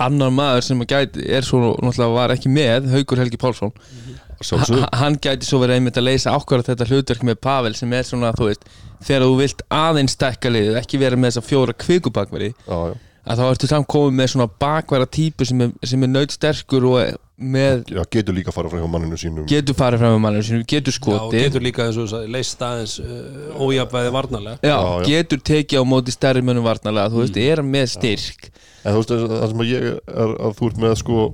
Annar 0.03 0.33
maður 0.35 0.65
sem 0.67 0.81
gæti 0.83 1.23
er 1.31 1.43
svo 1.47 1.77
náttúrulega 1.79 2.15
var 2.15 2.33
ekki 2.35 2.51
með 2.53 2.89
Haukur 2.91 3.19
Helgi 3.23 3.39
Pálsson. 3.41 3.71
Sjálfsög 3.71 4.19
Ha- 4.19 4.30
hann 4.41 5.19
gæti 5.21 5.45
svo 5.49 5.61
verið 5.61 5.77
einmitt 5.77 5.99
að 6.01 6.09
leysa 6.09 6.33
ákvarða 6.33 6.73
þetta 6.73 6.89
hlutverk 6.89 7.25
með 7.29 7.41
Pavel 7.45 7.75
sem 7.77 7.93
er 7.93 8.07
svona, 8.09 8.33
þú 8.37 8.49
veist 8.49 8.67
þegar 9.05 9.27
þú 9.27 9.39
vilt 9.41 9.65
aðeins 9.69 10.17
stekka 10.17 10.53
liðið 10.53 10.79
ekki 10.81 11.01
vera 11.01 11.19
með 11.21 11.35
þessa 11.35 11.49
fjóra 11.49 11.75
kvikubakveri 11.77 12.53
já, 12.55 12.79
já. 12.91 12.95
að 13.25 13.43
þá 13.43 13.45
ertu 13.51 13.71
samt 13.71 13.91
komið 13.93 14.17
með 14.21 14.31
svona 14.35 14.49
bakværa 14.65 15.09
típu 15.09 15.49
sem 15.49 15.67
er, 15.67 15.75
sem 15.85 16.07
er 16.07 16.13
nöyt 16.15 16.37
sterkur 16.37 16.89
og 16.89 17.19
með, 17.41 17.85
já, 17.89 18.01
getur 18.13 18.37
líka 18.37 18.53
að 18.53 18.57
fara 18.59 18.71
frá 18.73 18.81
hjá 18.83 18.89
manninu 18.93 19.17
sínum. 19.21 19.45
Getur 19.49 19.77
farið 19.77 20.03
fram 20.03 20.13
með 20.13 20.23
mannum 20.27 20.43
sínum, 20.45 20.65
getur 20.69 20.93
Já, 20.93 20.99
og 21.01 21.05
skotið 21.07 21.45
getur 21.47 21.65
líka 21.65 21.87
eins 21.87 21.97
og 21.97 22.05
þú 22.05 22.11
sagði, 22.13 22.33
leist 22.35 22.65
aðeins 22.67 22.97
uh, 23.01 23.63
ójafvæði 23.65 24.11
varnarlega. 24.13 24.59
Já, 24.61 24.75
Já, 24.75 24.91
já. 25.01 25.07
getur 25.09 25.41
tekið 25.49 25.81
á 25.81 25.85
móti 25.89 26.13
stærri 26.13 26.43
mönnum 26.45 26.67
varnarlega, 26.69 27.13
þú 27.15 27.23
veist, 27.23 27.39
er 27.41 27.63
með 27.65 27.87
styrk. 27.95 28.51
En 28.85 28.93
þú 28.93 29.01
veist 29.01 29.15
það 29.33 29.47
sem 29.55 29.65
að 29.65 29.73
ég 29.73 29.89
er 29.89 30.35
að 30.37 30.59
þú 30.59 30.69
ert 30.69 30.83
með 30.85 30.97
sko 31.01 31.25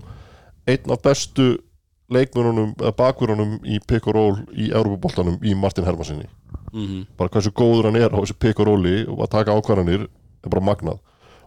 einn 0.71 0.95
af 0.95 1.03
bestu 1.03 1.49
leikmönunum 2.13 2.75
eða 2.79 2.95
bakverunum 2.97 3.57
í 3.67 3.81
pick 3.83 4.07
og 4.07 4.15
roll 4.15 4.37
í 4.55 4.71
Európa-boltanum 4.71 5.41
í 5.43 5.55
Martin 5.59 5.87
Hermansinni 5.87 6.29
mm 6.77 7.07
bara 7.17 7.33
hversu 7.33 7.51
góður 7.51 7.89
hann 7.89 7.97
er 7.97 8.13
á 8.13 8.19
þessu 8.21 8.37
pick 8.39 8.61
og 8.61 8.69
rolli 8.69 9.05
og 9.09 9.23
að 9.25 9.33
taka 9.33 9.55
ákvarðanir 9.57 10.07
er 10.07 10.51
bara 10.51 10.65
magnað. 10.65 10.99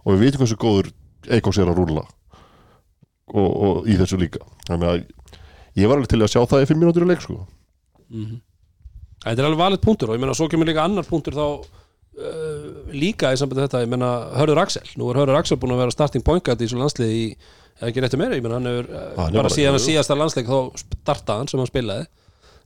Og 0.04 0.14
við 0.14 0.26
vitum 0.26 0.42
hversu 0.42 0.58
góður 0.60 0.90
Eikóks 1.30 1.58
er 1.60 1.68
að 1.68 1.76
rúlla 1.78 2.02
og, 3.28 3.50
og 3.50 3.88
í 3.88 3.96
þessu 4.00 4.18
líka. 4.18 4.40
Þannig 4.66 4.88
að 4.88 5.02
ég 5.76 5.88
var 5.88 5.98
alveg 6.00 6.08
til 6.10 6.22
að 6.22 6.32
sjá 6.32 6.40
það 6.48 6.64
í 6.64 6.70
fimm 6.70 6.80
mínútur 6.80 7.04
í 7.04 7.10
leik 7.10 7.22
sko. 7.24 7.44
Þetta 9.20 9.36
er 9.36 9.46
alveg 9.50 9.60
valið 9.60 9.84
punktur 9.84 10.10
og 10.10 10.16
ég 10.16 10.22
meina 10.24 10.34
svo 10.34 10.48
kemur 10.48 10.66
líka 10.66 10.82
annar 10.84 11.06
punktur 11.06 11.36
þá 11.36 11.44
uh, 11.44 12.68
líka 12.96 13.34
í 13.34 13.38
sambandi 13.38 13.66
þetta, 13.66 13.84
ég 13.84 13.92
meina 13.92 14.10
Hörður 14.34 14.62
Axel, 14.64 14.86
nú 14.96 15.10
er 15.12 15.20
Hörður 15.20 15.38
Axel 15.38 15.60
búin 15.60 15.76
að 15.76 15.84
vera 15.84 15.94
starting 15.94 16.24
point 16.24 16.44
guard 16.44 16.64
í 16.64 16.70
svo 16.70 16.80
landsliði 16.80 17.20
í, 17.20 17.26
eða 17.80 17.88
ekki 17.90 18.02
réttu 18.04 18.18
meira, 18.20 18.36
ég 18.38 18.44
meina 18.44 18.58
hann 18.60 18.68
hefur 18.70 18.88
uh, 18.92 19.00
Hann 19.16 19.30
er 19.32 19.38
bara 19.40 19.46
bara- 19.48 19.54
síðan 19.56 19.78
jú. 19.78 19.84
síðasta 19.88 20.16
landsleik 20.20 20.46
þá 20.50 20.58
startaði 20.84 21.38
hann 21.42 21.48
sem 21.48 21.60
hann 21.62 21.70
spilaði. 21.70 22.06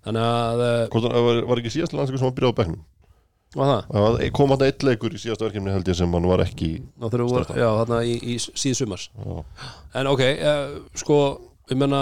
Þannig 0.05 0.27
að, 0.29 0.65
Hvort 0.93 1.07
hann 1.09 1.25
var, 1.29 1.41
var 1.49 1.63
ekki 1.63 1.73
síðast 1.79 1.95
landsleikur 1.97 2.21
sem 2.21 2.29
hann 2.29 2.37
byrjaði 2.39 2.53
á 2.55 2.59
bekknum? 2.61 2.83
Var 3.55 3.69
það? 3.71 3.83
Það 3.95 4.05
var- 4.05 4.31
kom 4.35 4.51
hann 4.55 4.65
eitt 4.67 4.83
leikur 4.85 5.15
í 5.15 5.21
síðasta 5.23 5.47
verkefni 5.47 5.71
held 5.73 5.89
ég 5.89 5.97
sem 6.01 6.13
hann 6.19 6.27
var 6.29 6.43
ekki 6.45 6.71
Startaði. 6.99 7.61
já, 7.63 7.69
þarna 7.81 8.01
í, 8.05 8.15
í 8.21 8.35
síð 8.43 8.75
sumars. 8.83 9.09
Já, 9.15 9.45
En 9.95 10.07
ok, 10.11 10.23
uh, 10.43 10.79
sko 10.99 11.19
ég 11.71 11.79
meina, 11.79 12.01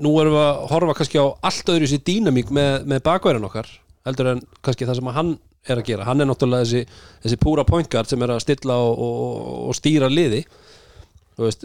nú 0.00 0.12
erum 0.20 0.36
við 0.36 0.44
að 0.44 0.66
horfa 0.70 0.94
kannski 1.00 1.18
á 1.20 1.26
allt 1.48 1.72
öðru 1.72 1.88
sér 1.88 2.04
dýnamík 2.04 2.52
með, 2.52 2.84
með 2.92 3.00
bakværin 3.08 3.44
okkar, 3.48 3.66
heldur 4.06 4.30
en 4.34 4.42
kannski 4.62 4.86
það 4.88 5.00
sem 5.00 5.08
að 5.10 5.16
hann 5.18 5.32
er 5.68 5.76
að 5.80 5.88
gera, 5.90 6.04
hann 6.08 6.20
er 6.20 6.28
náttúrulega 6.30 6.64
þessi, 6.64 6.86
þessi 7.24 7.36
púra 7.42 7.64
point 7.68 7.88
guard 7.92 8.08
sem 8.08 8.22
er 8.24 8.30
að 8.32 8.40
stilla 8.44 8.76
og, 8.80 8.94
og, 8.96 9.50
og 9.68 9.74
stýra 9.76 10.08
liði 10.08 10.44
veist, 11.46 11.64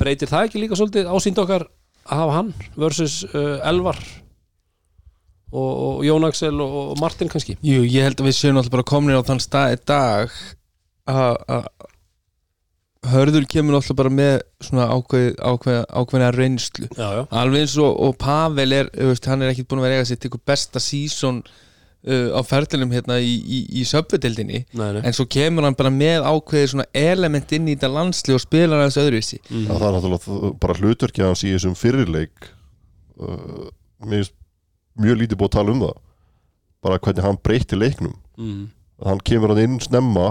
breytir 0.00 0.30
það 0.30 0.48
ekki 0.48 0.62
líka 0.62 0.78
svolítið 0.78 1.08
ásýnd 1.10 1.40
okkar 1.44 1.66
að 2.04 2.20
hafa 2.20 2.36
hann 2.38 2.52
versus 2.76 3.22
uh, 3.30 3.56
Elvar 3.64 4.00
og, 5.54 5.72
og 5.72 6.04
Jón 6.04 6.26
Axel 6.28 6.60
og, 6.60 6.76
og 6.92 7.00
Martin 7.00 7.30
kannski? 7.32 7.56
Jú, 7.64 7.82
ég 7.86 8.06
held 8.08 8.20
að 8.20 8.30
við 8.30 8.38
séum 8.38 8.60
alltaf 8.60 8.74
bara 8.74 8.90
komin 8.90 9.16
á 9.16 9.22
þann 9.24 9.42
stað 9.42 9.76
í 9.76 9.82
dag 9.88 10.38
að 11.04 11.68
Hörður 13.04 13.44
kemur 13.50 13.76
alltaf 13.76 13.96
bara 13.98 14.12
með 14.12 14.38
svona 14.64 14.86
ákveð, 14.88 15.34
ákveð, 15.36 15.80
ákveðna 15.92 16.30
reynslu. 16.32 16.86
Já, 16.96 17.08
já, 17.18 17.22
alveg 17.36 17.66
eins 17.66 17.74
og, 17.76 17.90
og 18.06 18.14
Pavel 18.20 18.72
er 18.72 18.88
veist, 18.96 19.28
hann 19.28 19.44
er 19.44 19.52
ekkit 19.52 19.68
búin 19.68 19.82
að 19.82 19.88
vera 19.88 19.98
eiga 19.98 20.16
til 20.16 20.30
ykkur 20.30 20.42
besta 20.48 20.80
sísón 20.80 21.42
uh, 22.04 22.30
á 22.36 22.40
ferðlunum 22.46 22.92
hérna 22.94 23.18
í, 23.22 23.34
í, 23.40 23.58
í 23.80 23.84
nei 24.76 25.00
en 25.02 25.16
svo 25.16 25.26
kemur 25.30 25.66
hann 25.66 25.76
bara 25.78 25.92
með 25.94 26.26
ákveði 26.28 26.72
svona 26.72 26.86
element 26.98 27.52
inn 27.56 27.68
í 27.68 27.76
þetta 27.76 27.92
landsli 27.94 28.36
og 28.36 28.42
spilar 28.42 28.84
hans 28.84 28.98
öðruvísi. 29.00 29.40
Já, 29.48 29.72
það 29.72 29.86
er 29.88 29.96
náttúrulega 29.98 30.52
bara 30.62 30.78
hlutverkið 30.80 31.28
hans 31.28 31.44
í 31.44 31.52
þessum 31.54 31.76
fyrirleik 31.78 32.50
uh, 33.20 33.68
mér 34.04 34.24
finnst 34.24 34.36
mjög 35.00 35.22
lítið 35.22 35.40
búið 35.40 35.50
að 35.50 35.56
tala 35.58 35.74
um 35.74 35.84
það 35.84 36.02
bara 36.84 37.00
hvernig 37.00 37.24
hann 37.24 37.40
breytti 37.40 37.78
leiknum. 37.78 38.18
Mm. 38.34 38.64
hann 39.06 39.20
kemur 39.22 39.52
hann 39.52 39.62
inn 39.62 39.80
snemma 39.82 40.24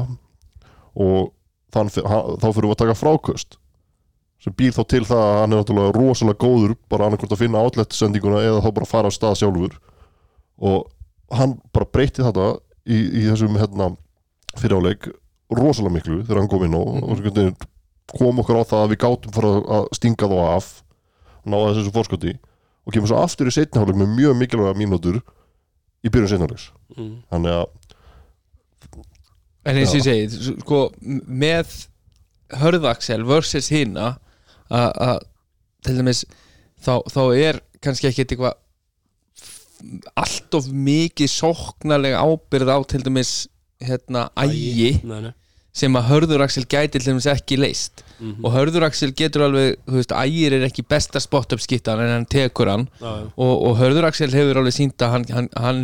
og 0.94 1.32
þann, 1.72 1.90
hann, 2.04 2.34
þá 2.42 2.48
fyrir 2.50 2.68
við 2.68 2.74
að 2.74 2.82
taka 2.82 2.98
fráköst 3.00 3.58
sem 4.44 4.56
býr 4.60 4.74
þá 4.76 4.82
til 4.92 5.06
það 5.08 5.22
að 5.24 5.38
hann 5.40 5.54
er 5.54 5.62
náttúrulega 5.62 5.94
rosalega 5.96 6.42
góður 6.44 6.74
bara 6.92 7.08
annarkvort 7.08 7.36
að 7.36 7.44
finna 7.46 7.62
outlet 7.64 7.96
sendinguna 7.96 8.42
eða 8.44 8.60
þá 8.66 8.70
bara 8.76 8.90
fara 8.90 9.12
á 9.12 9.16
stað 9.16 9.38
sjálfur. 9.40 9.78
Og 10.60 10.90
hann 11.32 11.58
bara 11.74 11.86
breytti 11.94 12.24
þetta 12.26 12.48
í, 12.86 12.98
í 12.98 13.22
þessum 13.30 13.56
hérna, 13.60 13.92
fyriráleik 14.60 15.08
rosalega 15.54 15.94
miklu 15.98 16.18
þegar 16.24 16.42
hann 16.44 16.50
kom 16.52 16.64
inn 16.66 16.76
og, 16.78 16.88
og 17.04 17.14
einhvern 17.14 17.38
veginn 17.38 17.56
kom 18.14 18.40
okkur 18.44 18.60
á 18.60 18.64
það 18.68 18.82
að 18.84 18.92
við 18.94 19.00
gátum 19.06 19.34
fara 19.34 19.52
að 19.78 19.88
stinga 19.98 20.28
þá 20.30 20.36
af 20.58 20.68
náða 21.48 21.74
þessu 21.78 21.94
fórskoti 21.96 22.34
og 22.84 22.94
kemur 22.94 23.10
svo 23.12 23.22
aftur 23.24 23.48
í 23.50 23.54
setniháleik 23.56 23.98
með 24.02 24.12
mjög 24.18 24.38
mikilvæga 24.42 24.76
mínútur 24.80 25.22
í 26.04 26.10
byrjun 26.12 26.32
setniháleiks 26.34 26.72
Mm. 26.94 27.24
þannig 27.32 27.56
að 27.58 27.70
En 29.66 29.78
eins 29.80 29.94
og 29.96 30.02
ég 30.02 30.04
segi, 30.06 30.54
sko, 30.60 30.80
með 31.26 31.72
hörðaksel 32.60 33.24
versus 33.26 33.70
hina 33.72 34.10
að 34.68 34.90
að, 35.06 35.22
til 35.88 35.96
dæmis 36.02 36.24
þá, 36.84 37.00
þá 37.08 37.22
er 37.40 37.62
kannski 37.84 38.10
ekkit 38.12 38.36
eitthvað 38.36 38.60
allt 40.16 40.56
of 40.58 40.68
mikið 40.72 41.30
sóknarlega 41.34 42.22
ábyrð 42.24 42.70
á 42.72 42.78
til 42.88 43.04
dæmis 43.06 43.34
hérna 43.84 44.30
ægi 44.40 45.00
Nei, 45.04 45.22
nei 45.30 45.34
sem 45.74 45.96
að 45.98 46.06
hörðuraksel 46.12 46.68
gæti 46.70 47.00
til 47.00 47.08
dæmis 47.16 47.26
ekki 47.32 47.58
leist 47.58 48.04
Mhm. 48.24 48.46
og 48.46 48.54
hörðuraksel 48.54 49.10
getur 49.18 49.42
alveg, 49.48 49.74
þú 49.90 49.96
veist, 49.98 50.12
ægir 50.14 50.54
er 50.54 50.62
ekki 50.68 50.84
besta 50.88 51.20
spot-up 51.20 51.60
skittan 51.60 52.00
en 52.00 52.12
hann 52.14 52.26
tekur 52.30 52.70
hann 52.70 52.86
já. 53.02 53.26
og, 53.36 53.54
og 53.68 53.78
hörðuraksel 53.82 54.30
hefur 54.32 54.60
alveg 54.62 54.76
sínt 54.78 55.02
að 55.02 55.10
hann, 55.12 55.26
hann, 55.34 55.50
hann 55.58 55.82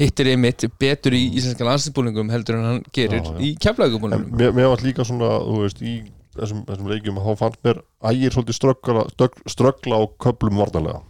hittir 0.00 0.26
einmitt 0.32 0.64
betur 0.80 1.12
í 1.14 1.20
íslenska 1.36 1.64
landsinsbúlingum 1.68 2.32
heldur 2.32 2.56
en 2.58 2.64
hann 2.64 2.80
gerir 2.96 3.20
Já, 3.20 3.28
já. 3.28 3.38
í 3.44 3.52
keflaugubúlingum 3.60 4.32
mér, 4.40 4.52
mér 4.56 4.72
var 4.72 4.82
líka 4.82 5.04
svona, 5.06 5.28
þú 5.44 5.60
veist, 5.62 5.82
í 5.84 5.94
þessum, 6.36 6.64
þessum 6.66 6.88
leikjum, 6.90 7.20
þá 7.20 7.30
fannst 7.44 7.62
mér 7.68 7.82
ægir 8.10 8.34
svolítið 8.34 8.58
ströggla, 8.58 9.04
ströggla 9.52 10.00
á 10.00 10.02
köplum 10.26 10.56
varnarlega. 10.64 11.02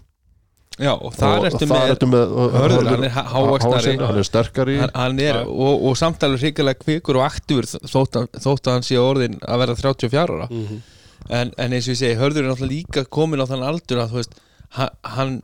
Já, 0.77 0.93
og 0.93 1.15
þar 1.17 1.47
ertu 1.49 1.67
með 1.71 2.03
með 2.13 2.33
Hörður, 2.53 2.89
hann 2.91 3.05
er 3.07 3.13
há- 3.15 3.29
hávaxnari. 3.33 3.95
hann 3.99 4.19
er 4.21 4.27
sterkari 4.29 4.75
hann, 4.95 5.21
er, 5.25 5.39
og, 5.49 5.85
og 5.89 5.95
samtalið 5.97 6.43
hrikalega 6.45 6.83
kvikur 6.85 7.17
og 7.17 7.25
aktífur 7.31 7.65
þótt, 7.89 8.19
að- 8.21 8.41
þótt 8.45 8.69
að 8.69 8.73
hann 8.77 8.85
sé 8.85 8.99
orðin 9.01 9.39
að 9.41 9.59
vera 9.63 9.75
34 9.75 10.35
ára 10.37 10.49
Mhm. 10.51 10.83
en, 11.31 11.53
en 11.57 11.73
eins 11.73 11.89
og 11.89 11.95
ég 11.95 12.01
segi, 12.03 12.19
Hörður 12.21 12.45
er 12.45 12.51
náttúrulega 12.51 12.75
líka 12.77 13.05
komin 13.09 13.41
á 13.41 13.47
þann 13.49 13.65
aldur 13.65 14.03
að 14.05 14.13
veist 14.19 14.35
hann, 14.77 14.91
hann, 15.17 15.43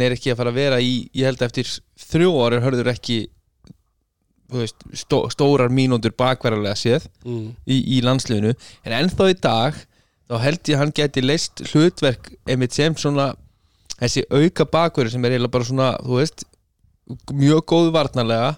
er 0.00 0.12
ekki 0.16 0.32
að 0.32 0.36
fara 0.40 0.50
að 0.50 0.54
vera 0.62 0.80
í 0.80 1.10
ég 1.14 1.24
held 1.28 1.38
að 1.44 1.50
eftir 1.50 1.68
þrjú 2.00 2.32
er 2.56 2.60
Hörður 2.64 2.88
ekki 2.94 3.26
veist, 4.50 4.80
stó, 4.96 5.28
stórar 5.30 5.68
mínútur 5.70 6.10
bakverðarlega 6.16 6.74
séð 6.80 7.04
Mm. 7.24 7.52
í, 7.68 7.98
í 7.98 8.02
landsliðinu 8.02 8.54
en 8.84 8.92
ennþá 8.96 9.28
í 9.30 9.36
dag 9.40 9.74
þá 10.30 10.38
held 10.40 10.62
ég 10.64 10.74
að 10.74 10.78
hann 10.78 10.92
geti 10.96 11.20
leist 11.22 11.62
hlutverk 11.70 12.32
einmitt 12.48 12.72
sem 12.72 12.94
svona 12.94 13.34
þessi 14.00 14.24
auka 14.30 14.64
bakverður 14.72 15.10
sem 15.14 15.24
er 15.24 15.34
eiginlega 15.36 15.54
bara 15.56 15.64
svona 15.68 15.90
þú 16.04 16.18
veist, 16.20 16.44
mjög 17.34 17.64
góðu 17.70 17.92
varnarlega 17.94 18.56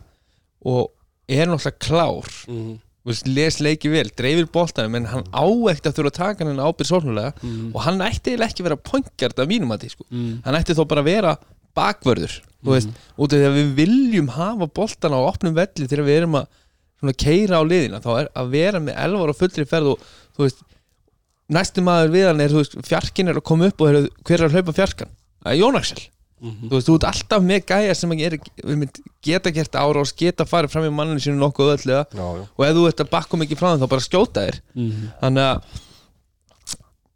og 0.69 0.91
er 1.29 1.47
náttúrulega 1.49 1.79
klár 1.83 2.29
Mhm. 2.49 2.79
þú 3.03 3.11
veist, 3.11 3.27
les 3.27 3.57
leiki 3.61 3.91
vel, 3.91 4.11
dreifir 4.17 4.47
boltanum 4.53 4.95
en 4.95 5.05
hann 5.07 5.25
á 5.35 5.43
ekkert 5.73 5.89
að 5.91 5.97
þurfa 5.99 6.11
að 6.13 6.21
taka 6.21 6.45
hann 6.45 6.57
ábyrð 6.63 6.87
svolnulega 6.91 7.33
Mhm. 7.43 7.73
og 7.75 7.81
hann 7.83 7.99
ætti 8.01 8.37
ekki 8.39 8.61
að 8.63 8.69
vera 8.69 8.77
pointgjart 8.77 9.39
af 9.39 9.49
mínum 9.49 9.73
að 9.75 9.81
því 9.83 9.91
sko. 9.91 10.05
Mm. 10.11 10.43
hann 10.45 10.55
ætti 10.55 10.75
þó 10.75 10.87
bara 10.89 11.01
að 11.03 11.05
vera 11.11 11.37
bakvörður 11.75 12.41
veist, 12.63 12.89
út 13.19 13.33
af 13.33 13.39
því 13.39 13.47
að 13.49 13.57
við 13.59 13.75
viljum 13.75 14.29
hafa 14.29 14.67
boltan 14.69 15.11
á 15.17 15.21
opnum 15.27 15.55
velli 15.55 15.89
þegar 15.89 16.05
við 16.07 16.17
erum 16.21 16.35
að 16.39 16.47
svona 17.01 17.15
keira 17.19 17.59
á 17.59 17.63
liðina 17.67 17.99
þá 18.01 18.11
er 18.21 18.29
að 18.37 18.51
vera 18.51 18.79
með 18.79 18.95
elvar 19.03 19.29
og 19.33 19.37
fullri 19.37 19.65
ferð 19.67 19.87
og 19.97 19.99
þú 20.37 20.45
veist, 20.47 20.61
næsti 21.51 21.83
maður 21.83 22.13
við 22.13 22.27
hann 22.29 22.41
er, 22.41 22.49
veist, 22.55 22.77
fjarkin 22.87 23.29
er 23.29 23.35
að 23.41 23.43
koma 23.43 23.67
upp 23.67 23.81
og 23.81 23.89
er, 23.89 24.09
hver 24.23 24.39
er 24.41 24.47
að 24.49 24.53
hlaupa 24.55 24.73
fjarkan? 24.77 25.09
Það 25.45 25.59
Jón 25.59 25.77
Axel 25.77 26.03
Mhm. 26.43 26.69
þú 26.69 26.71
veist, 26.75 26.89
þú 26.89 26.95
ert 26.97 27.05
alltaf 27.07 27.43
með 27.47 27.61
gæja 27.71 27.95
sem 27.95 28.13
er, 28.19 28.35
geta 29.23 29.51
gert 29.55 29.73
árás, 29.79 30.11
geta 30.17 30.43
farið 30.45 30.71
fram 30.73 30.85
í 30.89 30.91
manninu 30.91 31.21
sínu 31.23 31.39
nokkuð 31.39 31.85
já. 31.87 32.01
og 32.59 32.65
ef 32.67 32.75
þú 32.75 32.89
ert 32.89 32.99
að 33.05 33.11
bakka 33.11 33.37
mikið 33.39 33.59
frá 33.61 33.69
þeim 33.77 33.83
þá 33.85 33.89
bara 33.89 34.01
skjóta 34.01 34.41
þér 34.49 34.61
Mhm. 34.75 35.13
þannig 35.23 35.47
að 35.47 35.63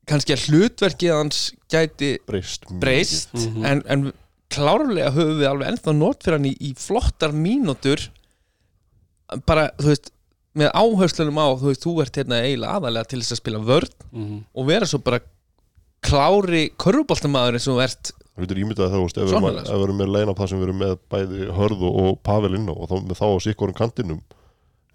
kannski 0.06 0.32
að 0.36 0.44
hlutverkið 0.46 1.12
hans 1.16 1.40
gæti 1.68 2.18
breyst 2.28 2.66
breyst 2.70 3.34
Mhm. 3.34 3.64
en, 3.64 3.82
en 3.88 4.12
klárlega 4.48 5.10
höfum 5.10 5.40
við 5.40 5.48
alveg 5.50 5.68
ennþá 5.72 5.92
nót 5.98 6.22
fyrir 6.22 6.38
hann 6.38 6.44
í, 6.46 6.56
í 6.60 6.74
flottar 6.78 7.32
mínútur 7.34 8.08
bara, 9.44 9.70
þú 9.78 9.90
veist 9.90 10.12
með 10.56 10.70
áherslunum 10.72 11.36
á, 11.42 11.46
þú 11.58 11.66
veist, 11.72 11.82
þú 11.82 12.00
ert 12.00 12.14
hérna 12.14 12.38
eiginlega 12.46 12.78
aðalega 12.78 13.08
til 13.08 13.18
þess 13.20 13.32
að 13.34 13.40
spila 13.42 13.58
vörn 13.58 13.90
Mhm. 14.12 14.44
og 14.54 14.66
vera 14.66 14.86
svo 14.86 15.02
bara 15.02 15.18
klári 16.02 16.70
körfuboltamaður 16.78 17.58
eins 17.58 17.68
og 17.72 17.80
ert. 17.84 18.12
Þú 18.36 18.44
veitur 18.44 18.58
ímyndað 18.60 18.90
það, 18.90 18.96
þú 18.96 19.04
veist, 19.06 19.16
ef 19.18 19.30
við 19.30 19.36
erum- 19.36 19.96
við 19.96 20.00
með 20.02 20.10
leina 20.12 20.34
það 20.36 20.48
sem 20.50 20.58
við 20.60 20.66
erum 20.68 20.80
með 20.82 20.96
bæði 21.10 21.46
hörð 21.56 21.86
og, 21.88 21.94
og 22.02 22.18
Pavel 22.22 22.54
inn 22.58 22.68
á 22.68 22.74
og 22.76 22.88
þá 22.90 22.96
með 23.06 23.16
þá 23.20 23.24
á 23.32 23.36
sikkorum 23.46 23.74
kantinum 23.78 24.20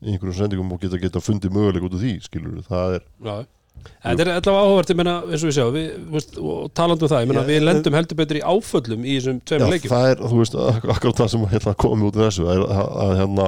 í 0.01 0.11
einhverjum 0.13 0.37
sendingum 0.37 0.71
og 0.75 0.81
geta 0.81 0.97
geta 1.01 1.19
fundið 1.21 1.51
möguleik 1.55 1.87
út 1.89 1.95
af 1.97 2.01
því, 2.03 2.13
skilur 2.25 2.61
það 2.69 2.95
er 2.99 3.03
Já. 3.25 3.35
Þetta 3.81 4.21
er 4.21 4.29
allavega 4.35 4.61
áhugavert, 4.61 4.89
ég 4.91 4.97
meina, 4.99 5.13
eins 5.25 5.41
og 5.41 5.49
við 5.49 5.55
sjá 5.57 5.65
við, 5.73 6.37
og 6.37 6.73
talandi 6.77 7.05
um 7.07 7.09
það, 7.09 7.21
ég 7.23 7.29
meina, 7.31 7.41
Já, 7.41 7.49
við 7.49 7.63
lendum 7.65 7.95
heldur 7.97 8.17
betur 8.19 8.37
í 8.37 8.43
áföllum 8.45 9.05
í 9.07 9.15
þessum 9.17 9.39
Já, 9.39 9.45
tveimur 9.49 9.71
leikjum. 9.73 9.93
það 9.95 10.09
er, 10.11 10.21
þú 10.21 10.37
veist, 10.41 10.57
ak 10.69 10.85
akkurat 10.95 11.21
það 11.21 11.29
sem 11.33 11.45
hérna, 11.55 11.73
komið 11.81 12.07
út 12.11 12.19
af 12.19 12.27
þessu 12.27 12.45
að, 12.51 12.63
að, 12.67 12.91
að 13.05 13.13
hérna 13.21 13.47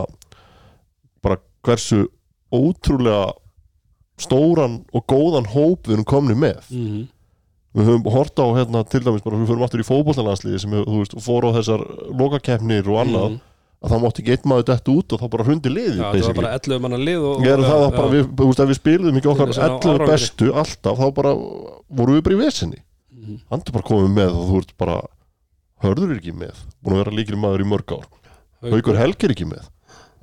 bara 1.27 1.37
hversu 1.67 1.99
ótrúlega 2.53 3.27
stóran 4.23 4.79
og 4.93 5.05
góðan 5.09 5.47
hóp 5.53 5.87
við 5.89 5.97
erum 5.99 6.07
komni 6.09 6.35
með. 6.37 6.63
Mhm. 6.71 7.03
Við 7.74 7.88
höfum 7.89 8.11
hort 8.13 8.38
á 8.38 8.45
hérna 8.53 8.84
til 8.89 9.01
dæmis 9.01 9.24
bara 9.26 9.38
við 9.41 9.49
förum 9.49 9.63
aftur 9.65 9.82
í 9.82 9.88
fótbollalansliði 9.88 10.59
sem 10.61 10.71
þú 10.78 10.99
veist, 11.01 11.15
fór 11.26 11.47
á 11.49 11.55
þessar 11.57 11.82
lokakeppnir 12.13 12.88
og 12.89 12.99
annað 13.05 13.30
Mhm. 13.34 13.39
að 13.84 13.89
það 13.91 14.01
mátti 14.03 14.21
ekki 14.24 14.32
einn 14.38 14.49
maður 14.51 14.65
dett 14.69 14.88
út 14.93 15.13
og 15.13 15.19
þá 15.19 15.28
bara 15.34 15.43
hrundi 15.43 15.69
liðið 15.74 15.97
Já, 15.99 16.11
það 16.13 16.28
var 16.28 16.38
bara 16.41 16.53
11 16.59 16.80
manna 16.86 16.97
lið 17.01 17.24
og, 17.30 17.41
er 17.45 17.57
það 17.65 17.80
var 17.84 17.91
bara, 17.97 18.09
við, 18.13 18.24
þú 18.38 18.45
veist, 18.47 18.59
ef 18.63 18.69
við 18.69 18.80
spilum 18.80 19.17
ekki 19.19 19.32
okkar 19.34 19.45
Til 19.49 19.53
þess 19.53 19.63
að 19.63 19.69
ná 19.69 19.80
11 19.80 19.93
árangri. 19.93 20.11
bestu 20.13 20.45
alltaf, 20.53 20.97
þá 21.01 21.07
bara 21.13 21.34
vorum 21.89 22.15
við 22.15 22.24
bara 22.24 22.36
í 22.36 22.41
vesinni. 22.45 22.80
Mhm. 23.13 23.39
hann 23.49 23.61
er 23.65 23.71
bara 23.71 23.88
komið 23.89 24.13
með 24.13 24.32
og 24.38 24.45
þú 24.49 24.57
ert 24.63 24.74
bara 24.78 25.01
hörður 25.84 26.11
er 26.13 26.19
ekki 26.21 26.34
með, 26.38 26.55
búin 26.84 26.95
að 26.95 27.01
vera 27.03 27.15
líkil 27.17 27.36
maður 27.39 27.61
í 27.65 27.67
mörg 27.74 27.91
ár. 27.97 28.05
Haukur. 28.63 28.95
Helgi 28.97 29.24
er 29.28 29.34
ekki 29.36 29.45
með. 29.49 29.65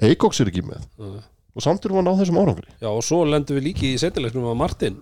Eikoks 0.00 0.40
er 0.40 0.46
ekki 0.48 0.62
með. 0.64 0.80
Já. 0.98 1.20
og 1.56 1.62
samt 1.62 1.84
erum 1.84 1.98
við 1.98 2.00
að 2.00 2.06
ná 2.08 2.20
þessum 2.22 2.38
árangri. 2.40 2.68
Já, 2.80 2.88
og 2.88 3.02
svo 3.04 3.24
lendum 3.28 3.56
við 3.58 3.64
líki 3.66 3.90
í 3.92 3.98
setjuleiknum 3.98 4.46
að 4.48 4.56
Martin 4.56 4.96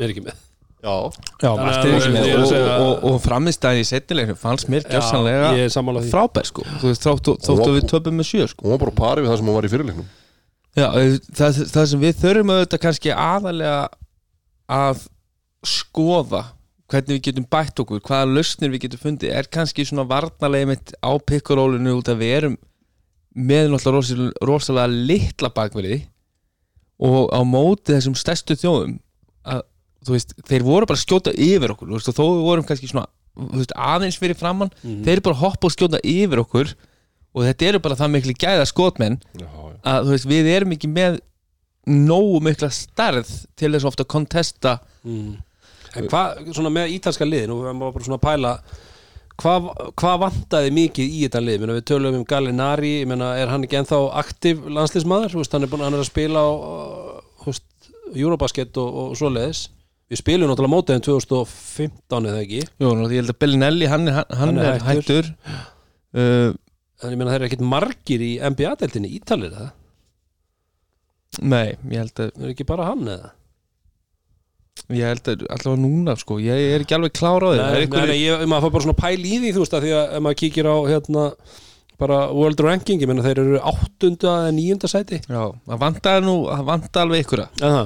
er 0.00 0.08
ekki 0.12 0.24
með 0.26 0.34
Já, 0.86 1.50
og, 1.50 2.52
og, 2.86 3.04
og 3.10 3.18
framistæðin 3.24 3.82
í 3.82 3.88
setnileginu 3.88 4.36
fannst 4.38 4.70
mér 4.72 4.86
því. 6.04 6.12
frábær 6.14 6.48
sko. 6.48 6.66
Þú 6.80 6.92
veist, 6.92 7.06
þóttu, 7.06 7.36
við 7.74 7.88
töpum 7.90 8.20
með 8.20 8.30
sjö 8.30 8.46
sko. 8.52 8.66
hún 8.66 8.76
var 8.76 8.82
bara 8.84 8.94
á 8.94 9.00
pari 9.02 9.24
við 9.24 9.32
það 9.32 9.40
sem 9.40 9.50
hún 9.50 9.58
var 9.58 9.68
í 9.68 9.72
fyrirleiknum. 9.74 10.10
Já, 10.76 10.88
það, 11.40 11.62
það 11.72 11.88
sem 11.92 12.04
við 12.04 12.20
þurfum 12.22 12.52
auðvitað 12.54 12.82
kannski 12.84 13.14
aðalega 13.16 13.78
að 14.76 15.06
skoða 15.66 16.42
hvernig 16.90 17.16
við 17.16 17.22
getum 17.30 17.46
bætt 17.50 17.82
okkur, 17.82 18.02
hvaða 18.06 18.28
lausnir 18.30 18.70
við 18.70 18.84
getum 18.86 19.02
fundið 19.02 19.32
er 19.34 19.48
kannski 19.50 19.86
svona 19.86 20.06
varnarlega 20.06 20.70
mitt 20.70 20.92
á 21.02 21.10
pikkurólinu 21.18 21.96
út 21.98 22.10
að 22.12 22.20
við 22.22 22.34
erum 22.36 22.58
með 23.36 23.72
náttúrulega 23.72 24.28
rosalega, 24.46 24.86
litla 25.10 25.50
bakverði 25.52 26.04
og 27.02 27.32
á 27.34 27.40
móti 27.44 27.92
þessum 27.92 28.14
stærstu 28.16 28.56
þjóðum 28.56 28.96
veist, 30.12 30.34
þeir 30.48 30.64
voru 30.66 30.88
bara 30.88 30.98
að 30.98 31.04
skjóta 31.04 31.32
yfir 31.34 31.74
okkur 31.74 31.92
veist, 31.94 32.10
og 32.10 32.16
þó 32.16 32.24
við 32.26 32.44
vorum 32.46 32.66
kannski 32.68 32.90
svona 32.90 33.06
veist, 33.56 33.72
aðeins 33.76 34.18
fyrir 34.20 34.38
framann, 34.38 34.70
Mhm. 34.82 35.02
þeir 35.04 35.22
bara 35.22 35.40
hoppa 35.42 35.66
og 35.68 35.74
skjóta 35.74 36.00
yfir 36.02 36.42
okkur 36.44 36.74
og 37.36 37.42
þetta 37.44 37.68
eru 37.68 37.78
bara 37.84 37.96
það 37.96 38.12
miklu 38.14 38.34
gæða 38.34 38.66
skotmenn 38.66 39.18
Já, 39.36 39.44
já, 39.44 39.80
að 39.84 40.26
við 40.26 40.50
erum 40.54 40.72
ekki 40.72 40.88
með 40.88 41.20
nógu 41.86 42.40
mikla 42.42 42.70
stærð 42.72 43.28
til 43.56 43.72
þess 43.72 43.84
ofta 43.86 44.04
að 44.04 44.12
kontesta 44.14 44.78
mm. 45.04 45.36
En 45.96 46.08
hvað, 46.10 46.50
svona 46.52 46.68
með 46.68 46.90
ítalska 46.98 47.24
lið 47.24 47.46
nú 47.48 47.62
erum 47.64 47.80
við 47.80 47.92
bara 47.94 48.04
svona 48.04 48.18
að 48.18 48.26
pæla 48.26 48.50
hvað 49.40 49.68
hva 50.00 50.12
vantaði 50.20 50.72
mikið 50.72 51.12
í 51.12 51.22
þetta 51.26 51.40
lið? 51.44 51.64
Við 51.70 51.84
tölum 51.88 52.18
um 52.18 52.24
Gallinari, 52.24 53.00
er 53.04 53.48
hann 53.52 53.64
ekki 53.64 53.78
ennþá 53.80 54.00
aktiv 54.16 54.64
veist, 54.64 55.52
hann 55.52 55.62
er 55.62 55.68
hann 55.68 55.94
er 55.94 56.00
að 56.00 56.08
spila 56.08 56.40
á 56.40 56.50
Eurobasket 58.16 58.76
og, 58.80 58.94
og 58.96 59.16
svoleiðis 59.18 59.68
við 60.10 60.20
spilum 60.20 60.50
náttúrulega 60.50 60.74
mótiðin 60.74 61.04
2015 61.06 62.28
eða 62.30 62.42
ekki, 62.44 62.60
Jú, 62.82 62.92
ég 63.10 63.16
held 63.20 63.32
að 63.32 63.40
Bellinelli, 63.42 63.88
hann, 63.90 64.12
hann, 64.18 64.38
hann 64.42 64.62
er 64.62 64.86
hættur, 64.86 65.32
Uh, 66.16 66.54
en 67.04 67.12
ég 67.12 67.18
meina 67.18 67.28
það 67.28 67.42
er 67.42 67.42
ekkit 67.50 67.64
margir 67.68 68.22
í 68.24 68.28
NBA-deltinni 68.40 69.10
ítalir 69.18 69.50
það, 69.52 69.66
Nei, 71.44 71.74
ég 71.90 71.98
held 72.00 72.14
að 72.22 72.30
það 72.30 72.46
er 72.46 72.52
ekki 72.54 72.64
bara 72.70 72.86
hann 72.88 73.10
eða? 73.12 73.32
Ég 74.94 75.10
held 75.10 75.28
að 75.32 75.44
allavega 75.50 75.82
núna 75.82 76.14
sko. 76.20 76.36
Ég 76.40 76.62
er 76.76 76.84
ekki 76.84 76.94
alveg 76.96 77.14
klár 77.16 77.42
á 77.42 77.48
því. 77.50 77.58
Nei, 77.58 77.86
nei, 77.90 78.08
nei, 78.12 78.18
ég, 78.22 78.44
maður 78.48 78.66
fór 78.68 78.74
bara 78.76 78.86
svona 78.86 78.98
pæl 79.00 79.18
í 79.26 79.38
því 79.42 79.52
þú 79.56 79.62
veist 79.64 79.76
að 79.76 79.86
því 79.86 79.92
að 79.98 80.16
ef 80.16 80.24
maður 80.24 80.38
kíkir 80.42 80.68
á 80.70 80.76
hérna 80.92 81.24
bara 82.00 82.18
World 82.36 82.60
Ranking, 82.64 83.02
ég 83.02 83.10
meina 83.10 83.24
þeir 83.24 83.40
eru 83.42 83.60
áttunda 83.72 84.34
eða 84.44 84.54
níunda 84.56 84.90
sæti. 84.92 85.20
Já, 85.26 85.42
það 85.66 85.80
vantar 85.82 86.24
nú, 86.24 86.36
það 86.52 86.66
vantar 86.70 87.06
alveg 87.06 87.24
ykkur 87.24 87.44
En 87.46 87.78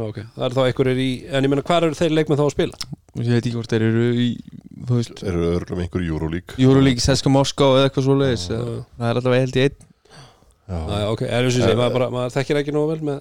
það? 0.00 0.08
Ok, 0.10 0.20
það 0.36 0.46
er 0.48 0.56
þá 0.56 0.62
einhverjir 0.66 1.02
í 1.04 1.10
en 1.30 1.46
ég 1.46 1.52
meina 1.52 1.64
hvað 1.68 1.86
eru 1.88 1.98
þeir 2.00 2.14
leikmenn 2.18 2.40
þá 2.40 2.44
að 2.46 2.54
spila? 2.56 2.80
Ég 3.20 3.30
veit 3.34 3.40
ekki 3.44 3.54
hvort 3.58 3.74
þeir 3.74 3.86
eru 3.90 4.04
í 4.24 4.28
Þú 4.80 4.96
veist, 4.96 5.18
Eru 5.28 5.48
örglum 5.58 5.80
einhver 5.84 6.02
Euroleague. 6.06 6.56
Euroleague, 6.56 7.02
Seska 7.04 7.28
Moskó 7.30 7.66
eða 7.76 7.90
eitthvað 7.90 8.06
svo 8.06 8.14
leiðis. 8.16 8.46
Það 8.48 9.10
er 9.10 9.18
allavega 9.20 9.44
held 9.44 9.58
í 9.58 9.64
einn. 9.66 9.76
Já, 10.70 10.78
Já, 10.80 11.04
ok, 11.10 11.22
er 11.26 11.44
þess 11.44 11.58
að 11.60 11.66
segja, 11.66 11.76
maður, 11.76 11.94
bara, 11.98 12.08
maður 12.14 12.34
þekkir 12.38 12.60
ekki 12.62 12.74
nógu 12.74 12.90
vel 12.94 13.04
með 13.10 13.20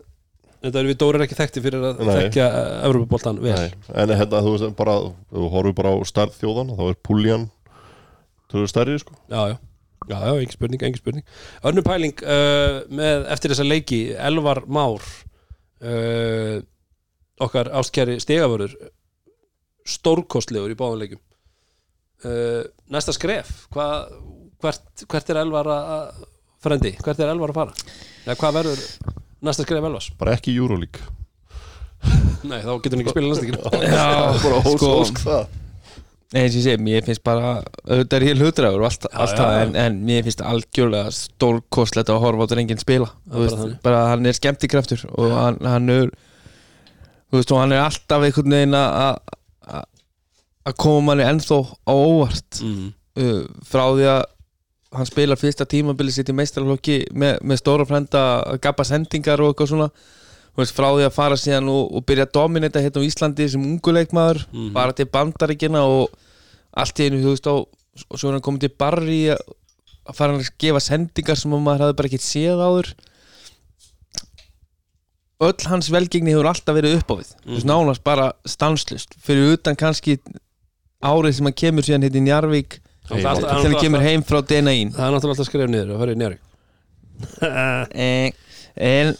þetta 0.63 0.82
eru 0.82 0.91
við 0.91 0.97
Dórir 1.01 1.23
ekki 1.25 1.38
þekkti 1.39 1.63
fyrir 1.65 1.86
að 1.89 2.01
Nei. 2.03 2.11
þekkja 2.17 2.47
Evropaboltan 2.89 3.39
vel. 3.43 3.55
Nei, 3.55 3.93
en 4.03 4.13
hérna, 4.19 4.41
þú 4.45 4.53
veist, 4.55 4.75
bara 4.80 4.95
þú 5.32 5.49
horfum 5.55 5.77
bara 5.77 5.93
á 5.95 5.97
stærð 6.09 6.38
þjóðan 6.39 6.73
þá 6.77 6.84
er 6.89 6.99
Puljan 7.09 7.47
Þú 8.49 8.63
stærri, 8.69 8.95
sko. 8.97 9.13
Já, 9.30 9.41
já, 9.51 9.57
já, 10.09 10.15
já, 10.25 10.32
engin 10.34 10.53
spurning, 10.55 10.82
engin 10.88 10.97
spurning. 11.01 11.25
Önnur 11.69 11.86
pæling 11.86 12.23
uh, 12.25 12.80
með 12.89 13.27
eftir 13.36 13.53
þessa 13.53 13.67
leiki, 13.67 13.99
Elvar 14.17 14.63
Már 14.65 15.05
uh, 15.84 16.57
okkar 17.39 17.71
ástkæri 17.80 18.17
stegavörður 18.23 18.75
stórkostlegur 19.89 20.73
í 20.73 20.77
báðum 20.80 21.03
leikum 21.03 21.21
uh, 22.27 22.65
Næsta 22.91 23.15
skref 23.15 23.67
hvað, 23.73 24.11
hvert, 24.63 25.05
hvert 25.07 25.32
er 25.34 25.41
Elvar 25.43 25.71
að 25.73 26.25
frendi, 26.63 26.93
hvert 26.99 27.23
er 27.23 27.32
Elvar 27.32 27.53
að 27.53 27.61
fara? 27.61 27.95
Eða 28.25 28.38
hvað 28.41 28.59
verður 28.59 28.84
næsta 29.45 29.65
skref 29.65 29.88
Elvars? 29.88 30.11
Bara 30.19 30.36
ekki 30.36 30.55
Euroleague. 30.59 31.15
Nei, 32.47 32.59
þá 32.63 32.73
getur 32.84 32.95
hann 32.95 33.03
ekki 33.03 33.13
spilað 33.15 33.32
næsta 33.32 33.86
Já, 33.95 34.05
Bara 34.43 34.61
ósk, 34.63 34.86
ósk 34.88 35.23
það 35.23 35.57
eins 36.36 36.53
og 36.53 36.59
ég 36.59 36.65
segi, 36.67 36.82
mér 36.86 37.05
finnst 37.07 37.23
bara 37.25 37.51
auðvitað 37.88 38.15
er 38.19 38.25
ég 38.27 38.38
hlutræður 38.43 38.84
og 38.84 38.88
allt, 38.89 39.07
allt 39.09 39.34
já, 39.34 39.38
það 39.39 39.53
já. 39.55 39.61
en, 39.65 39.75
en 39.84 39.99
mér 40.05 40.25
finnst 40.27 40.43
algjörlega 40.45 41.13
stórkostlegt 41.17 42.11
að 42.13 42.19
horfa 42.25 42.45
á 42.45 42.51
drenginn 42.53 42.82
spila. 42.82 43.07
Já, 43.25 43.38
veist, 43.41 43.63
bara 43.86 44.03
hann 44.11 44.30
er 44.30 44.38
skemmtikraftur 44.38 45.05
og 45.15 45.34
hann, 45.34 45.57
hann 45.65 45.89
er 45.95 46.11
þú 47.30 47.39
veist, 47.39 47.53
og 47.55 47.61
hann 47.63 47.73
er 47.73 47.82
alltaf 47.88 48.25
einhvern 48.27 48.55
veginn 48.59 48.77
að- 48.77 49.21
að 50.69 50.75
koma 50.77 51.01
manni 51.11 51.25
ennþá 51.25 51.59
á 51.89 51.93
óvart. 51.97 52.59
Mm. 52.61 52.91
uh, 53.19 53.41
frá 53.65 53.84
því 53.95 54.05
að 54.11 54.21
hann 54.99 55.05
spilar 55.09 55.38
fyrsta 55.38 55.65
tímabili 55.69 56.11
sitt 56.13 56.30
í 56.30 56.34
meistarlokki 56.34 56.99
með, 57.13 57.39
með 57.45 57.59
stóra 57.61 57.86
frenda 57.89 58.21
gapa 58.61 58.86
sendingar 58.86 59.41
og 59.41 59.51
eitthvað 59.53 59.69
svona 59.73 59.89
veist, 60.62 60.76
frá 60.78 60.88
því 60.93 61.05
að 61.07 61.14
fara 61.16 61.38
síðan 61.39 61.70
og, 61.74 61.91
og 61.95 62.05
byrja 62.10 62.26
að 62.28 62.34
dominita 62.38 62.82
hérna 62.84 63.01
á 63.01 63.07
Íslandi 63.10 63.49
sem 63.49 63.64
unguleikmaður 63.66 64.43
Mhm. 64.51 64.72
bara 64.74 64.93
til 64.93 65.05
bandaríkina 65.10 65.82
og 65.88 66.10
allt 66.78 66.99
í 66.99 67.07
einu, 67.10 67.22
þú 67.24 67.34
veist, 67.36 67.47
á, 67.49 67.55
og 67.60 68.16
svo 68.20 68.30
er 68.30 68.38
hann 68.38 68.45
komið 68.45 68.60
til 68.68 68.74
barri 68.80 69.22
að 69.30 70.14
fara 70.16 70.34
hann 70.34 70.41
að 70.41 70.51
gefa 70.60 70.80
sendingar 70.82 71.38
sem 71.38 71.51
maður 71.51 71.86
hafði 71.88 71.97
bara 71.99 72.07
ekkert 72.10 72.26
séð 72.26 72.62
áður. 72.66 72.93
Öll 75.39 75.68
hans 75.72 75.88
velgengni 75.93 76.34
hefur 76.36 76.49
alltaf 76.51 76.76
verið 76.76 76.97
upp 76.99 77.12
á 77.12 77.16
við. 77.22 77.30
Þú 77.45 77.53
veist, 77.55 77.68
nánast 77.70 78.03
bara 78.03 78.26
stanslust 78.45 79.14
fyrir 79.24 79.53
utan 79.55 79.78
kannski 79.80 80.18
árið 80.99 81.38
sem 81.38 81.47
hann 81.47 81.55
kemur 81.62 81.86
síðan 81.88 82.03
hérna 82.03 82.20
í 82.20 82.26
Njarvík 82.28 82.80
þegar 83.07 83.45
hann 83.64 83.78
kemur 83.80 84.03
heim 84.03 84.22
frá 84.28 84.41
Denaín 84.43 84.91
Það 84.91 85.05
er 85.07 85.14
náttúrulega 85.16 85.36
alltaf 85.38 85.47
skref 85.47 85.70
niður 85.72 85.93
að 85.95 86.01
fara 86.03 86.12
í 86.12 86.20
njari 86.20 86.38
en, 87.95 88.34
en 88.76 89.14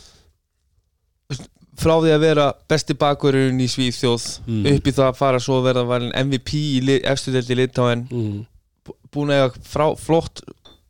frá 1.80 1.96
því 2.04 2.12
að 2.16 2.24
vera 2.26 2.46
besti 2.70 2.96
bakverðurinn 3.00 3.62
í 3.64 3.68
Svíþjóð 3.72 4.26
Mm. 4.48 4.66
upp 4.76 4.88
í 4.88 4.94
það 4.98 5.08
að 5.10 5.20
fara 5.20 5.40
svo 5.44 5.60
að 5.60 5.68
verða 5.70 5.86
valin 5.88 6.12
MVP 6.26 6.54
í 6.78 6.80
li- 6.86 7.02
efstu 7.04 7.32
delti 7.36 7.56
Litáen 7.56 8.08
mm. 8.12 8.40
búin 9.14 9.32
að 9.32 9.40
eiga 9.44 9.64
frá, 9.64 9.86
flott 9.98 10.42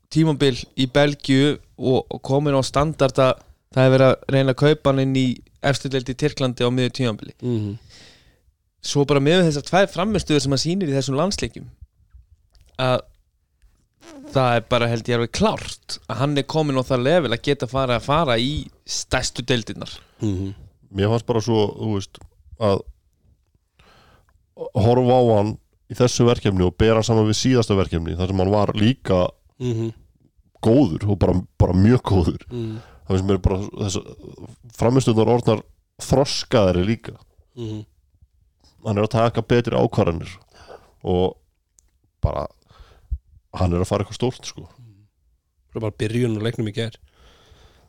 tímabil 0.09 0.55
í 0.77 0.87
Belgíu 0.89 1.57
og, 1.77 2.19
komin 2.25 2.57
á 2.57 2.61
standard 2.65 3.13
að 3.21 3.43
það 3.75 3.85
er 3.85 3.93
verið 3.93 4.07
að 4.09 4.33
reyna 4.33 4.53
að 4.55 4.61
kaupa 4.63 4.89
hann 4.89 5.03
inn 5.03 5.15
í 5.15 5.27
efstu 5.61 5.89
delti 5.93 6.15
Tyrklandi 6.17 6.65
á 6.65 6.69
miður 6.73 6.95
tímabili 6.97 7.35
Mm. 7.43 7.77
svo 8.81 9.05
bara 9.05 9.19
með 9.19 9.45
þessar 9.49 9.67
tvær 9.69 9.87
framistuður 9.93 10.41
sem 10.41 10.51
hann 10.55 10.63
sýnir 10.65 10.89
í 10.89 10.95
þessum 10.97 11.17
landsleikjum 11.19 11.67
að 12.79 13.01
það 14.33 14.55
er 14.55 14.63
bara 14.71 14.87
held 14.89 15.07
ég 15.09 15.17
alveg 15.19 15.31
klárt 15.35 15.97
að 16.09 16.17
hann 16.21 16.37
er 16.39 16.43
komin 16.49 16.79
á 16.79 16.83
það 16.87 17.03
level 17.05 17.31
að 17.35 17.43
geta 17.45 17.67
fara 17.69 17.97
að 17.99 18.05
fara 18.07 18.37
í 18.39 18.65
stærstu 18.87 19.43
deildirnar 19.45 19.91
Mm. 20.23 20.53
Mér 20.91 21.09
fannst 21.11 21.25
bara 21.29 21.41
svo, 21.45 21.59
þú 21.77 21.89
veist 21.97 22.17
að 22.59 22.81
horfa 24.75 25.15
á 25.15 25.23
hann 25.37 25.51
í 25.89 25.97
þessu 25.97 26.25
verkefni 26.27 26.65
og 26.65 26.75
bera 26.79 27.01
saman 27.05 27.27
við 27.29 27.37
síðasta 27.39 27.77
verkefni 27.77 28.15
þar 28.19 28.31
sem 28.33 28.41
hann 28.43 28.53
var 28.53 28.73
líka 28.77 29.29
Mm. 29.59 29.91
góður 30.63 31.03
og 31.11 31.17
bara, 31.19 31.33
bara 31.59 31.73
mjög 31.73 32.01
góður 32.07 32.43
Mm. 32.49 32.79
það 33.07 33.15
finnst 33.15 33.27
mér 33.27 33.41
bara 33.41 33.57
þess 33.59 33.97
framistöndar 34.77 35.27
orðnar 35.33 35.63
þroskaðari 35.99 36.85
líka 36.85 37.15
Mm. 37.57 37.85
hann 38.85 38.97
er 38.97 39.03
að 39.03 39.09
taka 39.11 39.41
betri 39.41 39.75
ákvarðanir 39.75 40.37
og 41.03 41.35
bara 42.21 42.47
hann 43.53 43.73
er 43.73 43.79
að 43.81 43.87
fara 43.87 44.03
eitthvað 44.03 44.19
stórt 44.19 44.45
sko 44.45 44.67
Það 45.69 45.75
er 45.75 45.81
bara 45.81 45.97
byrjun 45.99 46.37
og 46.37 46.43
leiknum 46.43 46.67
í 46.69 46.73
gær 46.73 46.95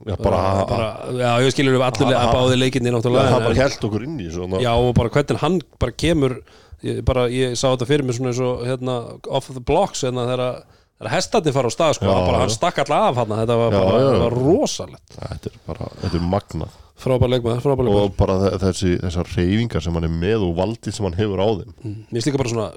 Já, 0.08 0.16
bara, 0.16 0.64
bara, 0.64 0.88
Já, 1.12 1.30
ég 1.44 1.52
skilur 1.52 1.76
Ha- 1.80 1.90
ha- 1.90 2.32
báði 2.32 2.56
leikinni 2.56 2.88
Já, 2.88 2.94
náttúrulega 2.96 3.28
það 3.28 3.36
en- 3.40 3.44
bara 3.48 3.54
held 3.60 3.84
okkur 3.88 4.02
inn 4.06 4.18
í 4.18 4.28
svona, 4.32 4.60
Já, 4.64 4.72
og 4.74 4.94
bara 4.96 5.10
hvernig 5.10 5.38
hann 5.42 5.60
bara 5.78 5.92
kemur 5.92 6.40
ég, 6.82 7.02
bara, 7.04 7.26
ég 7.28 7.52
sá 7.52 7.68
þetta 7.74 7.86
fyrir 7.90 8.04
mig 8.08 8.16
svona 8.16 8.30
eins 8.32 8.40
og 8.40 8.62
hérna, 8.64 8.94
off 9.28 9.50
the 9.52 9.60
blocks 9.60 10.02
hérna, 10.02 10.24
þegar 10.30 11.10
hestarnir 11.12 11.52
fara 11.52 11.68
á 11.68 11.72
stað 11.72 11.94
sko, 11.98 12.04
Já, 12.08 12.14
bara, 12.16 12.32
já. 12.38 12.40
hann 12.40 12.54
stakk 12.54 12.78
alltaf 12.80 13.10
af 13.10 13.16
hann 13.20 13.34
þetta 13.42 13.56
var 13.60 13.72
Já, 13.72 13.80
bara 13.84 13.98
já, 14.00 14.08
já. 14.08 14.20
það 14.20 14.38
rosalegt 14.40 15.18
þetta 15.20 15.46
er 15.52 15.58
bara, 15.66 15.90
þetta 16.00 16.16
er 16.16 16.26
magnað 16.32 16.78
frábær 17.00 17.30
leikmaður, 17.32 17.60
frábær 17.64 17.84
leikmaður 17.88 18.04
og 18.08 18.16
bara 18.16 18.34
þe- 18.40 18.58
þessi, 18.64 18.90
þessar 19.04 19.30
reyfingar 19.36 19.82
sem 19.84 19.94
hann 19.94 20.04
er 20.04 20.16
með 20.16 20.48
og 20.48 20.56
valdið 20.56 20.92
sem 20.96 21.04
hann 21.08 21.16
hefur 21.20 21.40
á 21.44 21.48
þeim 21.60 21.72
Mm. 21.84 21.94
Mér 22.08 22.20
finnst 22.20 22.26
líka 22.28 22.40
bara 22.40 22.52
svona, 22.52 22.68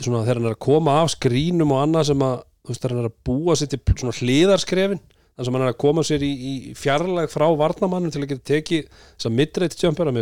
svona 0.00 0.24
þegar 0.24 0.34
hann 0.40 0.46
er 0.50 0.56
að 0.56 0.58
koma 0.58 0.96
af 1.02 1.08
skrínum 1.16 1.72
og 1.72 1.80
annað 1.86 2.04
sem 2.12 2.18
að 2.18 2.42
þú 2.64 2.68
veist, 2.72 2.80
þegar 2.82 2.96
hann 2.96 3.04
er 3.04 3.08
að 3.08 3.18
búa 3.24 3.56
sér 3.56 3.68
til 3.72 3.80
svona 3.96 4.16
hliðarskrefin 4.20 5.00
þar 5.42 5.48
sem 5.48 5.56
hann 5.58 5.64
er 5.66 5.72
að 5.72 5.78
koma 5.82 6.04
sér 6.06 6.22
í, 6.22 6.30
í 6.32 6.52
fjarlæg 6.78 7.30
frá 7.32 7.44
varnamannum 7.58 8.12
til 8.14 8.22
að 8.22 8.30
geta 8.30 8.44
tekið 8.52 8.88
þess 8.94 9.28
að 9.28 9.34
mér 9.36 9.50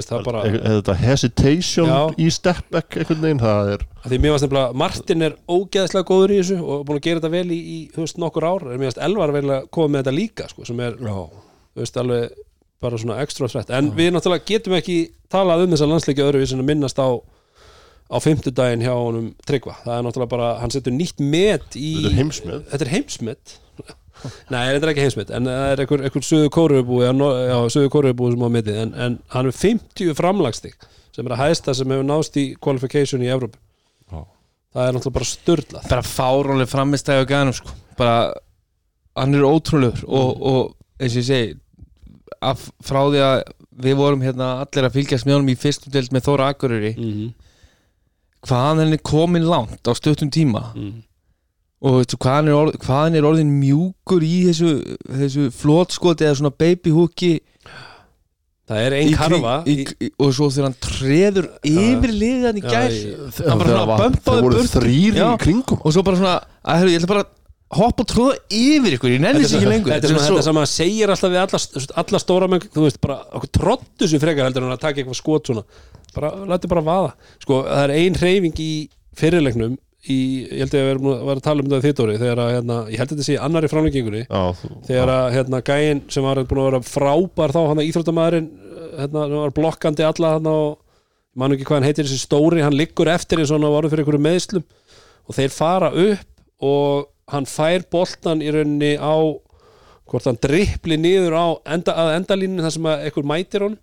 finnst 0.00 0.12
það 0.12 0.26
bara 0.26 0.44
er, 0.48 0.58
er 0.58 0.76
þetta 0.78 0.96
hesitation 1.02 1.90
Já. 1.90 2.00
í 2.16 2.28
step 2.32 2.70
back 2.72 2.96
einhvern 2.96 3.24
veginn, 3.26 3.42
það 3.42 3.72
er 3.74 3.86
að 4.00 4.14
því 4.14 4.20
mér 4.20 4.34
finnst 4.34 4.46
nefnilega, 4.46 4.78
Martin 4.82 5.26
er 5.26 5.36
ógeðslega 5.50 6.08
góður 6.08 6.34
í 6.34 6.38
þessu 6.40 6.60
og 6.60 6.86
búin 6.88 7.00
að 7.00 7.08
gera 7.08 7.20
þetta 7.20 7.32
vel 7.34 7.56
í, 7.56 7.60
í 7.60 7.78
veist, 7.96 8.20
nokkur 8.22 8.46
ár, 8.48 8.64
en 8.66 8.80
mér 8.80 8.88
finnst 8.88 9.02
Elvar 9.10 9.34
vel 9.36 9.44
að 9.48 9.66
koma 9.76 9.94
með 9.94 10.04
þetta 10.04 10.16
líka, 10.16 10.48
sko, 10.52 10.68
sem 10.68 10.80
er 10.86 10.96
Já. 10.96 11.18
veist, 11.80 12.00
alveg 12.00 12.46
bara 12.80 13.00
svona 13.00 13.20
ekstra 13.20 13.50
þrætt, 13.52 13.74
en 13.76 13.92
við 13.92 14.14
náttúrulega 14.14 14.48
getum 14.48 14.78
ekki 14.78 15.02
talað 15.32 15.66
um 15.66 15.74
þessa 15.74 15.90
landsleiki 15.90 16.24
öðruvísi 16.24 16.56
en 16.56 16.64
að 16.64 16.72
minnast 16.72 17.02
á 17.02 17.20
á 18.10 18.16
fimmtudaginn 18.18 18.82
hjá 18.82 18.92
honum 18.96 19.30
Tryggva, 19.46 19.76
það 19.84 19.96
er 19.96 20.06
náttúrulega 20.06 20.32
bara 20.32 20.48
hann 20.60 20.72
setur 20.74 20.94
nýtt 20.94 21.20
met 21.22 21.76
í 21.78 21.92
þetta 22.00 22.10
er 22.10 22.16
heimsmið 22.18 22.64
þetta 22.72 22.86
er 22.86 22.92
heimsmet 22.96 23.58
Nei, 24.52 24.62
þetta 24.74 24.86
er 24.86 24.92
ekki 24.92 25.04
heimsmet 25.06 25.30
en 25.36 25.50
það 25.50 25.66
er 25.72 25.82
einhver, 25.84 26.04
einhver 26.08 26.26
söðu 26.26 26.52
kóruubúi 26.56 27.04
já, 27.06 27.58
söðu 27.74 27.92
kóruubúi 27.94 28.32
sem 28.34 28.46
á 28.46 28.50
metið 28.56 28.80
en, 28.84 28.94
en 28.94 29.18
hann 29.34 29.50
er 29.50 29.56
50 29.56 30.16
framlagstig 30.18 30.76
sem 31.14 31.26
er 31.26 31.36
að 31.36 31.42
hæsta 31.44 31.74
sem 31.76 31.90
hefur 31.92 32.06
nást 32.06 32.38
í 32.40 32.46
qualification 32.62 33.24
í 33.24 33.30
Evrópu 33.32 33.58
Já. 34.10 34.22
það 34.74 34.86
er 34.86 34.94
náttúrulega 34.96 35.16
bara 35.18 35.30
störlað 35.30 35.88
bara 35.90 36.06
fárónlega 36.06 36.70
framistæði 36.70 37.26
á 37.26 37.30
gænum 37.30 37.56
sko. 37.56 37.74
bara, 37.98 38.16
hann 39.18 39.34
er 39.34 39.48
ótrúlegur 39.48 40.04
og, 40.06 40.30
og 40.40 40.62
eins 41.00 41.16
og 41.16 41.22
ég 41.22 41.28
segi 41.30 41.58
af, 42.40 42.68
frá 42.84 43.02
því 43.10 43.22
að 43.26 43.36
við 43.80 44.00
vorum 44.00 44.24
hérna 44.24 44.50
allir 44.64 44.88
að 44.88 44.96
fylgjast 44.98 45.26
með 45.26 45.38
honum 45.38 45.52
í 45.52 45.58
fyrstu 45.60 45.92
deild 45.92 46.12
með 46.14 46.26
Þóra 46.28 46.50
Akureyri 46.52 46.92
mm 46.96 47.12
-hmm. 47.12 47.30
hvað 48.46 48.66
hann 48.66 48.82
er 48.84 49.02
komin 49.02 49.48
langt 49.48 49.88
á 49.88 49.92
stöttum 49.96 50.30
tíma 50.30 50.72
mm. 50.74 50.98
Og 51.80 51.94
veistu, 52.00 52.18
hvað, 52.20 52.34
hann 52.36 52.48
er 52.50 52.56
orð, 52.58 52.74
hvað 52.82 52.98
hann 53.06 53.14
er 53.16 53.26
orðin 53.30 53.52
mjúkur 53.60 54.24
í 54.26 54.34
þessu, 54.50 54.72
þessu 55.08 55.46
flótskoti 55.56 56.26
eða 56.26 56.36
svona 56.40 56.52
babyhúki 56.60 57.32
það 58.70 58.84
er 58.86 58.94
ein 59.00 59.08
Í 59.10 59.14
karfa 59.18 59.54
kring- 59.64 59.88
í, 59.96 60.06
í, 60.06 60.10
og 60.22 60.30
svo 60.36 60.46
þegar 60.52 60.68
hann 60.68 60.76
treður 60.84 61.48
yfir 61.66 62.12
liðan 62.14 62.60
í 62.60 62.62
í- 62.62 62.70
hann 63.48 63.58
bara 63.58 63.72
svona 63.72 63.98
bömpaði 63.98 64.24
Það 64.28 64.44
voru 64.46 64.60
burtu. 64.60 64.72
þrýr 64.78 65.18
í 65.18 65.26
kringum. 65.42 65.80
Og 65.84 65.92
svo 65.96 66.04
bara 66.06 66.20
svona 66.20 66.36
að, 66.62 66.78
heru, 66.78 66.92
ég 66.92 67.00
ætla 67.00 67.10
bara 67.14 67.24
að 67.24 67.36
hoppa 67.80 68.02
og 68.04 68.08
tróða 68.10 68.36
yfir 68.50 68.94
ykkur 68.98 69.10
ég 69.14 69.24
er 69.26 69.40
ekki 69.40 69.66
lengur. 69.66 69.90
þetta 69.94 70.04
er 70.06 70.14
svona 70.14 70.28
þetta 70.28 70.44
sem 70.46 70.54
maður 70.60 70.70
segir 70.76 71.08
alltaf 71.14 71.30
við 71.30 71.42
alla, 71.42 71.60
alla 72.04 72.18
stóra 72.22 72.48
menn 72.50 72.60
þú 72.60 72.82
veist 72.86 73.00
bara, 73.00 73.18
okkur 73.34 73.50
trottu 73.58 74.06
sér 74.10 74.20
frekar 74.22 74.44
heldur 74.46 74.62
en 74.68 74.74
að 74.76 74.80
taka 74.84 75.00
eitthvað 75.00 75.18
skot 75.18 75.46
svona. 75.50 75.64
Bara, 76.14 76.30
lætu 76.46 76.68
bara 76.68 76.82
vaða. 76.82 77.12
Sko, 77.42 77.62
það 77.66 77.84
er 77.88 77.90
ein 77.96 78.14
hreyfing 78.18 78.54
í 78.58 78.72
fyrirleiknum 79.18 79.78
í, 80.08 80.18
ég 80.48 80.62
held 80.62 80.74
að 80.74 80.84
við 80.84 80.90
erum 80.94 81.08
að, 81.12 81.40
tala 81.44 81.62
um 81.62 81.68
þetta 81.68 81.86
þitt 81.88 82.02
orði 82.04 82.20
þegar 82.22 82.42
að, 82.44 82.52
hérna, 82.56 82.76
ég 82.88 83.02
held 83.02 83.10
að 83.10 83.16
þetta 83.16 83.26
sé 83.26 83.36
annari 83.44 83.70
þú, 83.70 84.70
þegar 84.88 85.12
að, 85.14 85.26
hérna, 85.36 85.60
gæinn 85.66 86.02
sem 86.08 86.24
var 86.24 86.40
búin 86.48 86.62
að 86.62 86.68
vera 86.70 86.80
frábær 86.88 87.54
þá, 87.54 87.60
hann 87.68 87.82
að 87.82 87.90
íþróttamæðurinn 87.90 88.48
hérna, 88.96 89.26
var 89.34 89.54
blokkandi 89.58 90.06
alla 90.08 90.32
hann 90.38 90.48
og 90.50 90.70
ég 90.80 91.42
man 91.42 91.54
ekki 91.54 91.68
hvað 91.68 91.80
hann 91.80 91.88
heitir 91.90 92.08
þessi 92.08 92.24
stóri 92.24 92.64
hann 92.64 92.76
liggur 92.76 93.12
eftir 93.12 93.42
eins 93.42 93.52
og 93.52 93.58
hann 93.60 93.68
var 93.68 93.82
orðið 93.82 93.94
fyrir 93.94 94.06
einhverju 94.06 94.24
meðslum 94.24 94.64
og 95.28 95.36
þeir 95.36 95.54
fara 95.54 95.92
upp 95.92 96.64
og 96.70 97.06
hann 97.30 97.46
fær 97.46 97.86
boltan 97.92 98.42
í 98.42 98.50
rauninni 98.54 98.96
á 98.96 99.14
hvort 100.10 100.26
hann 100.26 100.40
drippli 100.42 100.98
niður 100.98 101.36
á 101.38 101.46
enda, 101.76 101.94
að 101.94 102.16
endalínu 102.18 102.64
þar 102.64 102.74
sem 102.74 102.88
að 102.90 103.04
einhver 103.06 103.28
mætir 103.30 103.66
hann 103.68 103.78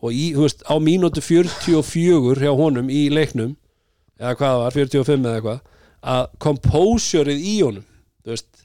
og 0.00 0.16
í, 0.16 0.30
veist, 0.36 0.64
á 0.68 0.76
mínútu 0.80 1.22
44 1.24 2.42
hjá 2.42 2.52
honum 2.56 2.90
í 2.92 3.06
leiknum 3.12 3.54
eða 4.20 4.36
hvað 4.36 4.54
það 4.54 4.62
var, 4.64 4.78
45 4.78 5.26
eða 5.26 5.36
eitthvað 5.40 5.60
að 6.14 6.26
composureið 6.46 7.44
í 7.44 7.54
honum 7.60 7.86
þú 8.24 8.34
veist, 8.34 8.64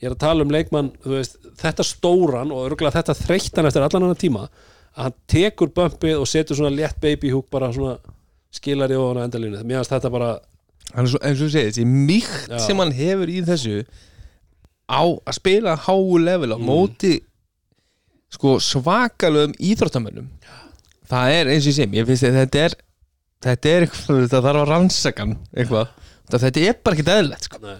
ég 0.00 0.08
er 0.08 0.16
að 0.16 0.22
tala 0.24 0.44
um 0.44 0.52
leikmann 0.52 0.90
veist, 1.04 1.38
þetta 1.60 1.86
stóran 1.86 2.52
og 2.52 2.66
örgulega 2.70 2.98
þetta 2.98 3.16
þreyttan 3.20 3.68
eftir 3.68 3.84
allan 3.84 4.08
annan 4.08 4.20
tíma 4.20 4.48
að 4.94 5.06
hann 5.06 5.16
tekur 5.30 5.72
bumpið 5.74 6.20
og 6.20 6.28
setur 6.30 6.58
svona 6.58 6.74
létt 6.74 7.00
baby 7.02 7.32
hook 7.34 7.48
bara 7.52 7.72
svona 7.74 7.96
skilar 8.54 8.92
í 8.92 8.98
ofan 8.98 9.22
á 9.22 9.26
endalínu. 9.26 9.62
Mér 9.66 9.82
finnst 9.82 9.94
þetta 9.96 10.10
bara 10.14 10.30
hann 10.94 11.06
er 11.06 11.10
svo, 11.10 11.20
eins 11.20 11.40
og 11.40 11.48
þú 11.48 11.52
segir, 11.54 11.72
þessi 11.72 11.86
mýkt 11.88 12.54
sem 12.62 12.82
hann 12.82 12.94
hefur 12.94 13.32
í 13.32 13.40
þessu 13.48 13.80
á 14.86 15.02
að 15.02 15.36
spila 15.38 15.76
háu 15.86 16.18
level 16.22 16.54
á 16.54 16.58
móti 16.60 17.16
sko 18.34 18.58
svakalögum 18.62 19.56
íþróttamönnum. 19.58 20.28
Það 21.10 21.38
er 21.38 21.52
eins 21.54 21.66
og 21.66 21.72
ég 21.72 21.78
sem 21.80 21.98
ég 21.98 22.08
finnst 22.08 22.28
þetta 22.28 22.64
er 22.68 22.76
þetta 23.44 23.70
er 23.74 23.86
eitthvað, 23.86 24.22
þetta 24.24 24.40
þarf 24.46 24.62
að 24.62 24.70
rannsakan 24.72 25.36
eitthvað, 25.54 25.92
þetta 26.32 26.64
er 26.68 26.78
bara 26.84 26.96
ekki 26.98 27.06
eðlilegt 27.18 27.50
sko. 27.50 27.60
nei, 27.64 27.76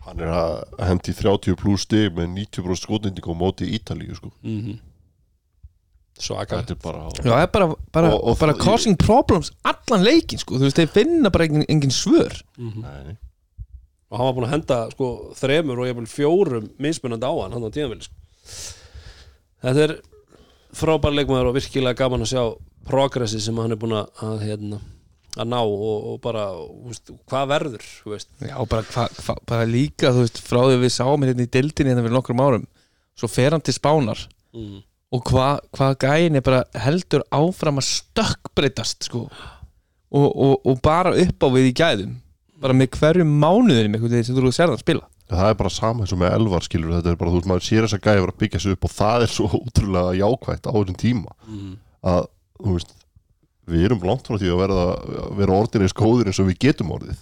Hann 0.00 0.20
er 0.24 0.30
að 0.32 0.54
hendi 0.88 1.12
30 1.14 1.56
pluss 1.60 1.82
stig 1.86 2.14
með 2.16 2.30
90% 2.34 2.80
skotningum 2.86 3.36
á 3.36 3.40
móti 3.42 3.68
Ítalíu 3.76 4.16
sko. 4.16 4.30
mm 4.44 4.78
svaka. 6.20 6.58
Þetta 6.60 6.74
er 6.74 6.80
bara 6.82 7.02
Já, 7.16 7.22
það 7.30 7.42
er 7.42 7.46
bara, 7.54 7.66
bara, 7.96 8.08
Og- 8.12 8.24
og 8.28 8.38
bara 8.38 8.52
það- 8.52 8.64
causing 8.66 8.96
problems 8.98 9.50
allan 9.64 10.02
leikin 10.04 10.38
sko, 10.38 10.58
þú 10.58 10.66
veist, 10.66 10.76
þeir 10.76 10.90
finna 10.92 11.30
bara 11.30 11.44
engin, 11.46 11.64
engin 11.68 11.90
svör. 11.90 12.42
Nei, 12.58 13.16
og 14.10 14.18
hann 14.18 14.26
var 14.26 14.34
búin 14.34 14.44
að 14.44 14.52
henda 14.52 14.90
sko, 14.92 15.32
þremur 15.34 15.80
og 15.80 15.86
jafnvel 15.88 16.10
fjórum 16.12 16.68
mismunandi 16.78 17.24
á 17.24 17.32
hann 17.40 17.52
hann 17.52 17.64
á 17.64 17.70
tíðanvili 17.72 18.02
sko. 18.04 18.14
þetta 19.64 19.80
er 19.86 20.00
frábær 20.74 21.14
leikmaður 21.16 21.48
og 21.48 21.54
virkilega 21.56 21.96
gaman 21.96 22.20
að 22.20 22.32
sjá 22.34 22.44
progressi 22.90 23.40
sem 23.42 23.56
hann 23.62 23.74
er 23.74 23.80
búin 23.80 23.94
að, 23.96 24.34
hérna, 24.44 24.80
að 25.36 25.48
ná 25.52 25.58
og, 25.62 25.96
og 26.12 26.18
bara 26.24 26.48
þú 26.58 26.90
veist, 26.90 27.12
hvað 27.30 27.48
verður 27.54 27.86
þú 27.86 28.14
veist. 28.16 28.30
Já, 28.42 28.56
bara, 28.74 28.84
hva, 28.90 29.06
hva, 29.24 29.36
bara 29.48 29.68
líka, 29.70 30.10
þú 30.14 30.24
veist, 30.26 30.42
frá 30.42 30.60
því 30.66 30.78
við 30.84 30.94
sáum 30.96 31.26
hérna 31.26 31.46
í 31.46 31.50
dildinni 31.56 31.92
hérna 31.94 32.04
fyrir 32.06 32.18
nokkrum 32.18 32.44
árum 32.44 32.66
svo 33.20 33.28
fer 33.30 33.52
hann 33.54 33.62
til 33.64 33.74
spánar 33.76 34.24
mm. 34.56 34.80
og 35.14 35.24
hvað 35.28 35.60
hva 35.76 35.92
gæin 36.00 36.38
er 36.38 36.44
bara 36.46 36.64
heldur 36.86 37.24
áfram 37.34 37.80
að 37.82 37.88
stökkbreytast 37.90 39.08
sko 39.10 39.26
og, 39.28 40.26
og, 40.30 40.54
og 40.66 40.80
bara 40.82 41.12
upp 41.14 41.46
á 41.46 41.48
við 41.54 41.70
í 41.70 41.76
gæðum 41.76 42.18
bara 42.60 42.76
með 42.76 42.90
hverju 42.98 43.24
mánuðinum 43.28 43.96
eitthvað 43.96 44.16
þegar 44.18 44.46
þú 44.48 44.52
sér 44.56 44.70
það 44.70 44.76
að 44.78 44.84
spila 44.84 45.06
það 45.30 45.52
er 45.52 45.58
bara 45.60 45.70
sama 45.70 46.04
eins 46.04 46.12
og 46.14 46.20
með 46.20 46.34
elvar 46.40 46.64
skilur 46.66 46.96
þetta 46.96 47.12
er 47.12 47.18
bara, 47.20 47.30
þú 47.30 47.38
veist, 47.38 47.48
maður 47.52 47.66
sér 47.68 47.86
þess 47.86 47.98
að 48.00 48.18
vera 48.18 48.32
að 48.34 48.40
byggja 48.42 48.60
sig 48.64 48.74
upp 48.74 48.86
og 48.88 48.94
það 48.96 49.24
er 49.26 49.32
svo 49.36 49.48
útrúlega 49.60 50.16
jákvætt 50.18 50.66
á 50.66 50.72
þessum 50.74 50.98
tíma 50.98 51.36
Mm. 51.50 51.76
að, 52.06 52.26
veist 52.64 52.94
við 53.70 53.84
erum 53.86 54.02
langt 54.08 54.26
frá 54.26 54.38
því 54.40 54.50
að 54.50 54.60
vera, 54.64 54.84
vera 55.38 55.58
orðinir 55.62 55.92
skóðir 55.92 56.30
eins 56.30 56.40
og 56.42 56.48
við 56.50 56.58
getum 56.66 56.92
orðið 56.96 57.18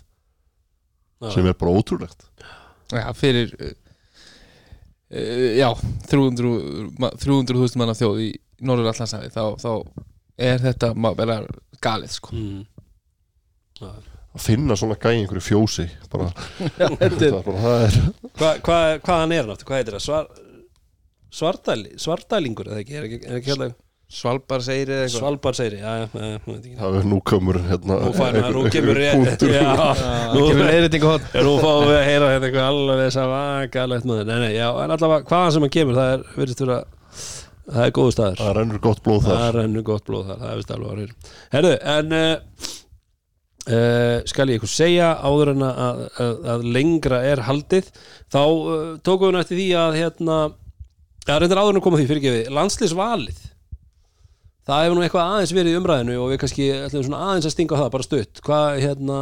Já. 1.19 1.31
sem 1.35 1.47
er 1.51 1.57
bara 1.59 1.75
ótrúlegt. 1.75 2.29
Já, 2.95 3.05
fyrir 3.19 3.51
uh, 3.59 3.73
uh, 5.13 5.49
já, 5.59 5.69
300 6.09 6.53
ma- 7.03 7.11
300.000 7.19 7.81
manna 7.81 7.97
þjóð 7.99 8.21
í 8.25 8.29
Norður 8.65 8.93
Allansafi 8.93 9.33
þá, 9.35 9.43
þá 9.61 9.73
er 10.39 10.63
þetta 10.63 10.93
vera 11.19 11.41
galið 11.85 12.15
sko. 12.17 12.35
Mm. 12.39 12.63
að 13.83 14.43
finna 14.43 14.77
svona 14.79 14.97
í 15.19 15.25
einhverju 15.25 15.45
fjósi 15.45 15.89
bara, 16.13 16.31
þetta 16.79 17.19
það 17.19 17.27
er 17.29 17.37
bara, 17.43 17.65
það 17.65 17.85
er 17.89 17.99
Hva, 18.39 18.53
hvað, 18.63 18.87
hvað 19.05 19.21
hann 19.25 19.35
er 19.37 19.51
náttúrulega, 19.51 19.69
hvað 19.69 19.83
heitir 19.83 19.99
það? 19.99 20.07
Svar, 20.07 20.31
svardæli, 21.39 21.93
svardælingur 22.03 22.71
eða 22.73 22.83
ekki, 22.85 22.97
er 22.99 23.09
ekki, 23.09 23.21
er 23.27 23.39
ekki 23.43 23.53
hérna? 23.53 23.69
Svalbar 23.75 23.88
segir 24.65 24.89
eða 24.89 25.03
eitthvað? 25.05 25.21
Svalbar 25.21 25.57
segir, 25.59 25.75
já, 25.83 25.91
já, 26.01 26.05
já, 26.09 26.29
já 26.33 26.39
veit 26.47 26.63
ekki. 26.63 26.77
það 26.79 26.95
er 26.99 27.09
nú 27.11 27.19
komur 27.29 27.59
hérna 27.69 27.97
nú 28.01 28.13
fær 28.17 28.39
maður, 28.39 28.55
nú 28.57 28.63
kemur 28.73 28.97
rétt. 28.97 29.43
já, 29.53 29.65
Nú 30.35 30.45
kemur 30.49 30.71
hot 31.05 31.27
Já, 31.35 31.43
nú 31.45 31.53
fáum 31.61 31.85
við 31.85 31.97
að 31.99 32.07
heyra 32.07 32.31
hérna 32.33 32.49
eitthvað 32.49 32.69
alveg 32.71 33.03
þess 33.03 33.21
að 33.21 33.35
vakalegt 33.35 34.09
maður 34.09 34.31
Nei, 34.31 34.39
nei, 34.47 34.55
já, 34.57 34.69
en 34.81 34.95
allavega 34.97 35.29
hvaðan 35.29 35.53
sem 35.53 35.67
hann 35.67 35.75
kemur 35.77 35.99
það 35.99 36.13
er, 36.15 36.25
virðist 36.39 36.63
vera 36.65 36.79
það 37.69 37.85
er 37.85 37.93
góðu 37.99 38.15
staður. 38.17 38.41
Það 38.41 38.55
rennur 38.59 38.81
gott 38.89 39.03
blóð 39.05 39.21
það 39.27 39.43
þar 39.43 39.59
rennur 39.59 39.85
gott 39.91 40.07
blóð 40.09 40.31
þar, 40.31 40.41
það 40.41 40.55
er 40.55 40.61
vist 40.63 40.73
alveg 40.79 40.89
að 40.89 41.03
heyra 41.03 41.35
Herðu, 41.53 41.75
en 41.93 42.17
uh, 42.17 42.71
uh, 43.69 44.17
skal 44.33 44.49
ég 44.49 44.57
ykkur 44.63 44.73
segja 44.73 45.11
áður 45.21 45.53
en 45.53 45.67
að, 45.69 46.01
að, 46.25 46.33
að 46.55 46.67
lengra 46.79 47.21
er 47.29 47.45
haldið 47.45 47.93
þá 48.33 48.41
uh, 48.49 48.81
tókum 49.05 49.29
við 49.29 49.37
nætti 49.37 49.61
því 49.61 49.69
að 49.85 50.01
hérna, 50.01 50.41
já, 51.29 51.35
reyndar 51.37 51.61
áður 51.61 51.75
en 51.77 51.83
að 51.83 51.87
koma 51.91 52.01
því 52.01 52.09
fyrirgefi, 52.15 52.43
landslýsvalið 52.57 53.45
það 54.69 54.85
hefur 54.85 54.97
nú 54.99 55.05
eitthvað 55.05 55.35
aðeins 55.35 55.53
verið 55.57 55.75
í 55.75 55.79
umræðinu 55.81 56.17
og 56.21 56.33
við 56.33 56.41
kannski 56.43 56.71
ætlum 56.77 57.05
svona 57.07 57.21
aðeins 57.27 57.49
að 57.49 57.55
stinga 57.55 57.81
það 57.81 57.93
bara 57.95 58.07
stutt, 58.07 58.41
hvað 58.45 58.81
hérna 58.85 59.21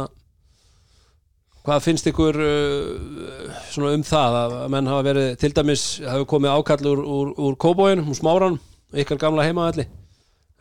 hvað 1.67 1.83
finnst 1.83 2.07
ykkur 2.11 2.39
uh, 2.39 3.61
svona 3.73 3.93
um 3.97 4.03
það 4.07 4.39
að 4.41 4.57
menn 4.71 4.89
hafa 4.91 5.05
verið 5.07 5.29
til 5.41 5.51
dæmis 5.55 5.85
hafa 6.05 6.27
komið 6.31 6.55
ákall 6.55 6.91
úr, 6.93 7.03
úr, 7.03 7.31
úr 7.47 7.57
Kóbóin, 7.59 8.03
úr 8.03 8.17
Smáran 8.17 8.59
ykkar 8.95 9.19
gamla 9.19 9.43
heimaðalli 9.47 9.87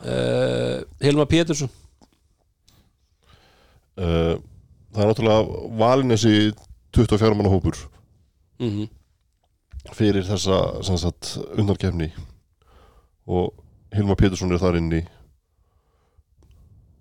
uh, 0.03 0.83
Hilma 1.03 1.29
Pétursson. 1.31 1.71
Uh, 3.97 4.35
það 4.93 5.03
er 5.05 5.11
náttúrulega 5.13 5.61
valin 5.79 6.15
þessi 6.17 6.35
24 6.97 7.39
manna 7.39 7.53
hópur 7.55 7.79
mm 8.63 8.87
fyrir 9.95 10.25
þessa 10.27 10.57
undarkefni 11.55 12.09
og 13.31 13.53
Hilma 13.97 14.17
Pétursson 14.19 14.53
er 14.53 14.61
þar 14.63 14.79
inni 14.81 15.03
er 15.03 15.09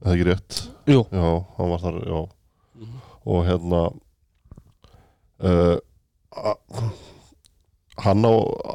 það 0.06 0.14
ekki 0.16 0.28
rétt? 0.30 0.60
Jú, 0.92 1.02
Já, 1.12 1.26
hann 1.58 1.72
var 1.74 1.82
þar, 1.86 2.00
já 2.06 2.20
og 3.26 3.40
hérna 3.48 3.80
uh, 5.42 5.78
hann 8.06 8.26
á 8.28 8.34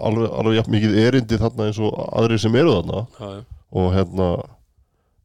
alveg, 0.09 0.31
alveg 0.41 0.57
jafn 0.59 0.73
mikið 0.75 0.97
erindi 1.05 1.39
þarna 1.41 1.69
eins 1.69 1.79
og 1.85 1.93
aðrir 2.19 2.41
sem 2.43 2.57
eru 2.59 2.73
þarna 2.79 3.03
já, 3.21 3.29
já. 3.37 3.43
og 3.79 3.91
hérna 3.95 4.29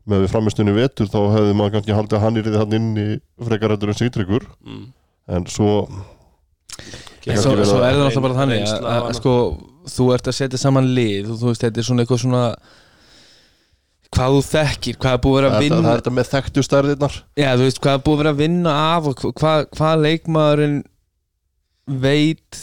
með 0.06 0.22
við 0.26 0.34
framistunni 0.36 0.76
vetur 0.76 1.10
þá 1.10 1.18
hefði 1.34 1.56
maður 1.58 1.74
kannski 1.78 1.96
haldið 1.98 2.18
að 2.20 2.24
hann 2.28 2.38
er 2.42 2.50
þarna 2.60 2.80
inni 2.82 3.06
frekar 3.48 3.74
hættur 3.74 3.94
en 3.94 4.00
sýtryggur 4.02 4.46
Mm. 4.66 4.86
en 5.38 5.46
svo 5.50 5.72
En 7.26 7.38
svo, 7.42 7.56
svo 7.66 7.80
að- 7.80 7.88
er 7.88 7.96
það 7.96 8.04
náttúrulega 8.04 8.22
bara 8.22 8.36
þannig 8.38 8.64
að, 8.68 8.84
að, 8.86 9.02
hana. 9.02 9.14
sko, 9.18 9.32
þú 9.96 10.04
ert 10.14 10.28
að 10.30 10.36
setja 10.38 10.60
saman 10.62 10.90
lið 10.94 11.32
og 11.32 11.38
þú 11.40 11.48
veist, 11.50 11.64
þetta 11.64 11.80
er 11.82 11.86
svona 11.88 12.04
eitthvað 12.04 12.22
svona 12.22 12.42
hvað 14.16 14.36
þú 14.38 14.42
þekkir, 14.50 14.98
hvað 15.04 15.16
er 15.18 15.22
búið 15.26 15.38
að 15.38 15.44
vera 15.46 15.56
að 15.56 15.64
vinna 15.66 15.82
það 15.86 15.92
er 15.94 16.00
þetta 16.02 16.14
með 16.18 16.30
þekktu 16.34 16.64
stærðirnar 16.70 17.18
Já, 17.44 17.50
þú 17.60 17.66
veist, 17.68 17.82
hvað 17.84 17.98
er 18.00 18.04
búið 18.06 18.16
að 18.16 18.22
vera 18.24 18.34
að 18.36 18.42
vinna 18.44 18.76
af 18.96 19.10
og 19.12 19.24
hvað, 19.42 19.66
hvað 19.76 20.06
leikmaðurinn 20.06 20.78
veit 22.06 22.62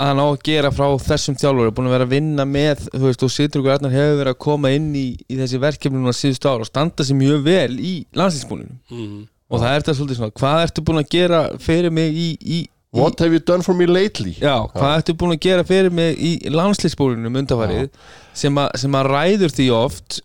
að 0.00 0.08
hann 0.10 0.20
á 0.24 0.26
að 0.32 0.38
gera 0.48 0.70
frá 0.72 0.86
þessum 1.04 1.36
þjálfur 1.36 1.72
búin 1.76 1.90
að 1.90 1.94
vera 1.98 2.06
að 2.08 2.14
vinna 2.14 2.46
með, 2.48 2.86
þú 2.94 3.02
veist, 3.04 3.24
og 3.26 3.32
Sittur 3.34 3.60
og 3.66 3.68
Arnar 3.74 3.92
hefur 3.92 4.16
verið 4.22 4.32
að 4.32 4.38
koma 4.46 4.70
inn 4.72 4.86
í, 4.96 5.04
í 5.28 5.36
þessi 5.36 5.60
verkefni 5.60 6.00
núna 6.00 6.14
síðustu 6.16 6.48
ára 6.48 6.64
og 6.64 6.70
standa 6.70 7.04
sér 7.04 7.18
mjög 7.20 7.42
vel 7.44 7.74
í 7.76 7.94
landslýsbúninu 8.16 8.78
Mm. 8.90 9.26
og 9.50 9.60
það 9.60 9.74
er 9.74 9.82
þetta 9.84 9.94
svolítið 9.98 10.18
svona, 10.20 10.34
hvað 10.40 10.62
ertu 10.64 10.82
búin 10.88 11.02
að 11.02 11.10
gera 11.12 11.40
fyrir 11.60 11.92
mig 11.92 12.16
í, 12.16 12.28
í, 12.40 12.60
What 12.96 13.20
have 13.22 13.30
you 13.30 13.38
done 13.46 13.62
for 13.62 13.76
me 13.78 13.86
lately? 13.86 14.32
Já, 14.40 14.56
hvað 14.72 14.96
ertu 14.96 15.14
búin 15.20 15.36
að 15.36 15.44
gera 15.44 15.62
fyrir 15.68 15.92
mig 15.94 16.16
í 16.18 16.30
landslýsbúrunum 16.50 17.36
undanfarið 17.38 17.90
sem, 18.34 18.56
sem 18.82 18.96
að 18.98 19.10
ræður 19.12 19.54
því 19.54 19.66
oft 19.76 20.20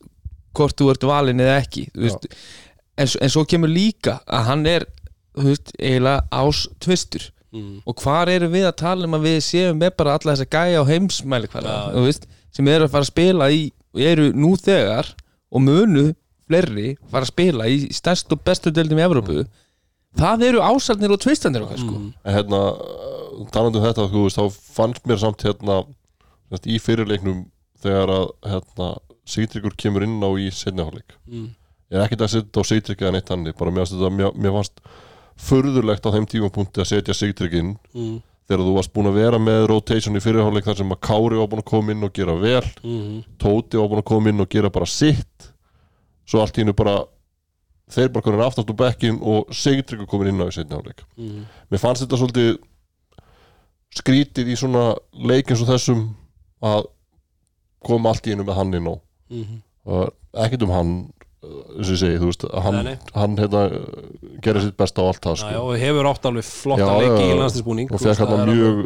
hvort 0.57 0.77
þú 0.79 0.89
ert 0.93 1.07
valinn 1.07 1.43
eða 1.43 1.59
ekki 1.61 1.87
veist, 1.93 2.27
en, 2.97 3.07
en 3.21 3.33
svo 3.33 3.45
kemur 3.49 3.71
líka 3.71 4.19
að 4.25 4.45
hann 4.49 4.65
er 4.71 4.87
veist, 5.35 5.73
eiginlega 5.79 6.25
ás 6.31 6.65
tvistur 6.83 7.31
Mm. 7.55 7.77
og 7.87 8.01
hvar 8.03 8.27
eru 8.27 8.49
við 8.51 8.65
að 8.67 8.73
tala 8.81 9.07
um 9.07 9.13
að 9.15 9.29
við 9.29 9.37
séum 9.45 9.77
með 9.79 9.93
bara 9.95 10.17
alla 10.17 10.33
þessa 10.33 10.47
gæja 10.51 10.81
á 10.83 10.89
heimsmæli 10.89 11.47
veist, 12.03 12.25
sem 12.51 12.67
eru 12.67 12.83
að 12.83 12.91
fara 12.91 13.05
að 13.05 13.11
spila 13.13 13.47
í 13.47 13.61
eru 13.95 14.25
nú 14.35 14.49
þegar 14.59 15.13
og 15.55 15.63
munu 15.63 16.03
fleiri 16.49 16.97
fara 17.07 17.23
að 17.23 17.31
spila 17.31 17.69
í 17.71 17.77
stærst 17.95 18.33
og 18.35 18.41
bestu 18.43 18.73
deildum 18.75 18.99
í 18.99 19.05
Evrópu. 19.05 19.45
Það 20.19 20.43
eru 20.49 20.65
ásarnir 20.67 21.13
og 21.15 21.21
tvistanir 21.23 21.63
okkar 21.65 21.79
sko. 21.79 21.95
En 22.27 22.35
hérna, 22.35 22.59
talandi 23.55 23.79
um 23.79 23.87
þetta, 23.87 24.09
veist, 24.11 24.39
þá 24.39 24.75
fannst 24.75 25.07
mér 25.07 25.23
samt 25.23 25.47
hérna 25.47 25.79
í 26.67 26.77
fyrirleiknum 26.79 27.45
þegar 27.83 28.13
að 28.19 28.27
hérna, 28.51 28.89
Sigtryggur 29.25 29.73
kemur 29.77 30.03
inn 30.05 30.19
á 30.21 30.29
í 30.37 30.49
setniháleik. 30.53 31.15
Mm. 31.27 31.47
Ég 31.91 31.97
er 31.99 32.05
ekkert 32.05 32.21
að 32.25 32.31
setja 32.35 32.61
á 32.61 32.63
Sigtrygg 32.69 33.01
eða 33.01 33.11
neitt 33.15 33.29
hannig, 33.33 33.55
bara 33.57 33.71
mér 33.73 33.87
þetta, 33.89 34.11
mér, 34.13 34.31
mér 34.37 34.53
fannst 34.59 34.79
furðulegt 35.47 36.05
á 36.05 36.13
þeim 36.13 36.27
tímapunkti 36.29 36.81
að 36.83 36.89
setja 36.93 37.13
Sigtrygg 37.17 37.53
inn 37.59 37.71
Mm. 37.95 38.21
þegar 38.47 38.61
þú 38.65 38.75
varst 38.75 38.93
búin 38.93 39.09
að 39.09 39.17
vera 39.17 39.39
með 39.41 39.67
rotation 39.71 40.15
í 40.15 40.21
fyrirháleik 40.21 40.65
þar 40.67 40.77
sem 40.77 40.91
að 40.93 41.01
Kári 41.01 41.39
var 41.41 41.47
búin 41.49 41.63
að 41.63 41.69
koma 41.71 41.91
inn 41.91 42.03
og 42.05 42.13
gera 42.13 42.35
vel, 42.37 42.63
Mm. 42.83 43.23
Tóti 43.41 43.77
var 43.81 43.89
búin 43.89 44.03
að 44.03 44.09
koma 44.11 44.29
inn 44.29 44.39
og 44.41 44.49
gera 44.49 44.69
bara 44.69 44.85
sitt, 44.85 45.51
svo 46.25 46.41
allt 46.41 46.57
í 46.57 46.61
hennu 46.63 46.73
bara 46.77 47.05
þeir 47.89 48.09
bara 48.13 48.21
konin 48.25 48.41
aftast 48.45 48.69
úr 48.69 48.77
bekkin 48.77 49.19
og 49.21 49.49
Sigtryggur 49.53 50.07
komin 50.07 50.27
inn 50.33 50.41
á 50.41 50.49
í 50.49 50.53
setniháleik. 50.53 51.01
Mm. 51.17 51.45
Mér 51.71 51.79
fannst 51.81 52.01
þetta 52.05 52.17
svolítið 52.17 52.57
skrítið 53.95 54.49
í 54.51 54.55
svona 54.59 54.95
leik 55.13 55.51
eins 55.51 55.61
og 55.63 55.69
þessum 55.69 56.01
að 56.65 56.87
koma 57.85 58.09
allt 58.11 58.25
í 58.27 58.33
einu 58.33 58.43
með 58.43 58.57
hann 58.59 58.73
inn 58.73 58.89
á 58.89 58.95
Mm. 59.29 59.61
og 59.89 60.13
ekkert 60.45 60.65
um 60.67 60.73
hann 60.75 60.95
eins 61.45 61.89
og 61.89 61.93
ég 61.93 61.99
segi, 61.99 62.17
þú 62.21 62.29
veist, 62.29 62.43
hann, 62.65 62.77
Nei, 62.79 62.83
nei. 62.87 63.13
hann 63.15 63.37
hérna, 63.37 63.61
gerir 64.43 64.63
sitt 64.63 64.77
besta 64.79 65.03
á 65.03 65.09
allt 65.09 65.21
það 65.23 65.35
Já, 65.35 65.41
sko. 65.43 65.61
og 65.61 65.79
hefur 65.81 66.09
átt 66.09 66.27
alveg 66.29 66.47
flotta 66.47 66.85
Já, 66.87 66.93
leiki 67.03 67.21
já, 67.21 67.25
í 67.25 67.29
já. 67.29 67.37
landslisbúning 67.41 67.91
og 67.91 68.01
fekk 68.01 68.21
hann 68.23 68.49
mjög 68.49 68.81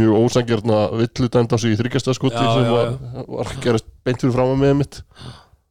mjög 0.00 0.20
ósangjarna 0.20 0.78
villudend 0.96 1.54
á 1.54 1.56
sig 1.62 1.74
í 1.74 1.80
þryggjasta 1.80 2.14
skuti 2.16 2.42
Já, 2.42 2.52
sem 2.56 2.66
já, 2.66 2.72
var, 2.74 2.94
var 3.30 3.52
að 3.52 3.60
gerast 3.66 3.90
beint 4.06 4.22
fyrir 4.22 4.36
fram 4.36 4.54
með 4.62 4.74
mitt 4.82 5.00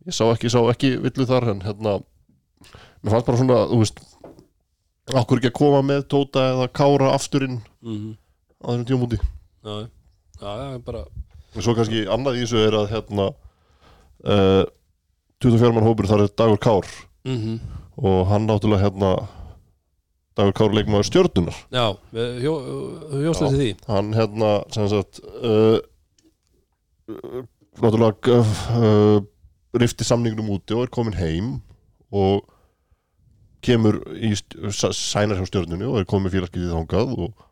ég 0.05 0.17
sá 0.17 0.23
ekki, 0.29 0.51
sá 0.53 0.59
ekki 0.71 0.93
villu 1.03 1.27
þar 1.29 1.49
en 1.55 1.63
hérna 1.65 1.97
mér 3.01 3.15
fannst 3.15 3.29
bara 3.29 3.41
svona, 3.41 3.61
þú 3.71 3.81
veist 3.83 4.03
okkur 5.13 5.41
ekki 5.41 5.51
að 5.51 5.59
koma 5.59 5.83
með 5.85 6.07
Tóta 6.13 6.49
eða 6.53 6.69
Kára 6.73 7.11
afturinn 7.13 7.59
mm. 7.83 8.11
á 8.63 8.67
þessum 8.71 8.87
tjómúti 8.89 9.19
Já, 9.19 9.87
já, 10.41 10.51
já, 10.61 10.79
bara 10.85 11.07
og 11.55 11.63
svo 11.63 11.75
kannski 11.75 12.05
annað 12.11 12.39
í 12.39 12.45
þessu 12.45 12.63
er 12.65 12.75
að 12.75 12.89
hérna 12.91 13.29
uh, 14.23 14.63
24 15.43 15.73
mann 15.75 15.85
hópur 15.85 16.07
þar 16.09 16.25
er 16.25 16.31
Dagur 16.37 16.61
Kár. 16.61 16.87
Mm 17.27 17.59
og 17.95 18.25
hann 18.27 18.43
náttúrulega 18.43 18.83
hérna 18.83 19.09
Dagur 20.35 20.51
Kár 20.51 20.73
leikmaður 20.75 21.07
stjörnunar 21.07 21.55
Já, 21.71 21.95
hjóstum 22.11 23.47
Já. 23.47 23.51
til 23.53 23.59
því. 23.61 23.69
hann 23.87 24.09
hérna 24.13 24.49
sem 24.75 24.89
sagt 24.91 25.21
uh, 25.23 25.79
náttúrulega 27.79 28.41
uh, 28.41 29.21
rifti 29.79 30.03
samningnum 30.07 30.51
úti 30.57 30.75
og 30.75 30.83
er 30.85 30.91
komin 30.91 31.15
heim 31.15 31.53
og 32.11 32.43
kemur 33.65 34.01
í 34.13 34.33
sænar 34.35 35.39
hjá 35.39 35.47
stjörnunni 35.49 35.87
og 35.87 36.01
er 36.01 36.09
komin 36.09 36.31
félagskipið 36.33 36.75
þangað 36.75 37.15
og, 37.15 37.47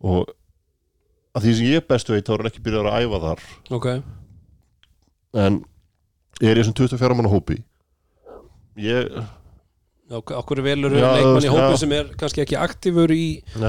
og 0.00 0.30
að 1.34 1.48
því 1.48 1.56
sem 1.58 1.70
ég 1.74 1.86
bestu 1.90 2.14
veit 2.14 2.26
þá 2.28 2.36
er 2.36 2.42
hann 2.44 2.52
ekki 2.52 2.64
byrjað 2.64 2.88
að 2.88 3.02
æfa 3.02 3.20
þar. 3.26 3.44
Ok, 3.76 3.86
en 5.42 5.60
er 6.40 6.56
í 6.56 6.62
þessum 6.62 6.76
24 6.80 7.18
manna 7.18 7.30
hópi 7.32 7.58
ég 8.80 9.10
já, 9.12 10.16
okkur 10.20 10.62
velur 10.64 10.92
Já, 10.96 11.08
leikmann 11.16 11.44
í 11.44 11.48
já. 11.48 11.52
hópu 11.54 11.80
sem 11.80 11.92
er 11.96 12.08
kannski 12.20 12.42
ekki 12.44 12.56
aktífur 12.60 13.12
í 13.14 13.24
Nei, 13.60 13.68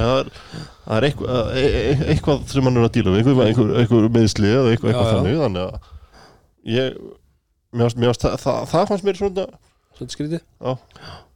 það 0.85 0.95
er, 0.97 1.07
eitthvað, 1.09 1.51
e, 1.59 1.65
e, 1.65 1.97
eitthvað 2.13 2.45
sem 2.53 2.67
hann 2.69 2.79
er 2.79 2.87
að 2.87 2.93
díla 2.97 3.13
við, 3.17 3.33
einhver, 3.47 3.73
einhver, 3.81 4.07
meðsli 4.15 4.49
eða 4.53 4.71
eitthvað, 4.73 4.93
Já, 4.93 4.95
eitthvað 4.95 5.11
já. 5.11 5.19
þannig 5.19 5.43
þannig 5.43 5.67
að 5.67 5.91
ég 6.77 6.97
mér 7.73 7.83
fannst, 7.87 7.99
mér 7.99 8.11
fannst, 8.13 8.25
það, 8.25 8.39
það, 8.47 8.63
það 8.73 8.89
fannst 8.93 9.07
mér 9.09 9.21
svona 9.21 9.45
Svolítið 9.93 10.13
skrítið 10.15 10.39
Já. 10.41 10.71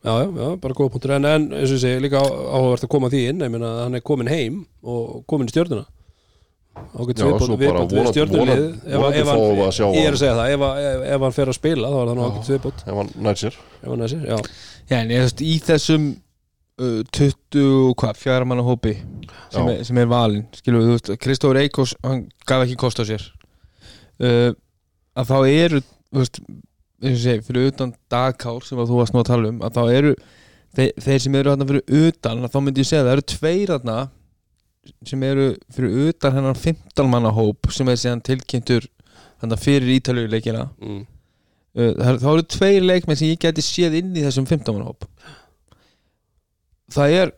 já, 0.08 0.14
já, 0.18 0.30
já, 0.42 0.48
bara 0.64 0.74
góða 0.80 0.92
punktur 0.96 1.12
en, 1.14 1.26
en 1.30 1.44
eins 1.54 1.70
og 1.70 1.76
ég 1.78 1.82
segi, 1.84 2.00
líka 2.02 2.18
á- 2.24 2.26
áhugavert 2.58 2.88
að 2.88 2.92
koma 2.96 3.10
því 3.14 3.20
inn 3.30 3.44
ég 3.46 3.52
meina 3.54 3.70
hann 3.84 3.98
er 4.00 4.02
komin 4.08 4.32
heim 4.32 4.64
og 4.82 5.20
komin 5.30 5.46
í 5.50 5.54
stjörnuna 5.54 5.84
ágætt 6.98 7.24
viðbót 7.24 7.52
við 7.54 7.72
vonandi- 7.72 8.62
ef, 8.88 9.02
hann, 9.02 9.18
fáum 9.28 9.58
við 9.58 9.66
að 9.68 9.76
sjá 9.78 9.86
ég 9.88 9.98
er 9.98 10.08
hann. 10.08 10.14
að 10.14 10.22
segja 10.22 10.38
það 10.38 10.54
ef, 10.54 10.66
ef, 10.84 11.04
ef 11.16 11.26
hann 11.28 11.36
fer 11.38 11.52
að 11.52 11.58
spila 11.60 11.92
þá 11.94 11.98
er 12.02 12.12
það 12.12 12.24
ágætt 12.28 12.52
viðbót 12.54 12.86
ef 12.86 13.02
hann 13.02 13.12
nær 13.28 13.42
sér 13.42 13.58
ef 13.58 13.90
hann 13.92 14.08
sér, 14.14 14.26
já, 14.28 14.38
Já, 14.88 15.02
en 15.02 15.12
ég 15.12 15.26
veist, 15.26 15.42
í 15.44 15.58
þessum 15.60 16.06
uh, 16.80 17.02
20, 17.12 17.66
hvað, 18.00 18.22
fjara 18.22 18.48
manna 18.48 18.64
hópi 18.64 18.94
sem 19.52 19.68
er, 19.68 19.82
sem 19.88 20.00
er 20.00 20.08
veist, 20.08 21.12
Kristófur 21.20 21.60
Eikos 21.60 21.96
hann 22.06 22.28
gaf 22.48 22.64
ekki 22.64 22.78
kost 22.80 23.02
á 23.02 23.06
sér. 23.08 23.26
Uh, 24.18 24.54
að 25.18 25.32
þá 25.34 25.38
eru 25.50 25.82
þú 25.84 26.22
veist, 26.22 26.40
eins 27.04 27.12
og 27.12 27.18
ég 27.18 27.24
segi, 27.26 27.46
fyrir 27.50 27.72
utan 27.74 27.94
dagkár 28.12 28.64
sem 28.66 28.80
að 28.80 28.94
þú 28.94 29.02
varst 29.02 29.16
nú 29.16 29.22
að 29.22 29.30
tala 29.32 29.52
um 29.52 29.60
að 29.66 29.76
þá 29.76 29.84
eru, 29.98 30.14
þeir, 30.78 30.94
þeir 31.04 31.24
sem 31.26 31.38
eru 31.42 31.54
þarna 31.54 31.70
fyrir 31.72 32.08
utan, 32.08 32.48
þá 32.48 32.58
myndi 32.64 32.84
ég 32.86 32.90
segja 32.90 33.04
að 33.04 33.10
það 33.10 33.18
eru 33.18 33.28
tveir 33.34 33.74
þarna 33.74 33.98
sem 35.08 35.24
eru 35.28 35.50
fyrir 35.74 36.12
utan 36.12 36.38
hennar 36.38 36.58
15 36.60 37.12
manna 37.12 37.34
hóp 37.36 37.72
sem 37.74 37.90
er 37.92 38.00
síðan 38.00 38.24
tilkynntur 38.26 38.88
þarna 39.42 39.60
fyrir 39.62 39.94
ítaljuleikina 39.98 40.68
mm. 40.82 41.06
Uh, 41.78 41.92
þá 42.18 42.30
eru 42.32 42.44
tveir 42.50 42.82
leikmenn 42.82 43.18
sem 43.20 43.30
ég 43.30 43.38
geti 43.44 43.62
séð 43.62 44.00
inn 44.00 44.16
í 44.18 44.24
þessum 44.24 44.48
15 44.50 44.74
manna 44.74 44.88
hóp. 44.88 45.06
Það 46.90 47.14
er 47.20 47.34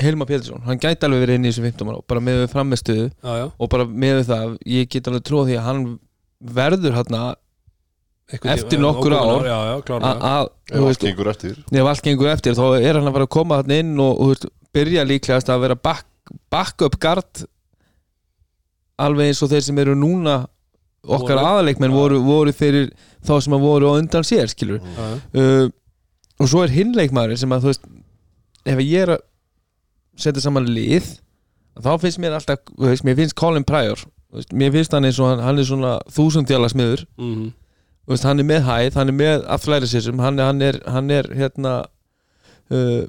Hilma 0.00 0.24
Pétursson, 0.24 0.62
hann 0.64 0.80
gæti 0.80 1.04
alveg 1.04 1.26
verið 1.26 1.36
inn 1.36 1.44
í 1.44 1.50
þessum 1.50 1.66
15 1.66 1.84
manna 1.84 1.98
hóp 2.00 2.06
bara 2.08 2.22
með 2.24 2.38
við 2.40 2.48
frammestuðu 2.54 3.10
og 3.20 3.68
bara 3.74 3.84
með 3.84 4.22
það, 4.30 4.54
ég 4.64 4.88
get 4.94 5.10
alveg 5.10 5.26
trúið 5.28 5.50
því 5.50 5.58
að 5.58 5.66
hann 5.68 5.84
verður 6.56 6.96
hann 6.96 7.18
Einhvern 8.32 8.52
Eftir 8.54 8.80
nokkur 8.80 9.12
ár. 9.12 9.44
já, 9.44 9.58
já, 9.68 9.74
klárlega 9.84 10.28
að, 10.32 10.96
gengur 11.02 11.28
eftir. 11.28 11.56
Ef 11.68 11.88
allt 11.90 12.06
gengur 12.06 12.30
eftir 12.32 12.54
þá 12.56 12.64
er 12.78 12.96
hann 12.96 13.10
að 13.10 13.16
fara 13.18 13.26
að 13.26 13.32
koma 13.34 13.58
hann 13.60 13.74
inn 13.76 13.90
og, 14.00 14.12
og 14.12 14.22
þú 14.22 14.28
veist, 14.30 14.46
byrja 14.72 15.04
líklegast 15.04 15.50
að 15.52 15.64
vera 15.66 15.76
back, 15.76 16.06
backup 16.52 16.98
guard 17.02 17.44
alveg 19.02 19.30
eins 19.32 19.42
og 19.42 19.50
þeir 19.52 19.64
sem 19.66 19.78
eru 19.82 19.94
núna 19.98 20.42
okkar 21.02 21.40
aðaleikmenn 21.40 21.94
voru, 21.94 22.20
voru 22.22 22.52
fyrir 22.54 22.92
þá 23.26 23.34
sem 23.42 23.56
að 23.56 23.64
voru 23.64 23.90
á 23.90 23.98
undan 23.98 24.26
sér 24.26 24.50
skilur 24.52 24.78
já. 24.78 25.06
uh, 25.34 25.66
og 26.38 26.50
svo 26.50 26.62
er 26.62 26.74
hinleikmaður 26.74 27.40
sem 27.40 27.54
að 27.54 27.64
þú 27.64 27.72
veist 27.72 27.88
ef 28.72 28.82
ég 28.84 29.06
er 29.06 29.14
að 29.16 29.22
setja 30.22 30.44
saman 30.44 30.68
lið 30.70 31.08
þá 31.82 31.92
finnst 32.02 32.20
mér 32.22 32.36
alltaf, 32.36 32.62
veist, 32.78 33.04
mér 33.06 33.18
finnst 33.18 33.36
Colin 33.38 33.66
Pryor 33.66 34.04
veist, 34.34 34.52
mér 34.54 34.74
finnst 34.74 34.94
hann 34.94 35.08
eins 35.08 35.18
og 35.22 35.32
hann, 35.32 35.42
hann 35.42 35.58
er 35.58 35.66
svona 35.68 35.96
þúsundjala 36.12 36.70
smiður. 36.70 37.06
Mhm. 37.18 37.48
þú 38.06 38.14
veist, 38.14 38.26
hann 38.28 38.42
er 38.42 38.48
með 38.48 38.62
hæð, 38.68 38.98
hann 39.00 39.12
er 39.12 39.18
með 39.18 39.48
athleticism, 39.56 40.22
hann, 40.22 40.38
hann 40.42 40.62
er 40.62 40.78
hann 40.86 41.10
er 41.10 41.28
hérna 41.34 41.74
uh, 42.70 43.02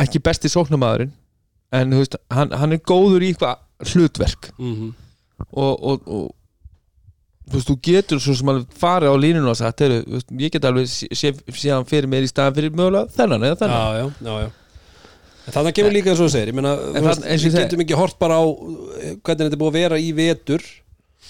ekki 0.00 0.22
besti 0.24 0.48
sóknamaðurinn 0.52 1.12
en 1.72 1.92
þú 1.94 2.02
veist, 2.02 2.16
hann, 2.30 2.52
hann 2.60 2.72
er 2.76 2.82
góður 2.92 3.24
í 3.26 3.32
eitthvað 3.32 3.92
hlutverk. 3.92 4.52
Mhm. 4.58 4.92
og, 5.58 5.72
og, 5.82 6.06
og 6.06 6.30
þú 7.50 7.56
veist, 7.58 7.68
þú 7.72 7.76
getur 7.88 8.20
svo 8.22 8.34
sem 8.38 8.50
alveg 8.52 8.74
farið 8.78 9.10
á 9.12 9.16
línuna 9.18 9.50
og 9.52 9.58
sagt, 9.58 9.80
heyrðu, 9.82 10.02
þú 10.06 10.18
veist, 10.18 10.34
ég 10.44 10.52
get 10.54 10.66
alveg 10.68 10.90
sé, 10.92 11.08
sé, 11.18 11.32
sé 11.58 11.72
hann 11.74 11.88
fyrir 11.88 12.08
mér 12.12 12.26
í 12.26 12.30
staðan 12.30 12.54
fyrir 12.58 12.74
mögulega 12.78 13.10
þennan 13.16 13.48
eða 13.48 13.58
þennan. 13.64 13.80
Já, 13.80 13.96
já, 13.98 14.28
já, 14.28 14.44
já. 14.46 14.50
En 15.42 15.56
þannig 15.56 15.74
kemur 15.74 15.90
líka 15.96 16.12
eins 16.12 16.20
og 16.22 16.28
þú 16.28 16.34
segir 16.36 16.52
ég 16.52 16.54
meina, 16.54 16.76
En 16.94 17.02
veist, 17.08 17.24
það- 17.24 17.32
ég 17.34 17.42
við 17.48 17.56
getum 17.64 17.80
ekki 17.82 17.96
hort 17.98 18.18
bara 18.22 18.36
á 18.38 18.44
uh, 18.46 19.16
hvernig 19.26 19.42
þetta 19.48 19.56
er 19.56 19.62
búið 19.64 19.72
að 19.72 19.78
vera 19.80 19.98
í 19.98 20.12
vetur. 20.14 20.62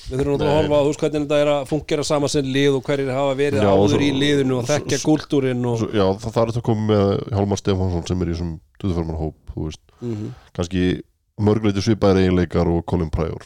Við 0.02 0.18
þurfum 0.18 0.34
náttúrulega 0.34 0.52
að 0.52 0.58
horfa 0.58 0.76
á 0.76 0.82
þú 0.82 0.90
veist, 0.90 1.00
hvernig 1.06 1.22
þetta 1.24 1.38
er 1.40 1.50
að 1.54 1.66
fungera 1.70 2.04
saman 2.04 2.28
sem 2.32 2.44
lið 2.52 2.76
og 2.76 2.82
hverjir 2.90 3.10
hafa 3.14 3.34
verið 3.38 3.62
Já, 3.62 3.70
áður 3.72 3.92
svo- 3.94 4.02
í 4.04 4.10
liðinu 4.18 4.56
og 4.58 4.66
þekkja 4.68 4.98
kúltúrin 5.06 5.64
og 5.72 5.84
já, 5.94 6.04
það, 6.20 6.28
það 6.34 6.42
er 6.42 6.50
þetta 6.52 6.64
komið 6.68 6.86
með 6.92 7.10
Hjálmar 7.32 7.60
Stefánsson 7.62 8.06
sem 8.10 8.22
er 8.22 8.28
í 8.28 8.34
þessum 8.34 8.52
24 8.82 9.06
manna 9.06 9.20
hóp 9.22 9.54
þú 9.54 9.66
veist, 9.70 9.82
Mhm. 10.02 10.32
kannski 10.54 11.02
mörgleiti 11.40 11.82
svipaðir 11.82 12.24
eiginleikar 12.26 12.68
og 12.68 12.84
Colin 12.86 13.10
Pryor. 13.10 13.42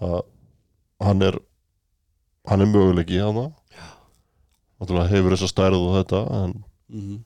Að 0.00 0.22
hann 1.02 1.22
er 1.22 1.38
hann 2.48 2.60
er 2.62 2.66
möguleiki 2.70 3.18
hann 3.20 3.52
náttúrulega 4.80 5.10
hefur 5.10 5.34
þessa 5.34 5.50
stærð 5.50 5.80
og 5.82 5.96
þetta 5.98 6.20
en 6.44 6.64
Mhm. 6.90 7.24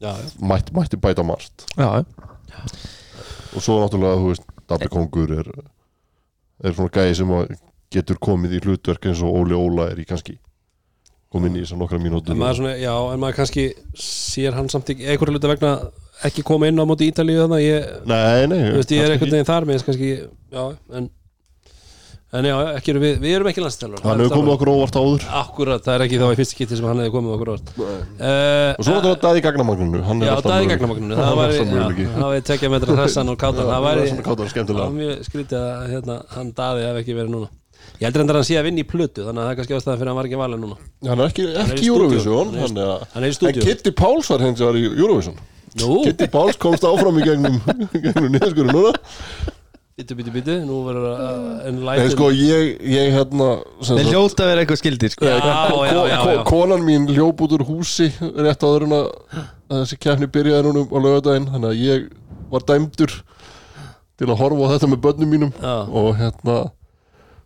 já, 0.00 0.12
já, 0.16 0.30
mætti, 0.40 0.72
mætti 0.72 0.96
bæta 0.96 1.22
margt. 1.26 1.66
Já, 1.76 2.04
og 3.54 3.60
svo 3.62 3.80
náttúrulega, 3.82 4.16
þú 4.18 4.28
veist, 4.30 4.46
Dabbi 4.68 4.88
Kongur 4.88 5.30
er, 5.40 5.50
er 6.64 6.72
svona 6.72 6.90
gæði 6.90 7.16
sem 7.16 7.28
að 7.28 7.56
getur 7.92 8.16
komið 8.16 8.54
í 8.56 8.60
hlutverk 8.64 9.04
eins 9.10 9.20
og 9.22 9.34
Óli 9.42 9.52
Óla 9.58 9.90
er 9.90 9.96
í 10.00 10.06
kannski. 10.06 10.38
Komið 11.32 11.46
inn 11.46 11.56
í 11.56 11.60
þessar 11.64 11.78
nokkra 11.80 11.98
mínútur 12.00 12.30
en 12.30 12.38
maður, 12.38 12.56
svona, 12.60 12.72
já, 12.80 12.94
en 13.12 13.20
maður 13.20 13.36
kannski 13.40 13.74
sér 13.96 14.52
hann 14.54 14.68
samt 14.68 14.86
einhverju 14.92 15.32
hluta 15.32 15.48
vegna 15.48 15.90
ekki 16.28 16.44
koma 16.46 16.68
inn 16.70 16.78
á 16.78 16.84
móti 16.88 17.08
Ítalíu 17.10 17.42
þannig 17.46 17.64
ég, 17.66 17.90
Nei, 18.08 18.46
nei, 18.52 18.62
veist, 18.76 18.92
ég 18.94 19.02
er 19.06 19.14
einhvern 19.16 19.34
veginn 19.36 19.48
þar 19.50 19.66
með 19.68 19.84
kannski, 19.88 20.12
já, 20.52 20.64
en 20.98 21.10
en 22.32 22.46
já, 22.48 22.54
ekki 22.78 22.92
erum 22.94 23.02
við, 23.04 23.16
við 23.20 23.34
erum 23.36 23.48
ekki 23.50 23.60
landstælur 23.60 24.00
Hann 24.06 24.20
hefur 24.22 24.32
komið 24.38 24.52
okkur 24.54 24.70
óvart 24.72 24.94
áður. 24.96 25.24
Akkurat, 25.36 25.82
það 25.84 25.96
er 25.98 26.04
ekki 26.06 26.20
þá 26.22 26.26
í 26.32 26.36
fyrst 26.38 26.54
kitti 26.56 26.78
sem 26.78 26.86
hann 26.88 27.02
hefði 27.02 27.12
komið 27.12 27.34
okkur 27.36 27.50
orð 27.52 27.72
uh, 27.76 28.70
Og 28.72 28.86
svo 28.86 28.94
náttúrulega 28.94 29.20
Daði 29.26 29.42
Gagnamagninu 29.44 30.00
Hann 30.06 30.22
er 30.24 30.30
Já, 30.30 30.36
möguleiki. 30.40 30.70
gagnamagninu 30.72 31.18
Það 31.18 31.28
það 32.16 32.24
væri 32.32 32.46
tekja 32.48 32.70
metra 32.72 32.96
hressan 33.02 33.32
og 33.34 33.36
kátan 33.42 33.68
Það 33.68 33.84
var 34.80 34.96
mjög 34.96 35.26
skrítið 35.28 35.58
að 35.60 35.92
hérna, 35.92 36.16
hann 36.32 36.54
daði 36.56 36.88
hef 36.88 37.02
ekki 37.02 37.18
verið 37.20 37.34
núna. 37.36 37.52
Ég 38.00 38.06
heldur 38.08 38.22
endur 38.24 38.36
að 38.38 38.40
hann 38.40 38.48
sé 38.48 38.56
að 38.62 38.66
vinna 38.70 38.80
í 38.80 38.88
plötu 38.88 39.24
Þannig 39.26 39.42
að 39.42 39.44
það 39.44 39.52
er 39.52 39.56
kannski 39.60 39.76
ástæðan 39.76 39.98
fyrir 40.00 40.08
að 40.08 40.12
hann 40.12 40.20
var 40.22 40.28
ekki 40.30 40.40
valið 40.40 40.60
núna. 40.62 40.76
Hann 41.10 41.20
er 41.20 41.32
ekki, 41.32 41.46
í. 41.82 41.88
Eurovision 41.92 42.52
Hann 42.62 42.78
er 42.80 43.26
í- 43.28 43.32
í 43.34 43.36
En. 43.36 43.64
Kitty 43.66 43.92
Páls 43.98 44.30
var 44.32 44.44
hens 44.46 44.62
var 44.64 44.78
í 44.78 44.84
Eurovision 44.88 45.36
Kitty 45.78 46.26
Páls 46.32 46.58
komst 46.60 46.84
áfram 46.84 47.18
í 47.20 47.24
gegnum, 47.26 47.58
gegnum 47.94 48.30
niðurskurinn 48.34 48.74
núna 48.76 48.92
bitu, 49.96 50.16
bitu, 50.18 50.32
bitu 50.34 50.54
Nú 50.66 50.82
verður 50.86 51.06
að 51.12 51.46
en 51.68 51.72
En 51.72 51.80
lætin 51.86 52.12
sko 52.14 52.28
ég, 52.34 52.72
ég 52.92 53.12
hérna 53.14 53.48
sem 53.84 53.98
Þeir 54.00 54.08
að 54.44 54.50
vera 54.52 54.64
eitthvað 54.64 54.80
skildir 54.82 55.12
sko. 55.14 55.26
Já, 55.28 55.36
já, 55.38 55.54
já, 55.88 56.02
já, 56.12 56.18
Ko- 56.22 56.44
Konan 56.50 56.84
mín 56.86 57.08
hljóp 57.12 57.40
út 57.46 57.54
úr 57.58 57.64
húsi 57.68 58.08
rétt 58.20 58.64
áður 58.66 58.86
en 58.88 58.96
að 58.98 59.10
að 59.72 59.82
þessi 59.82 59.98
keppni 60.04 60.28
byrjaði 60.34 60.66
núna 60.68 60.84
á 60.84 60.98
lögadaginn 61.00 61.48
þannig 61.54 61.70
að 61.72 61.82
ég 61.86 62.06
var 62.52 62.64
dæmdur 62.68 63.12
til 64.20 64.28
að 64.28 64.36
horfa 64.42 64.68
á 64.68 64.72
þetta 64.74 64.90
með 64.92 65.00
börnum 65.06 65.30
mínum 65.32 65.52
Já. 65.56 65.76
og 65.88 66.10
hérna 66.20 66.56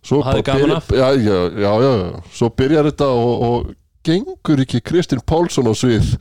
svo 0.06 0.18
Og 0.22 0.26
hafði 0.26 0.42
bara 0.42 0.58
gaman 0.58 0.76
af? 0.80 0.88
já, 0.90 1.06
já, 1.14 1.38
já, 1.54 1.72
já, 1.86 1.92
já, 2.02 2.22
svo 2.34 2.48
byrjar 2.58 2.88
þetta 2.90 3.10
og, 3.14 3.44
og 3.50 3.74
gengur 4.06 4.62
ekki 4.66 4.80
Kristinn 4.86 5.22
Pálsson 5.26 5.70
á 5.70 5.74
svið 5.78 6.14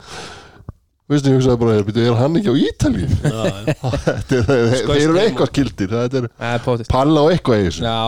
veistu, 1.10 1.30
ég 1.30 1.38
hugsaði 1.38 1.60
bara, 1.62 1.76
er, 1.78 1.90
er 2.06 2.18
hann 2.20 2.38
ekki 2.40 2.52
á. 2.52 2.56
Þetta 4.06 4.40
er- 4.42 4.72
þeir 4.86 5.04
eru 5.04 5.20
eitthvað 5.22 5.60
er 5.62 6.30
Það 6.38 6.54
er 6.54 6.64
potið 6.66 6.90
palla 6.92 7.22
á 7.22 7.26
eitthvað 7.34 7.62
í 7.62 7.68
þessu. 7.68 7.86
Já, 7.86 7.98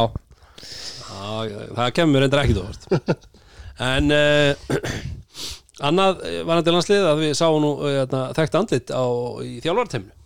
Já, 1.29 1.59
það 1.77 1.93
kemur 1.99 2.25
reyndar 2.25 2.45
ekkit 2.45 2.63
óvart. 2.65 3.27
En 3.79 4.11
uh, 4.11 4.79
Annað 5.89 6.25
eh, 6.27 6.41
varandi 6.43 6.73
landslið 6.75 7.05
að 7.07 7.21
við 7.23 7.35
sáum 7.39 7.61
nú 7.63 7.69
uh, 7.87 8.01
þekkt 8.35 8.57
andlit 8.59 8.91
á, 8.91 9.07
í 9.47 9.61
þjálfarteiminu 9.63 10.17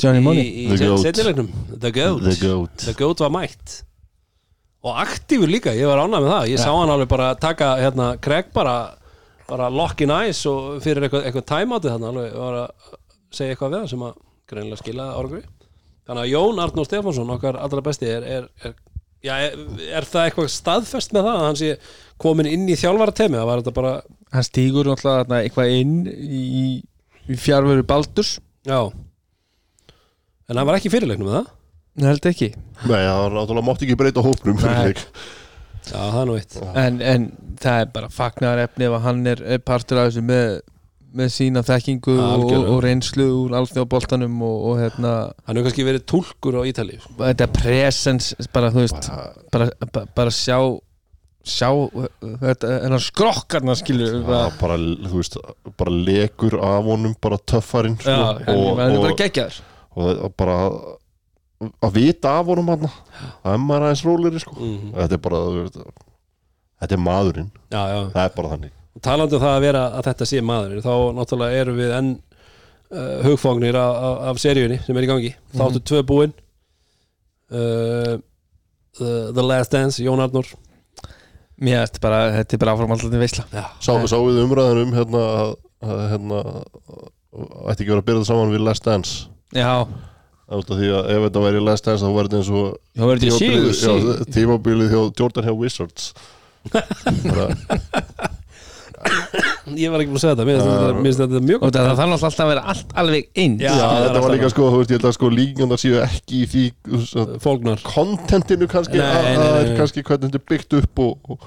Johnny 0.00 0.18
í, 0.18 0.24
Money. 0.24 0.48
í 0.48 0.64
The 0.72 0.88
Goat. 0.88 1.04
setjulegnum 1.04 1.52
The 1.76 1.92
Goat 1.94 2.24
The 2.24 2.34
Goat. 2.40 2.74
The 2.82 2.94
Goat 2.98 3.22
var 3.22 3.32
mætt. 3.36 3.76
Og 4.80 4.96
aktífur 4.96 5.50
líka, 5.52 5.74
ég 5.76 5.86
var 5.86 6.00
ánægð 6.00 6.24
með 6.24 6.32
það. 6.32 6.46
Ég 6.54 6.62
sá 6.62 6.70
hann 6.72 6.90
alveg 6.94 7.10
bara 7.12 7.28
taka 7.38 7.68
hérna, 7.82 8.06
Craig 8.24 8.48
bara, 8.56 8.74
bara 9.50 9.70
lock 9.72 10.02
in 10.04 10.12
eyes 10.14 10.42
og 10.50 10.78
fyrir 10.84 11.06
eitthvað, 11.06 11.26
eitthvað 11.28 11.48
time 11.50 11.76
outið 11.76 11.94
þannig 11.96 12.10
alveg 12.12 12.36
var 12.40 12.58
að 12.60 12.94
segja 13.34 13.54
eitthvað 13.54 13.74
við 13.74 13.80
það 13.80 13.90
sem 13.94 14.06
að 14.06 14.14
greinilega 14.50 14.82
skila 14.84 15.08
árangri 15.16 15.42
þannig 16.06 16.22
að 16.22 16.30
Jón 16.32 16.62
Arnór 16.64 16.88
Stefánsson 16.88 17.34
okkar 17.36 17.58
allra 17.60 17.84
besti 17.86 18.08
er, 18.10 18.26
er, 18.38 18.48
er, 18.66 18.74
já, 19.26 19.34
er, 19.48 19.58
er 20.00 20.08
það 20.08 20.28
eitthvað 20.28 20.50
staðfest 20.54 21.14
með 21.16 21.28
það 21.28 21.40
að 21.40 21.46
hann 21.48 21.60
sé 21.60 21.74
komin 22.20 22.50
inn 22.50 22.66
í 22.70 22.78
þjálfara 22.78 23.14
temi 23.16 23.38
það 23.38 23.50
var 23.50 23.62
þetta 23.62 23.76
bara, 23.76 23.94
Hann 24.30 24.46
stígur 24.46 24.86
náttúrulega 24.86 25.24
þarna 25.24 25.38
eitthvað 25.42 25.72
inn 25.74 25.94
í, 26.06 26.42
í 27.26 27.38
fjárveru 27.40 27.82
Baldurs. 27.82 28.36
Já. 28.62 28.78
En 30.46 30.58
hann 30.60 30.68
var 30.68 30.78
ekki 30.78 30.92
fyrirleiknum 30.92 31.26
með 31.26 31.40
það 31.40 31.48
Ég 32.00 32.06
held 32.06 32.26
ekki. 32.30 32.48
Nei, 32.86 33.00
það 33.02 33.18
var 33.18 33.34
náttúrulega 33.34 33.66
mátti 33.66 33.86
ekki 33.86 33.96
breyta 33.98 34.22
hópnum 34.24 34.60
fyrir 34.60 34.76
Nei. 34.76 34.92
leik. 34.92 35.00
Já, 35.88 36.00
það 36.00 36.18
er 36.20 36.28
nú 36.28 36.36
eitt. 36.38 36.58
En, 36.82 37.00
en 37.12 37.30
það 37.60 37.84
er 37.84 37.94
bara 37.94 38.10
fagnar 38.12 38.64
efni 38.66 38.88
ef 38.88 38.98
hann 39.06 39.24
er, 39.30 39.42
er 39.56 39.62
partur 39.64 40.02
af 40.02 40.10
þessu 40.10 40.24
með, 40.26 40.60
með 41.20 41.32
sína 41.34 41.62
þekkingu 41.66 42.18
og, 42.26 42.44
og 42.60 42.78
reynslu 42.84 43.26
úr 43.44 43.56
alþjóðboltanum 43.60 44.36
og, 44.46 44.60
og 44.70 44.78
hérna, 44.82 45.14
hann 45.46 45.58
hefur 45.58 45.68
kannski 45.70 45.88
verið 45.88 46.06
túlkur 46.12 46.60
á 46.60 46.62
Ítalíu 46.70 47.00
þetta 47.18 47.50
presens 47.56 48.30
bara, 48.54 48.70
þú 48.74 48.86
veist, 48.86 49.10
bara, 49.50 49.72
bara, 49.90 50.06
bara 50.16 50.34
sjá 50.34 50.60
sjá 51.40 51.70
þetta, 52.20 52.70
hennar 52.84 53.02
skrokkarna 53.02 53.74
skilur 53.78 54.20
Já, 54.20 54.24
bara, 54.28 54.54
bara, 54.60 54.78
veist, 55.14 55.38
bara 55.80 55.94
lekur 55.94 56.58
af 56.60 56.88
honum 56.88 57.16
bara 57.22 57.40
töffarinn 57.40 57.96
sko, 58.00 58.16
og, 58.16 58.82
er 58.84 58.96
og, 59.00 59.60
og, 59.96 60.10
og 60.28 60.34
bara 60.38 60.58
að 61.60 61.96
vita 61.96 62.36
af 62.40 62.48
honum 62.48 62.70
hann 62.72 62.86
að 62.88 63.58
maður 63.60 63.88
aðeins 63.88 64.04
róleri 64.06 64.40
sko. 64.42 64.56
mm 64.56 64.94
þetta 64.96 65.16
er 65.16 65.22
bara 65.26 65.40
þetta 66.80 66.96
er 66.96 67.02
maðurinn, 67.04 67.50
já, 67.68 67.80
já 67.80 67.98
það 68.14 68.22
er 68.24 68.36
bara 68.36 68.52
þannig 68.54 68.76
Og 68.90 69.02
talandi 69.06 69.36
um 69.36 69.42
það 69.44 69.52
að 69.54 69.64
vera 69.64 69.82
að 69.94 70.06
þetta 70.08 70.26
sé 70.26 70.40
maður 70.42 70.80
þá 70.82 70.94
náttúrulega 71.14 71.60
erum 71.62 71.76
við 71.78 71.92
enn 71.94 72.08
uh, 72.16 73.20
hugfóknir 73.26 73.78
af, 73.78 74.00
af, 74.08 74.16
af 74.32 74.40
seríunni 74.42 74.80
sem 74.86 74.98
er 74.98 75.06
í 75.06 75.10
gangi 75.10 75.30
þáttu 75.54 75.82
tvö 75.92 76.02
búin 76.08 76.34
uh, 77.54 78.16
the, 78.98 79.12
the 79.36 79.44
Last 79.44 79.76
Dance, 79.76 80.02
Jón 80.02 80.22
Arnór 80.24 80.48
mér 81.60 81.84
erst 81.84 82.00
bara, 82.02 82.30
þetta 82.38 82.56
er 82.56 82.62
bara 82.64 82.74
áframaldandi 82.76 83.20
veisla 83.20 83.44
já, 83.52 83.66
Sá, 83.84 83.92
við 84.16 84.42
umræðan 84.46 84.82
um 84.86 84.94
hérna, 84.96 85.24
að, 85.42 85.50
að, 85.84 86.04
hérna 86.14 86.42
ætti 87.70 87.84
ekki 87.84 87.92
verið 87.92 88.00
að 88.00 88.06
byrja 88.08 88.22
það 88.22 88.30
saman 88.32 88.54
við 88.54 88.64
Last 88.66 88.86
Dance 88.88 89.12
já, 89.54 89.70
Það 90.50 90.56
er 90.56 90.62
út 90.64 90.70
af 90.74 90.78
því 90.80 90.88
að 90.98 91.08
ef 91.14 91.20
þetta 91.28 91.40
væri 91.46 91.60
Last 91.62 91.86
Dance 91.86 92.02
þá 92.02 92.10
væri 92.16 92.26
þetta 92.30 92.38
eins 92.40 92.48
og 92.50 92.70
þá 92.98 93.04
verður 93.06 93.20
þetta 93.22 93.36
sígur 93.38 93.74
já, 93.78 94.24
tímabilið 94.34 94.88
hjá 94.90 95.02
Jordan 95.20 95.46
hjá 95.46 95.52
Wizards. 95.60 96.08
Bara, 97.30 97.44
ég 99.80 99.88
var 99.92 100.02
ekki 100.02 100.10
búin 100.10 100.18
að 100.18 100.24
segja 100.24 100.34
þetta 100.36 100.46
mér 100.48 100.58
finnst 101.04 101.20
þetta- 101.22 101.42
mjög 101.46 101.62
og 101.64 101.70
það 101.72 101.90
þarf 102.00 102.14
alltaf 102.16 102.42
að 102.44 102.50
vera 102.50 102.64
allt 102.72 102.90
alveg 103.02 103.28
eins. 103.44 103.62
Já, 103.62 103.70
Já, 103.70 103.86
þetta 103.86 104.08
var 104.10 104.16
alltaf 104.18 104.34
líka 104.34 104.50
sko, 104.52 104.70
þú 104.74 104.80
veist, 104.80 104.90
ég 104.90 104.98
held 104.98 105.08
að 105.08 105.14
sko 105.16 105.30
líkjandar 105.36 105.80
séu 105.80 106.00
ekki 106.04 106.40
í 106.40 106.48
því 106.50 106.64
fólknar. 107.46 107.84
kontentinu 107.86 108.68
kannski, 108.68 108.98
er 109.00 109.76
kannski 109.78 110.02
hvernig 110.02 110.28
þetta 110.32 110.40
er 110.42 110.48
byggt 110.50 110.78
upp 110.82 110.98
og, 110.98 111.30
og, 111.30 111.38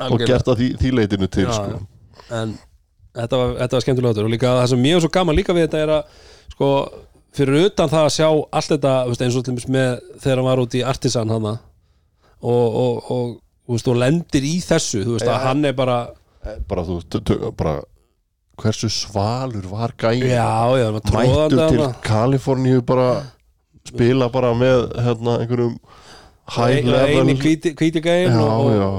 og 0.00 0.24
gert 0.24 0.48
að 0.48 0.56
því, 0.62 0.70
því 0.80 0.94
leitinu 0.96 1.28
til 1.28 1.44
Já, 1.46 1.52
sko. 1.52 1.82
en 2.32 2.56
þetta 3.14 3.36
var, 3.36 3.54
þetta 3.60 3.76
var 3.76 3.84
skemmtilega 3.84 4.24
og 4.24 4.32
líka 4.32 4.56
það 4.56 4.68
sem 4.72 4.82
mjög 4.82 5.04
svo 5.04 5.12
gaman 5.12 5.36
líka 5.36 5.54
við 5.54 5.68
þetta 5.68 5.84
er 5.84 5.94
að 6.00 6.02
sko, 6.56 6.70
fyrir 7.36 7.68
utan 7.70 7.90
það 7.92 8.06
að 8.06 8.14
sjá 8.16 8.28
allt 8.28 8.70
þetta, 8.74 8.94
eins 9.26 9.38
og 9.38 9.46
dæmis 9.46 9.66
með 9.68 9.90
þegar 10.22 10.40
hann 10.40 10.48
var 10.48 10.62
út 10.62 10.76
í 10.78 10.84
Artisan 10.86 11.34
hana 11.34 11.56
og, 12.40 12.78
og, 12.82 13.10
og, 13.12 13.34
veist, 13.74 13.90
og 13.90 14.00
lendir 14.00 14.46
í 14.46 14.56
þessu, 14.64 15.04
þú 15.04 15.16
veist, 15.16 15.28
Já. 15.28 15.34
að 15.36 15.46
hann 15.50 15.68
er 15.70 15.76
bara 15.76 15.98
bara 16.70 16.86
þú 16.86 16.98
veist, 17.00 17.20
hversu 18.56 18.88
svalur 18.92 19.68
var 19.68 19.92
gæði 20.00 20.32
hann 20.38 21.00
tróðandi 21.04 21.70
til 21.74 21.88
Kaliforníu 22.06 22.82
bara 22.88 23.10
spila 23.86 24.30
bara 24.32 24.54
með 24.56 24.88
hérna 25.06 25.38
einhverjum 25.42 25.76
high 26.56 26.86
level 26.86 27.30
og, 28.40 28.68
já. 28.72 28.90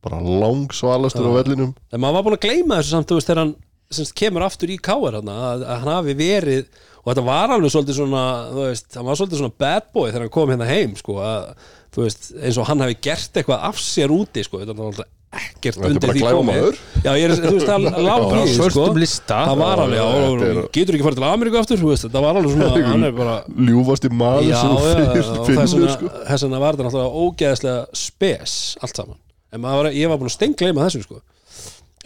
Bara 0.00 0.16
langsvalastur 0.24 1.26
á 1.28 1.32
vellinum. 1.36 1.74
En 1.92 2.00
maður 2.00 2.14
var 2.16 2.24
búin 2.24 2.36
að 2.38 2.44
gleyma 2.46 2.78
þessu 2.80 2.94
samt, 2.94 3.10
þú 3.10 3.18
veist, 3.18 3.28
þegar 3.28 3.42
hann 3.42 3.50
semst, 3.90 4.14
kemur 4.18 4.44
aftur 4.46 4.70
í 4.70 4.78
káar 4.78 5.16
hana, 5.18 5.36
að, 5.52 5.64
að 5.66 5.80
hann 5.84 5.92
hafi 5.96 6.14
verið 6.18 6.66
og 7.00 7.08
þetta 7.10 7.24
var 7.26 7.54
alveg 7.56 7.72
svolítið 7.74 7.96
svona 7.98 8.24
þú 8.52 8.64
veist, 8.68 8.90
hann 8.94 9.06
var 9.08 9.18
svolítið 9.18 9.40
svona 9.42 9.56
bad 9.64 9.86
boy 9.94 10.10
þegar 10.10 10.26
hann 10.26 10.34
kom 10.36 10.50
hérna 10.52 10.68
heim 10.68 10.92
sko, 11.00 11.16
að, 11.24 11.48
þú 11.96 12.04
veist, 12.04 12.28
eins 12.38 12.58
og 12.60 12.68
hann 12.70 12.84
hafi 12.84 12.98
gert 13.02 13.40
eitthvað 13.40 13.64
af 13.70 13.80
sér 13.82 14.12
úti 14.14 14.44
sko, 14.46 14.60
þetta 14.62 14.76
var 14.78 14.92
alltaf 14.92 15.16
ekkert 15.30 15.76
Þetta 15.78 15.86
er 15.86 15.92
undir 15.94 16.10
því 16.10 16.22
komið. 16.26 16.78
já, 17.04 17.10
ég 17.14 17.24
er, 17.24 17.32
þú 17.38 17.50
veist, 17.54 17.66
það 17.70 17.84
lág 18.02 18.22
í 18.26 18.38
sko. 18.50 18.54
svörstum 18.56 18.96
lista. 18.98 19.36
Það 19.46 19.60
var 19.60 19.82
alveg, 19.84 19.98
Já, 20.00 20.06
já, 20.10 20.48
er- 20.50 20.70
getur 20.74 20.96
ekki 20.98 21.06
farið 21.06 21.20
til 21.20 21.26
Ameríku 21.28 21.58
aftur, 21.60 21.78
þú 21.82 21.90
veist, 21.92 22.06
það 22.10 22.24
var 22.26 22.38
alveg 22.40 22.54
svona 22.56 22.70
hann 22.90 23.06
er 23.06 23.14
bara, 23.14 23.36
ljúfasti 23.70 24.10
maður 24.10 24.48
já, 24.50 24.56
sem 24.58 24.74
já, 24.74 24.80
þú 24.80 25.36
og 25.38 25.46
finnur, 25.46 25.60
þess 25.60 25.74
finnur 25.74 25.86
vegna 25.86 25.94
sko. 25.94 26.10
þess 26.32 26.46
vegna 26.48 26.62
var 26.64 26.78
þetta 26.80 26.88
náttúrulega 26.88 27.22
ógeðslega 27.26 28.02
spes 28.02 28.56
allt 28.82 29.02
saman, 29.02 29.20
en 29.54 29.62
maður, 29.62 29.86
var- 29.86 29.98
ég 30.00 30.10
var 30.10 30.18
búin 30.24 30.32
að 30.32 30.36
steingleima 30.36 30.88
þessu, 30.88 31.04
sko 31.06 31.22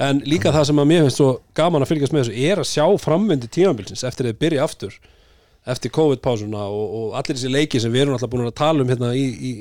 en 0.03 0.23
líka 0.27 0.53
það 0.55 0.69
sem 0.71 0.81
að 0.83 0.89
mér 0.91 1.05
finnst 1.05 1.21
svo 1.21 1.29
gaman 1.55 1.85
að 1.85 1.93
fylgjast 1.93 2.15
með 2.15 2.25
þessu 2.25 2.47
er 2.51 2.63
að 2.63 2.71
sjá 2.71 2.87
framvindi 3.05 3.51
tímabilsins 3.55 4.07
eftir 4.07 4.27
að 4.27 4.33
þið 4.33 4.41
byrja 4.43 4.65
aftur 4.65 4.97
eftir 5.75 5.93
COVID-pásuna 5.95 6.65
og, 6.67 6.87
og 6.99 7.19
allir 7.19 7.39
þessi 7.39 7.53
leiki 7.53 7.81
sem 7.81 7.93
við 7.95 8.05
erum 8.05 8.17
alltaf 8.17 8.33
búin 8.33 8.49
að 8.49 8.57
tala 8.59 8.85
um 8.85 8.91
hérna 8.91 9.13
í, 9.17 9.25
í, 9.25 9.53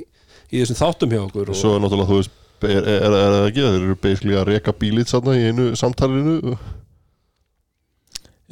í 0.52 0.64
þessum 0.64 0.80
þáttum 0.82 1.14
hjá 1.14 1.22
okkur 1.28 1.52
og, 1.54 1.60
svo 1.60 1.76
er 1.76 1.84
náttúrulega 1.84 2.10
þú 2.10 2.22
veist 2.22 2.40
er, 2.64 2.80
er, 2.80 2.88
er, 2.98 3.18
er 3.20 3.36
það 3.36 3.50
ekki, 3.50 3.66
þeir 3.68 3.78
eru 3.78 4.00
basically 4.08 4.40
að 4.40 4.50
reka 4.50 4.74
bílit 4.80 5.12
þarna 5.12 5.36
í 5.36 5.46
einu 5.52 5.70
samtalinu. 5.80 6.56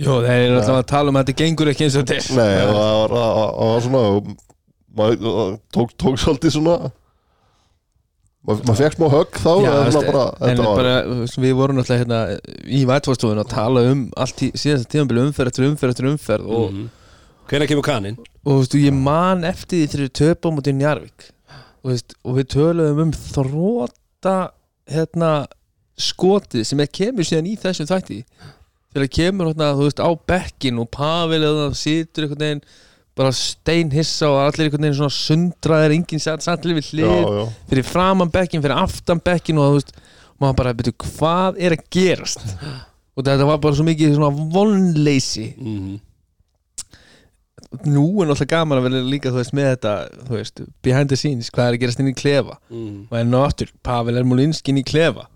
Jó, 0.02 0.14
þeir 0.24 0.46
eru 0.46 0.58
alltaf 0.58 0.78
að 0.78 0.88
tala 0.92 1.12
um 1.12 1.20
að 1.20 1.28
þetta 1.28 1.44
gengur 1.44 1.72
ekki 1.72 1.86
eins 1.88 2.00
og 2.00 2.08
til 2.10 2.22
Nei, 2.38 2.56
og 2.64 2.80
það 2.80 2.96
var, 3.60 3.86
svona 3.86 4.04
maður 4.98 5.58
tók 5.72 6.20
svolítið 6.20 6.56
svona 6.58 6.78
maður 8.48 8.70
mað 8.70 8.80
fekk 8.82 8.98
smá 8.98 9.06
högg 9.14 9.38
þá 9.42 9.52
Já, 9.52 9.72
veist, 9.86 10.08
bara, 10.08 10.24
en 10.34 10.48
þetta 10.48 10.66
var 10.66 10.80
bara, 10.80 10.94
við 11.44 11.54
vorum 11.60 11.78
náttúrulega 11.78 12.02
hérna 12.02 12.22
í 12.66 12.82
vætfórstofun 12.90 13.42
að 13.44 13.52
tala 13.52 13.84
um 13.92 14.02
allt 14.24 14.42
í 14.42 14.50
síðast 14.58 14.90
tíðanbili 14.92 15.26
umferð 15.28 15.52
eftir 15.52 15.68
umferð 15.68 15.94
eftir 15.94 16.10
umferð 16.10 16.50
og, 16.50 16.72
mm. 16.74 16.88
hvenær 17.52 17.70
kemur 17.70 17.86
kaninn? 17.86 18.18
Og 18.42 18.50
þú 18.50 18.58
veist, 18.64 18.80
ég 18.82 18.98
man 18.98 19.46
eftir 19.46 19.84
því 19.84 19.92
þegar 19.92 20.08
við 20.08 20.16
töpum 20.22 20.58
út 20.62 20.72
í 20.72 20.76
Njarvík 20.80 21.28
og, 21.30 21.92
veist, 21.92 22.18
og 22.26 22.40
við 22.40 22.50
töluðum 22.56 23.04
um 23.06 23.14
þróta 23.20 24.38
hérna 24.90 25.32
skotið 26.02 26.66
sem 26.66 26.82
er 26.82 26.90
kemur 26.90 27.28
síðan 27.28 27.52
í 27.52 27.58
þessum 27.62 27.90
þætti. 27.90 28.24
Þegar 28.92 29.12
kemur 29.18 29.52
hérna, 29.52 29.74
þú 29.78 29.86
veist, 29.86 30.02
á 30.02 30.10
bekkin 30.34 30.82
og 30.82 30.90
Pavel 30.94 31.44
eða 31.46 31.70
situr 31.78 32.26
einhvern 32.26 32.46
veginn 32.46 32.64
bara 33.18 33.32
steinhissa 33.36 34.30
og 34.32 34.40
allir 34.46 34.68
einhvern 34.68 34.86
veginn 34.88 35.00
svona 35.02 35.16
sundraðir, 35.16 35.96
enginn 35.98 36.22
satt 36.24 36.48
allir 36.52 36.80
við 36.80 36.94
hlið 36.94 37.10
já, 37.10 37.34
já. 37.36 37.44
fyrir 37.72 37.88
framan 37.88 38.32
bekkin, 38.32 38.64
fyrir 38.64 38.80
aftan 38.80 39.20
bekkin 39.24 39.60
og 39.60 39.68
þú 39.68 39.80
veist, 39.80 39.92
maður 40.42 40.62
bara, 40.62 40.78
betur, 40.78 40.96
hvað 41.18 41.60
er 41.60 41.76
að 41.76 41.84
gerast 41.94 42.46
og 42.46 43.26
þetta 43.26 43.50
var 43.50 43.60
bara 43.64 43.78
svo 43.78 43.86
mikið 43.88 44.16
svona 44.16 44.48
vonleysi 44.56 45.50
mm. 45.58 45.92
nú 47.92 48.06
er 48.24 48.32
náttúrulega 48.32 48.52
gaman 48.54 48.80
að 48.80 48.88
vera 48.88 49.04
líka 49.12 49.34
þú 49.34 49.42
veist, 49.42 49.56
með 49.60 49.70
þetta, 49.74 49.98
þú 50.30 50.38
veist, 50.38 50.64
behind 50.88 51.12
the 51.12 51.20
scenes 51.20 51.52
hvað 51.52 51.68
er 51.68 51.78
að 51.78 51.84
gerast 51.84 52.04
inn 52.04 52.14
í 52.14 52.16
klefa 52.18 52.58
mm. 52.72 52.96
og 53.12 53.20
enn 53.20 53.38
og 53.38 53.50
aftur, 53.50 53.76
Pavel 53.84 54.22
Ermolinski 54.24 54.72
inn 54.72 54.80
í 54.82 54.88
klefa 54.88 55.28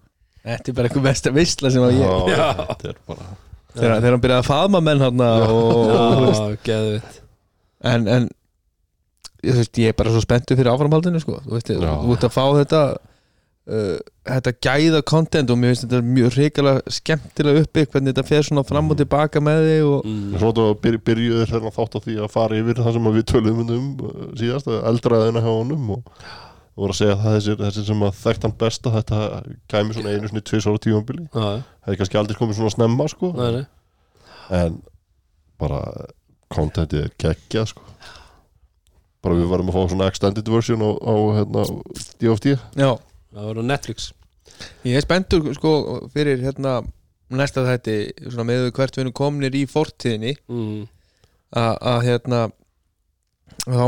þetta 0.45 0.71
er 0.71 0.79
bara 0.79 0.89
eitthvað 0.89 1.09
besta 1.09 1.35
veistla 1.35 1.73
sem 1.75 1.83
að 1.83 1.99
ég 1.99 2.07
Já, 2.07 2.39
Já. 2.39 2.49
þetta 2.71 2.93
er 2.93 3.03
bara 3.11 3.29
þegar, 3.75 3.99
þegar 3.99 4.11
hann 4.13 4.23
byrjaði 4.23 4.39
að 4.39 4.49
faðma 4.53 4.83
menn 4.87 5.03
hann 5.03 5.27
og, 5.27 5.77
og, 5.83 6.27
Já, 6.31 6.59
geðvitt 6.63 7.21
en, 7.83 8.07
en 8.07 8.29
ég, 9.43 9.55
veist, 9.57 9.81
ég 9.81 9.91
er 9.91 9.97
bara 9.97 10.13
svo 10.13 10.23
spenntur 10.23 10.57
fyrir 10.59 10.71
áframhaldinu 10.73 11.21
sko. 11.23 11.41
þú 11.45 11.57
veist, 11.57 11.73
þú 11.75 12.15
ert 12.15 12.27
að 12.29 12.33
fá 12.35 12.45
þetta 12.59 12.81
uh, 12.95 13.97
þetta 14.25 14.53
gæða 14.67 15.01
content 15.07 15.51
og 15.53 15.59
mér 15.61 15.73
finnst 15.73 15.85
þetta 15.87 16.13
mjög 16.15 16.39
reikalega 16.39 16.95
skemmtilega 16.97 17.65
uppi 17.65 17.85
hvernig 17.91 18.13
þetta 18.13 18.25
fer 18.29 18.47
svona 18.47 18.65
fram 18.67 18.89
og 18.93 18.99
tilbaka 19.01 19.43
með 19.43 19.67
þig 19.69 19.91
og 19.91 20.09
mm. 20.09 20.23
Svo 20.39 20.49
þetta 20.51 20.79
byr, 20.85 20.97
byrjuður 21.09 21.51
þegar 21.51 21.67
hann 21.67 21.77
þátt 21.77 21.99
á 21.99 21.99
því 22.07 22.17
að 22.23 22.33
fara 22.33 22.59
yfir 22.61 22.81
það 22.81 22.97
sem 22.97 23.11
að 23.11 23.19
við 23.19 23.29
tölum 23.33 23.61
um 23.65 23.85
uh, 24.09 24.25
síðast, 24.41 24.73
eldraðina 24.91 25.45
hjá 25.45 25.51
honum 25.51 25.93
og, 25.97 26.25
og 26.75 26.83
voru 26.83 26.95
að 26.95 26.99
segja 27.01 27.15
að 27.15 27.23
það 27.23 27.37
þessir, 27.37 27.61
þessir 27.63 27.87
sem 27.91 28.03
að 28.09 28.19
þekkt 28.23 28.49
hann 28.49 28.57
besta 28.65 28.95
þetta 28.97 29.21
kæmi 29.71 29.97
svona 29.97 30.15
einu 30.15 30.33
svona 30.33 30.45
tvis 30.51 30.69
ára 30.69 30.83
tímabili 30.85 31.25
Já, 31.29 31.45
já. 31.45 31.63
hefði 31.87 32.01
kannski 32.01 32.21
aldrei 32.21 32.41
komið 32.41 32.61
svona 32.61 32.75
snemma 32.75 33.09
sko 33.13 33.31
Nei, 33.37 33.49
nei. 33.59 33.65
en 34.59 34.81
bara 35.61 35.81
contentið 36.53 37.07
er 37.07 37.13
geggjað 37.21 37.71
sko. 37.73 37.85
Bara 39.25 39.39
við 39.39 39.49
varum 39.49 39.71
að 39.71 39.77
fá 39.77 39.89
svona 39.91 40.09
extended 40.11 40.49
version 40.51 40.83
á, 40.85 40.89
á 41.01 41.13
hérna, 41.39 41.65
DFT 42.21 42.53
já, 42.77 42.91
Það 43.35 43.47
var 43.49 43.59
á 43.59 43.63
Netflix. 43.71 44.11
Ég 44.87 44.95
er 44.95 45.03
spenntur 45.03 45.47
sko 45.57 45.71
fyrir 46.13 46.43
hérna 46.45 46.77
næsta 47.35 47.65
þætti 47.65 47.95
svona 48.29 48.45
með 48.47 48.69
hvert 48.75 48.95
við 48.95 49.03
erum 49.03 49.15
komnir 49.17 49.57
í 49.57 49.65
fortíðinni. 49.67 50.35
Mm. 50.47 50.85
að 51.55 51.73
að, 51.89 51.99
hérna 52.05 52.39
þá 53.65 53.85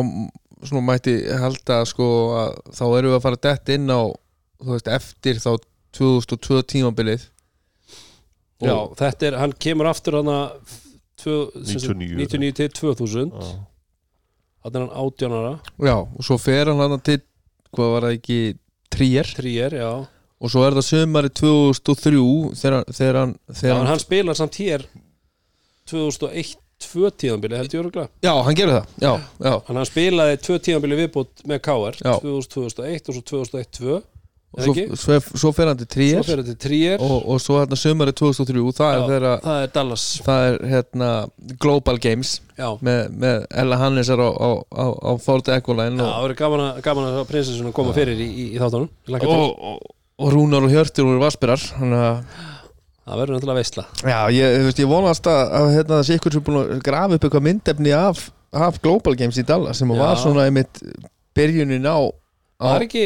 svona 0.67 0.83
mætti 0.87 1.15
halda 1.37 1.79
sko 1.87 2.07
að 2.41 2.51
þá 2.73 2.85
erum 2.87 3.11
við 3.11 3.17
að 3.17 3.25
fara 3.27 3.41
dett 3.47 3.73
inn 3.75 3.87
á 3.93 4.01
þú 4.57 4.73
veist 4.73 4.91
eftir 4.91 5.41
þá 5.43 5.51
2002 5.97 6.61
tímabilið. 6.73 7.27
Já, 8.57 8.77
þetta 8.97 9.27
er, 9.27 9.37
hann 9.37 9.53
kemur 9.61 9.89
aftur 9.91 10.17
hann 10.19 10.31
að 10.33 10.75
99. 11.27 12.13
99 12.21 12.53
til 12.59 12.69
2000 12.81 13.33
Já. 13.33 13.49
Þannig 14.67 14.77
er 14.77 14.83
hann 14.83 14.95
18 15.07 15.35
ára. 15.37 15.53
Já 15.87 15.95
og 15.97 16.21
svo 16.27 16.37
fer 16.41 16.71
hann 16.71 16.81
hann 16.83 17.03
til 17.05 17.21
hvað 17.75 17.91
var 17.93 18.07
það 18.07 18.15
ekki 18.17 18.39
tríer 18.93 19.33
Tríer, 19.37 19.75
já. 19.77 19.91
Og 20.37 20.51
svo 20.53 20.63
er 20.67 20.75
það 20.77 20.85
sömari 20.91 21.31
2003 21.33 22.21
þegar, 22.61 22.83
þegar 22.93 23.19
hann, 23.23 23.35
Já, 23.47 23.59
þegar 23.61 23.81
en 23.81 23.91
hann 23.91 24.01
spilar 24.03 24.37
samt 24.37 24.59
hér 24.61 24.85
2001 25.89 26.57
tvö 26.77 27.09
tíðanbili 27.17 27.57
held 27.57 27.73
ég 27.73 27.81
öruglega 27.81 28.09
já, 28.21 28.33
hann 28.45 28.57
gerði 28.57 28.75
það 28.75 28.89
já, 29.01 29.11
já, 29.41 29.53
að 29.55 29.71
hann 29.71 29.87
spilaði 29.89 30.35
tvö 30.45 30.57
tíðanbili 30.67 30.99
viðbútt 30.99 31.41
með 31.49 31.61
KR 31.65 31.97
Já. 32.03 32.11
2001 32.21 33.09
og 33.09 33.17
svo 33.17 33.23
2001-2 33.31 33.95
og 33.95 34.03
svo, 34.65 34.73
svo, 34.97 35.17
svo 35.43 35.51
fer 35.55 35.69
hann 35.71 35.79
til 35.79 35.89
Tríer 35.89 37.01
og, 37.03 37.17
og 37.29 37.41
svo 37.43 37.59
hérna 37.61 37.77
sömari 37.79 38.13
2003 38.17 38.63
það 38.77 38.87
er 38.87 38.97
Já, 38.97 39.07
þeirra 39.11 39.33
Það 39.43 39.61
er 39.63 39.71
Dallas. 39.75 40.05
það 40.25 40.47
er 40.47 40.57
hérna 40.73 41.09
Global 41.61 42.01
Games 42.03 42.33
Já, 42.57 42.69
með, 42.81 43.01
með 43.21 43.45
Ella 43.63 43.77
Hannesar 43.83 44.23
á, 44.23 44.29
á, 44.33 44.49
á, 44.73 44.85
á 44.97 45.11
Ford 45.21 45.51
Ecoline 45.53 46.01
og, 46.01 46.09
það 46.09 46.25
verður 46.25 46.39
gaman 46.41 46.65
að, 46.65 46.81
gaman 46.87 47.09
að 47.11 47.21
prinsessunum 47.29 47.75
koma 47.77 47.93
fyrir 47.97 48.17
í, 48.17 48.27
í, 48.27 48.45
í 48.55 48.61
þáttunum. 48.61 48.89
Og, 49.21 49.65
og, 50.17 50.31
Rúnar 50.33 50.65
og 50.65 50.73
Hjörtur 50.73 51.05
voru 51.05 51.21
Vaspirar 51.21 51.61
þannig 51.61 52.05
að 52.07 52.21
Það 53.07 53.19
verður 53.21 53.37
náttúrulega 53.37 53.61
veistla 53.61 53.83
Já, 54.03 54.17
ég, 54.35 54.55
veist, 54.65 54.79
ég 54.81 54.89
vonast 54.91 55.27
að, 55.31 55.43
að 55.59 55.67
hérna, 55.77 55.99
sé 56.03 56.17
ykkur 56.17 56.33
sem 56.33 56.41
er 56.41 56.47
búin 56.49 56.57
að 56.59 56.81
grafa 56.83 57.15
upp 57.15 57.27
eitthvað 57.27 57.45
myndefni 57.45 57.93
af, 57.95 58.23
af 58.65 58.81
Global 58.83 59.13
Games 59.19 59.37
í 59.39 59.45
Dallas 59.47 59.79
sem 59.79 59.93
var 59.95 60.17
svona 60.19 60.47
einmitt 60.49 60.81
byrjunin 61.37 61.87
á, 61.87 61.97
var 62.65 62.85
ekki, 62.87 63.03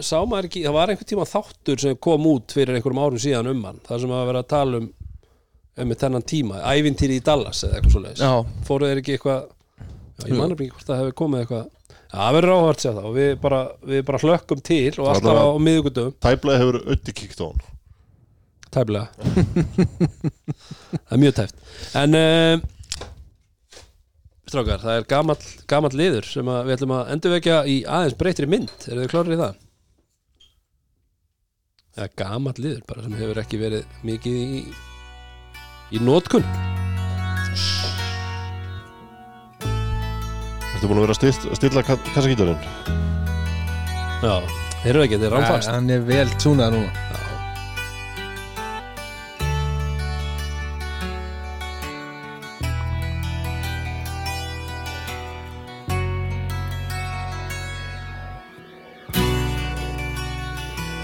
sá 0.00 0.16
maður 0.24 0.48
ekki, 0.48 0.62
það 0.64 0.76
var 0.78 0.92
einhvern 0.92 1.10
tíma 1.10 1.26
þáttur 1.28 1.82
sem 1.82 1.98
kom 2.08 2.28
út 2.30 2.54
fyrir 2.56 2.78
einhverjum 2.78 3.02
árum 3.02 3.20
síðan 3.20 3.50
um 3.52 3.66
hann 3.68 3.82
Það 3.84 4.04
sem 4.04 4.14
að 4.16 4.26
vera 4.30 4.44
að 4.44 4.50
tala 4.54 4.80
um 4.82 4.88
um 5.78 5.94
þennan 5.94 6.24
tíma, 6.26 6.60
ævintýri 6.74 7.18
í 7.20 7.24
Dallas 7.24 7.60
eða 7.66 7.78
eitthvað 7.78 8.18
Já, 8.18 8.30
Fóruð 8.66 8.92
þeir 8.92 9.00
ekki 9.02 9.16
eitthvað 9.16 9.42
Já, 10.18 10.24
ég 10.24 10.32
manna 10.34 10.56
ekki 10.56 10.72
hvort 10.72 10.88
það 10.88 11.02
hefur 11.02 11.18
komið 11.20 11.44
eitthvað 11.44 11.66
Já, 12.08 12.16
það 12.16 12.36
verður 12.38 12.54
áhvert 12.56 12.82
sér 12.82 12.96
það 12.96 13.08
og 13.10 13.16
við 13.18 13.30
bara, 13.42 13.60
við 13.92 14.04
bara 14.08 14.20
hlökkum 14.24 14.62
til 14.64 14.94
og 14.96 15.10
alltaf 15.12 15.38
á, 15.38 15.46
miðugundum 15.68 16.16
Tæplega 16.24 16.62
hefur 16.62 16.80
Ötti 16.94 17.14
kíkt 17.20 17.42
á 17.44 17.46
hann 17.46 17.66
tæflega 18.68 19.06
Það 21.08 21.14
er 21.14 21.22
mjög 21.22 21.36
tæft 21.38 21.96
En 21.98 22.18
uh, 22.18 22.66
Strákar, 24.48 24.80
það 24.80 24.98
er 24.98 25.08
gamall, 25.10 25.40
gamall 25.68 25.96
liður 25.98 26.24
sem 26.24 26.48
að 26.48 26.60
við 26.64 26.76
ætlum 26.78 26.94
að 26.96 27.14
endurvekja 27.14 27.56
í 27.68 27.78
aðeins 27.84 28.18
breytri 28.20 28.48
mynd. 28.48 28.72
Eru 28.88 29.02
þið 29.02 29.10
klárir 29.12 29.34
í 29.34 29.40
það? 29.42 29.58
Það 31.98 32.04
er 32.06 32.14
gamall 32.22 32.54
liður 32.56 32.84
bara 32.88 33.04
sem 33.04 33.18
hefur 33.18 33.42
ekki 33.42 33.60
verið 33.60 33.98
mikið 34.06 34.38
í 34.38 34.62
í 35.88 36.00
nótkun 36.04 36.44
Ertu 40.78 40.86
búin 40.86 41.00
að 41.00 41.06
vera 41.08 41.14
að 41.14 41.18
stilla, 41.18 41.56
stilla 41.58 41.82
kassakítarinn? 41.88 42.60
Já, 44.22 44.34
þeir 44.84 44.92
eru 44.92 45.02
ekki, 45.06 45.16
þetta 45.16 45.26
er 45.26 45.34
rámfast 45.34 45.72
hann 45.72 45.90
er 45.90 46.04
vel 46.06 46.28
túnað 46.38 46.76
núna. 46.76 47.06
Já, 47.08 47.27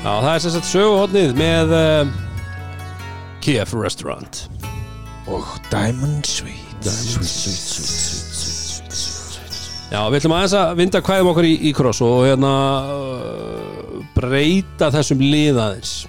það 0.04 0.30
er 0.34 0.42
sem 0.44 0.52
sagt 0.52 0.68
söguhotnið 0.68 1.30
með 1.38 1.70
uh, 1.72 2.10
Kiev 3.44 3.72
Restaurant. 3.78 4.44
Og 5.32 5.48
Diamond 5.72 6.28
Sweet 6.28 6.84
Já, 9.94 10.00
við 10.10 10.18
ætlum 10.18 10.34
aðeins 10.36 10.56
að 10.58 10.74
vinda 10.82 11.00
kvæðum 11.04 11.30
okkur 11.30 11.46
í, 11.48 11.54
í 11.70 11.72
kross 11.76 12.02
og 12.04 12.26
hérna 12.26 12.52
uh, 12.84 14.02
breyta 14.16 14.90
þessum 14.92 15.22
liðaðins 15.24 16.02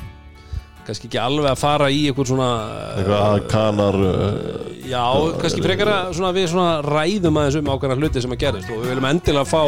kannski 0.86 1.08
ekki 1.10 1.20
alveg 1.22 1.50
að 1.50 1.62
fara 1.62 1.88
í 1.90 2.04
einhver 2.10 2.28
svona 2.30 2.50
uh, 2.66 2.98
Eitthvað 3.00 3.24
að 3.30 3.46
kanar 3.54 4.00
uh, 4.04 4.66
Já, 4.86 5.06
kannski 5.40 5.64
frekar 5.64 5.92
að 5.94 6.12
svona, 6.18 6.34
við 6.36 6.50
svona 6.52 6.74
ræðum 6.86 7.40
aðeins 7.42 7.60
um 7.62 7.72
ákveðna 7.72 7.98
hluti 8.02 8.26
sem 8.26 8.36
að 8.36 8.44
gerist 8.44 8.74
og 8.74 8.84
við 8.84 8.92
viljum 8.92 9.08
endilega 9.10 9.48
fá 9.50 9.64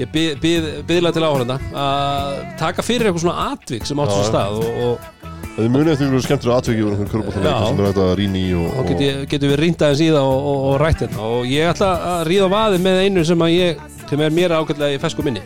ég 0.00 0.12
bið, 0.12 0.30
bið, 0.42 0.68
biðla 0.88 1.12
til 1.12 1.24
áhörenda 1.26 1.58
að 1.72 2.38
taka 2.60 2.84
fyrir 2.84 3.10
eitthvað 3.10 3.26
svona 3.26 3.50
atvik 3.52 3.88
sem 3.88 4.00
átt 4.02 4.14
sér 4.14 4.30
stað 4.30 4.62
og, 4.62 4.86
og 4.86 5.10
Þið 5.52 5.66
munið 5.68 5.90
eftir 5.92 6.06
einhverju 6.06 6.24
skemmtilega 6.24 6.60
atvikið 6.62 6.86
úr 6.86 6.92
einhverjum 6.94 7.10
kurbatónleik 7.12 7.50
Já. 7.52 7.64
sem 7.66 7.80
er 7.80 7.88
hægt 7.90 7.98
að 8.00 8.12
rýna 8.16 8.38
í 8.40 8.52
og, 8.56 8.92
ég, 9.04 9.18
getum 9.28 9.50
við 9.50 9.58
rýnt 9.60 9.82
aðeins 9.84 10.00
í 10.00 10.06
það 10.08 10.28
og, 10.30 10.46
og, 10.48 10.62
og 10.70 10.76
rætt 10.80 11.02
þetta 11.02 11.26
og 11.26 11.50
ég 11.50 11.68
ætla 11.68 11.90
að 12.08 12.22
ríða 12.30 12.46
á 12.48 12.54
vaði 12.54 12.78
með 12.86 13.00
einu 13.02 13.24
sem 13.28 13.44
að 13.44 13.52
ég 13.52 13.82
sem 14.08 14.22
er 14.24 14.32
mér 14.32 14.54
ágætlega 14.56 14.96
í 14.96 15.02
fesku 15.02 15.26
minni. 15.26 15.42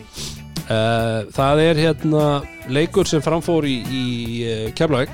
Uh, 0.67 1.27
það 1.35 1.63
er 1.65 1.81
hérna 1.83 2.23
leikur 2.71 3.07
sem 3.07 3.23
framfór 3.23 3.67
í, 3.67 3.75
í 3.83 4.05
uh, 4.47 4.63
Keflavík 4.79 5.11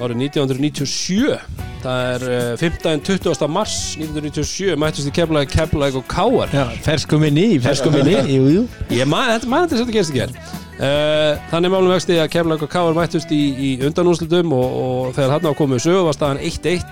árið 0.00 0.24
1997 0.26 1.38
það 1.84 2.10
er 2.14 2.26
uh, 2.28 2.50
15. 2.60 3.02
20. 3.04 3.48
mars 3.52 3.78
1997 4.00 4.76
mættust 4.80 5.10
í 5.10 5.14
Keflavík, 5.14 5.52
Keflavík 5.52 5.98
og 6.00 6.06
Káar 6.10 6.54
Já, 6.54 6.64
fersku 6.86 7.20
minni, 7.20 7.58
fersku 7.62 7.92
minni 7.94 8.16
Jú, 8.36 8.44
jú. 8.56 8.62
Ég 8.94 9.08
maður 9.10 9.36
þetta 9.38 9.50
maður 9.52 9.74
þetta 9.74 9.98
gerst 9.98 10.14
ekki 10.14 10.24
hér 10.26 10.62
Uh, 10.74 11.36
þannig 11.52 11.70
málum 11.70 11.92
vexti 11.92 12.16
að 12.18 12.50
og 12.56 12.64
Káar 12.66 12.96
mættust 12.96 13.30
í, 13.30 13.42
í 13.54 13.68
undanúslutum 13.86 14.50
og, 14.56 14.72
og 14.74 15.12
þegar 15.14 15.36
hann 15.36 15.46
á 15.46 15.54
komið 15.54 15.84
sögu 15.84 16.00
var 16.08 16.16
staðan 16.16 16.40
1-1 16.42 16.82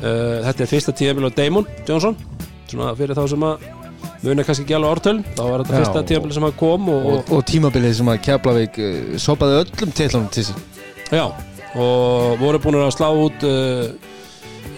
uh, 0.00 0.38
þetta 0.46 0.64
er 0.64 0.70
fyrsta 0.70 0.94
tíðanbíl 0.96 1.28
á 1.28 1.36
Damon 1.36 1.68
Johnson 1.84 2.16
svona 2.70 2.94
fyrir 2.96 3.18
þá 3.18 3.26
sem 3.34 3.44
að 3.44 3.68
muni 4.24 4.46
kannski 4.48 4.64
ekki 4.64 4.76
alveg 4.78 4.94
ártöl. 4.94 5.14
Þá 5.36 5.42
var 5.44 5.62
þetta 5.62 5.74
Já, 5.74 5.82
fyrsta 5.82 6.04
tíðanbíl 6.08 6.34
sem 6.38 6.46
hann 6.48 6.56
kom 6.60 6.88
og, 6.92 7.06
og, 7.12 7.32
og 7.36 7.44
tímabilið 7.52 7.94
sem 8.00 8.10
að 8.12 8.20
Keflavík 8.30 8.80
uh, 8.80 8.98
sopaði 9.20 9.60
öllum 9.60 9.94
titlunum 10.00 10.32
til 10.32 10.46
sín. 10.48 10.66
Já, 11.10 11.24
og 11.78 12.40
voru 12.40 12.60
búin 12.62 12.80
að 12.80 12.94
slá 12.96 13.08
út 13.14 13.44
uh, 13.46 13.90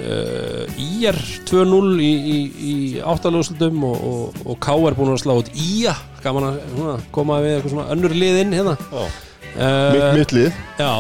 uh, 0.03 0.82
IR 0.82 1.18
2-0 1.49 1.93
í, 2.05 2.12
í, 2.12 2.38
í 2.68 2.74
áttalúslutum 3.01 3.84
og, 3.88 4.09
og, 4.09 4.40
og 4.45 4.59
Káar 4.62 4.97
búin 4.99 5.14
að 5.14 5.22
slá 5.24 5.34
út 5.38 5.53
IA 5.57 5.95
gaman 6.22 6.51
að 6.51 6.59
svona, 6.72 6.97
koma 7.14 7.38
við 7.43 7.57
eitthvað 7.57 7.74
svona 7.74 7.86
önnur 7.95 8.16
liðinn 8.16 8.57
hérna. 8.57 8.76
Já. 8.93 9.03
uh, 9.03 9.95
mitt, 9.95 10.09
mitt 10.18 10.34
lið. 10.36 10.61
Já, 10.78 10.93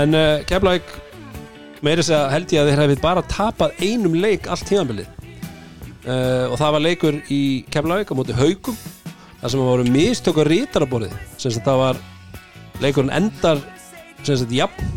en 0.00 0.18
uh, 0.18 0.46
Keflavík 0.48 0.94
meiri 1.84 2.02
þess 2.02 2.16
að 2.16 2.32
held 2.32 2.54
ég 2.54 2.62
að 2.62 2.70
þeir 2.70 2.82
hefði 2.82 2.98
bara 3.04 3.24
tapað 3.30 3.84
einum 3.84 4.16
leik 4.18 4.48
allt 4.50 4.66
tíðanbilið 4.66 5.08
uh, 6.08 6.46
og 6.50 6.56
það 6.58 6.76
var 6.76 6.84
leikur 6.88 7.20
í 7.32 7.42
Keflavík 7.72 8.10
á 8.10 8.18
móti 8.18 8.36
haugum 8.36 8.78
þar 9.40 9.52
sem 9.52 9.64
voru 9.68 9.88
mistök 9.92 10.40
á 10.40 10.44
rítaraborið 10.48 11.12
sem 11.38 11.54
það 11.60 11.82
var 11.82 12.00
leikurinn 12.82 13.12
endar 13.14 13.60
sem 14.24 14.38
sagt 14.40 14.54
jafn 14.54 14.88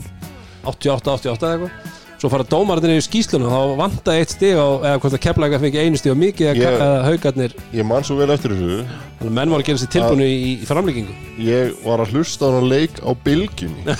88-88 0.63 1.29
eða 1.29 1.55
eitthvað. 1.55 1.95
Svo 2.19 2.27
fara 2.27 2.43
dómarinn 2.43 2.97
í 2.99 3.03
skýsluna 3.05 3.47
þá 3.47 3.77
vantaði 3.79 4.19
eitt 4.25 4.33
stig 4.33 4.57
á, 4.59 4.67
eða 4.83 4.97
hvort 4.99 5.13
að 5.15 5.21
keflaga 5.23 5.59
fengi 5.61 5.79
einu 5.79 5.95
stig 6.01 6.11
og 6.11 6.17
mikið 6.19 6.49
eða, 6.49 6.57
Ég- 6.59 6.81
eða 6.83 6.97
haugarnir 7.05 7.53
Ég 7.77 7.85
man 7.87 8.03
svo 8.03 8.17
vel 8.19 8.27
eftir 8.35 8.51
þessu. 8.51 8.81
Þannig 9.21 9.29
að 9.29 9.37
menn 9.37 9.53
var 9.53 9.63
að 9.63 9.69
gera 9.69 9.79
sér 9.79 9.91
tilbúinu 9.93 10.27
í, 10.27 10.35
í 10.51 10.67
framlíkingu 10.67 11.15
Ég 11.47 11.71
var 11.85 12.03
að 12.03 12.11
hlusta 12.17 12.43
á 12.43 12.51
hana 12.51 12.67
leik 12.73 12.99
á 12.99 13.11
bylgjunni. 13.23 13.83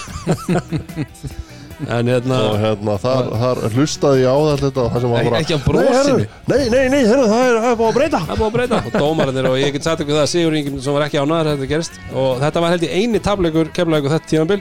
En 1.88 2.10
hérna 2.12 2.38
og 2.49 2.57
hérna, 2.60 2.97
þar, 2.99 3.30
þar 3.39 3.60
hlustaði 3.72 4.26
ég 4.26 4.28
á 4.28 4.38
þetta 4.60 4.82
og 4.84 4.89
það 4.91 5.03
sem 5.05 5.12
var 5.14 5.28
bara 5.30 5.39
Ekki 5.39 5.55
á 5.55 5.60
Nei, 5.60 5.64
brosinu 5.64 5.93
herru, 5.95 6.16
nei, 6.51 6.64
nei, 6.74 6.82
nei, 6.91 7.03
herru, 7.07 7.28
það 7.32 7.43
er, 7.45 7.60
það 7.64 7.70
er 7.70 7.78
búið 7.80 7.88
að 7.93 7.95
breyta. 7.99 8.20
Það 8.26 8.34
er 8.34 8.39
búið 8.41 8.49
að 8.49 8.55
breyta. 8.57 8.80
Og 8.89 8.97
dómarinn 8.99 9.47
og 9.47 9.55
ég 9.62 9.72
get 9.78 9.88
sagt 9.88 10.03
ykkur 10.03 10.18
það 10.18 10.26
að 10.26 10.32
Sigur 10.34 10.57
Ingim 10.60 10.82
sem 10.84 10.97
var 10.97 11.05
ekki 11.07 11.22
ánæður 11.24 11.51
þetta 11.53 11.70
gerist. 11.72 11.99
Og 12.12 12.41
þetta 12.43 12.64
var 12.66 12.74
held 12.76 12.84
ég 12.84 12.97
eini 12.99 13.22
tableikur 13.24 13.72
kemlaðið 13.80 14.12
þetta 14.18 14.32
tímanbil 14.34 14.60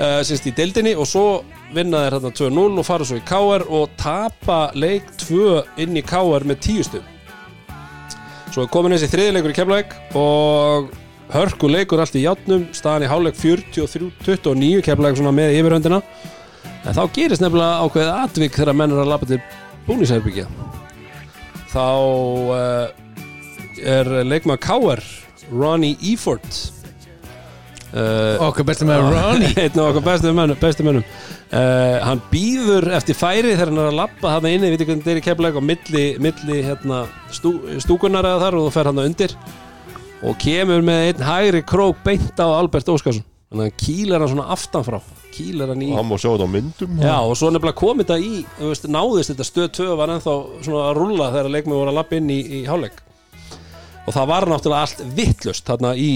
uh, 0.00 0.20
sínst 0.26 0.46
í 0.48 0.54
deildinni 0.56 0.94
og 0.96 1.08
svo 1.08 1.26
vinna 1.74 2.04
þeir 2.04 2.16
hérna 2.18 2.32
2-0 2.40 2.80
og 2.80 2.86
fara 2.86 3.06
svo 3.08 3.18
í 3.18 3.24
KR 3.26 3.66
og 3.78 3.96
tapa 4.00 4.60
leik 4.76 5.08
2 5.26 5.82
inn 5.84 5.98
í 5.98 6.04
KR 6.06 6.46
með 6.48 6.62
10 6.68 6.88
stum 6.90 7.12
svo 8.52 8.64
er 8.64 8.70
komin 8.72 8.94
þessi 8.94 9.10
þriðileikur 9.12 9.52
í 9.52 9.56
kemlaðið 9.58 10.16
og 10.20 10.94
hörku 11.34 11.68
leikur 11.68 12.00
allt 12.00 12.16
í 12.16 12.24
játnum 12.24 12.68
staðan 12.76 13.04
í 13.04 13.10
hálfleik 13.10 13.36
43-29 13.40 14.84
kemlaðið 14.86 15.20
svona 15.20 15.34
með 15.36 15.58
yfirhöndina 15.58 16.00
en 16.86 16.96
þá 16.96 17.02
gerist 17.16 17.42
nefnilega 17.42 17.82
ákveðið 17.84 18.12
atvik 18.14 18.56
þegar 18.56 18.78
menn 18.78 18.94
er 18.94 19.02
að 19.02 19.12
lappa 19.12 19.28
til 19.28 19.40
búnisherbyggja 19.88 20.46
þá 21.72 21.86
uh, 22.54 22.86
er 23.82 24.12
leikmaður 24.24 24.62
K.R. 24.64 25.04
Ronnie 25.50 25.98
Eford 26.12 26.46
uh, 27.96 28.46
Okkar 28.46 28.66
bestum 28.68 28.90
með 28.90 29.04
Ronnie. 29.10 29.50
Einn 29.62 29.80
af 29.82 29.90
okkar 29.90 30.04
bestu 30.06 30.32
mönnum, 30.36 30.58
bestu 30.60 30.86
mönnum. 30.86 31.04
Uh, 31.50 31.98
hann 32.04 32.22
býður 32.30 32.88
eftir 32.96 33.18
færi 33.18 33.54
þegar 33.54 33.72
hann 33.72 33.82
er 33.82 33.90
að 33.90 34.00
lappa 34.00 34.34
þarna 34.36 34.54
inni, 34.54 34.70
við 34.70 34.76
veitum 34.76 34.90
hvernig 34.90 35.04
þetta 35.04 35.14
er 35.14 35.20
í 35.20 35.26
keflæk 35.26 35.60
og 35.60 35.66
milli, 35.66 36.06
milli 36.22 36.58
hérna, 36.66 37.04
stú, 37.34 37.54
stúkunar 37.82 38.28
eða 38.28 38.42
þar 38.46 38.58
og 38.60 38.66
þú 38.68 38.74
fer 38.78 38.90
hann 38.92 39.04
undir. 39.04 39.36
Og 40.26 40.36
kemur 40.42 40.84
með 40.84 41.10
einn 41.10 41.26
hægri 41.26 41.64
krók 41.66 42.02
beint 42.04 42.40
á 42.40 42.46
Albert 42.48 42.88
Óskarsson. 42.92 43.24
Þannig 43.46 43.62
að 43.62 43.70
hann 43.70 43.80
kýlar 43.84 44.24
hann 44.24 44.32
svona 44.32 44.50
aftanfrá 44.56 45.00
kýlar 45.36 45.72
hann 45.72 45.82
í 45.84 45.90
og 45.92 46.00
hann 46.00 46.08
má 46.08 46.16
sjá 46.18 46.30
þetta 46.32 46.46
á 46.48 46.50
myndum 46.50 47.00
Já, 47.02 47.16
og 47.20 47.34
svo 47.38 47.50
nefnilega 47.52 47.78
kom 47.78 48.00
þetta 48.02 48.16
í 48.18 48.30
þú 48.56 48.70
veist, 48.70 48.86
náðist 48.90 49.32
þetta 49.32 49.46
stöð 49.46 49.68
2 49.78 49.98
var 50.00 50.12
ennþá 50.14 50.36
svona 50.66 50.86
að 50.86 51.00
rulla 51.00 51.28
þegar 51.34 51.52
leikmið 51.54 51.80
voru 51.80 51.92
að 51.92 51.98
lappa 52.00 52.18
inn 52.18 52.32
í, 52.32 52.38
í 52.40 52.62
hálfleik. 52.66 53.02
Og 54.06 54.14
það 54.14 54.30
var 54.30 54.46
náttúrulega 54.50 54.86
allt 54.86 55.04
vittlust 55.18 55.66
þarna 55.66 55.92
í 55.98 56.10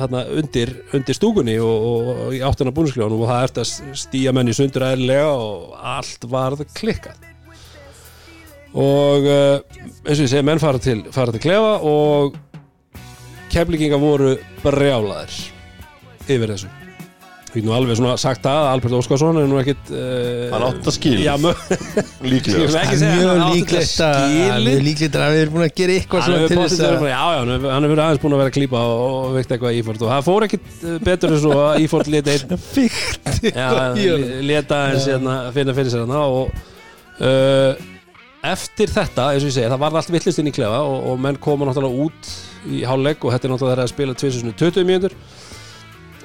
þarna 0.00 0.24
undir, 0.40 0.72
undir 0.96 1.16
stúkunni 1.16 1.56
og, 1.62 1.86
og, 1.90 2.10
og 2.26 2.36
í 2.36 2.42
áttina 2.46 2.74
búinsklefanum 2.74 3.24
og 3.24 3.30
það 3.30 3.46
ert 3.46 3.60
að 3.62 3.96
stíja 4.02 4.34
menn 4.36 4.50
í 4.50 4.56
sundur 4.56 4.86
eðlilega 4.88 5.28
og 5.34 5.76
allt 5.94 6.26
varð 6.30 6.64
klikkað. 6.76 7.26
Og 8.70 9.26
uh, 9.26 9.80
eins 10.06 10.18
og 10.18 10.26
ég 10.26 10.30
segi, 10.30 10.44
menn 10.46 10.62
fara 10.62 10.82
til, 10.82 11.02
fara 11.14 11.34
til 11.34 11.42
klefa 11.42 11.78
og 11.86 12.36
keflinginga 13.50 13.98
voru 13.98 14.36
brjálaðir 14.62 15.40
yfir 16.30 16.54
þessu 16.54 16.79
Við 17.50 17.64
nú 17.66 17.72
alveg 17.74 17.96
svona 17.98 18.12
sagt 18.20 18.44
að 18.46 18.64
Albert 18.70 18.94
Óskarsson 18.94 19.38
er 19.40 19.48
nú 19.50 19.56
ekkit 19.58 19.88
uh, 19.90 20.52
Hann 20.52 20.64
átti 20.68 20.86
að 20.86 20.94
skilja. 20.94 21.32
Já, 21.32 21.34
Ég 22.30 22.44
Mjög 22.46 22.76
hann 22.76 23.40
átti 23.42 23.56
líklegt 23.56 24.02
að. 24.06 24.34
Mjög 24.66 24.84
líklegt 24.86 25.16
að 25.18 25.32
við 25.34 25.40
erum 25.42 25.56
búin 25.56 25.64
að 25.66 25.72
gera 25.80 25.96
eitthvað 25.98 26.22
Hann 26.22 26.30
svona 26.30 26.42
hefur 26.44 26.60
þess 26.62 26.84
að 26.86 27.06
já, 27.10 27.16
já, 27.18 27.40
hann 27.40 27.88
hefur- 27.88 28.02
aðeins 28.04 28.22
búin 28.22 28.36
að 28.36 28.42
vera 28.42 28.52
að 28.52 28.56
klípa 28.58 28.82
og, 28.86 29.02
og 29.10 29.34
veikt 29.34 29.54
eitthvað 29.56 29.78
Ífort 29.80 30.04
og 30.06 30.12
það 30.12 30.26
fór 30.28 30.46
ekkit 30.46 30.68
eh, 30.78 30.98
betur 31.10 31.34
en 31.34 31.40
svo 31.42 31.56
að 31.64 31.80
Ífort 31.88 32.10
leta 32.14 32.34
einn 32.36 32.60
Fíkt 32.76 33.40
já, 33.50 33.68
le- 33.98 34.42
leta 34.46 34.78
eins 34.92 35.08
hérna, 35.10 35.34
finna 35.56 35.74
fyrir 35.80 35.90
sér 35.96 36.04
hana 36.06 36.20
og 36.30 36.52
uh, 37.18 37.88
eftir 38.54 38.92
þetta, 38.94 39.26
eins 39.34 39.42
og 39.42 39.50
ég 39.50 39.56
segi, 39.58 39.68
það 39.74 39.82
var 39.82 39.98
allt 40.00 40.12
villist 40.14 40.38
inn 40.40 40.48
í 40.48 40.54
klefa 40.54 40.78
og, 40.86 41.00
og 41.10 41.18
menn 41.26 41.40
koma 41.42 41.66
náttúrulega 41.68 42.06
út 42.06 42.30
í 42.70 42.84
hálfleik 42.88 43.26
og 43.26 43.34
þetta 43.34 43.48
er 43.50 43.52
náttúrulega 43.56 43.74
þeirra 43.74 43.88
að 43.88 43.92
spila 43.96 44.16
tvisunni 44.22 44.54
20 44.60 44.86
mínútur 44.88 45.18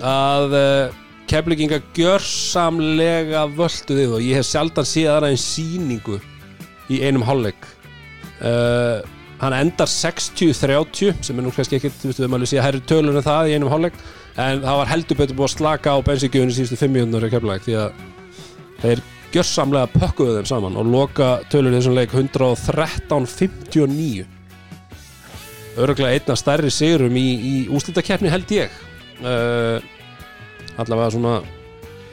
að 0.06 0.56
uh, 0.60 1.02
keflinginga 1.30 1.80
gjörsamlega 1.96 3.46
völduð 3.58 4.18
og 4.18 4.24
ég 4.24 4.36
hef 4.40 4.48
sjaldan 4.50 4.88
séð 4.88 5.12
aðra 5.14 5.28
en 5.34 5.42
síningu 5.42 6.18
í 6.92 6.96
einum 7.06 7.26
hálfleik. 7.26 7.62
Uh, 8.40 8.98
hann 9.42 9.56
endar 9.58 9.90
60-30 9.90 11.24
sem 11.26 11.40
er 11.40 11.44
nú 11.46 11.52
kannski 11.56 11.76
ekkert, 11.80 11.98
þú 12.02 12.08
veist, 12.12 12.22
við 12.22 12.32
maður 12.32 12.52
sé 12.52 12.58
að 12.60 12.68
herri 12.68 12.82
tölur 12.88 13.18
en 13.18 13.26
það 13.26 13.50
í 13.50 13.56
einum 13.58 13.74
hálfleik 13.74 13.98
en 14.36 14.64
það 14.64 14.80
var 14.82 14.92
heldur 14.92 15.20
betur 15.22 15.38
búið 15.40 15.50
að 15.50 15.56
slaka 15.56 15.88
á 15.96 15.98
bensíkjöfunni 16.06 16.56
síðustu 16.56 16.78
5 16.82 16.94
mínútur 16.94 17.28
í 17.28 17.34
keflæk 17.34 17.62
því 17.66 17.74
að 17.82 17.90
þeir 18.84 19.00
gjörsamlega 19.36 19.88
pökkuðu 19.96 20.32
þeim 20.38 20.50
saman 20.52 20.80
og 20.80 20.86
loka 20.92 21.28
tölur 21.52 21.74
í 21.74 21.76
þessum 21.80 21.98
leik 21.98 22.12
113-59 22.16 24.26
örgulega 25.76 26.16
einna 26.16 26.36
stærri 26.40 26.72
sigurum 26.72 27.16
í, 27.20 27.28
í 27.36 27.68
úslitakeppni 27.74 28.30
held 28.32 28.50
ég. 28.56 28.70
Uh, 29.20 29.78
allavega 30.82 31.12
svona 31.16 31.36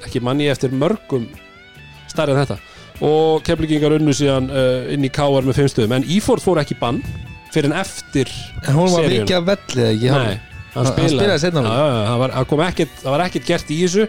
ekki 0.07 0.23
manni 0.25 0.49
eftir 0.53 0.73
mörgum 0.75 1.29
stærri 2.11 2.35
en 2.35 2.41
þetta. 2.43 2.59
Og 3.03 3.43
keflingingar 3.47 3.97
unnu 3.97 4.15
síðan 4.15 4.49
uh, 4.53 4.93
inn 4.95 5.05
í 5.07 5.11
KR 5.11 5.47
með 5.47 5.59
5 5.63 5.73
stöðum. 5.75 5.95
En 5.99 6.07
Íford 6.07 6.43
fór 6.45 6.61
ekki 6.63 6.77
bann 6.79 7.01
fyrir 7.53 7.71
en 7.71 7.77
eftir 7.81 8.31
En 8.67 8.77
hún 8.79 8.91
var 8.93 9.03
seríuna. 9.05 9.25
vikið 9.27 9.39
að 9.39 9.49
vellið 9.53 9.89
ekki? 9.93 10.13
Hann- 10.13 10.29
spilaði. 11.13 11.73
það 12.09 12.21
var, 12.23 12.35
var 13.13 13.25
ekkert 13.27 13.49
gert 13.51 13.73
í 13.75 13.81
þessu 13.83 14.07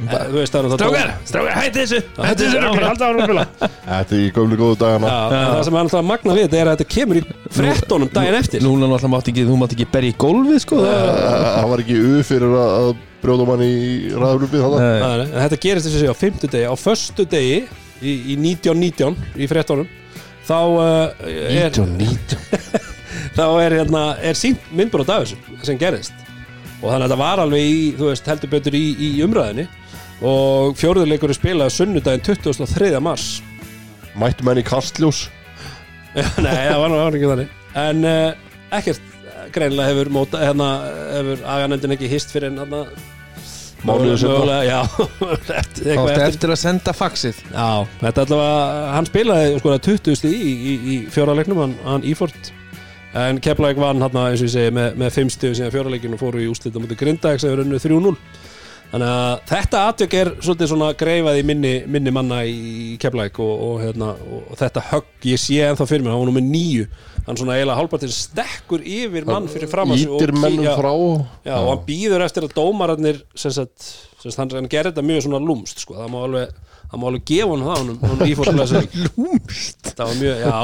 Eh, 0.00 0.22
Þú 0.30 0.36
veist 0.38 0.54
það 0.54 0.60
er 0.60 0.68
náttúrulega 0.70 1.16
strákar, 1.28 1.56
hætti 1.60 1.80
þessu. 1.82 1.98
Hætti 2.16 2.46
þessu 2.46 2.60
rugli, 2.64 2.84
halda 2.88 3.08
ára 3.10 3.26
rugla 3.28 3.44
Þetta 3.60 4.16
er 4.16 4.22
í 4.24 4.30
gömlu 4.36 4.56
góðu 4.60 4.78
dagana. 4.80 5.10
Það 5.34 5.60
sem 5.66 5.76
er 5.76 5.82
alltaf 5.84 6.06
magna 6.08 6.36
við 6.38 6.46
þetta 6.46 6.60
er 6.60 6.70
að 6.70 6.78
þetta 6.80 6.94
kemur 6.94 7.20
í 7.20 7.22
frettónum 7.58 8.12
daginn 8.14 8.38
eftir. 8.38 8.64
Núna 8.64 8.88
náttúrulega 8.88 9.12
mátti 9.12 9.34
ekki, 9.34 9.44
þú 9.50 9.58
mátti 9.60 9.76
ekki 9.76 9.88
berja 9.92 10.14
í 10.14 10.16
gólfið 10.24 10.58
sko 10.64 10.80
það- 10.86 11.68
var 11.74 11.82
ekki 11.84 11.98
u 12.00 12.22
fyrir 12.30 12.56
að 12.64 12.88
brjóða 13.20 13.46
mann 13.50 13.64
í 13.66 13.74
ræðurlupið 14.16 14.64
Þetta 15.36 15.60
gerist 15.66 15.86
þess 15.86 15.96
að 15.96 16.00
segja 16.00 16.14
á 16.16 16.22
fimmtudegi. 16.22 16.64
Á 16.64 16.74
föstu 16.80 17.26
degi 17.28 17.58
í, 18.00 18.12
í 18.32 18.38
1919 18.40 19.16
í 19.36 19.48
frettónum 19.50 19.88
þá 20.48 20.56
uh, 20.56 21.12
er, 21.28 21.68
1919 21.76 22.40
þá 23.36 23.44
er, 23.62 23.76
hérna, 23.82 24.04
er 24.24 24.38
sínt 24.38 24.64
myndbrot 24.74 25.12
af 25.12 25.26
þessu 25.26 25.64
sem 25.68 25.78
gerist 25.78 26.16
og 26.80 26.88
þannig 26.88 27.04
að 27.04 27.10
þetta 27.10 27.20
var 27.20 27.42
alveg 27.44 27.60
í, 27.68 27.80
þú 27.98 28.08
veist, 28.08 28.26
heldur 28.30 28.50
betur 28.54 28.76
í, 28.78 28.82
í 28.96 29.10
umræðinni 29.26 29.66
og 30.20 30.74
fjóruðurleikur 30.80 31.32
er 31.32 31.38
spilað 31.38 31.72
sunnudaginn 31.74 32.24
23. 32.24 32.90
mars. 33.02 33.28
Mættu 34.20 34.44
menn 34.46 34.60
í 34.60 34.66
kastljós? 34.66 35.28
Nei, 36.44 36.66
það 36.66 36.80
var 36.82 36.90
nú 36.92 36.98
var 36.98 37.16
ekki 37.16 37.30
þannig. 37.30 37.54
En 37.80 38.04
uh, 38.08 38.50
ekkert 38.74 39.00
eh, 39.22 39.46
greinilega 39.54 39.92
hefur 39.92 40.10
móta, 40.12 40.42
hérna, 40.42 40.68
hefur 41.14 41.44
aganendin 41.54 41.94
ekki 41.96 42.10
hist 42.10 42.34
fyrir 42.34 42.50
en 42.50 42.60
hérna 42.64 42.82
seinna. 44.20 44.34
mögulega, 44.34 44.62
Já, 44.66 44.80
eitthvað 45.56 46.10
eftir. 46.10 46.24
eftir 46.26 46.54
að 46.54 46.60
senda 46.66 46.94
faxið. 46.96 47.42
Já, 47.54 47.68
þetta 48.02 48.26
allavega, 48.26 48.80
hann 48.96 49.08
spilaði 49.08 49.58
sko 49.62 49.76
20 49.88 50.18
stíð 50.20 50.34
í, 50.36 50.50
í, 50.52 50.74
í 50.76 50.98
fjóraleiknum 51.14 51.62
hann, 51.64 51.76
hann 51.86 52.04
Ífort. 52.10 52.52
En 53.16 53.40
Keflæk 53.42 53.78
vann 53.80 54.02
hann 54.04 54.18
eins 54.20 54.42
og 54.42 54.46
ég 54.46 54.52
segi 54.52 54.74
með, 54.74 54.92
með 55.00 55.16
5 55.16 55.32
stíð 55.34 55.56
síðan 55.58 55.72
fjóraleikinu 55.74 56.18
og 56.18 56.20
fóru 56.20 56.42
í 56.44 56.50
úslita 56.50 56.82
mútið 56.82 57.00
Grindags 57.00 57.46
eða 57.46 57.64
unnu 57.64 57.80
3-0 57.82 58.12
þannig 58.90 59.10
að 59.10 59.44
þetta 59.50 59.82
atvök 59.90 60.16
er 60.18 60.32
svolítið 60.40 60.70
svona 60.72 60.90
greifað 60.98 61.38
í 61.40 61.44
minni, 61.46 61.74
minni 61.86 62.12
manna 62.14 62.40
í 62.46 62.96
Keflæk 63.00 63.38
og, 63.42 63.52
og, 63.66 63.76
hérna, 63.84 64.12
og 64.18 64.58
þetta 64.58 64.86
högg 64.90 65.30
ég 65.30 65.40
sé 65.42 65.60
ennþá 65.68 65.86
fyrir 65.90 66.06
mér, 66.06 66.14
hann 66.14 66.24
var 66.24 66.30
nú 66.30 66.36
með 66.38 66.50
nýju 66.50 66.88
hann 67.26 67.38
svona 67.38 67.56
eiginlega 67.58 67.78
hálpartir 67.78 68.12
stekkur 68.14 68.82
yfir 68.86 69.28
mann 69.28 69.48
fyrir 69.50 69.70
fram 69.70 69.92
að 69.94 70.02
sig 70.02 70.14
Ítir 70.16 70.32
mennum 70.34 70.66
frá. 70.78 70.92
Já, 71.46 71.54
og 71.58 71.68
hann 71.70 71.84
býður 71.86 72.24
eftir 72.26 72.46
að 72.46 72.56
dómararnir 72.56 73.22
sem 73.38 73.54
sagt, 73.54 73.92
sem 74.22 74.32
sagt, 74.32 74.56
hann 74.56 74.70
gerir 74.70 74.90
þetta 74.90 75.06
mjög 75.06 75.26
svona 75.26 75.42
lúmst 75.44 75.84
sko. 75.84 75.98
það 76.00 76.12
má 76.14 76.18
alveg 76.24 76.58
það 76.90 76.98
má 77.00 77.04
alveg 77.10 77.24
gefa 77.30 77.50
hann 77.54 77.62
það 77.66 77.76
hann, 77.78 77.90
hann 78.10 78.22
ífórslega 78.26 78.80
Lúmst 79.20 79.90
það 79.94 80.08
var 80.10 80.16
mjög, 80.20 80.40
já, 80.42 80.54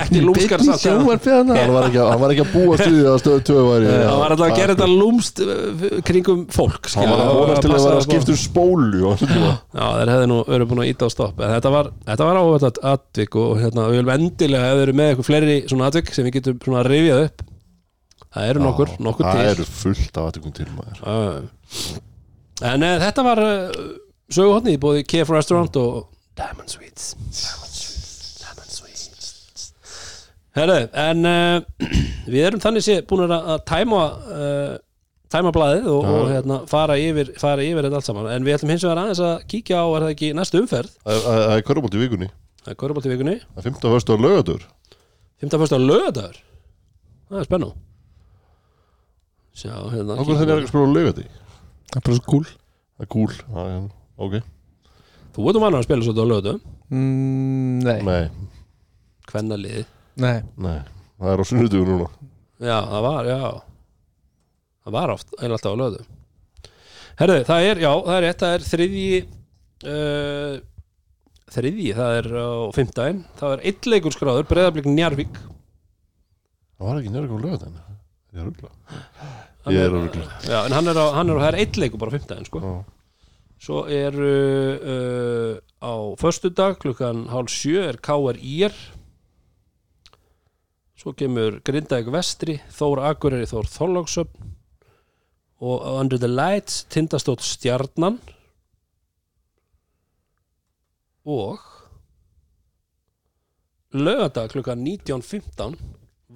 ekki 0.00 0.22
lúmskar 0.26 0.64
Hann 0.66 1.04
var 1.06 1.18
ekki, 1.18 2.00
að- 2.00 2.10
hann 2.10 2.22
var 2.22 2.34
ekki 2.34 2.44
að 2.46 2.52
búa 2.56 2.78
stuðið 2.80 3.08
að 3.12 3.18
stöðu 3.22 3.44
tvö 3.50 3.60
væri 3.68 3.90
það 3.92 4.18
var 4.22 4.34
alltaf 4.34 4.46
að 4.48 4.56
gera 4.60 4.74
þetta 4.76 4.88
lúmst 4.92 5.42
uh, 5.44 5.84
kringum 6.10 6.42
fólk 6.56 6.90
Hann 6.96 7.10
var 7.12 7.22
að 7.26 7.32
vonast 7.40 7.66
til 7.66 7.72
að 7.72 7.84
vera 7.86 8.00
að 8.00 8.06
skipta 8.08 8.34
um 8.34 8.40
spólu 8.42 9.02
já, 9.06 9.86
þeir 10.00 10.12
hefði 10.14 10.30
nú 10.32 10.38
verið 10.48 10.70
búin 10.72 10.82
að 10.82 10.90
íta 10.92 11.06
á 11.06 11.10
stopp. 11.12 11.40
En 11.44 11.52
þetta 11.56 11.72
var, 11.76 11.90
var 12.26 12.40
áhvert 12.40 12.80
atvik 12.92 13.36
og 13.40 13.52
hérna, 13.62 13.86
við 13.90 14.00
viljum 14.00 14.12
endilega 14.16 14.70
ef 14.72 14.78
þeir 14.80 14.86
eru 14.88 14.96
með 15.00 15.10
eitthvað 15.12 15.28
fleiri 15.30 15.56
svona 15.70 15.90
atvik 15.92 16.10
sem 16.16 16.26
við 16.26 16.36
getum 16.40 16.58
svona 16.66 16.82
rifjað 16.86 17.22
upp 17.28 17.44
það 18.36 18.50
eru 18.52 18.64
nokkur, 18.66 18.90
nokkur 19.06 19.24
Það 19.28 19.38
til. 19.40 19.52
eru 19.54 19.68
fullt 19.80 20.18
af 20.20 20.26
aðtökum 20.30 20.52
til 20.56 20.66
maður. 20.76 20.98
En 22.66 22.84
uh, 22.86 22.96
þetta 23.04 23.24
var 23.26 23.40
uh, 23.44 23.78
söguhotni 24.32 24.74
í 24.76 24.80
bóði 24.82 25.04
KF 25.08 25.30
Restaurant 25.34 25.76
og 25.80 26.08
Diamond 26.36 26.68
Sweets. 26.72 27.12
Diamond 28.40 28.70
Sweets. 28.72 29.68
Herru, 30.56 30.78
en 30.96 31.28
uh, 31.28 31.60
við 32.32 32.46
erum 32.48 32.62
þannig 32.64 32.84
sé 32.86 32.98
búin 33.08 33.28
að, 33.30 33.50
tæma 33.68 34.02
uh, 34.32 34.72
tæma 35.32 35.50
blaðið 35.52 35.86
og, 35.92 36.06
og 36.16 36.30
hérna, 36.32 36.60
fara, 36.70 36.96
yfir, 37.02 37.32
fara 37.40 37.64
yfir 37.66 37.86
þetta 37.88 37.98
allt 38.00 38.08
saman. 38.08 38.30
En 38.32 38.46
við 38.46 38.56
ætlum 38.56 38.72
hins 38.72 38.84
vegar 38.86 39.02
aðeins 39.02 39.20
að 39.26 39.34
kíkja 39.52 39.82
á 39.82 39.86
er 39.90 40.06
það 40.06 40.12
ekki 40.14 40.30
næstu 40.38 40.60
umferð, 40.62 40.92
Það 41.04 41.26
er- 41.34 41.46
er 41.58 41.64
körubólt 41.66 41.96
í 41.98 42.02
vikunni. 42.06 42.28
Það 42.66 42.72
er 42.72 42.78
Körubolt 42.80 43.06
í 43.06 43.10
vikunni. 43.12 43.34
Það 43.54 43.58
er 43.60 43.66
15. 43.70 43.90
fyrstu 43.94 44.14
á 44.16 44.18
lögadur 44.24 44.62
15. 45.44 45.60
fyrst 45.60 45.74
á 45.76 45.78
lögadagur 45.78 46.38
það 47.28 47.38
er 47.42 47.46
spennu 47.46 47.68
sjá, 49.56 49.74
hérna 49.92 50.16
Okkur 50.20 50.38
þeir 50.40 50.50
eru 50.50 50.56
ekki 50.56 50.66
að 50.66 50.72
spila 50.72 50.88
á 50.88 50.96
lögadi 50.96 51.26
Það 51.26 51.98
er 52.00 52.04
bara 52.08 52.16
svo 52.18 52.24
cool 52.32 52.46
Það 52.48 53.04
er 53.06 53.10
cool 53.14 53.36
Það 53.44 53.70
er- 53.76 53.86
Ok. 54.16 54.38
Þú 55.36 55.48
ert 55.50 55.58
um 55.60 55.66
annar 55.68 55.82
að 55.82 55.88
spila 55.88 56.06
svolítið 56.06 56.24
á 56.24 56.30
lögadagum 56.32 56.60
mm, 56.88 57.80
Nei, 57.84 57.98
Nei, 58.06 58.50
hvenna 59.30 59.58
liði, 59.60 59.82
nei. 60.22 60.36
Nei 60.56 60.78
Það 61.16 61.32
er 61.32 61.40
á 61.40 61.44
sunnudugu 61.48 61.86
núna. 61.88 62.06
Já, 62.60 62.76
það 62.92 63.02
var, 63.06 63.28
já. 63.30 63.40
Það 64.86 64.94
var 64.96 65.12
oft, 65.16 65.28
eiginlega 65.36 65.56
alltaf 65.58 65.76
á 65.76 65.80
lögadagum 65.80 66.12
herðu, 67.16 67.36
það 67.48 67.66
er, 67.70 67.78
já, 67.80 67.90
það 68.06 68.16
er 68.18 68.24
rétt 68.26 68.42
það 68.44 68.54
er 68.56 68.64
þriðji 68.70 69.20
uh, 69.88 70.56
þriðji, 71.56 71.86
það 71.96 72.16
er 72.20 72.26
á 72.36 72.48
fimmtæðin, 72.76 73.20
það 73.40 73.54
er 73.56 73.62
eitt 73.70 73.88
leikur 73.88 74.12
skráður 74.16 74.48
Breiðablík 74.50 74.88
Njarvík 74.90 75.38
Það 76.76 76.88
var 76.90 76.98
ekki 77.00 77.12
nærið 77.14 77.32
á 77.32 77.38
lögadaginn 77.44 77.78
Ég 78.36 78.42
er 78.42 78.50
ruggla 78.50 78.72
Ég 79.72 79.80
er- 79.80 79.94
ruggla 79.96 80.26
já, 80.44 80.58
en 80.68 80.76
hann 80.76 80.92
er 80.92 81.00
á, 81.00 81.06
hann 81.16 81.32
er 81.32 81.40
á, 81.40 81.42
það 81.46 81.48
er 81.54 81.58
eitt 81.64 81.80
leikur 81.80 82.02
bara 82.02 82.12
á 82.12 82.16
fimmtæðin 82.16 82.48
sko. 82.50 82.60
Já. 82.60 82.74
Svo 83.66 83.80
er 83.90 84.14
uh, 84.14 85.58
á 85.82 85.94
föstudag 86.20 86.78
klukkan 86.78 87.24
hálf 87.32 87.50
sjö 87.50 87.82
er 87.88 87.98
KR 87.98 88.38
IR 88.38 88.76
Svo 90.94 91.10
kemur 91.18 91.58
Grindavík 91.66 92.12
Vestri 92.14 92.60
Þór 92.70 93.02
Akureyri 93.10 93.48
Þór 93.50 93.66
Þorláksöfn 93.72 94.54
og 95.66 95.82
Under 95.96 96.20
the 96.20 96.30
Lights 96.30 96.84
Tindastótt 96.92 97.42
Stjarnan. 97.42 98.20
Og 101.26 101.58
lögadag 103.90 104.52
klukkan 104.54 104.86
19.15 104.86 105.74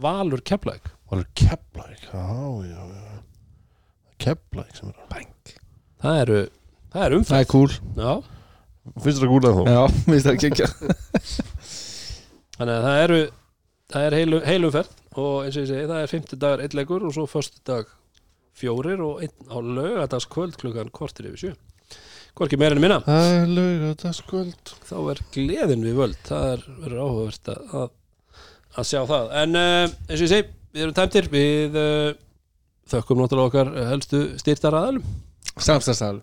Valur 0.03 0.43
Keflæk 0.43 0.91
það 1.11 1.25
Keflæk 1.35 2.09
Já, 2.11 2.65
já, 2.67 2.83
já. 2.91 3.23
Keflæk 4.19 4.75
sem 4.77 4.91
er 4.91 5.05
að 5.05 5.11
það 6.01 6.21
eru 6.25 6.41
það 6.91 7.03
er 7.05 7.11
Það 7.11 7.17
umfæð 7.19 7.41
er 7.41 7.51
cool. 7.51 7.75
Já, 7.97 8.13
Finnst 9.01 9.21
þetta 9.21 9.31
gúlega 9.31 9.57
þá? 9.57 9.63
Já, 9.71 9.83
minnst 10.11 10.27
það 10.27 10.35
ekki 10.35 10.49
ekki 10.51 10.69
þannig 12.57 12.75
að 12.75 12.87
það 12.87 13.03
eru 13.05 13.21
það 13.91 14.07
er 14.07 14.17
heilu, 14.19 14.41
heilumferð 14.47 15.19
og 15.21 15.35
eins 15.45 15.57
og 15.57 15.65
ég 15.65 15.71
segi 15.71 15.89
það 15.91 16.05
er 16.05 16.13
50 16.15 16.41
dagar 16.45 16.63
einn 16.65 16.77
leikur 16.79 17.05
og 17.07 17.15
svo 17.17 17.27
förstu 17.31 17.61
dag 17.67 17.91
fjórir 18.61 19.03
og 19.05 19.23
einn 19.25 19.51
á 19.51 19.57
lögadagskvöld 19.59 20.59
klukkan 20.61 20.91
kortir 20.95 21.31
yfir 21.31 21.43
sjö. 21.43 21.53
Hvorki 22.37 22.59
meira 22.61 22.77
en 22.77 22.83
minna. 22.83 23.01
Það 23.07 23.33
er 23.35 23.53
lögadagskvöld 23.57 24.73
þá 24.87 24.97
er 25.13 25.23
gleðin 25.35 25.87
við 25.87 25.97
völd. 25.99 26.19
Það 26.29 26.47
er 26.55 26.65
verður 26.85 27.05
áhugavert 27.05 27.51
að, 27.55 27.75
að, 27.81 27.93
að 28.77 28.89
sjá 28.91 29.01
það. 29.11 29.31
En 29.43 29.61
uh, 29.61 29.95
eins 30.07 30.17
og 30.21 30.25
ég 30.27 30.33
segi, 30.35 30.49
við 30.75 30.85
erum 30.87 30.99
tæmtir 31.01 31.31
við 31.33 31.79
uh, 31.81 32.11
þökkum 32.91 33.23
náttúrulega 33.23 33.51
okkar 33.51 33.73
helstu 33.91 34.23
styrtar 34.41 34.77
aðalum 34.79 35.07
Samstæðsal 35.61 36.21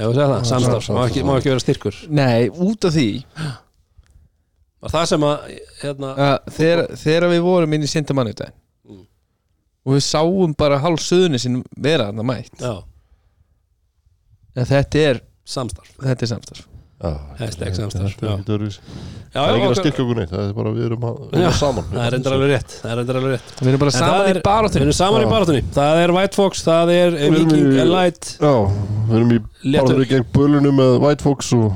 Já, 0.00 0.06
við 0.08 0.14
segja 0.16 0.28
það, 0.30 0.44
samstarf, 0.48 0.86
má 0.96 1.00
ekki, 1.10 1.22
má 1.28 1.32
ekki 1.36 1.50
vera 1.52 1.60
styrkur? 1.62 1.98
Nei, 2.16 2.48
út 2.48 2.86
af 2.88 2.94
því. 2.96 3.08
Og 4.80 4.92
það 4.94 5.06
sem 5.10 5.26
að 5.28 5.42
hérna, 5.82 6.10
að 6.24 6.52
þegar, 6.56 6.82
þegar 7.02 7.26
við 7.34 7.42
vorum 7.44 7.74
inn 7.76 7.84
í 7.84 7.90
sindamannu 7.92 8.32
þetta 8.32 8.50
Mm. 8.88 9.02
og 9.84 9.92
við 9.98 10.00
sáum 10.06 10.54
bara 10.58 10.78
hálf 10.80 11.02
söðunni 11.04 11.38
sin 11.42 11.60
vera 11.76 12.06
þarna 12.08 12.24
mætt. 12.30 12.56
Já, 12.64 12.78
en 14.56 14.66
þetta 14.72 15.02
er, 15.10 15.20
samstarf. 15.46 15.92
þetta 16.00 16.24
er 16.26 16.30
samstarf 16.32 16.64
Samstarf, 17.00 18.16
já. 18.20 18.28
er 18.28 18.64
ekki 18.66 18.76
já, 18.76 19.40
Það 19.40 19.46
er 19.46 19.54
ekki 19.56 19.68
að 19.70 19.78
styrka 19.78 20.02
okkur 20.04 20.18
neitt 20.20 20.32
Það 20.34 20.42
er 20.44 20.50
bara 20.58 20.72
við 20.74 20.84
erum 20.84 21.04
saman. 21.56 21.86
það 21.94 22.02
er 22.04 22.16
endur 22.18 22.34
alveg 22.36 22.50
rétt 22.52 22.74
það 22.82 22.90
er 22.92 23.00
endur 23.00 23.18
alveg 23.20 23.32
rétt. 23.34 23.52
Við 23.60 23.70
erum 23.70 23.80
bara 23.80 23.94
það 23.94 24.02
saman 24.04 24.20
í 24.20 24.34
Við 24.34 24.42
baráttunni. 24.50 24.82
erum 24.84 24.96
saman 24.98 25.20
í 25.20 25.24
Já. 25.24 25.30
barátunni 25.32 25.62
Það 25.78 26.00
er 26.04 26.12
White 26.18 26.36
Fox, 26.40 26.64
það 26.66 26.92
er 26.96 27.16
Viking 27.32 27.78
Light. 27.88 28.30
Já, 28.36 28.52
við 29.08 29.16
erum 29.20 29.32
í. 29.32 29.38
Báðunni 29.70 30.08
gegn 30.10 30.26
bölunum 30.36 30.76
með 30.82 30.92
White 31.06 31.24
Fox 31.24 31.52
og 31.56 31.72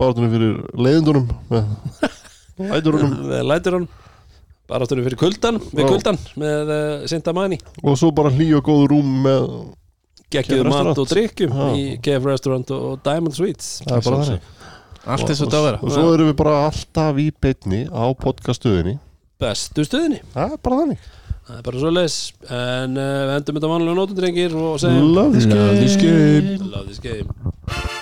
Báðunni 0.00 0.32
fyrir 0.32 0.54
leiðindunum 0.80 1.28
með 1.52 1.62
Lighturun 3.52 3.88
Barátunni 4.72 5.04
fyrir 5.04 5.18
kuldan 5.20 5.60
Við 5.68 5.84
Já. 5.84 5.88
kuldan 5.90 6.18
með 6.40 6.72
uh, 6.72 7.06
Sintamani 7.10 7.58
og 7.82 7.98
svo 8.00 8.08
bara 8.16 8.32
hlý 8.32 8.48
og 8.56 8.64
góð 8.70 8.86
rúm 8.94 9.12
með 9.26 9.46
Kef 10.32 10.66
mat 10.72 10.98
og 10.98 11.08
drikkjum 11.10 11.54
í 11.76 11.86
KF 12.02 12.28
Restaurant 12.30 12.74
og 12.76 13.00
Diamond 13.04 13.36
Sweets. 13.36 13.70
Það 13.84 13.96
er 13.98 14.04
bara 14.08 14.20
þannig. 14.24 14.50
Allt 15.02 15.32
er 15.32 15.34
svo 15.38 15.48
þetta 15.48 15.58
að 15.58 15.66
vera. 15.66 15.80
og 15.82 15.94
svo 15.96 16.12
erum 16.14 16.28
við 16.30 16.36
bara 16.38 16.58
alltaf 16.68 17.18
í 17.18 17.26
beitni 17.42 17.80
á 17.90 18.04
podcaststöðinni. 18.22 19.00
Bestu 19.42 19.82
stuðinni 19.86 20.20
Það 20.36 20.54
er 20.54 20.62
bara 20.62 20.78
þannig. 20.84 21.08
Það 21.42 21.56
er 21.58 21.64
bara 21.66 21.80
svo 21.82 21.90
leis 21.90 22.16
En 22.46 22.94
uh, 22.94 23.08
við 23.26 23.32
endum 23.34 23.56
þetta 23.58 23.72
vanlega 23.72 23.96
nótum 23.98 24.20
drengir 24.20 24.54
og 24.54 24.76
segjum 24.78 25.10
Love 25.16 25.34
this 25.34 25.50
Love 25.50 25.74
this 25.80 25.98
game. 25.98 26.70
Love 26.70 26.86
this 26.86 27.02
game 27.02 28.00